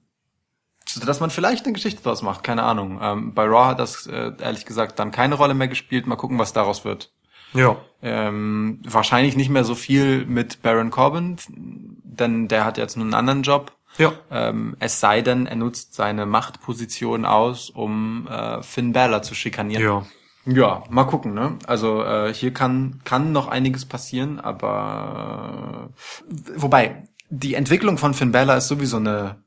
dass 0.96 1.20
man 1.20 1.30
vielleicht 1.30 1.64
eine 1.64 1.74
Geschichte 1.74 2.02
daraus 2.02 2.22
macht, 2.22 2.42
keine 2.42 2.62
Ahnung. 2.62 2.98
Ähm, 3.02 3.34
bei 3.34 3.44
Raw 3.44 3.66
hat 3.66 3.78
das 3.78 4.06
äh, 4.06 4.32
ehrlich 4.40 4.64
gesagt 4.64 4.98
dann 4.98 5.10
keine 5.10 5.34
Rolle 5.34 5.54
mehr 5.54 5.68
gespielt. 5.68 6.06
Mal 6.06 6.16
gucken, 6.16 6.38
was 6.38 6.52
daraus 6.52 6.84
wird. 6.84 7.12
Ja. 7.54 7.76
Ähm, 8.02 8.80
wahrscheinlich 8.84 9.36
nicht 9.36 9.50
mehr 9.50 9.64
so 9.64 9.74
viel 9.74 10.24
mit 10.26 10.62
Baron 10.62 10.90
Corbin, 10.90 11.36
denn 11.48 12.48
der 12.48 12.64
hat 12.64 12.78
jetzt 12.78 12.96
nur 12.96 13.04
einen 13.04 13.14
anderen 13.14 13.42
Job. 13.42 13.72
Ja. 13.96 14.12
Ähm, 14.30 14.76
es 14.78 15.00
sei 15.00 15.22
denn, 15.22 15.46
er 15.46 15.56
nutzt 15.56 15.94
seine 15.94 16.26
Machtposition 16.26 17.24
aus, 17.24 17.70
um 17.70 18.28
äh, 18.28 18.62
Finn 18.62 18.92
Balor 18.92 19.22
zu 19.22 19.34
schikanieren. 19.34 19.82
Ja. 19.82 20.06
Ja, 20.50 20.82
mal 20.88 21.04
gucken, 21.04 21.34
ne? 21.34 21.58
Also 21.66 22.02
äh, 22.02 22.32
hier 22.32 22.54
kann 22.54 23.02
kann 23.04 23.32
noch 23.32 23.48
einiges 23.48 23.84
passieren, 23.84 24.40
aber 24.40 25.90
äh, 26.30 26.52
wobei 26.56 27.08
die 27.28 27.52
Entwicklung 27.52 27.98
von 27.98 28.14
Finn 28.14 28.32
Balor 28.32 28.56
ist 28.56 28.68
sowieso 28.68 28.96
eine 28.96 29.42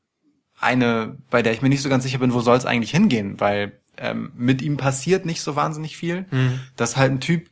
eine, 0.62 1.18
bei 1.30 1.42
der 1.42 1.54
ich 1.54 1.62
mir 1.62 1.70
nicht 1.70 1.82
so 1.82 1.90
ganz 1.90 2.04
sicher 2.04 2.20
bin, 2.20 2.34
wo 2.34 2.40
soll 2.42 2.58
es 2.58 2.66
eigentlich 2.66 2.92
hingehen, 2.92 3.40
weil 3.40 3.80
ähm, 3.98 4.32
mit 4.36 4.62
ihm 4.62 4.78
passiert 4.78 5.26
nicht 5.26 5.42
so 5.42 5.56
wahnsinnig 5.56 5.98
viel. 5.98 6.26
Das 6.78 6.92
ist 6.92 6.98
halt 6.98 7.12
ein 7.12 7.20
Typ, 7.20 7.50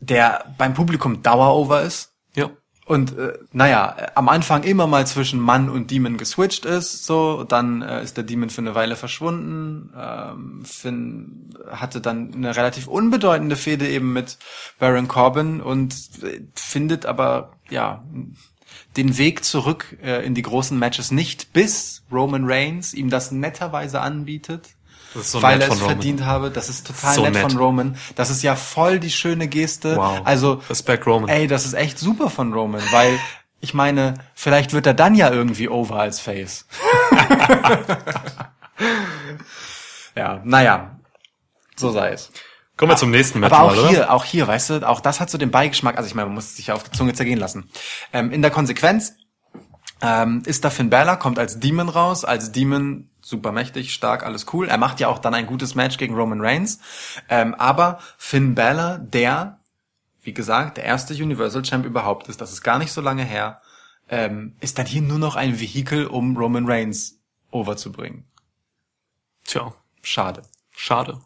der 0.00 0.44
beim 0.58 0.74
Publikum 0.74 1.22
Dauerover 1.22 1.82
ist 1.82 2.14
Ja. 2.34 2.50
und 2.86 3.16
äh, 3.18 3.38
naja, 3.52 3.94
am 4.14 4.28
Anfang 4.28 4.62
immer 4.62 4.86
mal 4.86 5.06
zwischen 5.06 5.40
Mann 5.40 5.68
und 5.68 5.90
Demon 5.90 6.16
geswitcht 6.16 6.64
ist, 6.64 7.04
so, 7.04 7.44
dann 7.44 7.82
äh, 7.82 8.02
ist 8.02 8.16
der 8.16 8.24
Demon 8.24 8.48
für 8.50 8.62
eine 8.62 8.74
Weile 8.74 8.96
verschwunden. 8.96 9.92
Ähm, 9.96 10.62
Finn 10.64 11.54
hatte 11.70 12.00
dann 12.00 12.32
eine 12.34 12.56
relativ 12.56 12.86
unbedeutende 12.86 13.56
Fehde 13.56 13.88
eben 13.88 14.12
mit 14.12 14.38
Baron 14.78 15.08
Corbin 15.08 15.60
und 15.60 15.94
äh, 16.22 16.40
findet 16.54 17.04
aber, 17.06 17.52
ja, 17.68 18.02
den 18.96 19.18
Weg 19.18 19.44
zurück 19.44 19.96
äh, 20.02 20.24
in 20.24 20.34
die 20.34 20.42
großen 20.42 20.78
Matches 20.78 21.10
nicht, 21.10 21.52
bis 21.52 22.02
Roman 22.10 22.44
Reigns 22.44 22.92
ihm 22.92 23.10
das 23.10 23.30
netterweise 23.30 24.00
anbietet. 24.00 24.70
Das 25.14 25.26
ist 25.26 25.32
so 25.32 25.42
weil 25.42 25.60
er 25.60 25.70
es 25.70 25.80
verdient 25.80 26.24
habe. 26.24 26.50
Das 26.50 26.68
ist 26.68 26.86
total 26.86 27.14
So 27.14 27.22
nett, 27.22 27.34
nett. 27.34 27.42
von 27.42 27.56
Roman. 27.56 27.96
Das 28.14 28.30
ist 28.30 28.42
ja 28.42 28.54
voll 28.54 29.00
die 29.00 29.10
schöne 29.10 29.48
Geste. 29.48 29.96
Wow. 29.96 30.20
Also 30.24 30.62
Respekt, 30.68 31.06
Roman. 31.06 31.28
Ey, 31.28 31.48
das 31.48 31.66
ist 31.66 31.74
echt 31.74 31.98
super 31.98 32.30
von 32.30 32.52
Roman, 32.52 32.82
weil 32.92 33.18
ich 33.60 33.74
meine, 33.74 34.14
vielleicht 34.34 34.72
wird 34.72 34.86
er 34.86 34.94
dann 34.94 35.14
ja 35.14 35.30
irgendwie 35.30 35.68
over 35.68 35.96
als 35.96 36.20
Face. 36.20 36.66
ja, 40.16 40.40
naja, 40.44 40.96
so 41.76 41.90
sei 41.90 42.12
es. 42.12 42.30
Kommen 42.80 42.92
wir 42.92 42.96
zum 42.96 43.10
nächsten 43.10 43.40
Match 43.40 43.52
Aber 43.52 43.64
auch 43.64 43.76
mal, 43.76 43.78
oder? 43.78 43.88
hier, 43.90 44.10
auch 44.10 44.24
hier, 44.24 44.48
weißt 44.48 44.70
du, 44.70 44.88
auch 44.88 45.02
das 45.02 45.20
hat 45.20 45.28
so 45.28 45.36
den 45.36 45.50
Beigeschmack, 45.50 45.98
also 45.98 46.06
ich 46.06 46.14
meine, 46.14 46.28
man 46.28 46.36
muss 46.36 46.46
es 46.46 46.56
sich 46.56 46.68
ja 46.68 46.74
auf 46.74 46.82
die 46.82 46.90
Zunge 46.90 47.12
zergehen 47.12 47.38
lassen. 47.38 47.68
Ähm, 48.10 48.32
in 48.32 48.40
der 48.40 48.50
Konsequenz 48.50 49.16
ähm, 50.00 50.42
ist 50.46 50.64
da 50.64 50.70
Finn 50.70 50.88
Balor, 50.88 51.18
kommt 51.18 51.38
als 51.38 51.60
Demon 51.60 51.90
raus, 51.90 52.24
als 52.24 52.52
Demon 52.52 53.10
super 53.20 53.52
mächtig, 53.52 53.92
stark, 53.92 54.24
alles 54.24 54.46
cool. 54.54 54.66
Er 54.66 54.78
macht 54.78 54.98
ja 54.98 55.08
auch 55.08 55.18
dann 55.18 55.34
ein 55.34 55.44
gutes 55.44 55.74
Match 55.74 55.98
gegen 55.98 56.14
Roman 56.14 56.40
Reigns. 56.40 56.80
Ähm, 57.28 57.54
aber 57.54 57.98
Finn 58.16 58.54
Balor, 58.54 58.96
der, 58.96 59.58
wie 60.22 60.32
gesagt, 60.32 60.78
der 60.78 60.84
erste 60.84 61.12
Universal 61.12 61.60
Champ 61.60 61.84
überhaupt 61.84 62.28
ist, 62.28 62.40
das 62.40 62.50
ist 62.50 62.62
gar 62.62 62.78
nicht 62.78 62.92
so 62.92 63.02
lange 63.02 63.24
her, 63.24 63.60
ähm, 64.08 64.56
ist 64.60 64.78
dann 64.78 64.86
hier 64.86 65.02
nur 65.02 65.18
noch 65.18 65.36
ein 65.36 65.60
Vehikel, 65.60 66.06
um 66.06 66.34
Roman 66.34 66.66
Reigns 66.66 67.18
overzubringen. 67.50 68.24
Tja, 69.44 69.74
Schade. 70.00 70.44
schade. 70.74 71.20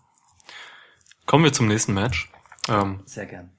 Kommen 1.27 1.45
wir 1.45 1.53
zum 1.53 1.68
nächsten 1.68 1.95
Match. 1.95 2.31
Ähm, 2.68 3.01
Sehr 3.07 3.27
gern. 3.27 3.51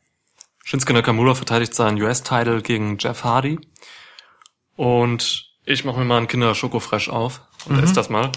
Shinsuke 0.63 0.93
Nakamura 0.93 1.36
verteidigt 1.36 1.76
seinen 1.76 2.01
US-Title 2.01 2.61
gegen 2.61 2.97
Jeff 2.97 3.24
Hardy. 3.24 3.59
Und 4.76 5.45
ich 5.63 5.86
mache 5.86 5.99
mir 5.99 6.05
mal 6.05 6.18
einen 6.18 6.28
Kinder 6.28 6.53
Schokofresh 6.53 7.09
auf 7.09 7.41
und 7.66 7.82
esse 7.84 7.93
das 7.93 8.09
mal. 8.09 8.32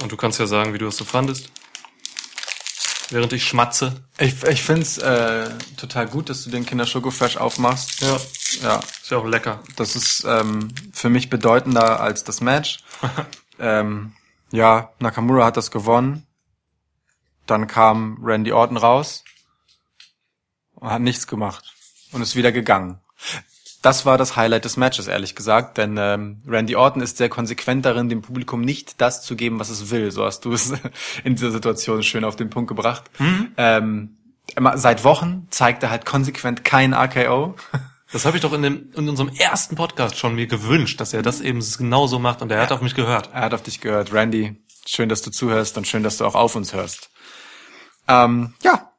Und 0.00 0.10
du 0.12 0.16
kannst 0.16 0.38
ja 0.38 0.46
sagen, 0.46 0.74
wie 0.74 0.78
du 0.78 0.86
es 0.86 0.96
so 0.96 1.04
fandest. 1.04 1.50
Während 3.10 3.32
ich 3.32 3.46
schmatze. 3.46 4.02
Ich, 4.18 4.42
ich 4.44 4.62
find's 4.62 4.96
äh, 4.98 5.50
total 5.76 6.06
gut, 6.06 6.30
dass 6.30 6.44
du 6.44 6.50
den 6.50 6.64
Kinder 6.64 6.86
Schoko 6.86 7.10
Fresh 7.10 7.36
aufmachst. 7.36 8.00
Ja, 8.00 8.16
Ja, 8.62 8.76
ist 8.78 9.10
ja 9.10 9.18
auch 9.18 9.26
lecker. 9.26 9.60
das 9.76 9.96
ist 9.96 10.24
ähm, 10.26 10.68
für 10.92 11.10
mich 11.10 11.28
bedeutender 11.28 12.00
als 12.00 12.24
das 12.24 12.40
Match. 12.40 12.78
ähm, 13.58 14.12
ja, 14.50 14.92
Nakamura 14.98 15.44
hat 15.46 15.56
das 15.58 15.70
gewonnen. 15.70 16.26
Dann 17.46 17.66
kam 17.66 18.18
Randy 18.22 18.52
Orton 18.52 18.76
raus 18.76 19.24
und 20.74 20.90
hat 20.90 21.02
nichts 21.02 21.26
gemacht 21.26 21.72
und 22.12 22.22
ist 22.22 22.36
wieder 22.36 22.52
gegangen. 22.52 22.98
Das 23.82 24.06
war 24.06 24.16
das 24.16 24.36
Highlight 24.36 24.64
des 24.64 24.76
Matches, 24.76 25.08
ehrlich 25.08 25.34
gesagt, 25.34 25.76
denn 25.76 25.96
ähm, 25.98 26.40
Randy 26.46 26.76
Orton 26.76 27.02
ist 27.02 27.16
sehr 27.16 27.28
konsequent 27.28 27.84
darin, 27.84 28.08
dem 28.08 28.22
Publikum 28.22 28.60
nicht 28.60 29.00
das 29.00 29.22
zu 29.24 29.34
geben, 29.34 29.58
was 29.58 29.70
es 29.70 29.90
will. 29.90 30.12
So 30.12 30.24
hast 30.24 30.44
du 30.44 30.52
es 30.52 30.72
in 31.24 31.34
dieser 31.34 31.50
Situation 31.50 32.02
schön 32.04 32.24
auf 32.24 32.36
den 32.36 32.48
Punkt 32.48 32.68
gebracht. 32.68 33.10
Ähm, 33.56 34.16
immer- 34.54 34.78
seit 34.78 35.02
Wochen 35.02 35.48
zeigt 35.50 35.82
er 35.82 35.90
halt 35.90 36.06
konsequent 36.06 36.64
kein 36.64 36.94
RKO. 36.94 37.54
Das 38.14 38.26
habe 38.26 38.36
ich 38.36 38.42
doch 38.42 38.52
in, 38.52 38.60
dem, 38.60 38.92
in 38.94 39.08
unserem 39.08 39.30
ersten 39.30 39.74
Podcast 39.74 40.18
schon 40.18 40.34
mir 40.34 40.46
gewünscht, 40.46 41.00
dass 41.00 41.14
er 41.14 41.22
das 41.22 41.40
eben 41.40 41.60
genauso 41.78 42.18
macht 42.18 42.42
und 42.42 42.52
er 42.52 42.60
hat 42.60 42.70
auf 42.70 42.82
mich 42.82 42.94
gehört. 42.94 43.30
Er 43.32 43.40
hat 43.40 43.54
auf 43.54 43.62
dich 43.62 43.80
gehört. 43.80 44.12
Randy, 44.12 44.62
schön, 44.86 45.08
dass 45.08 45.22
du 45.22 45.30
zuhörst 45.30 45.78
und 45.78 45.86
schön, 45.86 46.02
dass 46.02 46.18
du 46.18 46.26
auch 46.26 46.34
auf 46.34 46.54
uns 46.54 46.74
hörst. 46.74 47.08
Ähm, 48.08 48.54
ja, 48.62 48.92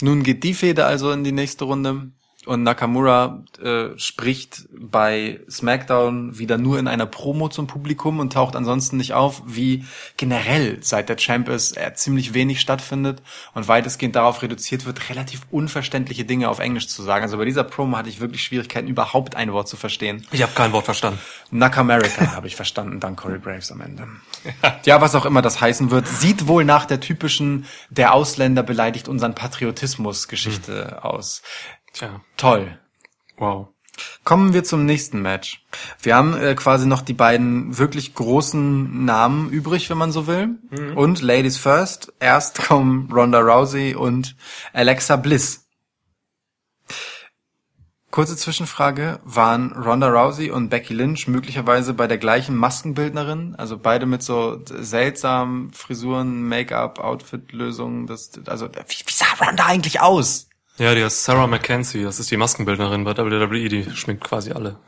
nun 0.00 0.22
geht 0.22 0.44
die 0.44 0.54
Fehde 0.54 0.84
also 0.86 1.12
in 1.12 1.24
die 1.24 1.32
nächste 1.32 1.64
Runde 1.64 2.10
und 2.46 2.62
Nakamura 2.62 3.44
äh, 3.62 3.96
spricht 3.96 4.68
bei 4.72 5.40
SmackDown 5.48 6.38
wieder 6.38 6.58
nur 6.58 6.78
in 6.78 6.88
einer 6.88 7.06
Promo 7.06 7.48
zum 7.48 7.66
Publikum 7.66 8.18
und 8.18 8.32
taucht 8.32 8.56
ansonsten 8.56 8.96
nicht 8.96 9.12
auf, 9.12 9.42
wie 9.46 9.84
generell 10.16 10.78
seit 10.82 11.08
der 11.08 11.16
Champ 11.16 11.48
ist 11.48 11.76
er 11.76 11.94
ziemlich 11.94 12.34
wenig 12.34 12.60
stattfindet 12.60 13.22
und 13.54 13.68
weitestgehend 13.68 14.16
darauf 14.16 14.42
reduziert 14.42 14.86
wird, 14.86 15.08
relativ 15.08 15.42
unverständliche 15.50 16.24
Dinge 16.24 16.48
auf 16.48 16.58
Englisch 16.58 16.88
zu 16.88 17.02
sagen. 17.02 17.22
Also 17.22 17.36
bei 17.36 17.44
dieser 17.44 17.64
Promo 17.64 17.96
hatte 17.96 18.08
ich 18.08 18.20
wirklich 18.20 18.42
Schwierigkeiten, 18.42 18.88
überhaupt 18.88 19.36
ein 19.36 19.52
Wort 19.52 19.68
zu 19.68 19.76
verstehen. 19.76 20.26
Ich 20.32 20.42
habe 20.42 20.52
kein 20.52 20.72
Wort 20.72 20.84
verstanden. 20.84 21.20
Nakamerica 21.50 22.32
habe 22.34 22.48
ich 22.48 22.56
verstanden, 22.56 22.98
dank 22.98 23.20
Corey 23.20 23.38
Graves 23.38 23.70
am 23.70 23.80
Ende. 23.80 24.08
Ja, 24.84 25.00
was 25.00 25.14
auch 25.14 25.26
immer 25.26 25.42
das 25.42 25.60
heißen 25.60 25.90
wird, 25.90 26.08
sieht 26.08 26.48
wohl 26.48 26.64
nach 26.64 26.86
der 26.86 26.98
typischen, 26.98 27.66
der 27.90 28.14
Ausländer 28.14 28.62
beleidigt 28.62 29.06
unseren 29.06 29.34
Patriotismus-Geschichte 29.34 31.04
aus. 31.04 31.42
Tja, 31.92 32.20
Toll. 32.36 32.78
wow. 33.36 33.68
Kommen 34.24 34.54
wir 34.54 34.64
zum 34.64 34.86
nächsten 34.86 35.20
Match. 35.20 35.64
Wir 36.00 36.16
haben 36.16 36.34
äh, 36.34 36.54
quasi 36.54 36.86
noch 36.86 37.02
die 37.02 37.12
beiden 37.12 37.76
wirklich 37.76 38.14
großen 38.14 39.04
Namen 39.04 39.50
übrig, 39.50 39.90
wenn 39.90 39.98
man 39.98 40.12
so 40.12 40.26
will. 40.26 40.58
Und 40.94 41.20
Ladies 41.20 41.58
First. 41.58 42.12
Erst 42.20 42.62
kommen 42.62 43.10
Ronda 43.12 43.40
Rousey 43.40 43.94
und 43.94 44.36
Alexa 44.72 45.16
Bliss. 45.16 45.66
Kurze 48.10 48.36
Zwischenfrage. 48.36 49.20
Waren 49.24 49.72
Ronda 49.72 50.08
Rousey 50.08 50.50
und 50.50 50.68
Becky 50.68 50.94
Lynch 50.94 51.28
möglicherweise 51.28 51.92
bei 51.92 52.06
der 52.06 52.18
gleichen 52.18 52.56
Maskenbildnerin? 52.56 53.54
Also 53.56 53.76
beide 53.76 54.06
mit 54.06 54.22
so 54.22 54.62
seltsamen 54.64 55.72
Frisuren, 55.72 56.46
Make-up, 56.48 56.98
Outfit-Lösungen. 56.98 58.06
Das, 58.06 58.30
also, 58.46 58.68
wie, 58.68 59.04
wie 59.06 59.12
sah 59.12 59.26
Ronda 59.44 59.66
eigentlich 59.66 60.00
aus? 60.00 60.48
Ja, 60.78 60.94
die 60.94 61.04
heißt 61.04 61.24
Sarah 61.24 61.46
McKenzie, 61.46 62.02
das 62.02 62.18
ist 62.18 62.30
die 62.30 62.36
Maskenbildnerin 62.36 63.04
bei 63.04 63.16
WWE, 63.16 63.68
die 63.68 63.90
schminkt 63.94 64.24
quasi 64.24 64.52
alle. 64.52 64.78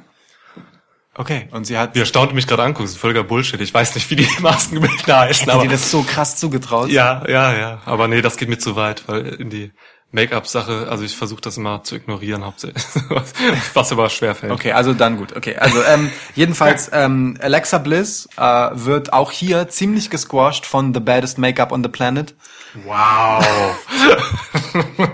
Okay, 1.16 1.48
und 1.52 1.64
sie 1.64 1.78
hat, 1.78 1.94
Wie 1.94 2.00
erstaunt 2.00 2.32
du 2.32 2.34
mich 2.34 2.46
gerade 2.48 2.64
anguckst, 2.64 2.94
ist 2.94 3.00
völliger 3.00 3.22
Bullshit. 3.22 3.60
Ich 3.60 3.72
weiß 3.72 3.94
nicht, 3.94 4.10
wie 4.10 4.16
die 4.16 4.28
Maskenbildner 4.40 5.20
heißen, 5.20 5.48
aber 5.48 5.62
dir 5.62 5.70
das 5.70 5.90
so 5.90 6.02
krass 6.02 6.36
zugetraut? 6.36 6.88
ja, 6.90 7.22
ja, 7.28 7.56
ja. 7.56 7.82
Aber 7.84 8.08
nee, 8.08 8.20
das 8.20 8.36
geht 8.36 8.48
mir 8.48 8.58
zu 8.58 8.74
weit, 8.74 9.06
weil 9.06 9.26
in 9.26 9.48
die 9.48 9.72
Make-up-Sache, 10.10 10.86
also 10.88 11.04
ich 11.04 11.16
versuche 11.16 11.40
das 11.40 11.56
immer 11.56 11.82
zu 11.82 11.96
ignorieren, 11.96 12.44
hauptsächlich, 12.44 12.84
was 13.74 13.92
aber 13.92 14.08
schwer 14.10 14.34
fällt. 14.34 14.52
Okay, 14.52 14.72
also 14.72 14.92
dann 14.92 15.16
gut. 15.16 15.36
Okay, 15.36 15.56
also 15.56 15.82
ähm, 15.82 16.10
jedenfalls 16.34 16.88
ähm, 16.92 17.36
Alexa 17.40 17.78
Bliss 17.78 18.28
äh, 18.36 18.42
wird 18.72 19.12
auch 19.12 19.32
hier 19.32 19.68
ziemlich 19.68 20.10
gesquashed 20.10 20.66
von 20.66 20.94
The 20.94 21.00
Baddest 21.00 21.38
Makeup 21.38 21.72
on 21.72 21.82
the 21.82 21.88
Planet. 21.88 22.34
Wow. 22.82 23.44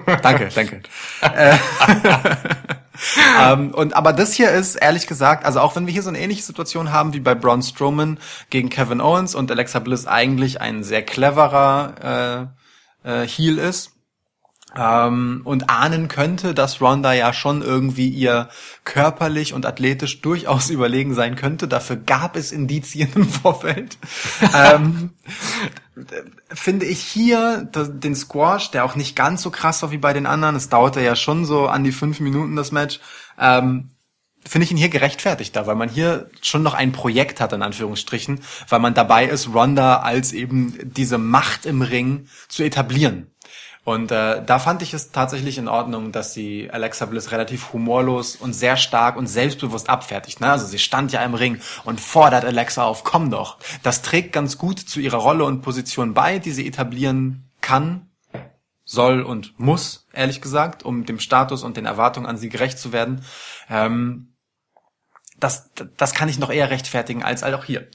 Danke, 0.23 0.49
danke. 0.55 0.83
äh, 1.21 1.57
ähm, 3.53 3.75
und 3.75 3.95
aber 3.95 4.15
das 4.15 4.33
hier 4.33 4.51
ist 4.51 4.77
ehrlich 4.77 5.07
gesagt, 5.07 5.45
also 5.45 5.61
auch 5.61 5.77
wenn 5.77 5.87
wir 5.87 5.93
hier 5.93 6.03
so 6.03 6.09
eine 6.09 6.19
ähnliche 6.19 6.43
Situation 6.43 6.91
haben 6.93 7.13
wie 7.13 7.21
bei 7.21 7.35
Braun 7.35 7.63
Strowman 7.63 8.19
gegen 8.49 8.71
Kevin 8.71 9.01
Owens 9.01 9.35
und 9.35 9.51
Alexa 9.51 9.79
Bliss 9.79 10.07
eigentlich 10.07 10.61
ein 10.61 10.83
sehr 10.83 11.03
cleverer 11.03 12.49
äh, 13.05 13.23
äh, 13.23 13.27
Heel 13.27 13.59
ist. 13.59 13.93
Ähm, 14.77 15.41
und 15.45 15.69
ahnen 15.69 16.07
könnte, 16.09 16.55
dass 16.55 16.81
Ronda 16.81 17.13
ja 17.13 17.33
schon 17.33 17.61
irgendwie 17.63 18.09
ihr 18.09 18.49
körperlich 18.85 19.53
und 19.53 19.67
athletisch 19.67 20.21
durchaus 20.21 20.71
überlegen 20.71 21.15
sein 21.15 21.35
könnte. 21.37 21.67
Dafür 21.69 21.97
gab 21.97 22.37
es 22.37 22.53
Indizien 22.53 23.11
im 23.15 23.29
Vorfeld. 23.29 23.99
ähm, 24.55 25.11
finde 26.53 26.87
ich 26.87 27.01
hier 27.01 27.69
da- 27.73 27.85
den 27.85 28.15
Squash, 28.15 28.71
der 28.71 28.85
auch 28.85 28.95
nicht 28.95 29.17
ganz 29.17 29.43
so 29.43 29.51
krass 29.51 29.83
war 29.83 29.91
wie 29.91 29.99
bei 29.99 30.13
den 30.13 30.27
anderen. 30.27 30.57
Es 30.57 30.69
dauerte 30.69 31.01
ja 31.01 31.17
schon 31.17 31.45
so 31.45 31.67
an 31.67 31.85
die 31.85 31.93
fünf 31.93 32.21
Minuten 32.21 32.57
das 32.57 32.73
Match. 32.73 33.01
Ähm, 33.39 33.91
finde 34.47 34.65
ich 34.65 34.71
ihn 34.71 34.77
hier 34.79 34.89
gerechtfertigter, 34.89 35.67
weil 35.67 35.77
man 35.77 35.89
hier 35.91 36.31
schon 36.43 36.63
noch 36.63 36.75
ein 36.75 36.93
Projekt 36.93 37.41
hat, 37.41 37.53
in 37.53 37.63
Anführungsstrichen, 37.63 38.41
weil 38.69 38.79
man 38.81 38.95
dabei 38.95 39.27
ist, 39.27 39.53
Ronda 39.53 39.97
als 40.01 40.33
eben 40.33 40.79
diese 40.83 41.19
Macht 41.19 41.67
im 41.67 41.83
Ring 41.83 42.27
zu 42.49 42.63
etablieren. 42.63 43.27
Und 43.91 44.13
äh, 44.13 44.41
da 44.45 44.61
fand 44.61 44.83
ich 44.83 44.95
es 44.95 45.11
tatsächlich 45.11 45.59
in 45.59 45.67
Ordnung, 45.67 46.13
dass 46.13 46.33
sie 46.33 46.71
Alexa 46.71 47.07
Bliss 47.07 47.33
relativ 47.33 47.73
humorlos 47.73 48.37
und 48.37 48.53
sehr 48.53 48.77
stark 48.77 49.17
und 49.17 49.27
selbstbewusst 49.27 49.91
abfertigt. 49.91 50.41
Ne? 50.41 50.49
Also 50.49 50.65
sie 50.65 50.79
stand 50.79 51.11
ja 51.11 51.25
im 51.25 51.35
Ring 51.35 51.59
und 51.85 52.01
fordert 52.01 52.45
Alexa 52.45 52.85
auf, 52.85 53.03
komm 53.03 53.33
doch. 53.33 53.59
Das 53.83 54.03
trägt 54.03 54.33
ganz 54.33 54.59
gut 54.59 54.79
zu 54.79 55.01
ihrer 55.01 55.17
Rolle 55.17 55.45
und 55.45 55.63
Position 55.63 56.15
bei, 56.15 56.39
die 56.39 56.53
sie 56.53 56.69
etablieren 56.69 57.51
kann, 57.63 58.09
soll 58.85 59.23
und 59.23 59.59
muss, 59.59 60.07
ehrlich 60.13 60.41
gesagt, 60.41 60.85
um 60.85 61.05
dem 61.05 61.19
Status 61.19 61.65
und 61.65 61.77
den 61.77 61.87
Erwartungen 61.87 62.27
an 62.27 62.37
sie 62.37 62.49
gerecht 62.49 62.79
zu 62.79 62.93
werden. 62.93 63.25
Ähm, 63.69 64.35
das, 65.41 65.73
das 65.97 66.15
kann 66.15 66.29
ich 66.29 66.39
noch 66.39 66.51
eher 66.51 66.71
rechtfertigen 66.71 67.25
als 67.25 67.43
auch 67.43 67.65
hier. 67.65 67.89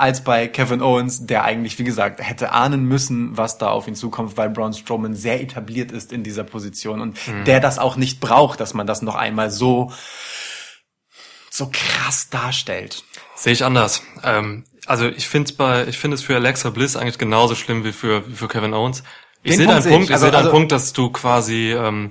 Als 0.00 0.24
bei 0.24 0.48
Kevin 0.48 0.80
Owens, 0.80 1.26
der 1.26 1.44
eigentlich, 1.44 1.78
wie 1.78 1.84
gesagt, 1.84 2.20
hätte 2.26 2.52
ahnen 2.52 2.84
müssen, 2.86 3.36
was 3.36 3.58
da 3.58 3.68
auf 3.68 3.86
ihn 3.86 3.94
zukommt, 3.94 4.38
weil 4.38 4.48
Braun 4.48 4.72
Strowman 4.72 5.14
sehr 5.14 5.42
etabliert 5.42 5.92
ist 5.92 6.10
in 6.10 6.22
dieser 6.22 6.42
Position 6.42 7.02
und 7.02 7.18
der 7.46 7.60
das 7.60 7.78
auch 7.78 7.96
nicht 7.96 8.18
braucht, 8.18 8.60
dass 8.60 8.72
man 8.72 8.86
das 8.86 9.02
noch 9.02 9.14
einmal 9.14 9.50
so, 9.50 9.92
so 11.50 11.68
krass 11.70 12.30
darstellt. 12.30 13.04
Sehe 13.34 13.52
ich 13.52 13.62
anders. 13.62 14.02
Ähm, 14.24 14.64
also 14.86 15.06
ich 15.06 15.28
finde 15.28 15.52
bei, 15.54 15.86
ich 15.86 15.98
finde 15.98 16.14
es 16.14 16.22
für 16.22 16.34
Alexa 16.34 16.70
Bliss 16.70 16.96
eigentlich 16.96 17.18
genauso 17.18 17.54
schlimm 17.54 17.84
wie 17.84 17.92
für, 17.92 18.26
wie 18.26 18.36
für 18.36 18.48
Kevin 18.48 18.72
Owens. 18.72 19.02
Ich 19.42 19.56
sehe 19.56 19.66
deinen 19.66 19.80
ich. 19.80 19.86
Punkt, 19.92 20.04
ich 20.08 20.12
Also- 20.14 20.24
sehe 20.24 20.32
deinen 20.32 20.46
also- 20.46 20.50
Punkt, 20.50 20.72
dass 20.72 20.92
du 20.94 21.10
quasi 21.10 21.72
ähm, 21.72 22.10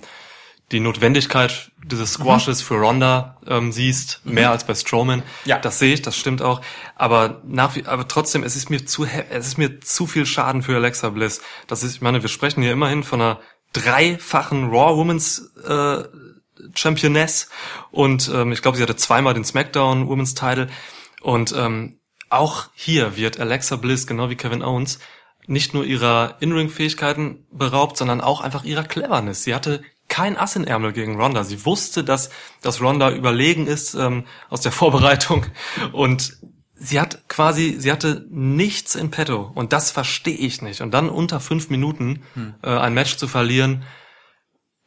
die 0.71 0.79
Notwendigkeit 0.79 1.71
dieses 1.83 2.13
Squashes 2.13 2.61
für 2.61 2.75
Ronda 2.75 3.37
ähm, 3.47 3.71
siehst, 3.71 4.21
mehr 4.23 4.51
als 4.51 4.63
bei 4.63 4.75
Strowman. 4.75 5.23
Ja. 5.45 5.57
Das 5.57 5.79
sehe 5.79 5.93
ich, 5.93 6.01
das 6.01 6.15
stimmt 6.15 6.41
auch. 6.41 6.61
Aber 6.95 7.41
nach 7.43 7.75
wie, 7.75 7.85
aber 7.85 8.07
trotzdem, 8.07 8.43
es 8.43 8.55
ist 8.55 8.69
mir 8.69 8.85
zu, 8.85 9.05
es 9.05 9.47
ist 9.47 9.57
mir 9.57 9.79
zu 9.81 10.05
viel 10.05 10.25
Schaden 10.25 10.61
für 10.61 10.75
Alexa 10.75 11.09
Bliss. 11.09 11.41
Das 11.67 11.83
ist, 11.83 11.95
ich 11.95 12.01
meine, 12.01 12.21
wir 12.21 12.29
sprechen 12.29 12.61
hier 12.61 12.71
immerhin 12.71 13.03
von 13.03 13.21
einer 13.21 13.39
dreifachen 13.73 14.69
Raw 14.69 14.97
Women's 14.97 15.51
äh, 15.67 16.03
Championess 16.75 17.49
und 17.91 18.29
ähm, 18.33 18.51
ich 18.51 18.61
glaube, 18.61 18.77
sie 18.77 18.83
hatte 18.83 18.95
zweimal 18.95 19.33
den 19.33 19.45
SmackDown 19.45 20.07
Women's 20.07 20.35
Title 20.35 20.67
und 21.21 21.53
ähm, 21.57 21.99
auch 22.29 22.67
hier 22.73 23.15
wird 23.15 23.39
Alexa 23.39 23.75
Bliss 23.75 24.05
genau 24.05 24.29
wie 24.29 24.35
Kevin 24.35 24.61
Owens 24.61 24.99
nicht 25.47 25.73
nur 25.73 25.83
ihrer 25.83 26.37
In-Ring-Fähigkeiten 26.41 27.47
beraubt, 27.51 27.97
sondern 27.97 28.21
auch 28.21 28.41
einfach 28.41 28.63
ihrer 28.65 28.83
Cleverness. 28.83 29.43
Sie 29.43 29.55
hatte 29.55 29.81
kein 30.09 30.37
Ass 30.37 30.55
in 30.55 30.65
Ärmel 30.65 30.91
gegen 30.91 31.19
Ronda. 31.19 31.43
Sie 31.43 31.65
wusste, 31.65 32.03
dass, 32.03 32.29
dass 32.61 32.81
Ronda 32.81 33.11
überlegen 33.11 33.67
ist 33.67 33.93
ähm, 33.93 34.25
aus 34.49 34.61
der 34.61 34.71
Vorbereitung 34.73 35.45
und 35.93 36.37
sie 36.75 36.99
hat 36.99 37.27
quasi, 37.27 37.75
sie 37.79 37.91
hatte 37.91 38.25
nichts 38.29 38.95
in 38.95 39.11
petto 39.11 39.51
und 39.53 39.73
das 39.73 39.91
verstehe 39.91 40.35
ich 40.35 40.61
nicht. 40.61 40.81
Und 40.81 40.93
dann 40.93 41.09
unter 41.09 41.39
fünf 41.39 41.69
Minuten 41.69 42.23
äh, 42.63 42.69
ein 42.69 42.93
Match 42.93 43.17
zu 43.17 43.27
verlieren, 43.27 43.83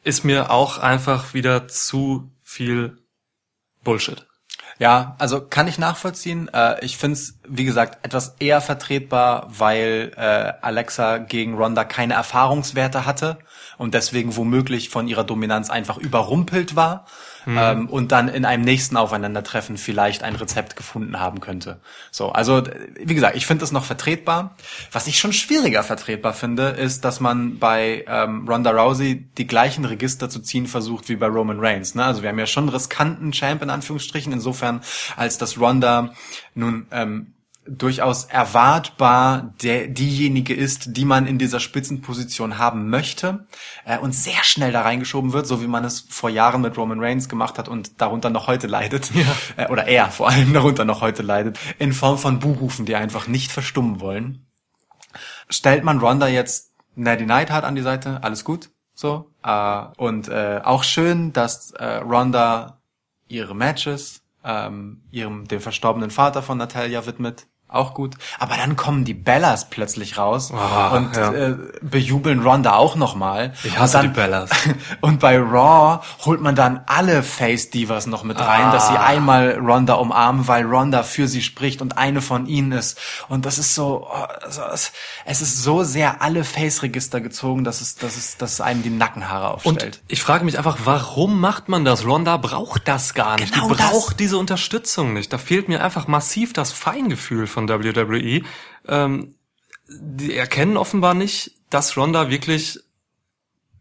ist 0.05 0.25
mir 0.25 0.51
auch 0.51 0.79
einfach 0.79 1.35
wieder 1.35 1.69
zu 1.69 2.31
viel 2.43 2.99
Bullshit. 3.85 4.27
Ja, 4.79 5.15
also 5.19 5.41
kann 5.41 5.69
ich 5.69 5.79
nachvollziehen. 5.79 6.49
Äh, 6.53 6.85
ich 6.85 6.97
finde 6.97 7.15
es, 7.15 7.39
wie 7.47 7.65
gesagt, 7.65 8.05
etwas 8.05 8.37
eher 8.41 8.61
vertretbar, 8.61 9.47
weil 9.49 10.13
äh, 10.17 10.53
Alexa 10.61 11.19
gegen 11.19 11.55
Ronda 11.55 11.85
keine 11.85 12.15
Erfahrungswerte 12.15 13.07
hatte 13.07 13.39
und 13.79 13.95
deswegen 13.95 14.37
womöglich 14.37 14.89
von 14.89 15.09
ihrer 15.09 15.25
Dominanz 15.25 15.71
einfach 15.71 15.99
überrumpelt 15.99 16.77
war 16.77 17.07
ähm, 17.47 17.89
und 17.89 18.13
dann 18.13 18.29
in 18.29 18.45
einem 18.45 18.65
nächsten 18.65 18.97
Aufeinandertreffen 18.97 19.77
vielleicht 19.77 20.23
ein 20.23 20.37
Rezept 20.37 20.77
gefunden 20.77 21.19
haben 21.19 21.41
könnte. 21.41 21.81
So, 22.11 22.31
also 22.31 22.63
wie 23.01 23.15
gesagt, 23.15 23.37
ich 23.37 23.47
finde 23.47 23.65
es 23.65 23.73
noch 23.73 23.85
vertretbar. 23.85 24.57
Was 24.91 25.07
ich 25.07 25.19
schon 25.19 25.33
schwieriger 25.33 25.83
vertretbar 25.83 26.35
finde, 26.35 26.69
ist, 26.69 27.05
dass 27.05 27.21
man 27.21 27.59
bei 27.59 28.05
ähm, 28.07 28.49
Ronda 28.49 28.71
Rousey 28.71 29.27
die 29.37 29.47
gleichen 29.47 29.85
Register 29.85 30.29
zu 30.29 30.41
ziehen 30.41 30.67
versucht 30.67 31.09
wie 31.09 31.17
bei 31.17 31.27
Roman 31.27 31.59
Reigns. 31.61 31.95
Ne? 31.95 32.05
Also 32.05 32.23
wir 32.23 32.29
haben 32.29 32.39
ja 32.39 32.47
schon 32.47 32.65
einen 32.65 32.75
riskanten 32.75 33.33
Champ 33.33 33.63
in 33.63 33.71
Anführungsstrichen, 33.71 34.33
insofern 34.33 34.83
als 35.17 35.39
dass 35.39 35.59
Ronda 35.59 36.13
nun 36.55 36.87
ähm, 36.91 37.35
durchaus 37.67 38.25
erwartbar 38.25 39.55
der, 39.63 39.87
diejenige 39.87 40.55
ist, 40.55 40.97
die 40.97 41.05
man 41.05 41.27
in 41.27 41.39
dieser 41.39 41.61
Spitzenposition 41.61 42.59
haben 42.59 42.91
möchte 42.91 43.47
äh, 43.85 43.99
und 43.99 44.15
sehr 44.15 44.43
schnell 44.43 44.73
da 44.73 44.83
reingeschoben 44.83 45.33
wird, 45.33 45.47
so 45.47 45.63
wie 45.63 45.69
man 45.69 45.85
es 45.85 46.01
vor 46.01 46.31
Jahren 46.31 46.61
mit 46.61 46.77
Roman 46.77 46.99
Reigns 47.01 47.29
gemacht 47.29 47.59
hat 47.59 47.69
und 47.69 48.01
darunter 48.01 48.31
noch 48.31 48.47
heute 48.47 48.67
leidet. 48.67 49.11
Äh, 49.57 49.69
oder 49.71 49.87
er 49.87 50.11
vor 50.11 50.29
allem 50.29 50.53
darunter 50.53 50.85
noch 50.85 51.01
heute 51.01 51.23
leidet, 51.23 51.59
in 51.79 51.93
Form 51.93 52.17
von 52.17 52.39
Buhrufen, 52.39 52.87
die 52.87 52.97
einfach 52.97 53.27
nicht 53.27 53.53
verstummen 53.53 54.01
wollen. 54.01 54.47
Stellt 55.49 55.85
man 55.85 55.99
Ronda 55.99 56.27
jetzt 56.27 56.73
Natty 56.95 57.27
Neidhart 57.27 57.65
an 57.65 57.75
die 57.75 57.83
Seite, 57.83 58.23
alles 58.23 58.45
gut, 58.45 58.71
so. 58.95 59.31
Äh, 59.43 59.85
und 59.97 60.29
äh, 60.29 60.61
auch 60.65 60.85
schön, 60.85 61.33
dass 61.33 61.73
äh, 61.73 61.97
Ronda 61.97 62.81
ihre 63.29 63.55
Matches 63.55 64.23
ähm, 64.45 65.03
ihrem 65.11 65.47
dem 65.47 65.61
verstorbenen 65.61 66.11
Vater 66.11 66.43
von 66.43 66.59
Natalia 66.59 67.07
widmet 67.07 67.47
auch 67.75 67.95
gut. 67.95 68.15
Aber 68.39 68.57
dann 68.57 68.77
kommen 68.77 69.05
die 69.05 69.15
Bellas 69.15 69.71
plötzlich 69.71 70.19
raus 70.19 70.53
Ah, 70.53 70.89
und 70.97 71.17
ja. 71.17 71.33
äh, 71.33 71.57
bejubeln 71.81 72.41
Ronda 72.41 72.75
auch 72.75 72.97
nochmal. 72.97 73.53
Ich 73.65 73.79
hasse 73.79 73.99
und 73.99 74.05
dann, 74.05 74.13
die 74.13 74.17
Bellas. 74.21 74.51
Und 75.01 75.21
bei 75.21 75.39
Raw 75.39 76.01
holt 76.25 76.41
man 76.41 76.55
dann 76.55 76.81
alle 76.87 77.23
Face 77.23 77.71
Divas 77.71 78.07
noch 78.07 78.23
mit 78.25 78.39
rein, 78.39 78.71
dass 78.73 78.89
sie 78.89 78.95
Ah. 78.97 79.07
einmal 79.07 79.59
Ronda 79.59 79.95
umarmen, 79.95 80.47
weil 80.49 80.65
Ronda 80.65 81.03
für 81.03 81.29
sie 81.29 81.43
spricht 81.43 81.81
und 81.83 81.99
eine 81.99 82.21
von 82.21 82.47
ihnen 82.47 82.73
ist. 82.73 82.99
Und 83.29 83.47
das 83.47 83.59
ist 83.59 83.75
so, 83.75 84.07
oh, 84.11 84.27
also 84.45 84.63
es, 85.25 85.41
ist 85.41 85.63
so 85.63 85.83
sehr 85.85 86.23
alle 86.23 86.45
Face 86.45 86.83
Register 86.83 87.21
gezogen, 87.21 87.65
dass 87.65 87.81
es, 87.81 87.97
dass 87.97 88.17
es, 88.17 88.37
dass 88.37 88.61
einem 88.61 88.83
die 88.83 88.91
Nackenhaare 88.91 89.49
Und 89.65 89.67
aufstellt. 89.77 90.01
ich 90.09 90.23
frage 90.23 90.45
mich 90.45 90.59
einfach, 90.59 90.79
warum 90.85 91.41
macht 91.41 91.69
man 91.69 91.85
das? 91.85 92.05
Ronda 92.05 92.37
braucht 92.37 92.87
das 92.89 93.15
gar 93.15 93.37
nicht. 93.39 93.53
Genau 93.55 93.69
die 93.71 93.77
das. 93.77 93.91
braucht 93.91 94.21
diese 94.21 94.39
Unterstützung 94.39 95.13
nicht. 95.15 95.33
Da 95.33 95.39
fehlt 95.39 95.69
mir 95.69 95.83
einfach 95.83 96.07
massiv 96.09 96.53
das 96.53 96.73
Feingefühl 96.73 97.47
von 97.47 97.62
WWE. 97.69 98.43
Ähm, 98.89 99.35
die 99.89 100.35
erkennen 100.37 100.77
offenbar 100.77 101.15
nicht, 101.15 101.53
dass 101.71 101.97
Ronda 101.97 102.31
wirklich 102.31 102.81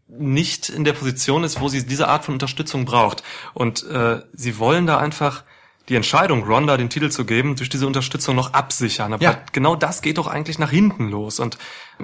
nicht 0.08 0.70
in 0.70 0.84
der 0.84 0.94
Position 0.94 1.44
ist, 1.44 1.62
wo 1.62 1.70
sie 1.70 1.86
diese 1.86 2.08
Art 2.08 2.26
von 2.26 2.36
Unterstützung 2.36 2.86
braucht. 2.86 3.24
Und 3.54 3.84
äh, 3.88 4.22
sie 4.34 4.60
wollen 4.60 4.86
da 4.86 4.98
einfach 4.98 5.44
die 5.90 5.96
Entscheidung, 5.96 6.44
Ronda 6.44 6.78
den 6.78 6.90
Titel 6.90 7.10
zu 7.10 7.26
geben, 7.26 7.56
durch 7.56 7.70
diese 7.70 7.88
Unterstützung 7.88 8.36
noch 8.36 8.54
absichern. 8.54 9.14
Aber 9.14 9.24
Ja. 9.24 9.38
genau 9.52 9.76
das 9.76 10.02
geht 10.02 10.18
doch 10.18 10.28
eigentlich 10.28 10.60
nach 10.60 10.70
hinten 10.70 11.10
los. 11.10 11.40
Und 11.40 11.58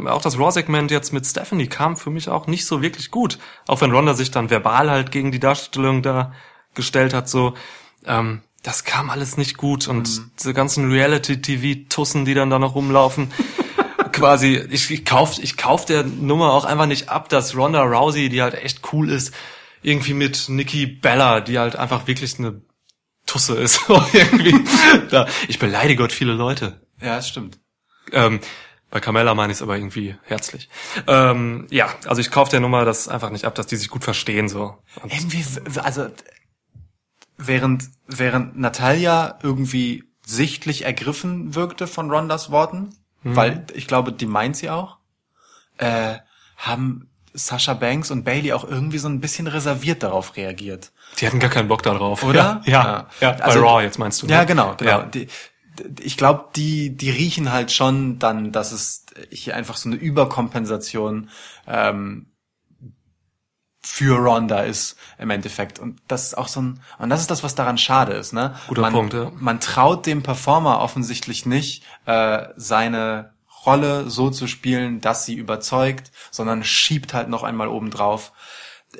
auch 0.05 0.21
das 0.21 0.37
Raw-Segment 0.39 0.89
jetzt 0.91 1.13
mit 1.13 1.25
Stephanie 1.25 1.67
kam 1.67 1.95
für 1.95 2.09
mich 2.09 2.29
auch 2.29 2.47
nicht 2.47 2.65
so 2.65 2.81
wirklich 2.81 3.11
gut. 3.11 3.37
Auch 3.67 3.81
wenn 3.81 3.91
Ronda 3.91 4.13
sich 4.13 4.31
dann 4.31 4.49
verbal 4.49 4.89
halt 4.89 5.11
gegen 5.11 5.31
die 5.31 5.39
Darstellung 5.39 6.01
da 6.01 6.33
gestellt 6.73 7.13
hat, 7.13 7.29
so, 7.29 7.53
ähm, 8.05 8.41
das 8.67 8.83
kam 8.83 9.09
alles 9.09 9.37
nicht 9.37 9.55
gut. 9.55 9.87
Und 9.87 10.23
diese 10.37 10.53
ganzen 10.53 10.91
Reality-TV-Tussen, 10.91 12.25
die 12.25 12.33
dann 12.33 12.49
da 12.49 12.59
noch 12.59 12.75
rumlaufen, 12.75 13.31
quasi, 14.11 14.57
ich, 14.69 14.91
ich 14.91 15.05
kauf, 15.05 15.39
ich 15.41 15.55
kauf 15.55 15.85
der 15.85 16.03
Nummer 16.03 16.51
auch 16.51 16.65
einfach 16.65 16.85
nicht 16.85 17.07
ab, 17.07 17.29
dass 17.29 17.55
Ronda 17.55 17.81
Rousey, 17.83 18.27
die 18.27 18.41
halt 18.41 18.55
echt 18.55 18.81
cool 18.91 19.09
ist, 19.09 19.33
irgendwie 19.83 20.13
mit 20.13 20.49
Nikki 20.49 20.85
Bella, 20.85 21.39
die 21.39 21.59
halt 21.59 21.77
einfach 21.77 22.07
wirklich 22.07 22.39
eine 22.39 22.61
Tusse 23.25 23.55
ist. 23.55 23.79
irgendwie. 24.13 24.53
Da, 25.11 25.27
ich 25.47 25.59
beleidige 25.59 26.01
Gott 26.01 26.11
viele 26.11 26.33
Leute. 26.33 26.81
Ja, 27.01 27.19
es 27.19 27.29
stimmt. 27.29 27.59
Ähm, 28.11 28.41
bei 28.89 28.99
Carmella 28.99 29.33
meine 29.33 29.53
ich 29.53 29.59
es 29.59 29.61
aber 29.61 29.77
irgendwie 29.77 30.15
herzlich. 30.23 30.67
Ähm, 31.07 31.67
ja, 31.69 31.89
also 32.05 32.19
ich 32.19 32.31
kaufe 32.31 32.51
der 32.51 32.59
Nummer 32.59 32.83
das 32.83 33.07
einfach 33.07 33.29
nicht 33.29 33.45
ab, 33.45 33.55
dass 33.55 33.67
die 33.67 33.77
sich 33.77 33.89
gut 33.89 34.03
verstehen 34.03 34.49
so. 34.49 34.77
Und 35.01 35.13
Irgendwie, 35.13 35.45
also 35.79 36.09
während 37.37 37.89
während 38.07 38.57
Natalia 38.59 39.37
irgendwie 39.43 40.03
sichtlich 40.25 40.85
ergriffen 40.85 41.55
wirkte 41.55 41.87
von 41.87 42.11
Rondas 42.11 42.51
Worten, 42.51 42.89
weil 43.23 43.65
ich 43.73 43.87
glaube, 43.87 44.11
die 44.13 44.25
meint 44.25 44.55
sie 44.57 44.69
auch, 44.69 44.97
äh, 45.77 46.15
haben 46.57 47.09
Sasha 47.33 47.73
Banks 47.73 48.09
und 48.11 48.23
Bailey 48.23 48.53
auch 48.53 48.63
irgendwie 48.63 48.97
so 48.97 49.07
ein 49.09 49.19
bisschen 49.21 49.47
reserviert 49.47 50.01
darauf 50.03 50.35
reagiert. 50.37 50.91
die 51.19 51.27
hatten 51.27 51.39
gar 51.39 51.49
keinen 51.49 51.67
Bock 51.67 51.83
darauf, 51.83 52.23
Oder? 52.23 52.61
Ja, 52.65 52.71
ja, 52.83 53.07
ja. 53.21 53.31
bei 53.33 53.43
Also- 53.43 53.59
Raw 53.59 53.83
jetzt 53.83 53.99
meinst 53.99 54.21
du? 54.21 54.27
ne? 54.27 54.33
Ja, 54.33 54.43
genau, 54.45 54.75
genau. 54.75 54.89
Ja. 54.91 55.03
Die, 55.03 55.27
ich 55.99 56.17
glaube, 56.17 56.45
die, 56.55 56.97
die 56.97 57.11
riechen 57.11 57.51
halt 57.51 57.71
schon 57.71 58.17
dann, 58.17 58.51
dass 58.51 58.71
es 58.71 59.05
hier 59.29 59.55
einfach 59.55 59.77
so 59.77 59.87
eine 59.89 59.95
Überkompensation 59.97 61.29
ähm, 61.67 62.27
für 63.87 64.17
Ronda 64.17 64.59
ist 64.59 64.97
im 65.17 65.29
Endeffekt. 65.29 65.79
Und 65.79 66.01
das 66.09 66.25
ist 66.27 66.37
auch 66.37 66.49
so 66.49 66.61
ein, 66.61 66.81
und 66.99 67.09
das 67.09 67.21
ist 67.21 67.31
das, 67.31 67.41
was 67.41 67.55
daran 67.55 67.77
schade 67.77 68.13
ist, 68.13 68.33
ne? 68.33 68.55
Guter 68.67 68.81
man, 68.81 68.93
Punkt, 68.93 69.13
ja. 69.13 69.31
Man 69.39 69.61
traut 69.61 70.05
dem 70.05 70.23
Performer 70.23 70.81
offensichtlich 70.81 71.45
nicht, 71.45 71.83
äh, 72.05 72.47
seine 72.57 73.31
Rolle 73.65 74.09
so 74.09 74.29
zu 74.29 74.45
spielen, 74.45 74.99
dass 74.99 75.25
sie 75.25 75.35
überzeugt, 75.35 76.11
sondern 76.31 76.65
schiebt 76.65 77.13
halt 77.13 77.29
noch 77.29 77.43
einmal 77.43 77.69
oben 77.69 77.89
drauf. 77.89 78.33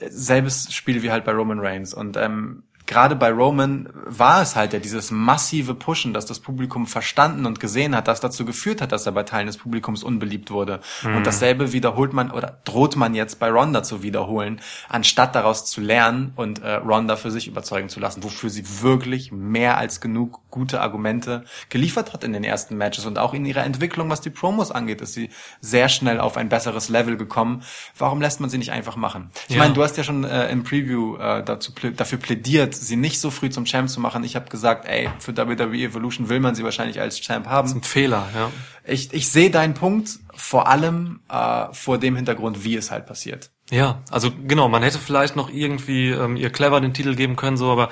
Selbes 0.10 0.74
Spiel 0.74 1.04
wie 1.04 1.12
halt 1.12 1.26
bei 1.26 1.34
Roman 1.34 1.60
Reigns. 1.60 1.94
Und 1.94 2.16
ähm, 2.16 2.64
gerade 2.88 3.16
bei 3.16 3.32
Roman 3.32 3.90
war 4.06 4.42
es 4.42 4.56
halt 4.56 4.74
ja 4.74 4.80
dieses 4.80 5.12
massive 5.12 5.76
Pushen, 5.76 6.14
dass 6.14 6.26
das 6.26 6.40
Publikum 6.40 6.88
verstanden 6.88 7.46
und 7.46 7.60
gesehen 7.60 7.96
hat, 7.96 8.08
das 8.08 8.22
dazu 8.22 8.46
geführt 8.46 8.82
hat, 8.82 8.92
dass 8.92 9.06
er 9.06 9.12
bei 9.12 9.24
Teilen 9.24 9.48
des 9.48 9.58
Publikums 9.58 10.04
unbeliebt 10.04 10.50
wurde. 10.50 10.80
Mhm. 11.04 11.18
Und 11.18 11.28
dasselbe 11.28 11.74
wiederholt 11.74 12.14
man 12.14 12.32
oder 12.32 12.60
droht 12.64 12.96
man 12.96 13.14
jetzt 13.14 13.40
bei 13.40 13.50
Ronda 13.50 13.84
zu 13.84 14.02
wiederholen, 14.02 14.62
anstatt 14.90 15.36
daraus 15.36 15.66
zu 15.66 15.82
lernen 15.82 16.32
und 16.36 16.64
äh, 16.64 16.76
Ronda 16.76 17.18
für 17.18 17.30
sich 17.30 17.48
überzeugen 17.48 17.90
zu 17.90 18.00
lassen, 18.00 18.24
wofür 18.24 18.50
sie 18.50 18.82
wirklich 18.82 19.32
mehr 19.32 19.78
als 19.78 20.02
genug 20.02 20.47
gute 20.50 20.82
Argumente 20.82 21.44
geliefert 21.70 22.14
hat 22.14 22.24
in 22.24 22.34
den 22.34 22.44
ersten 22.44 22.78
Matches 22.78 23.06
und 23.06 23.20
auch 23.20 23.34
in 23.34 23.46
ihrer 23.46 23.64
Entwicklung, 23.64 24.10
was 24.10 24.22
die 24.22 24.30
Promos 24.30 24.72
angeht, 24.72 25.02
ist 25.02 25.14
sie 25.14 25.30
sehr 25.62 25.90
schnell 25.90 26.20
auf 26.20 26.38
ein 26.38 26.50
besseres 26.50 26.90
Level 26.90 27.18
gekommen. 27.18 27.64
Warum 27.98 28.22
lässt 28.22 28.40
man 28.40 28.50
sie 28.50 28.58
nicht 28.58 28.72
einfach 28.72 28.96
machen? 28.96 29.30
Ich 29.48 29.56
Ja. 29.56 29.62
meine, 29.62 29.74
du 29.74 29.84
hast 29.84 29.98
ja 29.98 30.04
schon 30.04 30.24
äh, 30.24 30.50
im 30.50 30.64
Preview 30.64 31.18
äh, 31.18 31.44
dazu 31.44 31.74
plä 31.74 31.92
dafür 31.92 32.18
plädiert, 32.18 32.76
sie 32.76 32.96
nicht 32.96 33.20
so 33.20 33.32
früh 33.32 33.50
zum 33.50 33.66
Champ 33.66 33.90
zu 33.90 34.00
machen. 34.00 34.24
Ich 34.24 34.36
habe 34.36 34.50
gesagt, 34.50 34.86
ey, 34.88 35.10
für 35.20 35.36
WWE 35.36 35.78
Evolution 35.78 36.30
will 36.30 36.40
man 36.40 36.56
sie 36.56 36.64
wahrscheinlich 36.64 37.00
als 37.00 37.20
Champ 37.22 37.48
haben. 37.48 37.72
Ein 37.72 37.84
Fehler, 37.84 38.28
ja. 38.36 38.50
Ich, 38.86 39.14
ich 39.14 39.30
sehe 39.30 39.50
deinen 39.50 39.74
Punkt, 39.74 40.20
vor 40.34 40.68
allem 40.68 41.20
äh, 41.30 41.66
vor 41.74 41.98
dem 41.98 42.16
Hintergrund, 42.16 42.64
wie 42.64 42.76
es 42.76 42.90
halt 42.92 43.06
passiert. 43.06 43.52
Ja, 43.70 44.02
also 44.12 44.32
genau, 44.48 44.70
man 44.70 44.82
hätte 44.82 44.98
vielleicht 44.98 45.36
noch 45.36 45.50
irgendwie 45.50 46.10
ähm, 46.10 46.38
ihr 46.38 46.52
clever 46.52 46.80
den 46.80 46.94
Titel 46.94 47.16
geben 47.16 47.36
können, 47.36 47.58
so, 47.58 47.70
aber 47.70 47.90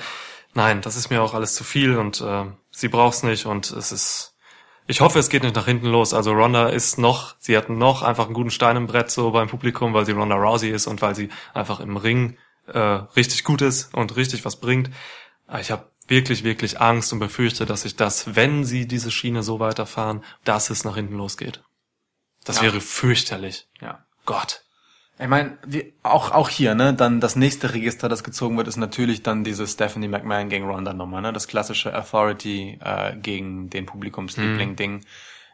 nein, 0.56 0.80
das 0.82 0.96
ist 0.96 1.10
mir 1.10 1.22
auch 1.22 1.34
alles 1.34 1.54
zu 1.54 1.64
viel 1.64 1.96
und 1.96 2.20
äh, 2.20 2.44
sie 2.70 2.88
braucht's 2.88 3.22
nicht 3.22 3.46
und 3.46 3.70
es 3.70 3.92
ist. 3.92 4.32
Ich 4.88 5.00
hoffe, 5.00 5.18
es 5.18 5.28
geht 5.28 5.42
nicht 5.42 5.56
nach 5.56 5.64
hinten 5.64 5.86
los. 5.86 6.14
Also 6.14 6.32
Ronda 6.32 6.68
ist 6.68 6.96
noch, 6.96 7.34
sie 7.40 7.56
hat 7.56 7.68
noch 7.68 8.02
einfach 8.02 8.26
einen 8.26 8.34
guten 8.34 8.52
Stein 8.52 8.76
im 8.76 8.86
Brett 8.86 9.10
so 9.10 9.32
beim 9.32 9.48
Publikum, 9.48 9.94
weil 9.94 10.06
sie 10.06 10.12
Ronda 10.12 10.36
Rousey 10.36 10.70
ist 10.70 10.86
und 10.86 11.02
weil 11.02 11.14
sie 11.16 11.28
einfach 11.54 11.80
im 11.80 11.96
Ring 11.96 12.36
äh, 12.68 12.78
richtig 12.78 13.42
gut 13.42 13.62
ist 13.62 13.92
und 13.94 14.14
richtig 14.14 14.44
was 14.44 14.56
bringt. 14.60 14.90
Aber 15.48 15.60
ich 15.60 15.72
habe 15.72 15.90
wirklich, 16.06 16.44
wirklich 16.44 16.80
Angst 16.80 17.12
und 17.12 17.18
befürchte, 17.18 17.66
dass 17.66 17.82
sich 17.82 17.96
das, 17.96 18.36
wenn 18.36 18.64
sie 18.64 18.86
diese 18.86 19.10
Schiene 19.10 19.42
so 19.42 19.58
weiterfahren, 19.58 20.22
dass 20.44 20.70
es 20.70 20.84
nach 20.84 20.94
hinten 20.94 21.16
losgeht. 21.16 21.64
Das 22.44 22.56
Ja. 22.58 22.62
wäre 22.62 22.80
fürchterlich. 22.80 23.66
Ja. 23.80 24.06
Gott. 24.24 24.62
Ich 25.18 25.28
meine, 25.28 25.56
auch 26.02 26.30
auch 26.30 26.50
hier, 26.50 26.74
ne, 26.74 26.92
dann 26.92 27.20
das 27.20 27.36
nächste 27.36 27.72
Register, 27.72 28.08
das 28.08 28.22
gezogen 28.22 28.56
wird, 28.58 28.68
ist 28.68 28.76
natürlich 28.76 29.22
dann 29.22 29.44
diese 29.44 29.66
Stephanie 29.66 30.08
McMahon 30.08 30.50
gegen 30.50 30.66
Ronda 30.66 30.92
Nummer, 30.92 31.22
ne, 31.22 31.32
das 31.32 31.48
klassische 31.48 31.96
Authority 31.96 32.78
äh, 32.84 33.16
gegen 33.16 33.70
den 33.70 33.86
Publikumsliebling-Ding. 33.86 35.04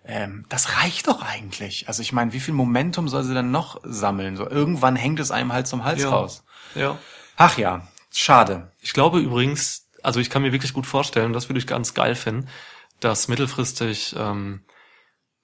Ähm, 0.04 0.44
das 0.48 0.78
reicht 0.78 1.06
doch 1.06 1.22
eigentlich. 1.22 1.86
Also 1.86 2.02
ich 2.02 2.12
meine, 2.12 2.32
wie 2.32 2.40
viel 2.40 2.54
Momentum 2.54 3.08
soll 3.08 3.22
sie 3.22 3.34
denn 3.34 3.52
noch 3.52 3.80
sammeln? 3.84 4.36
So 4.36 4.48
irgendwann 4.50 4.96
hängt 4.96 5.20
es 5.20 5.30
einem 5.30 5.52
halt 5.52 5.68
zum 5.68 5.84
Hals 5.84 6.02
Ja. 6.02 6.10
raus. 6.10 6.44
Ja. 6.74 6.98
Ach 7.36 7.56
ja, 7.56 7.86
schade. 8.12 8.72
Ich 8.80 8.92
glaube 8.94 9.20
übrigens, 9.20 9.86
also 10.02 10.18
ich 10.18 10.28
kann 10.28 10.42
mir 10.42 10.52
wirklich 10.52 10.72
gut 10.72 10.86
vorstellen, 10.86 11.32
das 11.32 11.48
würde 11.48 11.60
ich 11.60 11.68
ganz 11.68 11.94
geil 11.94 12.16
finden, 12.16 12.48
dass 12.98 13.28
mittelfristig 13.28 14.16
ähm, 14.18 14.62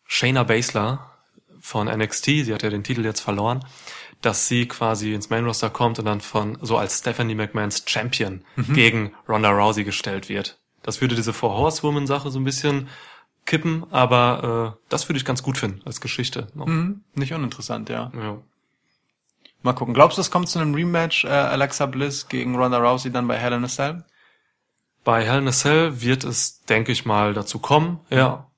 Shayna 0.06 0.42
Baszler 0.42 1.12
von 1.60 1.86
NXT, 1.86 2.24
sie 2.24 2.54
hat 2.54 2.62
ja 2.62 2.70
den 2.70 2.82
Titel 2.84 3.04
jetzt 3.04 3.20
verloren, 3.20 3.64
dass 4.22 4.48
sie 4.48 4.66
quasi 4.66 5.14
ins 5.14 5.30
Main 5.30 5.44
Roster 5.44 5.70
kommt 5.70 5.98
und 5.98 6.04
dann 6.04 6.20
von 6.20 6.58
so 6.60 6.76
als 6.76 6.98
Stephanie 6.98 7.34
McMahons 7.34 7.84
Champion 7.86 8.42
gegen 8.74 9.12
Ronda 9.28 9.50
Rousey 9.50 9.84
gestellt 9.84 10.28
wird. 10.28 10.58
Das 10.82 11.00
würde 11.00 11.14
diese 11.14 11.32
Four 11.32 11.56
Horsewoman 11.56 12.06
Sache 12.06 12.30
so 12.30 12.38
ein 12.38 12.44
bisschen 12.44 12.88
kippen, 13.46 13.86
aber 13.90 14.76
äh, 14.76 14.80
das 14.88 15.08
würde 15.08 15.18
ich 15.18 15.24
ganz 15.24 15.42
gut 15.42 15.58
finden 15.58 15.80
als 15.84 16.00
Geschichte. 16.00 16.48
Mhm, 16.54 17.02
nicht 17.14 17.32
uninteressant, 17.32 17.88
ja. 17.88 18.12
Ja. 18.14 18.38
Mal 19.62 19.72
gucken. 19.72 19.94
Glaubst 19.94 20.18
du, 20.18 20.20
es 20.20 20.30
kommt 20.30 20.48
zu 20.48 20.58
einem 20.58 20.74
Rematch 20.74 21.24
äh, 21.24 21.28
Alexa 21.28 21.86
Bliss 21.86 22.28
gegen 22.28 22.56
Ronda 22.56 22.78
Rousey 22.78 23.10
dann 23.10 23.26
bei 23.26 23.36
Hell 23.36 23.54
in 23.54 23.64
a 23.64 23.68
Cell? 23.68 24.04
Bei 25.02 25.24
Hell 25.24 25.40
in 25.40 25.48
a 25.48 25.52
Cell 25.52 26.00
wird 26.00 26.24
es, 26.24 26.62
denke 26.64 26.92
ich 26.92 27.06
mal, 27.06 27.34
dazu 27.34 27.58
kommen. 27.58 28.00
Ja. 28.10 28.50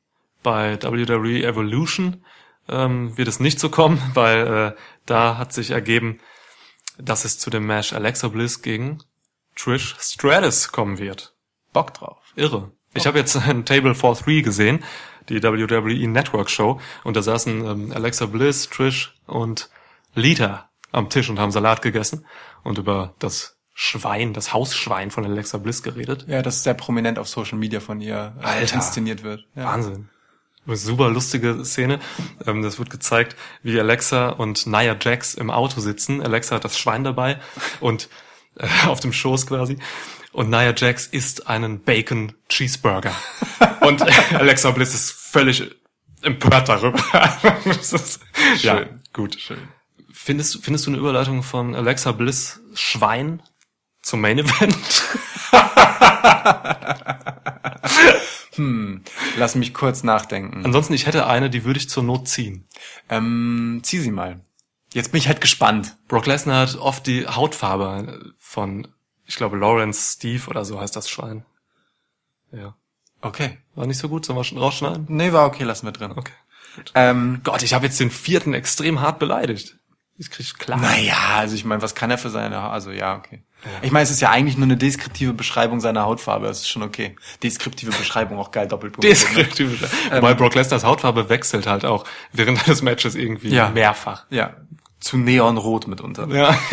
Bei 0.43 0.81
WWE 0.83 1.43
Evolution 1.43 2.25
ähm, 2.69 3.17
wird 3.17 3.29
es 3.29 3.41
nicht 3.41 3.61
so 3.61 3.71
kommen, 3.71 4.01
weil 4.15 4.47
äh, 4.47 4.73
da 5.07 5.39
hat 5.39 5.53
sich 5.53 5.71
ergeben, 5.71 6.21
dass 6.99 7.25
es 7.25 7.39
zu 7.39 7.51
dem 7.51 7.67
Match 7.67 7.93
Alexa 7.93 8.29
Bliss 8.29 8.63
gegen 8.63 8.99
Trish 9.57 9.97
Stratus 10.01 10.71
kommen 10.73 10.99
wird. 10.99 11.35
Bock 11.73 11.95
drauf. 11.95 12.19
Irre. 12.37 12.71
Ich 12.95 13.07
habe 13.07 13.19
jetzt 13.19 13.37
ein 13.37 13.65
Table 13.65 13.95
for 13.95 14.17
Three 14.17 14.43
gesehen. 14.43 14.83
die 15.29 15.43
WWE 15.43 16.09
Network 16.09 16.51
Show 16.51 16.81
und 17.05 17.17
da 17.17 17.23
saßen 17.23 17.65
ähm, 17.65 17.93
Alexa 17.93 18.27
Bliss, 18.27 18.69
Trish 18.69 19.15
und 19.27 19.71
Lita 20.15 20.69
am 20.93 21.09
Tisch 21.09 21.31
und 21.31 21.39
haben 21.39 21.53
Salat 21.53 21.83
gegessen 21.83 22.27
und 22.65 22.79
über 22.79 23.15
das 23.21 23.57
Schwein, 23.73 24.35
das 24.35 24.53
Hausschwein 24.53 25.11
von 25.11 25.25
Alexa 25.25 25.59
Bliss 25.59 25.83
geredet. 25.83 26.27
Ja, 26.29 26.43
das 26.43 26.65
sehr 26.65 26.75
prominent 26.75 27.19
auf 27.19 27.29
Social 27.29 27.59
Media 27.59 27.81
von 27.81 28.01
ihr 28.01 28.35
äh, 28.41 28.45
Alter. 28.45 28.75
inszeniert 28.75 29.23
wird. 29.23 29.47
Ja. 29.55 29.65
Wahnsinn. 29.67 30.09
Eine 30.71 30.77
super 30.77 31.11
lustige 31.11 31.65
Szene. 31.65 31.99
Ähm, 32.47 32.63
das 32.63 32.79
wird 32.79 32.91
gezeigt, 32.91 33.35
wie 33.65 33.81
Alexa 33.81 34.29
und 34.29 34.69
Nia 34.69 34.97
Jax 35.01 35.35
im 35.35 35.51
Auto 35.51 35.81
sitzen. 35.81 36.23
Alexa 36.23 36.55
hat 36.55 36.65
das 36.65 36.79
Schwein 36.79 37.03
dabei 37.03 37.41
und 37.81 38.09
äh, 38.57 38.69
auf 38.87 39.01
dem 39.01 39.13
Schoß 39.13 39.49
quasi. 39.49 39.79
Und 40.31 40.49
Nia 40.49 40.73
Jax 40.77 41.09
isst 41.09 41.49
einen 41.49 41.83
Bacon 41.83 42.35
Cheeseburger. 42.49 43.13
und 43.81 44.01
Alexa 44.33 44.71
Bliss 44.71 44.95
ist 44.95 45.11
völlig 45.11 45.75
empört 46.23 46.69
darüber. 46.69 47.03
ist, 47.65 48.21
ja, 48.61 48.77
Schön. 48.79 49.01
gut. 49.13 49.41
Schön. 49.41 49.59
Findest, 50.13 50.63
findest 50.63 50.87
du 50.87 50.91
eine 50.91 50.99
Überleitung 50.99 51.43
von 51.43 51.75
Alexa 51.75 52.13
Bliss 52.13 52.61
Schwein 52.75 53.43
zum 54.03 54.21
Main 54.21 54.39
Event? 54.39 55.03
Lass 59.41 59.55
mich 59.55 59.75
kurz 59.75 60.03
nachdenken. 60.03 60.65
Ansonsten, 60.65 60.93
ich 60.93 61.07
hätte 61.07 61.27
eine, 61.27 61.49
die 61.49 61.65
würde 61.65 61.79
ich 61.79 61.89
zur 61.89 62.03
Not 62.03 62.29
ziehen. 62.29 62.69
Ähm, 63.09 63.81
zieh 63.83 63.99
sie 63.99 64.11
mal. 64.11 64.41
Jetzt 64.93 65.13
bin 65.13 65.19
ich 65.19 65.29
halt 65.29 65.41
gespannt. 65.41 65.97
Brock 66.09 66.27
Lesnar 66.27 66.69
hat 66.69 66.77
oft 66.77 67.07
die 67.07 67.27
Hautfarbe 67.27 68.35
von, 68.39 68.87
ich 69.27 69.37
glaube, 69.37 69.57
Lawrence 69.57 70.15
Steve 70.17 70.49
oder 70.49 70.65
so 70.65 70.81
heißt 70.81 70.95
das 70.95 71.09
Schwein. 71.09 71.45
Ja. 72.53 72.75
Okay. 73.23 73.59
War 73.75 73.87
nicht 73.87 73.99
so 73.99 74.09
gut, 74.09 74.27
sollen 74.27 74.39
wir 74.39 74.45
schon 74.45 74.59
rausschneiden? 74.59 75.07
Nee, 75.09 75.33
war 75.33 75.47
okay, 75.47 75.65
lassen 75.65 75.87
wir 75.87 75.93
drin. 75.93 76.13
Okay. 76.13 76.33
Ähm, 76.95 77.41
Gott, 77.43 77.63
ich 77.63 77.75
habe 77.75 77.87
jetzt 77.87 77.99
den 77.99 78.11
vierten 78.11 78.55
extrem 78.55 79.01
hart 79.01 79.19
beleidigt. 79.19 79.79
Ich 80.19 80.31
krieg 80.31 80.59
klar. 80.59 80.79
naja, 80.79 81.17
also 81.37 81.55
ich 81.55 81.65
meine, 81.65 81.81
was 81.81 81.95
kann 81.95 82.11
er 82.11 82.19
für 82.19 82.29
seine 82.29 82.59
Also 82.61 82.91
ja, 82.91 83.17
okay. 83.17 83.43
Ich 83.83 83.91
meine, 83.93 84.05
es 84.05 84.11
ist 84.11 84.21
ja 84.21 84.31
eigentlich 84.31 84.57
nur 84.57 84.65
eine 84.65 84.77
deskriptive 84.77 85.33
Beschreibung 85.35 85.81
seiner 85.81 86.05
Hautfarbe. 86.05 86.47
Das 86.47 86.61
ist 86.61 86.69
schon 86.69 86.83
okay. 86.83 87.17
Deskriptive 87.43 87.91
Beschreibung, 87.93 88.39
auch 88.39 88.51
geil, 88.51 88.67
Doppelpunkt. 88.69 89.05
Deskriptiv. 89.05 89.87
Wobei 90.13 90.35
Brock 90.35 90.55
Lesnars 90.55 90.85
Hautfarbe 90.85 91.29
wechselt 91.29 91.67
halt 91.67 91.85
auch 91.85 92.05
während 92.33 92.67
des 92.67 92.83
Matches 92.83 93.15
irgendwie 93.15 93.49
Ja. 93.51 93.69
mehrfach. 93.71 94.25
Ja, 94.31 94.55
zu 95.01 95.17
Neonrot 95.19 95.87
mitunter. 95.89 96.27
Ja. 96.29 96.55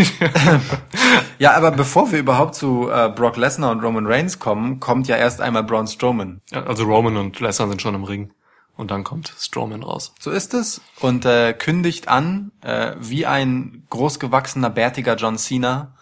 Ja, 1.40 1.54
aber 1.54 1.72
bevor 1.72 2.12
wir 2.12 2.20
überhaupt 2.20 2.56
zu 2.56 2.90
äh, 2.90 3.10
Brock 3.10 3.38
Lesnar 3.38 3.72
und 3.72 3.82
Roman 3.84 4.08
Reigns 4.08 4.40
kommen, 4.40 4.80
kommt 4.80 5.08
ja 5.08 5.16
erst 5.16 5.40
einmal 5.40 5.64
Braun 5.64 5.88
Strowman. 5.88 6.42
also 6.52 6.84
Roman 6.84 7.16
und 7.18 7.40
Lesnar 7.40 7.68
sind 7.70 7.82
schon 7.82 7.96
im 7.96 8.04
Ring. 8.04 8.32
Und 8.76 8.92
dann 8.92 9.04
kommt 9.04 9.34
Strowman 9.40 9.84
raus. 9.84 10.14
So 10.20 10.30
ist 10.32 10.54
es. 10.54 10.82
Und 11.00 11.26
äh, 11.26 11.54
kündigt 11.54 12.08
an, 12.08 12.52
äh, 12.62 12.94
wie 13.00 13.26
ein 13.26 13.84
großgewachsener, 13.90 14.70
bärtiger 14.70 15.16
John 15.16 15.38
Cena, 15.38 15.94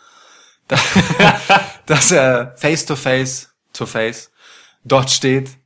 dass, 1.86 2.12
er 2.12 2.56
face 2.58 2.86
to 2.86 2.96
face 2.96 3.54
to 3.74 3.86
face 3.86 4.32
dort 4.84 5.12
steht 5.12 5.58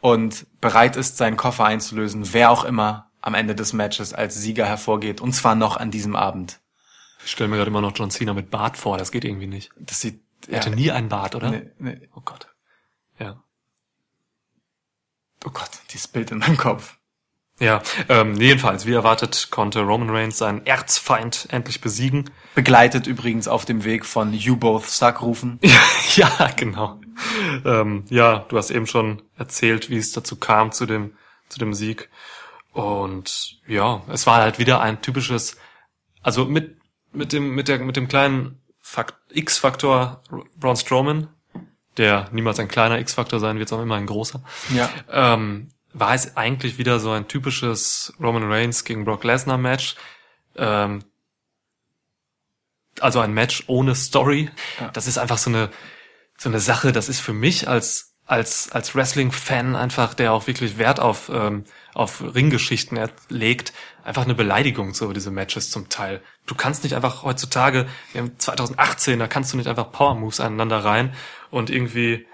und 0.00 0.46
bereit 0.60 0.96
ist, 0.96 1.16
seinen 1.16 1.36
Koffer 1.36 1.64
einzulösen, 1.64 2.32
wer 2.32 2.50
auch 2.50 2.64
immer 2.64 3.10
am 3.20 3.34
Ende 3.34 3.54
des 3.54 3.72
Matches 3.72 4.14
als 4.14 4.34
Sieger 4.36 4.66
hervorgeht. 4.66 5.20
Und 5.20 5.32
zwar 5.32 5.54
noch 5.54 5.76
an 5.76 5.90
diesem 5.90 6.16
Abend. 6.16 6.60
Ich 7.24 7.32
stelle 7.32 7.48
mir 7.48 7.56
gerade 7.56 7.70
immer 7.70 7.80
noch 7.80 7.92
John 7.94 8.10
Cena 8.10 8.32
mit 8.32 8.50
Bart 8.50 8.76
vor, 8.76 8.96
das 8.96 9.10
geht 9.10 9.24
irgendwie 9.24 9.48
nicht. 9.48 9.70
Das 9.76 10.00
sieht 10.00 10.20
Er 10.46 10.60
hatte 10.60 10.70
nie 10.70 10.90
einen 10.90 11.08
Bart, 11.08 11.34
oder? 11.34 11.50
nee, 11.50 11.70
nee. 11.78 12.08
Oh 12.14 12.20
Gott. 12.24 12.48
Ja. 13.18 13.42
Oh 15.44 15.50
Gott, 15.50 15.70
dieses 15.90 16.08
Bild 16.08 16.30
in 16.30 16.38
meinem 16.38 16.56
Kopf. 16.56 16.97
Ja, 17.60 17.82
ähm, 18.08 18.36
jedenfalls, 18.40 18.86
wie 18.86 18.92
erwartet, 18.92 19.48
konnte 19.50 19.80
Roman 19.80 20.10
Reigns 20.10 20.38
seinen 20.38 20.64
Erzfeind 20.64 21.48
endlich 21.50 21.80
besiegen. 21.80 22.30
Begleitet 22.54 23.06
übrigens 23.06 23.48
auf 23.48 23.64
dem 23.64 23.84
Weg 23.84 24.06
von 24.06 24.32
You 24.32 24.56
Both 24.56 24.86
Suck 24.86 25.22
rufen. 25.22 25.58
ja, 26.16 26.50
genau. 26.56 27.00
Ähm, 27.64 28.04
ja, 28.10 28.46
du 28.48 28.56
hast 28.56 28.70
eben 28.70 28.86
schon 28.86 29.22
erzählt, 29.36 29.90
wie 29.90 29.96
es 29.96 30.12
dazu 30.12 30.36
kam 30.36 30.70
zu 30.70 30.86
dem, 30.86 31.16
zu 31.48 31.58
dem 31.58 31.74
Sieg. 31.74 32.08
Und 32.72 33.58
ja, 33.66 34.02
es 34.08 34.26
war 34.26 34.36
halt 34.36 34.60
wieder 34.60 34.80
ein 34.80 35.02
typisches, 35.02 35.56
also 36.22 36.44
mit, 36.44 36.76
mit 37.12 37.32
dem, 37.32 37.56
mit 37.56 37.66
der, 37.66 37.80
mit 37.80 37.96
dem 37.96 38.06
kleinen 38.06 38.60
Fakt, 38.80 39.16
X-Faktor 39.30 40.22
Braun 40.56 40.76
Strowman, 40.76 41.28
der 41.96 42.28
niemals 42.30 42.60
ein 42.60 42.68
kleiner 42.68 43.00
X-Faktor 43.00 43.40
sein 43.40 43.58
wird, 43.58 43.68
sondern 43.68 43.88
immer 43.88 43.96
ein 43.96 44.06
großer. 44.06 44.42
Ja. 44.72 44.88
ähm, 45.10 45.70
war 46.00 46.14
es 46.14 46.36
eigentlich 46.36 46.78
wieder 46.78 47.00
so 47.00 47.10
ein 47.10 47.28
typisches 47.28 48.12
Roman 48.20 48.50
Reigns 48.50 48.84
gegen 48.84 49.04
Brock 49.04 49.24
Lesnar 49.24 49.58
Match. 49.58 49.96
Ähm, 50.56 51.04
also 53.00 53.20
ein 53.20 53.32
Match 53.32 53.64
ohne 53.66 53.94
Story. 53.94 54.50
Das 54.92 55.06
ist 55.06 55.18
einfach 55.18 55.38
so 55.38 55.50
eine 55.50 55.70
so 56.36 56.48
eine 56.48 56.60
Sache. 56.60 56.92
Das 56.92 57.08
ist 57.08 57.20
für 57.20 57.32
mich 57.32 57.68
als 57.68 58.14
als 58.26 58.70
als 58.72 58.94
Wrestling-Fan 58.94 59.74
einfach, 59.74 60.14
der 60.14 60.32
auch 60.32 60.46
wirklich 60.46 60.78
Wert 60.78 61.00
auf 61.00 61.30
ähm, 61.32 61.64
auf 61.94 62.22
Ringgeschichten 62.22 62.98
legt, 63.28 63.72
einfach 64.04 64.24
eine 64.24 64.34
Beleidigung 64.34 64.94
so 64.94 65.12
diese 65.12 65.30
Matches 65.30 65.70
zum 65.70 65.88
Teil. 65.88 66.22
Du 66.46 66.54
kannst 66.54 66.84
nicht 66.84 66.94
einfach 66.94 67.22
heutzutage, 67.22 67.88
wir 68.12 68.22
haben 68.22 68.38
2018, 68.38 69.18
da 69.18 69.26
kannst 69.26 69.52
du 69.52 69.56
nicht 69.56 69.68
einfach 69.68 69.90
Power 69.90 70.14
Moves 70.14 70.40
aneinander 70.40 70.84
rein 70.84 71.14
und 71.50 71.70
irgendwie 71.70 72.26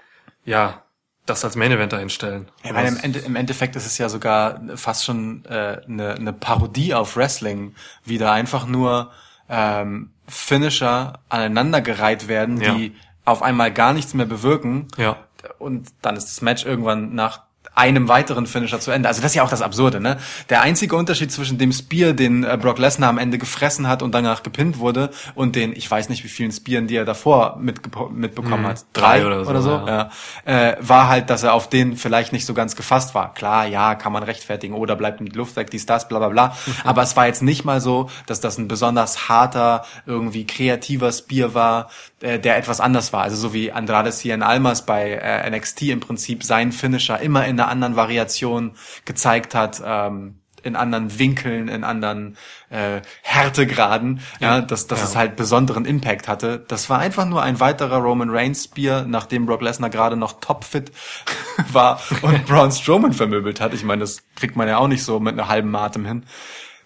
ja 0.43 0.84
das 1.25 1.43
als 1.43 1.55
Main 1.55 1.71
Event 1.71 1.91
dahinstellen. 1.93 2.47
Ich 2.63 2.71
meine, 2.71 2.87
im, 2.89 2.97
Ende, 2.97 3.19
im 3.19 3.35
Endeffekt 3.35 3.75
ist 3.75 3.85
es 3.85 3.97
ja 3.97 4.09
sogar 4.09 4.59
fast 4.75 5.05
schon 5.05 5.43
äh, 5.45 5.81
eine, 5.87 6.13
eine 6.15 6.33
Parodie 6.33 6.93
auf 6.93 7.17
Wrestling, 7.17 7.73
wie 8.03 8.17
da 8.17 8.31
einfach 8.33 8.67
nur 8.67 9.11
ähm, 9.49 10.11
Finisher 10.27 11.19
aneinandergereiht 11.29 12.27
werden, 12.27 12.61
Ja. 12.61 12.73
die 12.75 12.95
auf 13.25 13.41
einmal 13.41 13.71
gar 13.73 13.93
nichts 13.93 14.13
mehr 14.13 14.25
bewirken. 14.27 14.87
Ja. 14.97 15.17
Und 15.57 15.89
dann 16.01 16.15
ist 16.15 16.25
das 16.27 16.41
Match 16.41 16.65
irgendwann 16.65 17.15
nach 17.15 17.41
einem 17.75 18.07
weiteren 18.07 18.47
Finisher 18.47 18.79
zu 18.79 18.91
Ende. 18.91 19.07
Also 19.09 19.21
das 19.21 19.31
ist 19.31 19.35
ja 19.35 19.43
auch 19.43 19.49
das 19.49 19.61
Absurde, 19.61 19.99
ne? 19.99 20.17
Der 20.49 20.61
einzige 20.61 20.95
Unterschied 20.95 21.31
zwischen 21.31 21.57
dem 21.57 21.71
Spear, 21.71 22.13
den 22.13 22.43
äh, 22.43 22.57
Brock 22.59 22.79
Lesnar 22.79 23.09
am 23.09 23.17
Ende 23.17 23.37
gefressen 23.37 23.87
hat 23.87 24.01
und 24.01 24.13
danach 24.13 24.43
gepinnt 24.43 24.79
wurde, 24.79 25.09
und 25.35 25.55
den, 25.55 25.75
ich 25.75 25.89
weiß 25.89 26.09
nicht, 26.09 26.23
wie 26.23 26.29
vielen 26.29 26.51
Spearen, 26.51 26.87
die 26.87 26.95
er 26.95 27.05
davor 27.05 27.57
mitbekommen 27.59 28.61
Mhm. 28.61 28.67
hat, 28.67 28.85
Drei 28.93 29.25
oder 29.25 29.61
so, 29.61 29.69
ja. 29.71 30.09
ja. 30.45 30.69
Äh, 30.69 30.77
war 30.79 31.09
halt, 31.09 31.29
dass 31.29 31.43
er 31.43 31.53
auf 31.53 31.69
den 31.69 31.97
vielleicht 31.97 32.31
nicht 32.33 32.45
so 32.45 32.53
ganz 32.53 32.75
gefasst 32.75 33.13
war. 33.15 33.33
Klar, 33.33 33.65
ja, 33.67 33.95
kann 33.95 34.11
man 34.13 34.23
rechtfertigen, 34.23 34.73
oder 34.75 34.95
bleibt 34.95 35.21
mit 35.21 35.35
Luft 35.35 35.55
weg, 35.55 35.69
dies, 35.69 35.85
das, 35.85 36.07
bla 36.07 36.19
bla 36.19 36.29
bla. 36.29 36.57
Aber 36.83 37.01
es 37.01 37.15
war 37.15 37.27
jetzt 37.27 37.41
nicht 37.41 37.65
mal 37.65 37.81
so, 37.81 38.09
dass 38.25 38.39
das 38.39 38.57
ein 38.57 38.67
besonders 38.67 39.29
harter, 39.29 39.85
irgendwie 40.05 40.45
kreativer 40.45 41.11
Spear 41.11 41.53
war, 41.53 41.89
äh, 42.25 42.39
der 42.39 42.57
etwas 42.57 42.79
anders 42.79 43.13
war. 43.13 43.21
Also 43.21 43.35
so 43.35 43.53
wie 43.53 43.71
Andrade 43.71 44.11
Cien 44.11 44.41
Almas 44.41 44.85
bei 44.85 45.11
äh, 45.11 45.49
NXT 45.49 45.83
im 45.83 45.99
Prinzip 45.99 46.43
seinen 46.43 46.71
Finisher 46.71 47.19
immer 47.19 47.45
in 47.45 47.59
einer 47.59 47.69
anderen 47.69 47.95
Variation 47.95 48.71
gezeigt 49.05 49.53
hat, 49.53 49.81
ähm, 49.85 50.39
in 50.63 50.75
anderen 50.75 51.19
Winkeln, 51.19 51.67
in 51.67 51.83
anderen 51.83 52.37
äh, 52.71 53.01
Härtegraden, 53.21 54.21
ja, 54.39 54.61
dass, 54.61 54.87
dass 54.87 54.99
Ja. 55.01 55.05
es 55.05 55.15
halt 55.15 55.35
besonderen 55.35 55.85
Impact 55.85 56.27
hatte. 56.27 56.65
Das 56.67 56.89
war 56.89 56.97
einfach 56.97 57.25
nur 57.25 57.43
ein 57.43 57.59
weiterer 57.59 57.97
Roman 57.97 58.31
Reigns 58.31 58.63
Spear, 58.63 59.05
nachdem 59.07 59.45
Brock 59.45 59.61
Lesnar 59.61 59.91
gerade 59.91 60.15
noch 60.15 60.39
topfit 60.39 60.91
war 61.71 62.01
und 62.23 62.45
Braun 62.47 62.71
Strowman 62.71 63.13
vermöbelt 63.13 63.61
hat. 63.61 63.75
Ich 63.75 63.83
meine, 63.83 63.99
das 63.99 64.23
kriegt 64.35 64.55
man 64.55 64.67
ja 64.67 64.77
auch 64.79 64.87
nicht 64.87 65.03
so 65.03 65.19
mit 65.19 65.33
einer 65.33 65.47
halben 65.49 65.75
Atem 65.75 66.03
hin. 66.03 66.23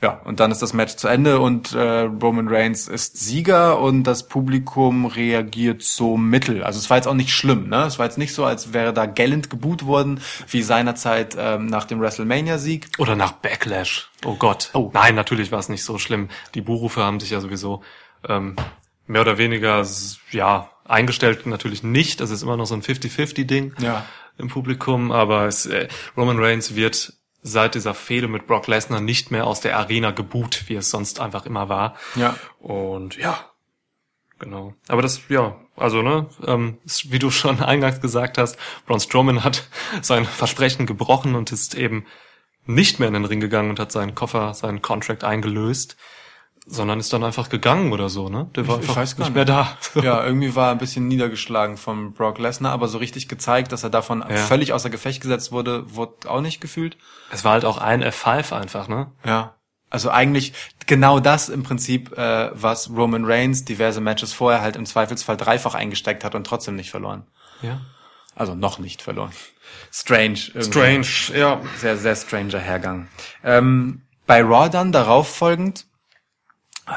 Ja, 0.01 0.21
und 0.23 0.39
dann 0.39 0.49
ist 0.49 0.61
das 0.61 0.71
Match 0.73 0.95
zu 0.95 1.09
Ende 1.09 1.41
und 1.41 1.73
äh, 1.73 2.01
Roman 2.03 2.47
Reigns 2.47 2.88
ist 2.88 3.17
Sieger 3.17 3.80
und 3.80 4.03
das 4.05 4.30
Publikum 4.30 5.05
reagiert 5.05 5.84
so 5.84 6.15
mittel. 6.15 6.63
Also 6.63 6.80
es 6.80 6.89
war 6.89 6.95
jetzt 6.95 7.07
auch 7.07 7.13
nicht 7.15 7.31
schlimm, 7.34 7.67
ne? 7.67 7.84
Es 7.84 7.99
war 7.99 8.05
jetzt 8.05 8.17
nicht 8.17 8.34
so, 8.34 8.45
als 8.45 8.71
wäre 8.71 8.93
da 8.93 9.05
gellend 9.07 9.49
geboot 9.49 9.85
worden, 9.85 10.21
wie 10.47 10.61
seinerzeit 10.63 11.35
ähm, 11.38 11.65
nach 11.65 11.84
dem 11.84 11.99
WrestleMania-Sieg. 11.99 12.88
Oder 12.97 13.17
nach 13.17 13.34
Backlash. 13.34 14.09
Oh 14.23 14.35
Gott. 14.35 14.69
Oh. 14.73 14.89
Nein, 14.93 15.15
natürlich 15.15 15.51
war 15.51 15.59
es 15.59 15.67
nicht 15.67 15.84
so 15.84 15.97
schlimm. 15.97 16.30
Die 16.55 16.61
Buhrufe 16.61 17.03
haben 17.03 17.19
sich 17.19 17.31
ja 17.31 17.41
sowieso 17.41 17.81
ähm, 18.27 18.55
mehr 19.05 19.21
oder 19.21 19.38
weniger 19.38 19.85
ja 20.31 20.69
eingestellt. 20.85 21.45
Natürlich 21.45 21.84
nicht. 21.84 22.21
Das 22.21 22.30
ist 22.31 22.41
immer 22.41 22.55
noch 22.55 22.67
so 22.67 22.73
ein 22.73 22.81
50-50-Ding 22.84 23.73
Ja. 23.81 24.05
im 24.38 24.47
Publikum. 24.47 25.11
Aber 25.11 25.45
es, 25.45 25.65
äh, 25.65 25.89
Roman 26.15 26.39
Reigns 26.39 26.76
wird 26.76 27.13
seit 27.41 27.75
dieser 27.75 27.93
Fehde 27.93 28.27
mit 28.27 28.47
Brock 28.47 28.67
Lesnar 28.67 29.01
nicht 29.01 29.31
mehr 29.31 29.47
aus 29.47 29.61
der 29.61 29.77
Arena 29.77 30.11
geboot, 30.11 30.65
wie 30.67 30.75
es 30.75 30.89
sonst 30.89 31.19
einfach 31.19 31.45
immer 31.45 31.69
war. 31.69 31.95
Ja. 32.15 32.35
Und 32.59 33.17
ja, 33.17 33.45
genau. 34.39 34.73
Aber 34.87 35.01
das, 35.01 35.21
ja, 35.29 35.55
also, 35.75 36.01
ne, 36.01 36.27
ähm, 36.45 36.77
wie 37.05 37.19
du 37.19 37.31
schon 37.31 37.61
eingangs 37.61 38.01
gesagt 38.01 38.37
hast, 38.37 38.57
Braun 38.85 38.99
Strowman 38.99 39.43
hat 39.43 39.67
sein 40.01 40.25
Versprechen 40.25 40.85
gebrochen 40.85 41.35
und 41.35 41.51
ist 41.51 41.75
eben 41.75 42.05
nicht 42.65 42.99
mehr 42.99 43.07
in 43.07 43.15
den 43.15 43.25
Ring 43.25 43.39
gegangen 43.39 43.71
und 43.71 43.79
hat 43.79 43.91
seinen 43.91 44.13
Koffer, 44.13 44.53
seinen 44.53 44.81
Contract 44.81 45.23
eingelöst, 45.23 45.97
sondern 46.71 46.99
ist 46.99 47.11
dann 47.11 47.23
einfach 47.23 47.49
gegangen 47.49 47.91
oder 47.91 48.09
so, 48.09 48.29
ne? 48.29 48.49
Der 48.55 48.67
war 48.67 48.75
Ich- 48.77 48.83
ich 48.83 48.89
einfach 48.89 49.01
weiß 49.01 49.17
gar 49.17 49.25
nicht 49.25 49.35
mehr 49.35 49.45
da. 49.45 49.77
Ja, 49.95 50.23
irgendwie 50.25 50.55
war 50.55 50.67
er 50.67 50.71
ein 50.71 50.77
bisschen 50.77 51.07
niedergeschlagen 51.07 51.77
von 51.77 52.13
Brock 52.13 52.37
Lesnar, 52.37 52.71
aber 52.71 52.87
so 52.87 52.99
richtig 52.99 53.27
gezeigt, 53.27 53.71
dass 53.71 53.83
er 53.83 53.89
davon 53.89 54.23
Ja. 54.29 54.35
völlig 54.37 54.71
außer 54.73 54.89
Gefecht 54.89 55.21
gesetzt 55.21 55.51
wurde, 55.51 55.95
wurde 55.95 56.29
auch 56.29 56.41
nicht 56.41 56.61
gefühlt. 56.61 56.97
Es 57.31 57.43
war 57.43 57.53
halt 57.53 57.65
auch 57.65 57.77
ein 57.79 58.03
F5 58.03 58.53
einfach, 58.55 58.87
ne? 58.87 59.11
Ja. 59.25 59.55
Also 59.89 60.11
eigentlich 60.11 60.53
genau 60.85 61.19
das 61.19 61.49
im 61.49 61.63
Prinzip, 61.63 62.15
äh, 62.15 62.51
was 62.53 62.91
Roman 62.91 63.25
Reigns 63.25 63.65
diverse 63.65 63.99
Matches 64.01 64.33
vorher 64.33 64.61
halt 64.61 64.75
im 64.75 64.85
Zweifelsfall 64.85 65.35
dreifach 65.37 65.73
eingesteckt 65.73 66.23
hat 66.23 66.35
und 66.35 66.45
trotzdem 66.45 66.75
nicht 66.75 66.91
verloren. 66.91 67.25
Ja. 67.63 67.81
Also 68.35 68.53
noch 68.53 68.77
nicht 68.77 69.01
verloren. 69.01 69.31
Strange. 69.91 70.39
irgendwie. 70.53 70.63
Strange, 70.63 71.07
ja. 71.39 71.59
Sehr, 71.77 71.97
sehr 71.97 72.15
stranger 72.15 72.59
Hergang. 72.59 73.07
Ähm, 73.43 74.03
bei 74.27 74.41
Raw 74.43 74.69
dann 74.69 74.91
darauf 74.91 75.27
folgend 75.35 75.87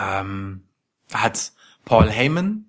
ähm, 0.01 0.65
hat 1.13 1.53
Paul 1.85 2.11
Heyman 2.11 2.67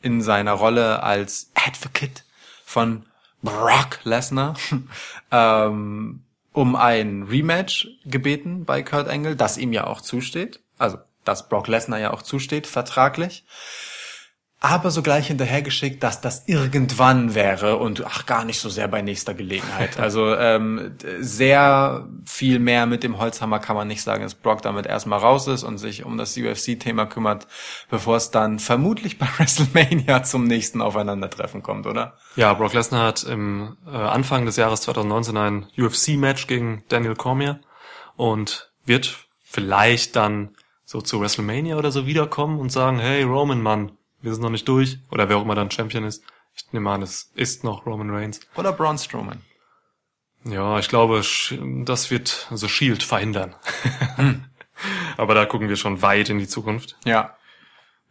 in 0.00 0.20
seiner 0.20 0.52
Rolle 0.52 1.02
als 1.02 1.50
Advocate 1.54 2.24
von 2.64 3.06
Brock 3.42 4.00
Lesnar 4.04 4.54
ähm, 5.30 6.24
um 6.52 6.76
ein 6.76 7.22
Rematch 7.24 7.88
gebeten 8.04 8.64
bei 8.64 8.82
Kurt 8.82 9.08
Angle, 9.08 9.36
das 9.36 9.56
ihm 9.56 9.72
ja 9.72 9.86
auch 9.86 10.00
zusteht. 10.00 10.60
Also, 10.78 10.98
dass 11.24 11.48
Brock 11.48 11.68
Lesnar 11.68 11.98
ja 11.98 12.12
auch 12.12 12.22
zusteht, 12.22 12.66
vertraglich 12.66 13.44
aber 14.64 14.92
sogleich 14.92 15.26
hinterhergeschickt, 15.26 16.04
dass 16.04 16.20
das 16.20 16.44
irgendwann 16.46 17.34
wäre 17.34 17.78
und 17.78 18.06
ach 18.06 18.26
gar 18.26 18.44
nicht 18.44 18.60
so 18.60 18.68
sehr 18.68 18.86
bei 18.86 19.02
nächster 19.02 19.34
Gelegenheit. 19.34 19.98
Also 20.02 20.34
ähm, 20.34 20.96
sehr 21.20 22.08
viel 22.24 22.58
mehr 22.58 22.86
mit 22.86 23.02
dem 23.02 23.18
Holzhammer 23.18 23.58
kann 23.58 23.76
man 23.76 23.88
nicht 23.88 24.02
sagen, 24.02 24.22
dass 24.22 24.34
Brock 24.34 24.62
damit 24.62 24.86
erstmal 24.86 25.18
raus 25.18 25.46
ist 25.46 25.64
und 25.64 25.78
sich 25.78 26.04
um 26.04 26.16
das 26.16 26.36
UFC-Thema 26.36 27.06
kümmert, 27.06 27.46
bevor 27.88 28.16
es 28.16 28.30
dann 28.30 28.58
vermutlich 28.58 29.18
bei 29.18 29.26
WrestleMania 29.38 30.22
zum 30.22 30.44
nächsten 30.44 30.80
Aufeinandertreffen 30.80 31.62
kommt, 31.62 31.86
oder? 31.86 32.16
Ja, 32.36 32.54
Brock 32.54 32.74
Lesnar 32.74 33.06
hat 33.06 33.24
im 33.24 33.76
äh, 33.86 33.96
Anfang 33.96 34.44
des 34.46 34.56
Jahres 34.56 34.82
2019 34.82 35.36
ein 35.36 35.66
UFC-Match 35.76 36.46
gegen 36.46 36.84
Daniel 36.88 37.16
Cormier 37.16 37.60
und 38.16 38.70
wird 38.86 39.26
vielleicht 39.44 40.14
dann 40.14 40.50
so 40.84 41.00
zu 41.00 41.20
WrestleMania 41.20 41.76
oder 41.76 41.90
so 41.90 42.06
wiederkommen 42.06 42.60
und 42.60 42.70
sagen, 42.70 42.98
hey 42.98 43.22
Roman, 43.22 43.62
Mann, 43.62 43.92
wir 44.22 44.32
sind 44.32 44.42
noch 44.42 44.50
nicht 44.50 44.66
durch. 44.68 44.98
Oder 45.10 45.28
wer 45.28 45.36
auch 45.36 45.42
immer 45.42 45.54
dann 45.54 45.70
Champion 45.70 46.04
ist. 46.04 46.22
Ich 46.54 46.72
nehme 46.72 46.90
an, 46.90 47.02
es 47.02 47.30
ist 47.34 47.64
noch 47.64 47.86
Roman 47.86 48.10
Reigns. 48.10 48.40
Oder 48.56 48.72
Braun 48.72 48.98
Strowman. 48.98 49.42
Ja, 50.44 50.78
ich 50.78 50.88
glaube, 50.88 51.22
das 51.84 52.10
wird 52.10 52.48
also 52.50 52.68
Shield 52.68 53.02
verhindern. 53.02 53.54
Aber 55.16 55.34
da 55.34 55.46
gucken 55.46 55.68
wir 55.68 55.76
schon 55.76 56.02
weit 56.02 56.28
in 56.30 56.38
die 56.38 56.48
Zukunft. 56.48 56.96
Ja. 57.04 57.36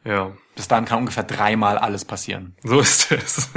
Ja, 0.04 0.32
Bis 0.56 0.68
dahin 0.68 0.86
kann 0.86 1.00
ungefähr 1.00 1.24
dreimal 1.24 1.78
alles 1.78 2.06
passieren. 2.06 2.56
so 2.64 2.80
ist 2.82 3.12
es. 3.12 3.52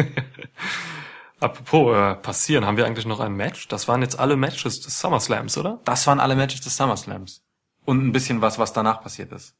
Apropos 1.40 1.96
äh, 1.96 2.14
passieren, 2.16 2.66
haben 2.66 2.76
wir 2.76 2.84
eigentlich 2.86 3.06
noch 3.06 3.20
ein 3.20 3.34
Match? 3.34 3.68
Das 3.68 3.88
waren 3.88 4.02
jetzt 4.02 4.18
alle 4.18 4.36
Matches 4.36 4.80
des 4.80 5.00
SummerSlams, 5.00 5.56
oder? 5.56 5.80
Das 5.84 6.06
waren 6.06 6.20
alle 6.20 6.36
Matches 6.36 6.60
des 6.60 6.76
SummerSlams. 6.76 7.42
Und 7.84 8.06
ein 8.06 8.12
bisschen 8.12 8.40
was, 8.40 8.58
was 8.58 8.72
danach 8.72 9.02
passiert 9.02 9.32
ist. 9.32 9.54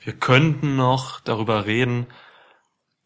Wir 0.00 0.12
könnten 0.12 0.76
noch 0.76 1.20
darüber 1.20 1.66
reden, 1.66 2.06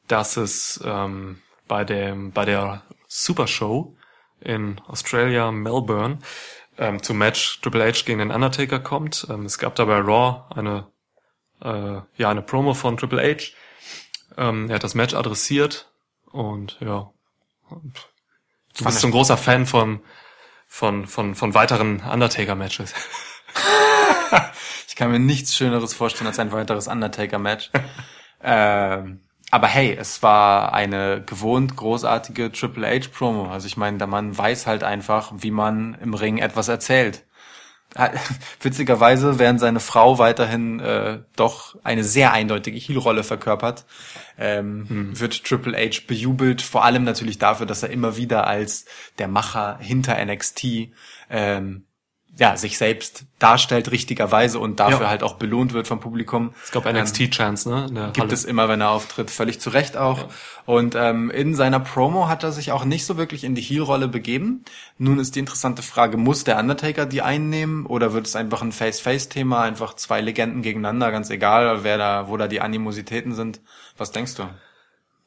dass 0.09 0.37
es 0.37 0.81
ähm, 0.85 1.41
bei 1.69 1.85
dem 1.85 2.33
bei 2.33 2.45
der 2.45 2.83
Super 3.09 3.47
Show 3.47 3.97
in 4.41 4.81
Australia 4.89 5.51
Melbourne 5.53 6.19
ähm, 6.79 7.03
zum 7.03 7.19
Match 7.19 7.61
Triple 7.61 7.85
H 7.85 8.05
gegen 8.05 8.19
den 8.19 8.31
Undertaker 8.31 8.81
kommt. 8.81 9.27
Ähm, 9.31 9.45
es 9.47 9.59
gab 9.59 9.74
da 9.74 9.85
bei 9.85 9.99
Raw 9.99 10.45
eine 10.55 10.87
äh, 11.62 12.01
ja 12.16 12.31
eine 12.31 12.43
Promo 12.43 12.74
von 12.74 12.97
Triple 12.97 13.23
H. 13.23 13.53
Ähm, 14.37 14.69
er 14.69 14.77
hat 14.77 14.85
das 14.85 14.95
Match 14.95 15.15
adressiert 15.15 15.93
und 16.31 16.79
ja 16.81 17.11
du 17.70 18.85
bist 18.85 19.01
so 19.01 19.07
ein 19.07 19.12
großer 19.12 19.37
Fan 19.37 19.66
von 19.66 20.01
von 20.66 21.07
von 21.07 21.35
von 21.35 21.55
weiteren 21.55 22.01
Undertaker 22.01 22.55
Matches. 22.55 22.95
Ich 24.93 24.97
kann 24.97 25.11
mir 25.11 25.19
nichts 25.19 25.57
Schöneres 25.57 25.95
vorstellen 25.95 26.27
als 26.27 26.39
ein 26.39 26.53
weiteres 26.53 26.87
Undertaker-Match. 26.87 27.70
ähm, 28.43 29.23
aber 29.53 29.66
hey, 29.66 29.95
es 29.95 30.23
war 30.23 30.73
eine 30.73 31.23
gewohnt 31.27 31.77
großartige 31.77 32.51
Triple 32.53 32.89
H-Promo. 32.89 33.51
Also 33.51 33.66
ich 33.66 33.77
meine, 33.77 33.99
der 33.99 34.07
Mann 34.07 34.37
weiß 34.37 34.66
halt 34.66 34.83
einfach, 34.83 35.31
wie 35.37 35.51
man 35.51 35.95
im 36.01 36.15
Ring 36.15 36.39
etwas 36.39 36.69
erzählt. 36.69 37.27
Äh, 37.95 38.09
Witzigerweise, 38.62 39.39
während 39.39 39.61
seine 39.61 39.81
Frau 39.81 40.19
weiterhin 40.19 40.81
äh, 40.81 41.19
doch 41.37 41.77
eine 41.85 42.03
sehr 42.03 42.33
eindeutige 42.33 42.79
Heel-Rolle 42.79 43.24
verkörpert, 43.24 43.85
ähm, 44.39 45.20
wird 45.20 45.45
Triple 45.45 45.77
H 45.77 46.01
bejubelt, 46.07 46.62
vor 46.62 46.87
allem 46.87 47.05
natürlich 47.05 47.37
dafür, 47.37 47.66
dass 47.66 47.83
er 47.83 47.91
immer 47.91 48.16
wieder 48.16 48.47
als 48.47 48.87
der 49.19 49.29
Macher 49.29 49.77
hinter 49.83 50.16
NXT 50.24 50.65
ähm, 51.29 51.85
ja, 52.39 52.57
sich 52.57 52.79
selbst 52.79 53.25
darstellt 53.39 53.91
richtigerweise 53.91 54.59
und 54.59 54.81
dafür 54.81 55.03
Ja. 55.03 55.09
halt 55.11 55.23
auch 55.23 55.35
belohnt 55.35 55.75
wird 55.75 55.87
vom 55.87 56.01
Publikum. 56.01 56.55
Es 56.65 56.71
gab 56.71 56.87
NXT-Chance, 56.87 57.69
ne? 57.69 57.87
In 57.91 57.95
der 57.95 58.05
Gibt 58.07 58.21
Halle. 58.21 58.33
es 58.33 58.47
immer, 58.47 58.69
wenn 58.71 58.81
er 58.81 58.89
auftritt, 58.91 59.31
völlig 59.31 59.61
zu 59.61 59.69
Recht 59.69 59.99
auch. 59.99 60.29
Und 60.65 60.95
ähm, 60.95 61.31
in 61.31 61.55
seiner 61.55 61.79
Promo 61.79 62.29
hat 62.29 62.43
er 62.43 62.51
sich 62.51 62.73
auch 62.73 62.87
nicht 62.87 63.05
so 63.05 63.19
wirklich 63.19 63.45
in 63.45 63.55
die 63.55 63.61
Heel-Rolle 63.61 64.09
begeben. 64.09 64.65
Nun 64.97 65.19
ist 65.19 65.35
die 65.37 65.41
interessante 65.41 65.83
Frage, 65.83 66.17
muss 66.17 66.43
der 66.45 66.59
Undertaker 66.59 67.05
die 67.05 67.21
einnehmen 67.21 67.85
oder 67.85 68.15
wird 68.15 68.27
es 68.27 68.35
einfach 68.35 68.63
ein 68.63 68.73
Face-Face-Thema, 68.73 69.61
einfach 69.61 69.95
zwei 69.95 70.23
Legenden 70.23 70.63
gegeneinander, 70.63 71.11
ganz 71.11 71.29
egal, 71.29 71.85
wer 71.85 71.99
da, 71.99 72.29
wo 72.29 72.39
da 72.39 72.49
die 72.49 72.63
Animositäten 72.63 73.35
sind. 73.35 73.61
Was 73.99 74.11
denkst 74.11 74.37
du? 74.37 74.45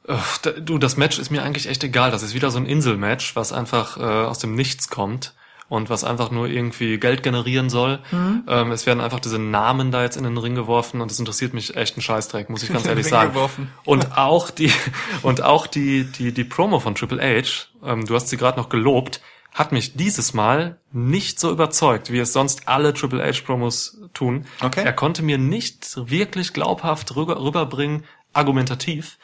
Ugh, 0.08 0.18
da- 0.42 0.52
Du, 0.54 0.80
das 0.80 0.98
Match 0.98 1.20
ist 1.20 1.30
mir 1.30 1.44
eigentlich 1.44 1.68
echt 1.70 1.84
egal. 1.84 2.10
Das 2.10 2.24
ist 2.24 2.34
wieder 2.34 2.50
so 2.50 2.58
ein 2.58 2.66
Inselmatch, 2.66 3.36
was 3.36 3.54
einfach 3.54 3.98
äh, 3.98 4.02
aus 4.02 4.40
dem 4.40 4.56
Nichts 4.56 4.90
kommt 4.90 5.35
und 5.68 5.90
was 5.90 6.04
einfach 6.04 6.32
nur 6.32 6.48
irgendwie 6.48 6.98
Geld 7.00 7.24
generieren 7.24 7.70
soll. 7.70 8.00
Ähm, 8.48 8.72
es 8.72 8.86
werden 8.86 9.02
einfach 9.02 9.20
diese 9.20 9.40
Namen 9.40 9.92
da 9.92 10.04
jetzt 10.04 10.16
in 10.16 10.24
den 10.24 10.38
Ring 10.38 10.56
geworfen 10.56 11.02
und 11.02 11.10
das 11.10 11.20
interessiert 11.20 11.54
mich 11.54 11.76
echt 11.76 11.98
ein 11.98 12.02
Scheißdreck, 12.02 12.50
muss 12.50 12.64
ich 12.64 12.72
ganz 12.72 12.86
ehrlich 12.86 13.08
sagen. 13.08 13.34
geworfen. 13.34 13.70
Und 13.84 14.18
auch 14.18 14.52
die 14.52 14.72
und 15.24 15.44
auch 15.44 15.68
die 15.68 16.04
die 16.04 16.32
die 16.32 16.44
Promo 16.44 16.80
von 16.80 16.96
Triple 16.96 17.22
H, 17.22 17.68
ähm, 17.84 18.06
du 18.06 18.16
hast 18.16 18.30
sie 18.30 18.38
gerade 18.38 18.60
noch 18.60 18.70
gelobt, 18.70 19.22
hat 19.54 19.72
mich 19.72 19.96
dieses 19.96 20.34
Mal 20.34 20.78
nicht 20.92 21.40
so 21.40 21.50
überzeugt, 21.50 22.12
wie 22.12 22.20
es 22.20 22.34
sonst 22.34 22.68
alle 22.68 22.94
Triple 22.94 23.24
H 23.24 23.42
Promos 23.46 23.98
tun. 24.14 24.46
Okay. 24.62 24.84
Er 24.84 24.94
konnte 24.94 25.24
mir 25.24 25.38
nicht 25.38 25.96
wirklich 26.10 26.54
glaubhaft 26.54 27.16
rüber, 27.16 27.42
rüberbringen, 27.42 28.04
argumentativ, 28.34 29.18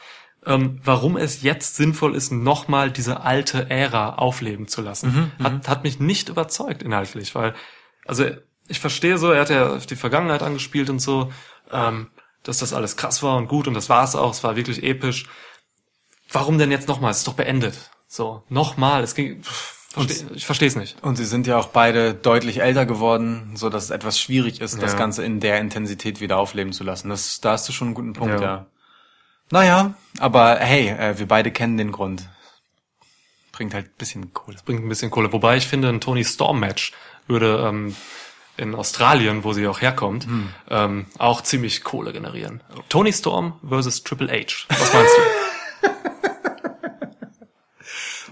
ähm, 0.46 0.80
warum 0.82 1.16
es 1.16 1.42
jetzt 1.42 1.76
sinnvoll 1.76 2.14
ist, 2.14 2.32
nochmal 2.32 2.90
diese 2.90 3.20
alte 3.22 3.70
Ära 3.70 4.14
aufleben 4.16 4.66
zu 4.68 4.82
lassen. 4.82 5.32
hat, 5.42 5.68
hat 5.68 5.82
mich 5.84 6.00
nicht 6.00 6.28
überzeugt 6.28 6.82
inhaltlich, 6.82 7.34
weil, 7.34 7.54
also 8.06 8.26
ich 8.68 8.80
verstehe 8.80 9.18
so, 9.18 9.30
er 9.32 9.42
hat 9.42 9.50
ja 9.50 9.74
auf 9.74 9.86
die 9.86 9.96
Vergangenheit 9.96 10.42
angespielt 10.42 10.90
und 10.90 10.98
so, 11.00 11.32
ähm, 11.70 12.08
dass 12.42 12.58
das 12.58 12.72
alles 12.72 12.96
krass 12.96 13.22
war 13.22 13.36
und 13.36 13.46
gut 13.48 13.68
und 13.68 13.74
das 13.74 13.88
war 13.88 14.02
es 14.04 14.16
auch, 14.16 14.32
es 14.32 14.42
war 14.42 14.56
wirklich 14.56 14.82
episch. 14.82 15.26
Warum 16.30 16.58
denn 16.58 16.70
jetzt 16.70 16.88
nochmal? 16.88 17.10
Es 17.10 17.18
ist 17.18 17.28
doch 17.28 17.34
beendet. 17.34 17.90
So, 18.08 18.42
nochmal, 18.48 19.02
es 19.02 19.14
ging, 19.14 19.42
pff, 19.42 19.88
versteh, 19.90 20.26
ich 20.34 20.46
verstehe 20.46 20.68
es 20.68 20.76
nicht. 20.76 20.96
Und 21.02 21.16
sie 21.16 21.24
sind 21.24 21.46
ja 21.46 21.58
auch 21.58 21.68
beide 21.68 22.14
deutlich 22.14 22.60
älter 22.62 22.84
geworden, 22.86 23.52
so 23.54 23.68
dass 23.70 23.84
es 23.84 23.90
etwas 23.90 24.18
schwierig 24.18 24.60
ist, 24.60 24.82
das 24.82 24.92
Ja. 24.92 24.98
Ganze 24.98 25.24
in 25.24 25.40
der 25.40 25.60
Intensität 25.60 26.20
wieder 26.20 26.38
aufleben 26.38 26.72
zu 26.72 26.84
lassen. 26.84 27.08
Das, 27.10 27.40
da 27.40 27.52
hast 27.52 27.68
du 27.68 27.72
schon 27.72 27.88
einen 27.88 27.94
guten 27.94 28.12
Punkt, 28.12 28.34
Ja. 28.34 28.42
ja. 28.42 28.66
Naja, 29.52 29.92
aber 30.18 30.56
hey, 30.60 30.88
äh, 30.88 31.18
wir 31.18 31.28
beide 31.28 31.50
kennen 31.50 31.76
den 31.76 31.92
Grund. 31.92 32.26
Bringt 33.52 33.74
halt 33.74 33.84
ein 33.84 33.96
bisschen 33.98 34.32
Kohle. 34.32 34.56
bringt 34.64 34.82
ein 34.82 34.88
bisschen 34.88 35.10
Kohle. 35.10 35.30
Wobei 35.30 35.58
ich 35.58 35.66
finde, 35.66 35.90
ein 35.90 36.00
Tony 36.00 36.24
Storm 36.24 36.58
Match 36.58 36.92
würde 37.26 37.62
ähm, 37.68 37.94
in 38.56 38.74
Australien, 38.74 39.44
wo 39.44 39.52
sie 39.52 39.66
auch 39.68 39.82
herkommt, 39.82 40.26
ähm, 40.70 41.04
auch 41.18 41.42
ziemlich 41.42 41.84
Kohle 41.84 42.14
generieren. 42.14 42.62
Tony 42.88 43.12
Storm 43.12 43.60
versus 43.68 44.02
Triple 44.02 44.28
H. 44.28 44.64
Was 44.70 44.92
meinst 44.94 45.16
du? 45.16 45.22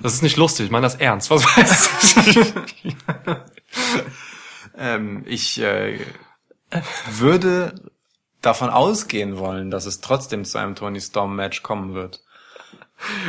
Das 0.02 0.14
ist 0.14 0.22
nicht 0.22 0.38
lustig, 0.38 0.64
ich 0.64 0.72
meine 0.72 0.84
das 0.84 0.94
ernst. 0.94 1.28
Was 1.28 1.44
meinst 1.54 2.16
du? 2.34 2.44
Ähm, 4.78 5.24
ich 5.26 5.60
äh, 5.60 5.98
würde 7.10 7.74
davon 8.42 8.70
ausgehen 8.70 9.38
wollen, 9.38 9.70
dass 9.70 9.86
es 9.86 10.00
trotzdem 10.00 10.44
zu 10.44 10.58
einem 10.58 10.74
Tony 10.74 11.00
Storm 11.00 11.36
Match 11.36 11.62
kommen 11.62 11.94
wird. 11.94 12.24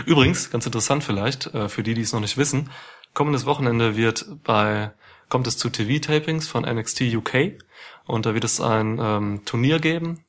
Übrigens, 0.05 0.49
ganz 0.49 0.65
interessant 0.65 1.03
vielleicht, 1.03 1.47
äh, 1.53 1.69
für 1.69 1.83
die, 1.83 1.93
die 1.93 2.01
es 2.01 2.13
noch 2.13 2.19
nicht 2.19 2.37
wissen, 2.37 2.69
kommendes 3.13 3.45
Wochenende 3.45 3.95
wird 3.95 4.25
bei, 4.43 4.91
kommt 5.29 5.47
es 5.47 5.57
zu 5.57 5.69
TV-Tapings 5.69 6.47
von 6.47 6.63
NXT 6.63 7.01
UK 7.13 7.57
und 8.05 8.25
da 8.25 8.33
wird 8.33 8.43
es 8.43 8.59
ein 8.59 8.99
ähm, 9.01 9.41
Turnier 9.45 9.79
geben 9.79 10.25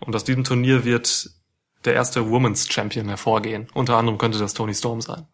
und 0.00 0.14
aus 0.14 0.24
diesem 0.24 0.44
Turnier 0.44 0.84
wird 0.84 1.30
der 1.84 1.94
erste 1.94 2.30
Women's 2.30 2.70
Champion 2.70 3.08
hervorgehen. 3.08 3.68
Unter 3.74 3.96
anderem 3.96 4.18
könnte 4.18 4.38
das 4.38 4.54
Tony 4.54 4.74
Storm 4.74 5.00
sein. 5.00 5.26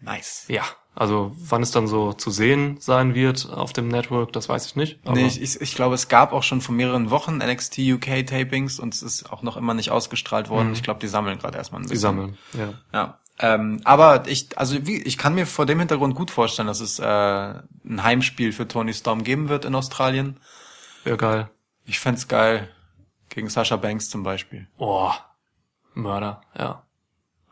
Nice. 0.00 0.44
Ja, 0.48 0.64
Also 0.94 1.34
wann 1.38 1.62
es 1.62 1.70
dann 1.70 1.86
so 1.86 2.12
zu 2.12 2.30
sehen 2.30 2.76
sein 2.78 3.14
wird 3.14 3.48
auf 3.50 3.72
dem 3.72 3.88
Network, 3.88 4.32
das 4.34 4.48
weiß 4.50 4.66
ich 4.66 4.76
nicht. 4.76 4.98
aber- 5.06 5.14
Nee, 5.14 5.26
ich, 5.26 5.40
ich, 5.40 5.58
ich 5.60 5.74
glaube, 5.74 5.94
es 5.94 6.08
gab 6.08 6.32
auch 6.34 6.42
schon 6.42 6.60
vor 6.60 6.74
mehreren 6.74 7.10
Wochen 7.10 7.38
NXT 7.38 7.78
UK 7.78 8.26
Tapings 8.26 8.78
und 8.78 8.92
es 8.94 9.02
ist 9.02 9.32
auch 9.32 9.40
noch 9.42 9.56
immer 9.56 9.72
nicht 9.72 9.90
ausgestrahlt 9.90 10.50
worden. 10.50 10.72
Ich 10.74 10.82
glaube, 10.82 11.00
die 11.00 11.08
sammeln 11.08 11.38
gerade 11.38 11.56
erstmal 11.56 11.80
ein 11.80 11.84
die 11.86 11.90
bisschen. 11.94 12.00
sammeln. 12.02 12.38
Ja. 12.52 12.74
Ja. 12.92 13.18
Ähm, 13.38 13.80
aber 13.84 14.28
ich, 14.28 14.58
also 14.58 14.86
wie, 14.86 15.00
ich 15.02 15.16
kann 15.16 15.34
mir 15.34 15.46
vor 15.46 15.64
dem 15.64 15.78
Hintergrund 15.78 16.14
gut 16.14 16.30
vorstellen, 16.30 16.68
dass 16.68 16.80
es 16.80 16.98
äh, 16.98 17.04
ein 17.04 18.02
Heimspiel 18.02 18.52
für 18.52 18.68
Tony 18.68 18.92
Storm 18.92 19.24
geben 19.24 19.48
wird 19.48 19.64
in 19.64 19.74
Australien. 19.74 20.38
Wäre 21.04 21.16
geil. 21.16 21.50
Ich 21.86 21.98
fänd's 22.00 22.28
geil. 22.28 22.68
Gegen 23.30 23.48
Sasha 23.48 23.76
Banks 23.76 24.10
zum 24.10 24.22
Beispiel. 24.24 24.68
Oh, 24.76 25.10
Mörder, 25.94 26.42
ja. 26.56 26.82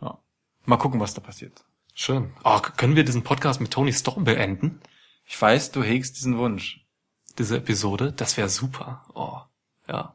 Ja. 0.03 0.19
Mal 0.67 0.77
gucken, 0.77 1.01
was 1.01 1.15
da 1.15 1.23
passiert. 1.23 1.65
Schön. 2.03 2.33
Oh, 2.45 2.61
können 2.79 2.97
wir 2.97 3.05
diesen 3.05 3.25
Podcast 3.25 3.61
mit 3.61 3.73
Tony 3.73 3.93
Storm 3.93 4.25
beenden? 4.25 4.81
Ich 5.27 5.39
weiß, 5.39 5.71
du 5.71 5.83
hegst 5.83 6.17
diesen 6.17 6.39
Wunsch. 6.39 6.87
Diese 7.37 7.59
Episode? 7.59 8.11
Das 8.11 8.39
wäre 8.39 8.49
super. 8.49 9.05
Oh, 9.13 9.37
ja. 9.87 10.15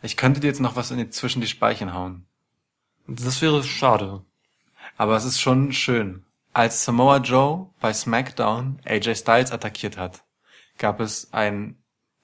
Ich 0.00 0.16
könnte 0.16 0.40
dir 0.40 0.46
jetzt 0.46 0.60
noch 0.60 0.74
was 0.74 0.90
in 0.90 0.96
die, 0.96 1.10
zwischen 1.10 1.42
die 1.42 1.48
Speichen 1.48 1.92
hauen. 1.92 2.24
Das 3.06 3.42
wäre 3.42 3.62
schade. 3.62 4.24
Aber 4.96 5.14
es 5.14 5.26
ist 5.26 5.38
schon 5.38 5.74
schön. 5.74 6.24
Als 6.54 6.82
Samoa 6.82 7.18
Joe 7.18 7.68
bei 7.78 7.92
SmackDown 7.92 8.80
AJ 8.86 9.16
Styles 9.16 9.52
attackiert 9.52 9.98
hat, 9.98 10.24
gab 10.78 10.98
es 10.98 11.30
ein, 11.34 11.76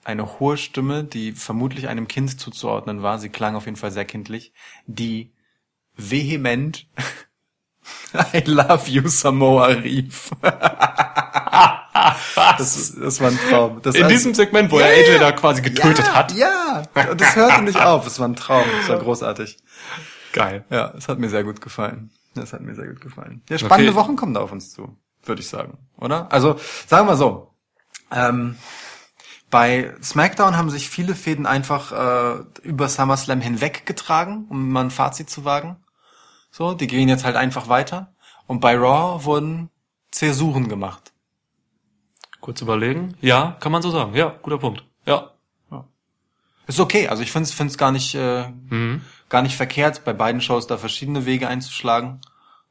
eine 0.02 0.40
hohe 0.40 0.56
Stimme, 0.56 1.04
die 1.04 1.32
vermutlich 1.32 1.88
einem 1.88 2.08
Kind 2.08 2.40
zuzuordnen 2.40 3.02
war. 3.02 3.18
Sie 3.18 3.28
klang 3.28 3.54
auf 3.54 3.66
jeden 3.66 3.76
Fall 3.76 3.92
sehr 3.92 4.06
kindlich, 4.06 4.54
die 4.86 5.34
vehement 5.94 6.86
I 8.34 8.42
love 8.46 8.88
you 8.88 9.06
Samoa 9.08 9.66
rief. 9.66 10.30
das, 12.58 12.94
das 12.94 13.20
war 13.20 13.30
ein 13.30 13.38
Traum. 13.48 13.82
Das 13.82 13.94
In 13.94 14.08
diesem 14.08 14.34
Segment, 14.34 14.70
wo 14.70 14.78
er 14.78 14.96
Ja, 14.96 15.04
AJ 15.04 15.12
ja. 15.14 15.18
da 15.18 15.32
quasi 15.32 15.62
getötet 15.62 16.06
ja, 16.06 16.14
hat. 16.14 16.34
Ja, 16.34 16.82
und 17.10 17.20
das 17.20 17.36
hörte 17.36 17.62
nicht 17.62 17.80
auf. 17.80 18.06
Es 18.06 18.18
war 18.18 18.28
ein 18.28 18.36
Traum. 18.36 18.64
Es 18.80 18.88
war 18.88 18.98
großartig. 18.98 19.58
Geil. 20.32 20.64
Ja, 20.70 20.92
es 20.96 21.08
hat 21.08 21.18
mir 21.18 21.28
sehr 21.28 21.44
gut 21.44 21.60
gefallen. 21.60 22.10
Das 22.34 22.52
hat 22.52 22.60
mir 22.60 22.74
sehr 22.74 22.86
gut 22.86 23.00
gefallen. 23.00 23.42
Ja, 23.48 23.58
spannende 23.58 23.92
Okay. 23.92 24.00
Wochen 24.00 24.16
kommen 24.16 24.34
da 24.34 24.40
auf 24.40 24.52
uns 24.52 24.72
zu, 24.72 24.96
würde 25.24 25.40
ich 25.40 25.48
sagen, 25.48 25.78
oder? 25.96 26.30
Also, 26.30 26.58
sagen 26.86 27.06
wir 27.06 27.12
mal 27.12 27.16
so. 27.16 27.54
Ähm, 28.10 28.56
bei 29.50 29.94
SmackDown 30.02 30.56
haben 30.56 30.70
sich 30.70 30.88
viele 30.90 31.14
Fäden 31.14 31.46
einfach 31.46 31.92
äh, 31.92 32.42
über 32.62 32.88
SummerSlam 32.88 33.40
hinweggetragen, 33.40 34.46
um 34.48 34.70
mal 34.70 34.84
ein 34.84 34.90
Fazit 34.90 35.30
zu 35.30 35.44
wagen. 35.44 35.76
So, 36.58 36.74
die 36.74 36.88
gehen 36.88 37.08
jetzt 37.08 37.24
halt 37.24 37.36
einfach 37.36 37.68
weiter. 37.68 38.12
Und 38.48 38.58
bei 38.58 38.74
Raw 38.76 39.24
wurden 39.24 39.70
Zäsuren 40.10 40.68
gemacht. 40.68 41.12
Kurz 42.40 42.60
überlegen. 42.60 43.14
Ja, 43.20 43.56
kann 43.60 43.70
man 43.70 43.80
so 43.80 43.92
sagen. 43.92 44.12
Ja, 44.16 44.34
guter 44.42 44.58
Punkt. 44.58 44.84
Ja. 45.06 45.30
Ist 46.66 46.80
okay, 46.80 47.06
also 47.06 47.22
ich 47.22 47.30
finde 47.30 47.48
es 47.48 47.78
gar 47.78 47.92
nicht 47.92 48.16
äh, 48.16 48.48
Mhm. 48.70 49.02
gar 49.28 49.42
nicht 49.42 49.56
verkehrt, 49.56 50.04
bei 50.04 50.12
beiden 50.12 50.40
Shows 50.40 50.66
da 50.66 50.78
verschiedene 50.78 51.24
Wege 51.26 51.46
einzuschlagen. 51.46 52.20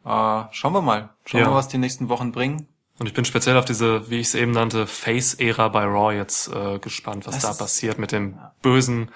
Äh, 0.03 0.43
schauen 0.51 0.73
wir 0.73 0.81
mal. 0.81 1.09
Schauen 1.25 1.41
Ja. 1.41 1.47
wir, 1.47 1.55
was 1.55 1.69
die 1.69 1.77
nächsten 1.77 2.09
Wochen 2.09 2.33
bringen. 2.33 2.67
Und 2.99 3.07
ich 3.07 3.13
bin 3.13 3.23
speziell 3.23 3.55
auf 3.57 3.63
diese, 3.65 4.09
wie 4.09 4.19
ich 4.19 4.27
es 4.27 4.35
eben 4.35 4.51
nannte, 4.51 4.85
Face-Ära 4.85 5.69
bei 5.69 5.85
Raw 5.85 6.13
jetzt 6.13 6.49
äh, 6.53 6.77
gespannt, 6.79 7.25
was 7.25 7.35
Das 7.39 7.43
da 7.57 7.63
passiert 7.63 7.99
mit 7.99 8.11
dem 8.11 8.37
bösen 8.61 9.11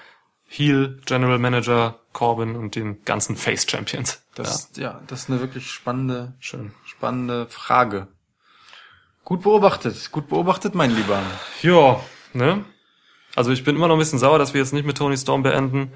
Heel 0.53 0.99
General 1.05 1.39
Manager 1.39 1.97
Corbin 2.11 2.57
und 2.57 2.75
den 2.75 3.05
ganzen 3.05 3.37
Face 3.37 3.65
Champions. 3.69 4.21
Das, 4.35 4.71
ja. 4.75 4.99
das 5.07 5.21
ist 5.23 5.29
eine 5.29 5.39
wirklich 5.39 5.71
spannende, 5.71 6.33
Schön. 6.41 6.73
spannende 6.85 7.47
Frage. 7.47 8.09
Gut 9.23 9.43
beobachtet, 9.43 10.11
gut 10.11 10.27
beobachtet, 10.27 10.75
mein 10.75 10.93
Lieber. 10.93 11.21
Ja, 11.61 12.01
ne? 12.33 12.65
Also 13.33 13.51
ich 13.51 13.63
bin 13.63 13.77
immer 13.77 13.87
noch 13.87 13.95
ein 13.95 13.99
bisschen 13.99 14.19
sauer, 14.19 14.39
dass 14.39 14.53
wir 14.53 14.59
jetzt 14.59 14.73
nicht 14.73 14.85
mit 14.85 14.97
Tony 14.97 15.15
Storm 15.15 15.41
beenden. 15.41 15.93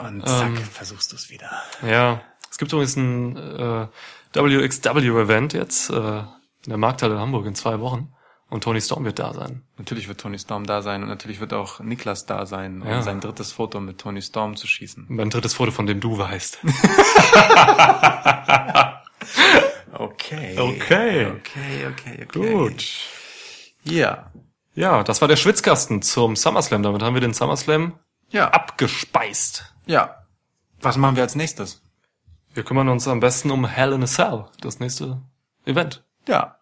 Und 0.00 0.24
zack, 0.28 0.46
Ähm. 0.46 0.56
versuchst 0.58 1.10
du 1.10 1.16
es 1.16 1.28
wieder. 1.28 1.50
Ja, 1.84 2.20
es 2.48 2.58
gibt 2.58 2.72
übrigens 2.72 2.94
ein 2.94 3.36
äh, 3.36 3.88
WXW-Event 4.32 5.54
jetzt 5.54 5.90
äh, 5.90 6.18
in 6.20 6.68
der 6.68 6.76
Markthalle 6.78 7.14
in 7.14 7.20
Hamburg 7.20 7.46
in 7.46 7.56
zwei 7.56 7.80
Wochen. 7.80 8.12
Und 8.50 8.64
Tony 8.64 8.80
Storm 8.80 9.04
wird 9.04 9.18
da 9.18 9.34
sein. 9.34 9.62
Natürlich 9.76 10.08
wird 10.08 10.20
Tony 10.20 10.38
Storm 10.38 10.64
da 10.66 10.80
sein 10.80 11.02
und 11.02 11.08
natürlich 11.08 11.38
wird 11.38 11.52
auch 11.52 11.80
Niklas 11.80 12.24
da 12.24 12.46
sein, 12.46 12.80
um 12.80 12.88
Ja. 12.88 13.02
sein 13.02 13.20
drittes 13.20 13.52
Foto 13.52 13.78
mit 13.78 13.98
Tony 13.98 14.22
Storm 14.22 14.56
zu 14.56 14.66
schießen. 14.66 15.04
Mein 15.08 15.28
drittes 15.28 15.52
Foto, 15.54 15.70
von 15.70 15.86
dem 15.86 16.00
du 16.00 16.16
weißt. 16.16 16.58
Okay. 19.92 20.56
Okay. 20.58 21.26
Okay, 21.26 21.86
okay, 21.86 22.24
okay. 22.26 22.26
Gut. 22.54 22.84
Ja. 23.84 24.30
Ja, 24.74 25.02
das 25.02 25.20
war 25.20 25.28
der 25.28 25.36
Schwitzkasten 25.36 26.02
zum 26.02 26.36
SummerSlam. 26.36 26.82
Damit 26.82 27.02
haben 27.02 27.14
wir 27.14 27.20
den 27.20 27.34
SummerSlam 27.34 27.98
Ja. 28.30 28.48
abgespeist. 28.50 29.74
Ja. 29.86 30.26
Was 30.80 30.96
machen 30.96 31.16
wir 31.16 31.22
als 31.24 31.34
nächstes? 31.34 31.82
Wir 32.54 32.62
kümmern 32.64 32.88
uns 32.88 33.08
am 33.08 33.20
besten 33.20 33.50
um 33.50 33.66
Hell 33.66 33.92
in 33.92 34.02
a 34.02 34.06
Cell, 34.06 34.44
das 34.60 34.78
nächste 34.78 35.20
Event. 35.64 36.04
Ja. 36.26 36.58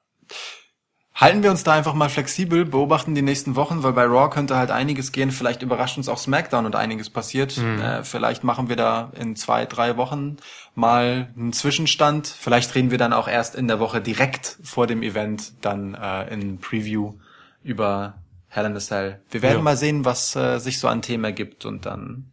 Halten 1.18 1.42
wir 1.42 1.50
uns 1.50 1.64
da 1.64 1.72
einfach 1.72 1.94
mal 1.94 2.10
flexibel, 2.10 2.66
beobachten 2.66 3.14
die 3.14 3.22
nächsten 3.22 3.56
Wochen, 3.56 3.82
weil 3.82 3.94
bei 3.94 4.04
Raw 4.04 4.28
könnte 4.28 4.56
halt 4.56 4.70
einiges 4.70 5.12
gehen. 5.12 5.30
Vielleicht 5.30 5.62
überrascht 5.62 5.96
uns 5.96 6.10
auch 6.10 6.18
SmackDown 6.18 6.66
und 6.66 6.76
einiges 6.76 7.08
passiert. 7.08 7.56
Äh, 7.56 8.04
vielleicht 8.04 8.44
machen 8.44 8.68
wir 8.68 8.76
da 8.76 9.10
in 9.18 9.34
zwei, 9.34 9.64
drei 9.64 9.96
Wochen 9.96 10.36
mal 10.74 11.32
einen 11.34 11.54
Zwischenstand. 11.54 12.26
Vielleicht 12.26 12.74
reden 12.74 12.90
wir 12.90 12.98
dann 12.98 13.14
auch 13.14 13.28
erst 13.28 13.54
in 13.54 13.66
der 13.66 13.80
Woche 13.80 14.02
direkt 14.02 14.58
vor 14.62 14.86
dem 14.86 15.02
Event 15.02 15.54
dann 15.62 15.94
äh, 15.94 16.32
in 16.34 16.58
Preview 16.58 17.14
über 17.62 18.18
Hell 18.48 18.66
in 18.66 18.76
a 18.76 18.80
Cell. 18.80 19.18
Wir 19.30 19.40
werden 19.40 19.58
Ja. 19.58 19.62
mal 19.62 19.76
sehen, 19.78 20.04
was 20.04 20.36
äh, 20.36 20.58
sich 20.58 20.78
so 20.78 20.86
an 20.88 21.00
Themen 21.00 21.24
ergibt 21.24 21.64
und 21.64 21.86
dann 21.86 22.30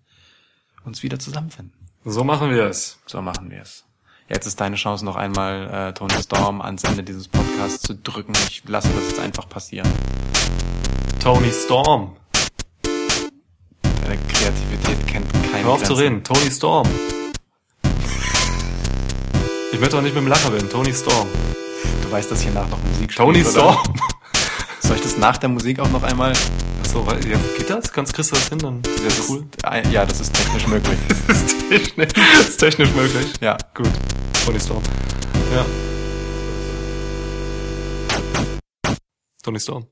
uns 0.83 1.03
wieder 1.03 1.19
zusammenfinden. 1.19 1.73
So 2.03 2.25
machen 2.25 2.49
wir 2.49 2.65
es. 2.65 2.99
So 3.05 3.21
machen 3.21 3.49
wir 3.49 3.61
es. 3.61 3.85
Jetzt 4.29 4.47
ist 4.47 4.59
deine 4.61 4.77
Chance 4.77 5.03
noch 5.03 5.15
einmal, 5.15 5.89
äh, 5.89 5.93
Tony 5.93 6.13
Storm 6.21 6.61
ans 6.61 6.83
Ende 6.85 7.03
dieses 7.03 7.27
Podcasts 7.27 7.81
zu 7.81 7.93
drücken. 7.95 8.33
Ich 8.47 8.63
lasse 8.67 8.89
das 8.95 9.09
jetzt 9.09 9.19
einfach 9.19 9.47
passieren. 9.49 9.87
Tony 11.21 11.51
Storm. 11.51 12.15
Deine 13.81 14.17
Kreativität 14.27 15.07
kennt 15.07 15.25
keine 15.51 15.63
Hör 15.65 15.71
auf 15.73 15.83
zu 15.83 15.93
Grenzen. 15.95 16.03
reden. 16.03 16.23
Tony 16.23 16.51
Storm. 16.51 16.87
Ich 19.73 19.79
möchte 19.79 19.97
auch 19.97 20.01
nicht 20.01 20.15
mit 20.15 20.23
dem 20.23 20.27
Lacher 20.27 20.53
werden. 20.53 20.69
Tony 20.69 20.93
Storm. 20.93 21.27
Du 22.01 22.11
weißt, 22.11 22.31
dass 22.31 22.41
hier 22.41 22.51
nach 22.53 22.67
noch 22.69 22.81
Musik 22.81 23.11
spielt, 23.11 23.17
Tony 23.17 23.41
oder? 23.41 23.49
Storm. 23.51 23.77
Soll 24.79 24.95
ich 24.95 25.01
das 25.03 25.17
nach 25.17 25.37
der 25.37 25.49
Musik 25.49 25.79
auch 25.79 25.89
noch 25.89 26.03
einmal? 26.03 26.33
Achso, 26.93 27.07
wei- 27.07 27.27
ja, 27.27 27.39
geht 27.57 27.67
das? 27.71 27.91
Kannst 27.91 28.13
du 28.15 28.21
das 28.21 28.49
hin? 28.49 28.59
Dann 28.59 28.81
Das 28.83 28.91
ist 28.93 29.19
ist, 29.21 29.29
cool. 29.31 29.47
ein- 29.63 29.91
Ja, 29.91 30.05
das 30.05 30.19
ist 30.19 30.31
technisch 30.31 30.67
möglich. 30.67 30.97
Das 31.27 31.41
ist 31.41 31.67
technisch, 31.67 32.09
das 32.13 32.49
ist 32.49 32.57
technisch 32.57 32.89
möglich. 32.93 33.25
Ja. 33.41 33.57
Gut. 33.73 33.89
Tony 34.45 34.59
Storm. 34.59 34.83
Ja. 35.55 35.65
Tony 39.43 39.59
Storm. 39.59 39.87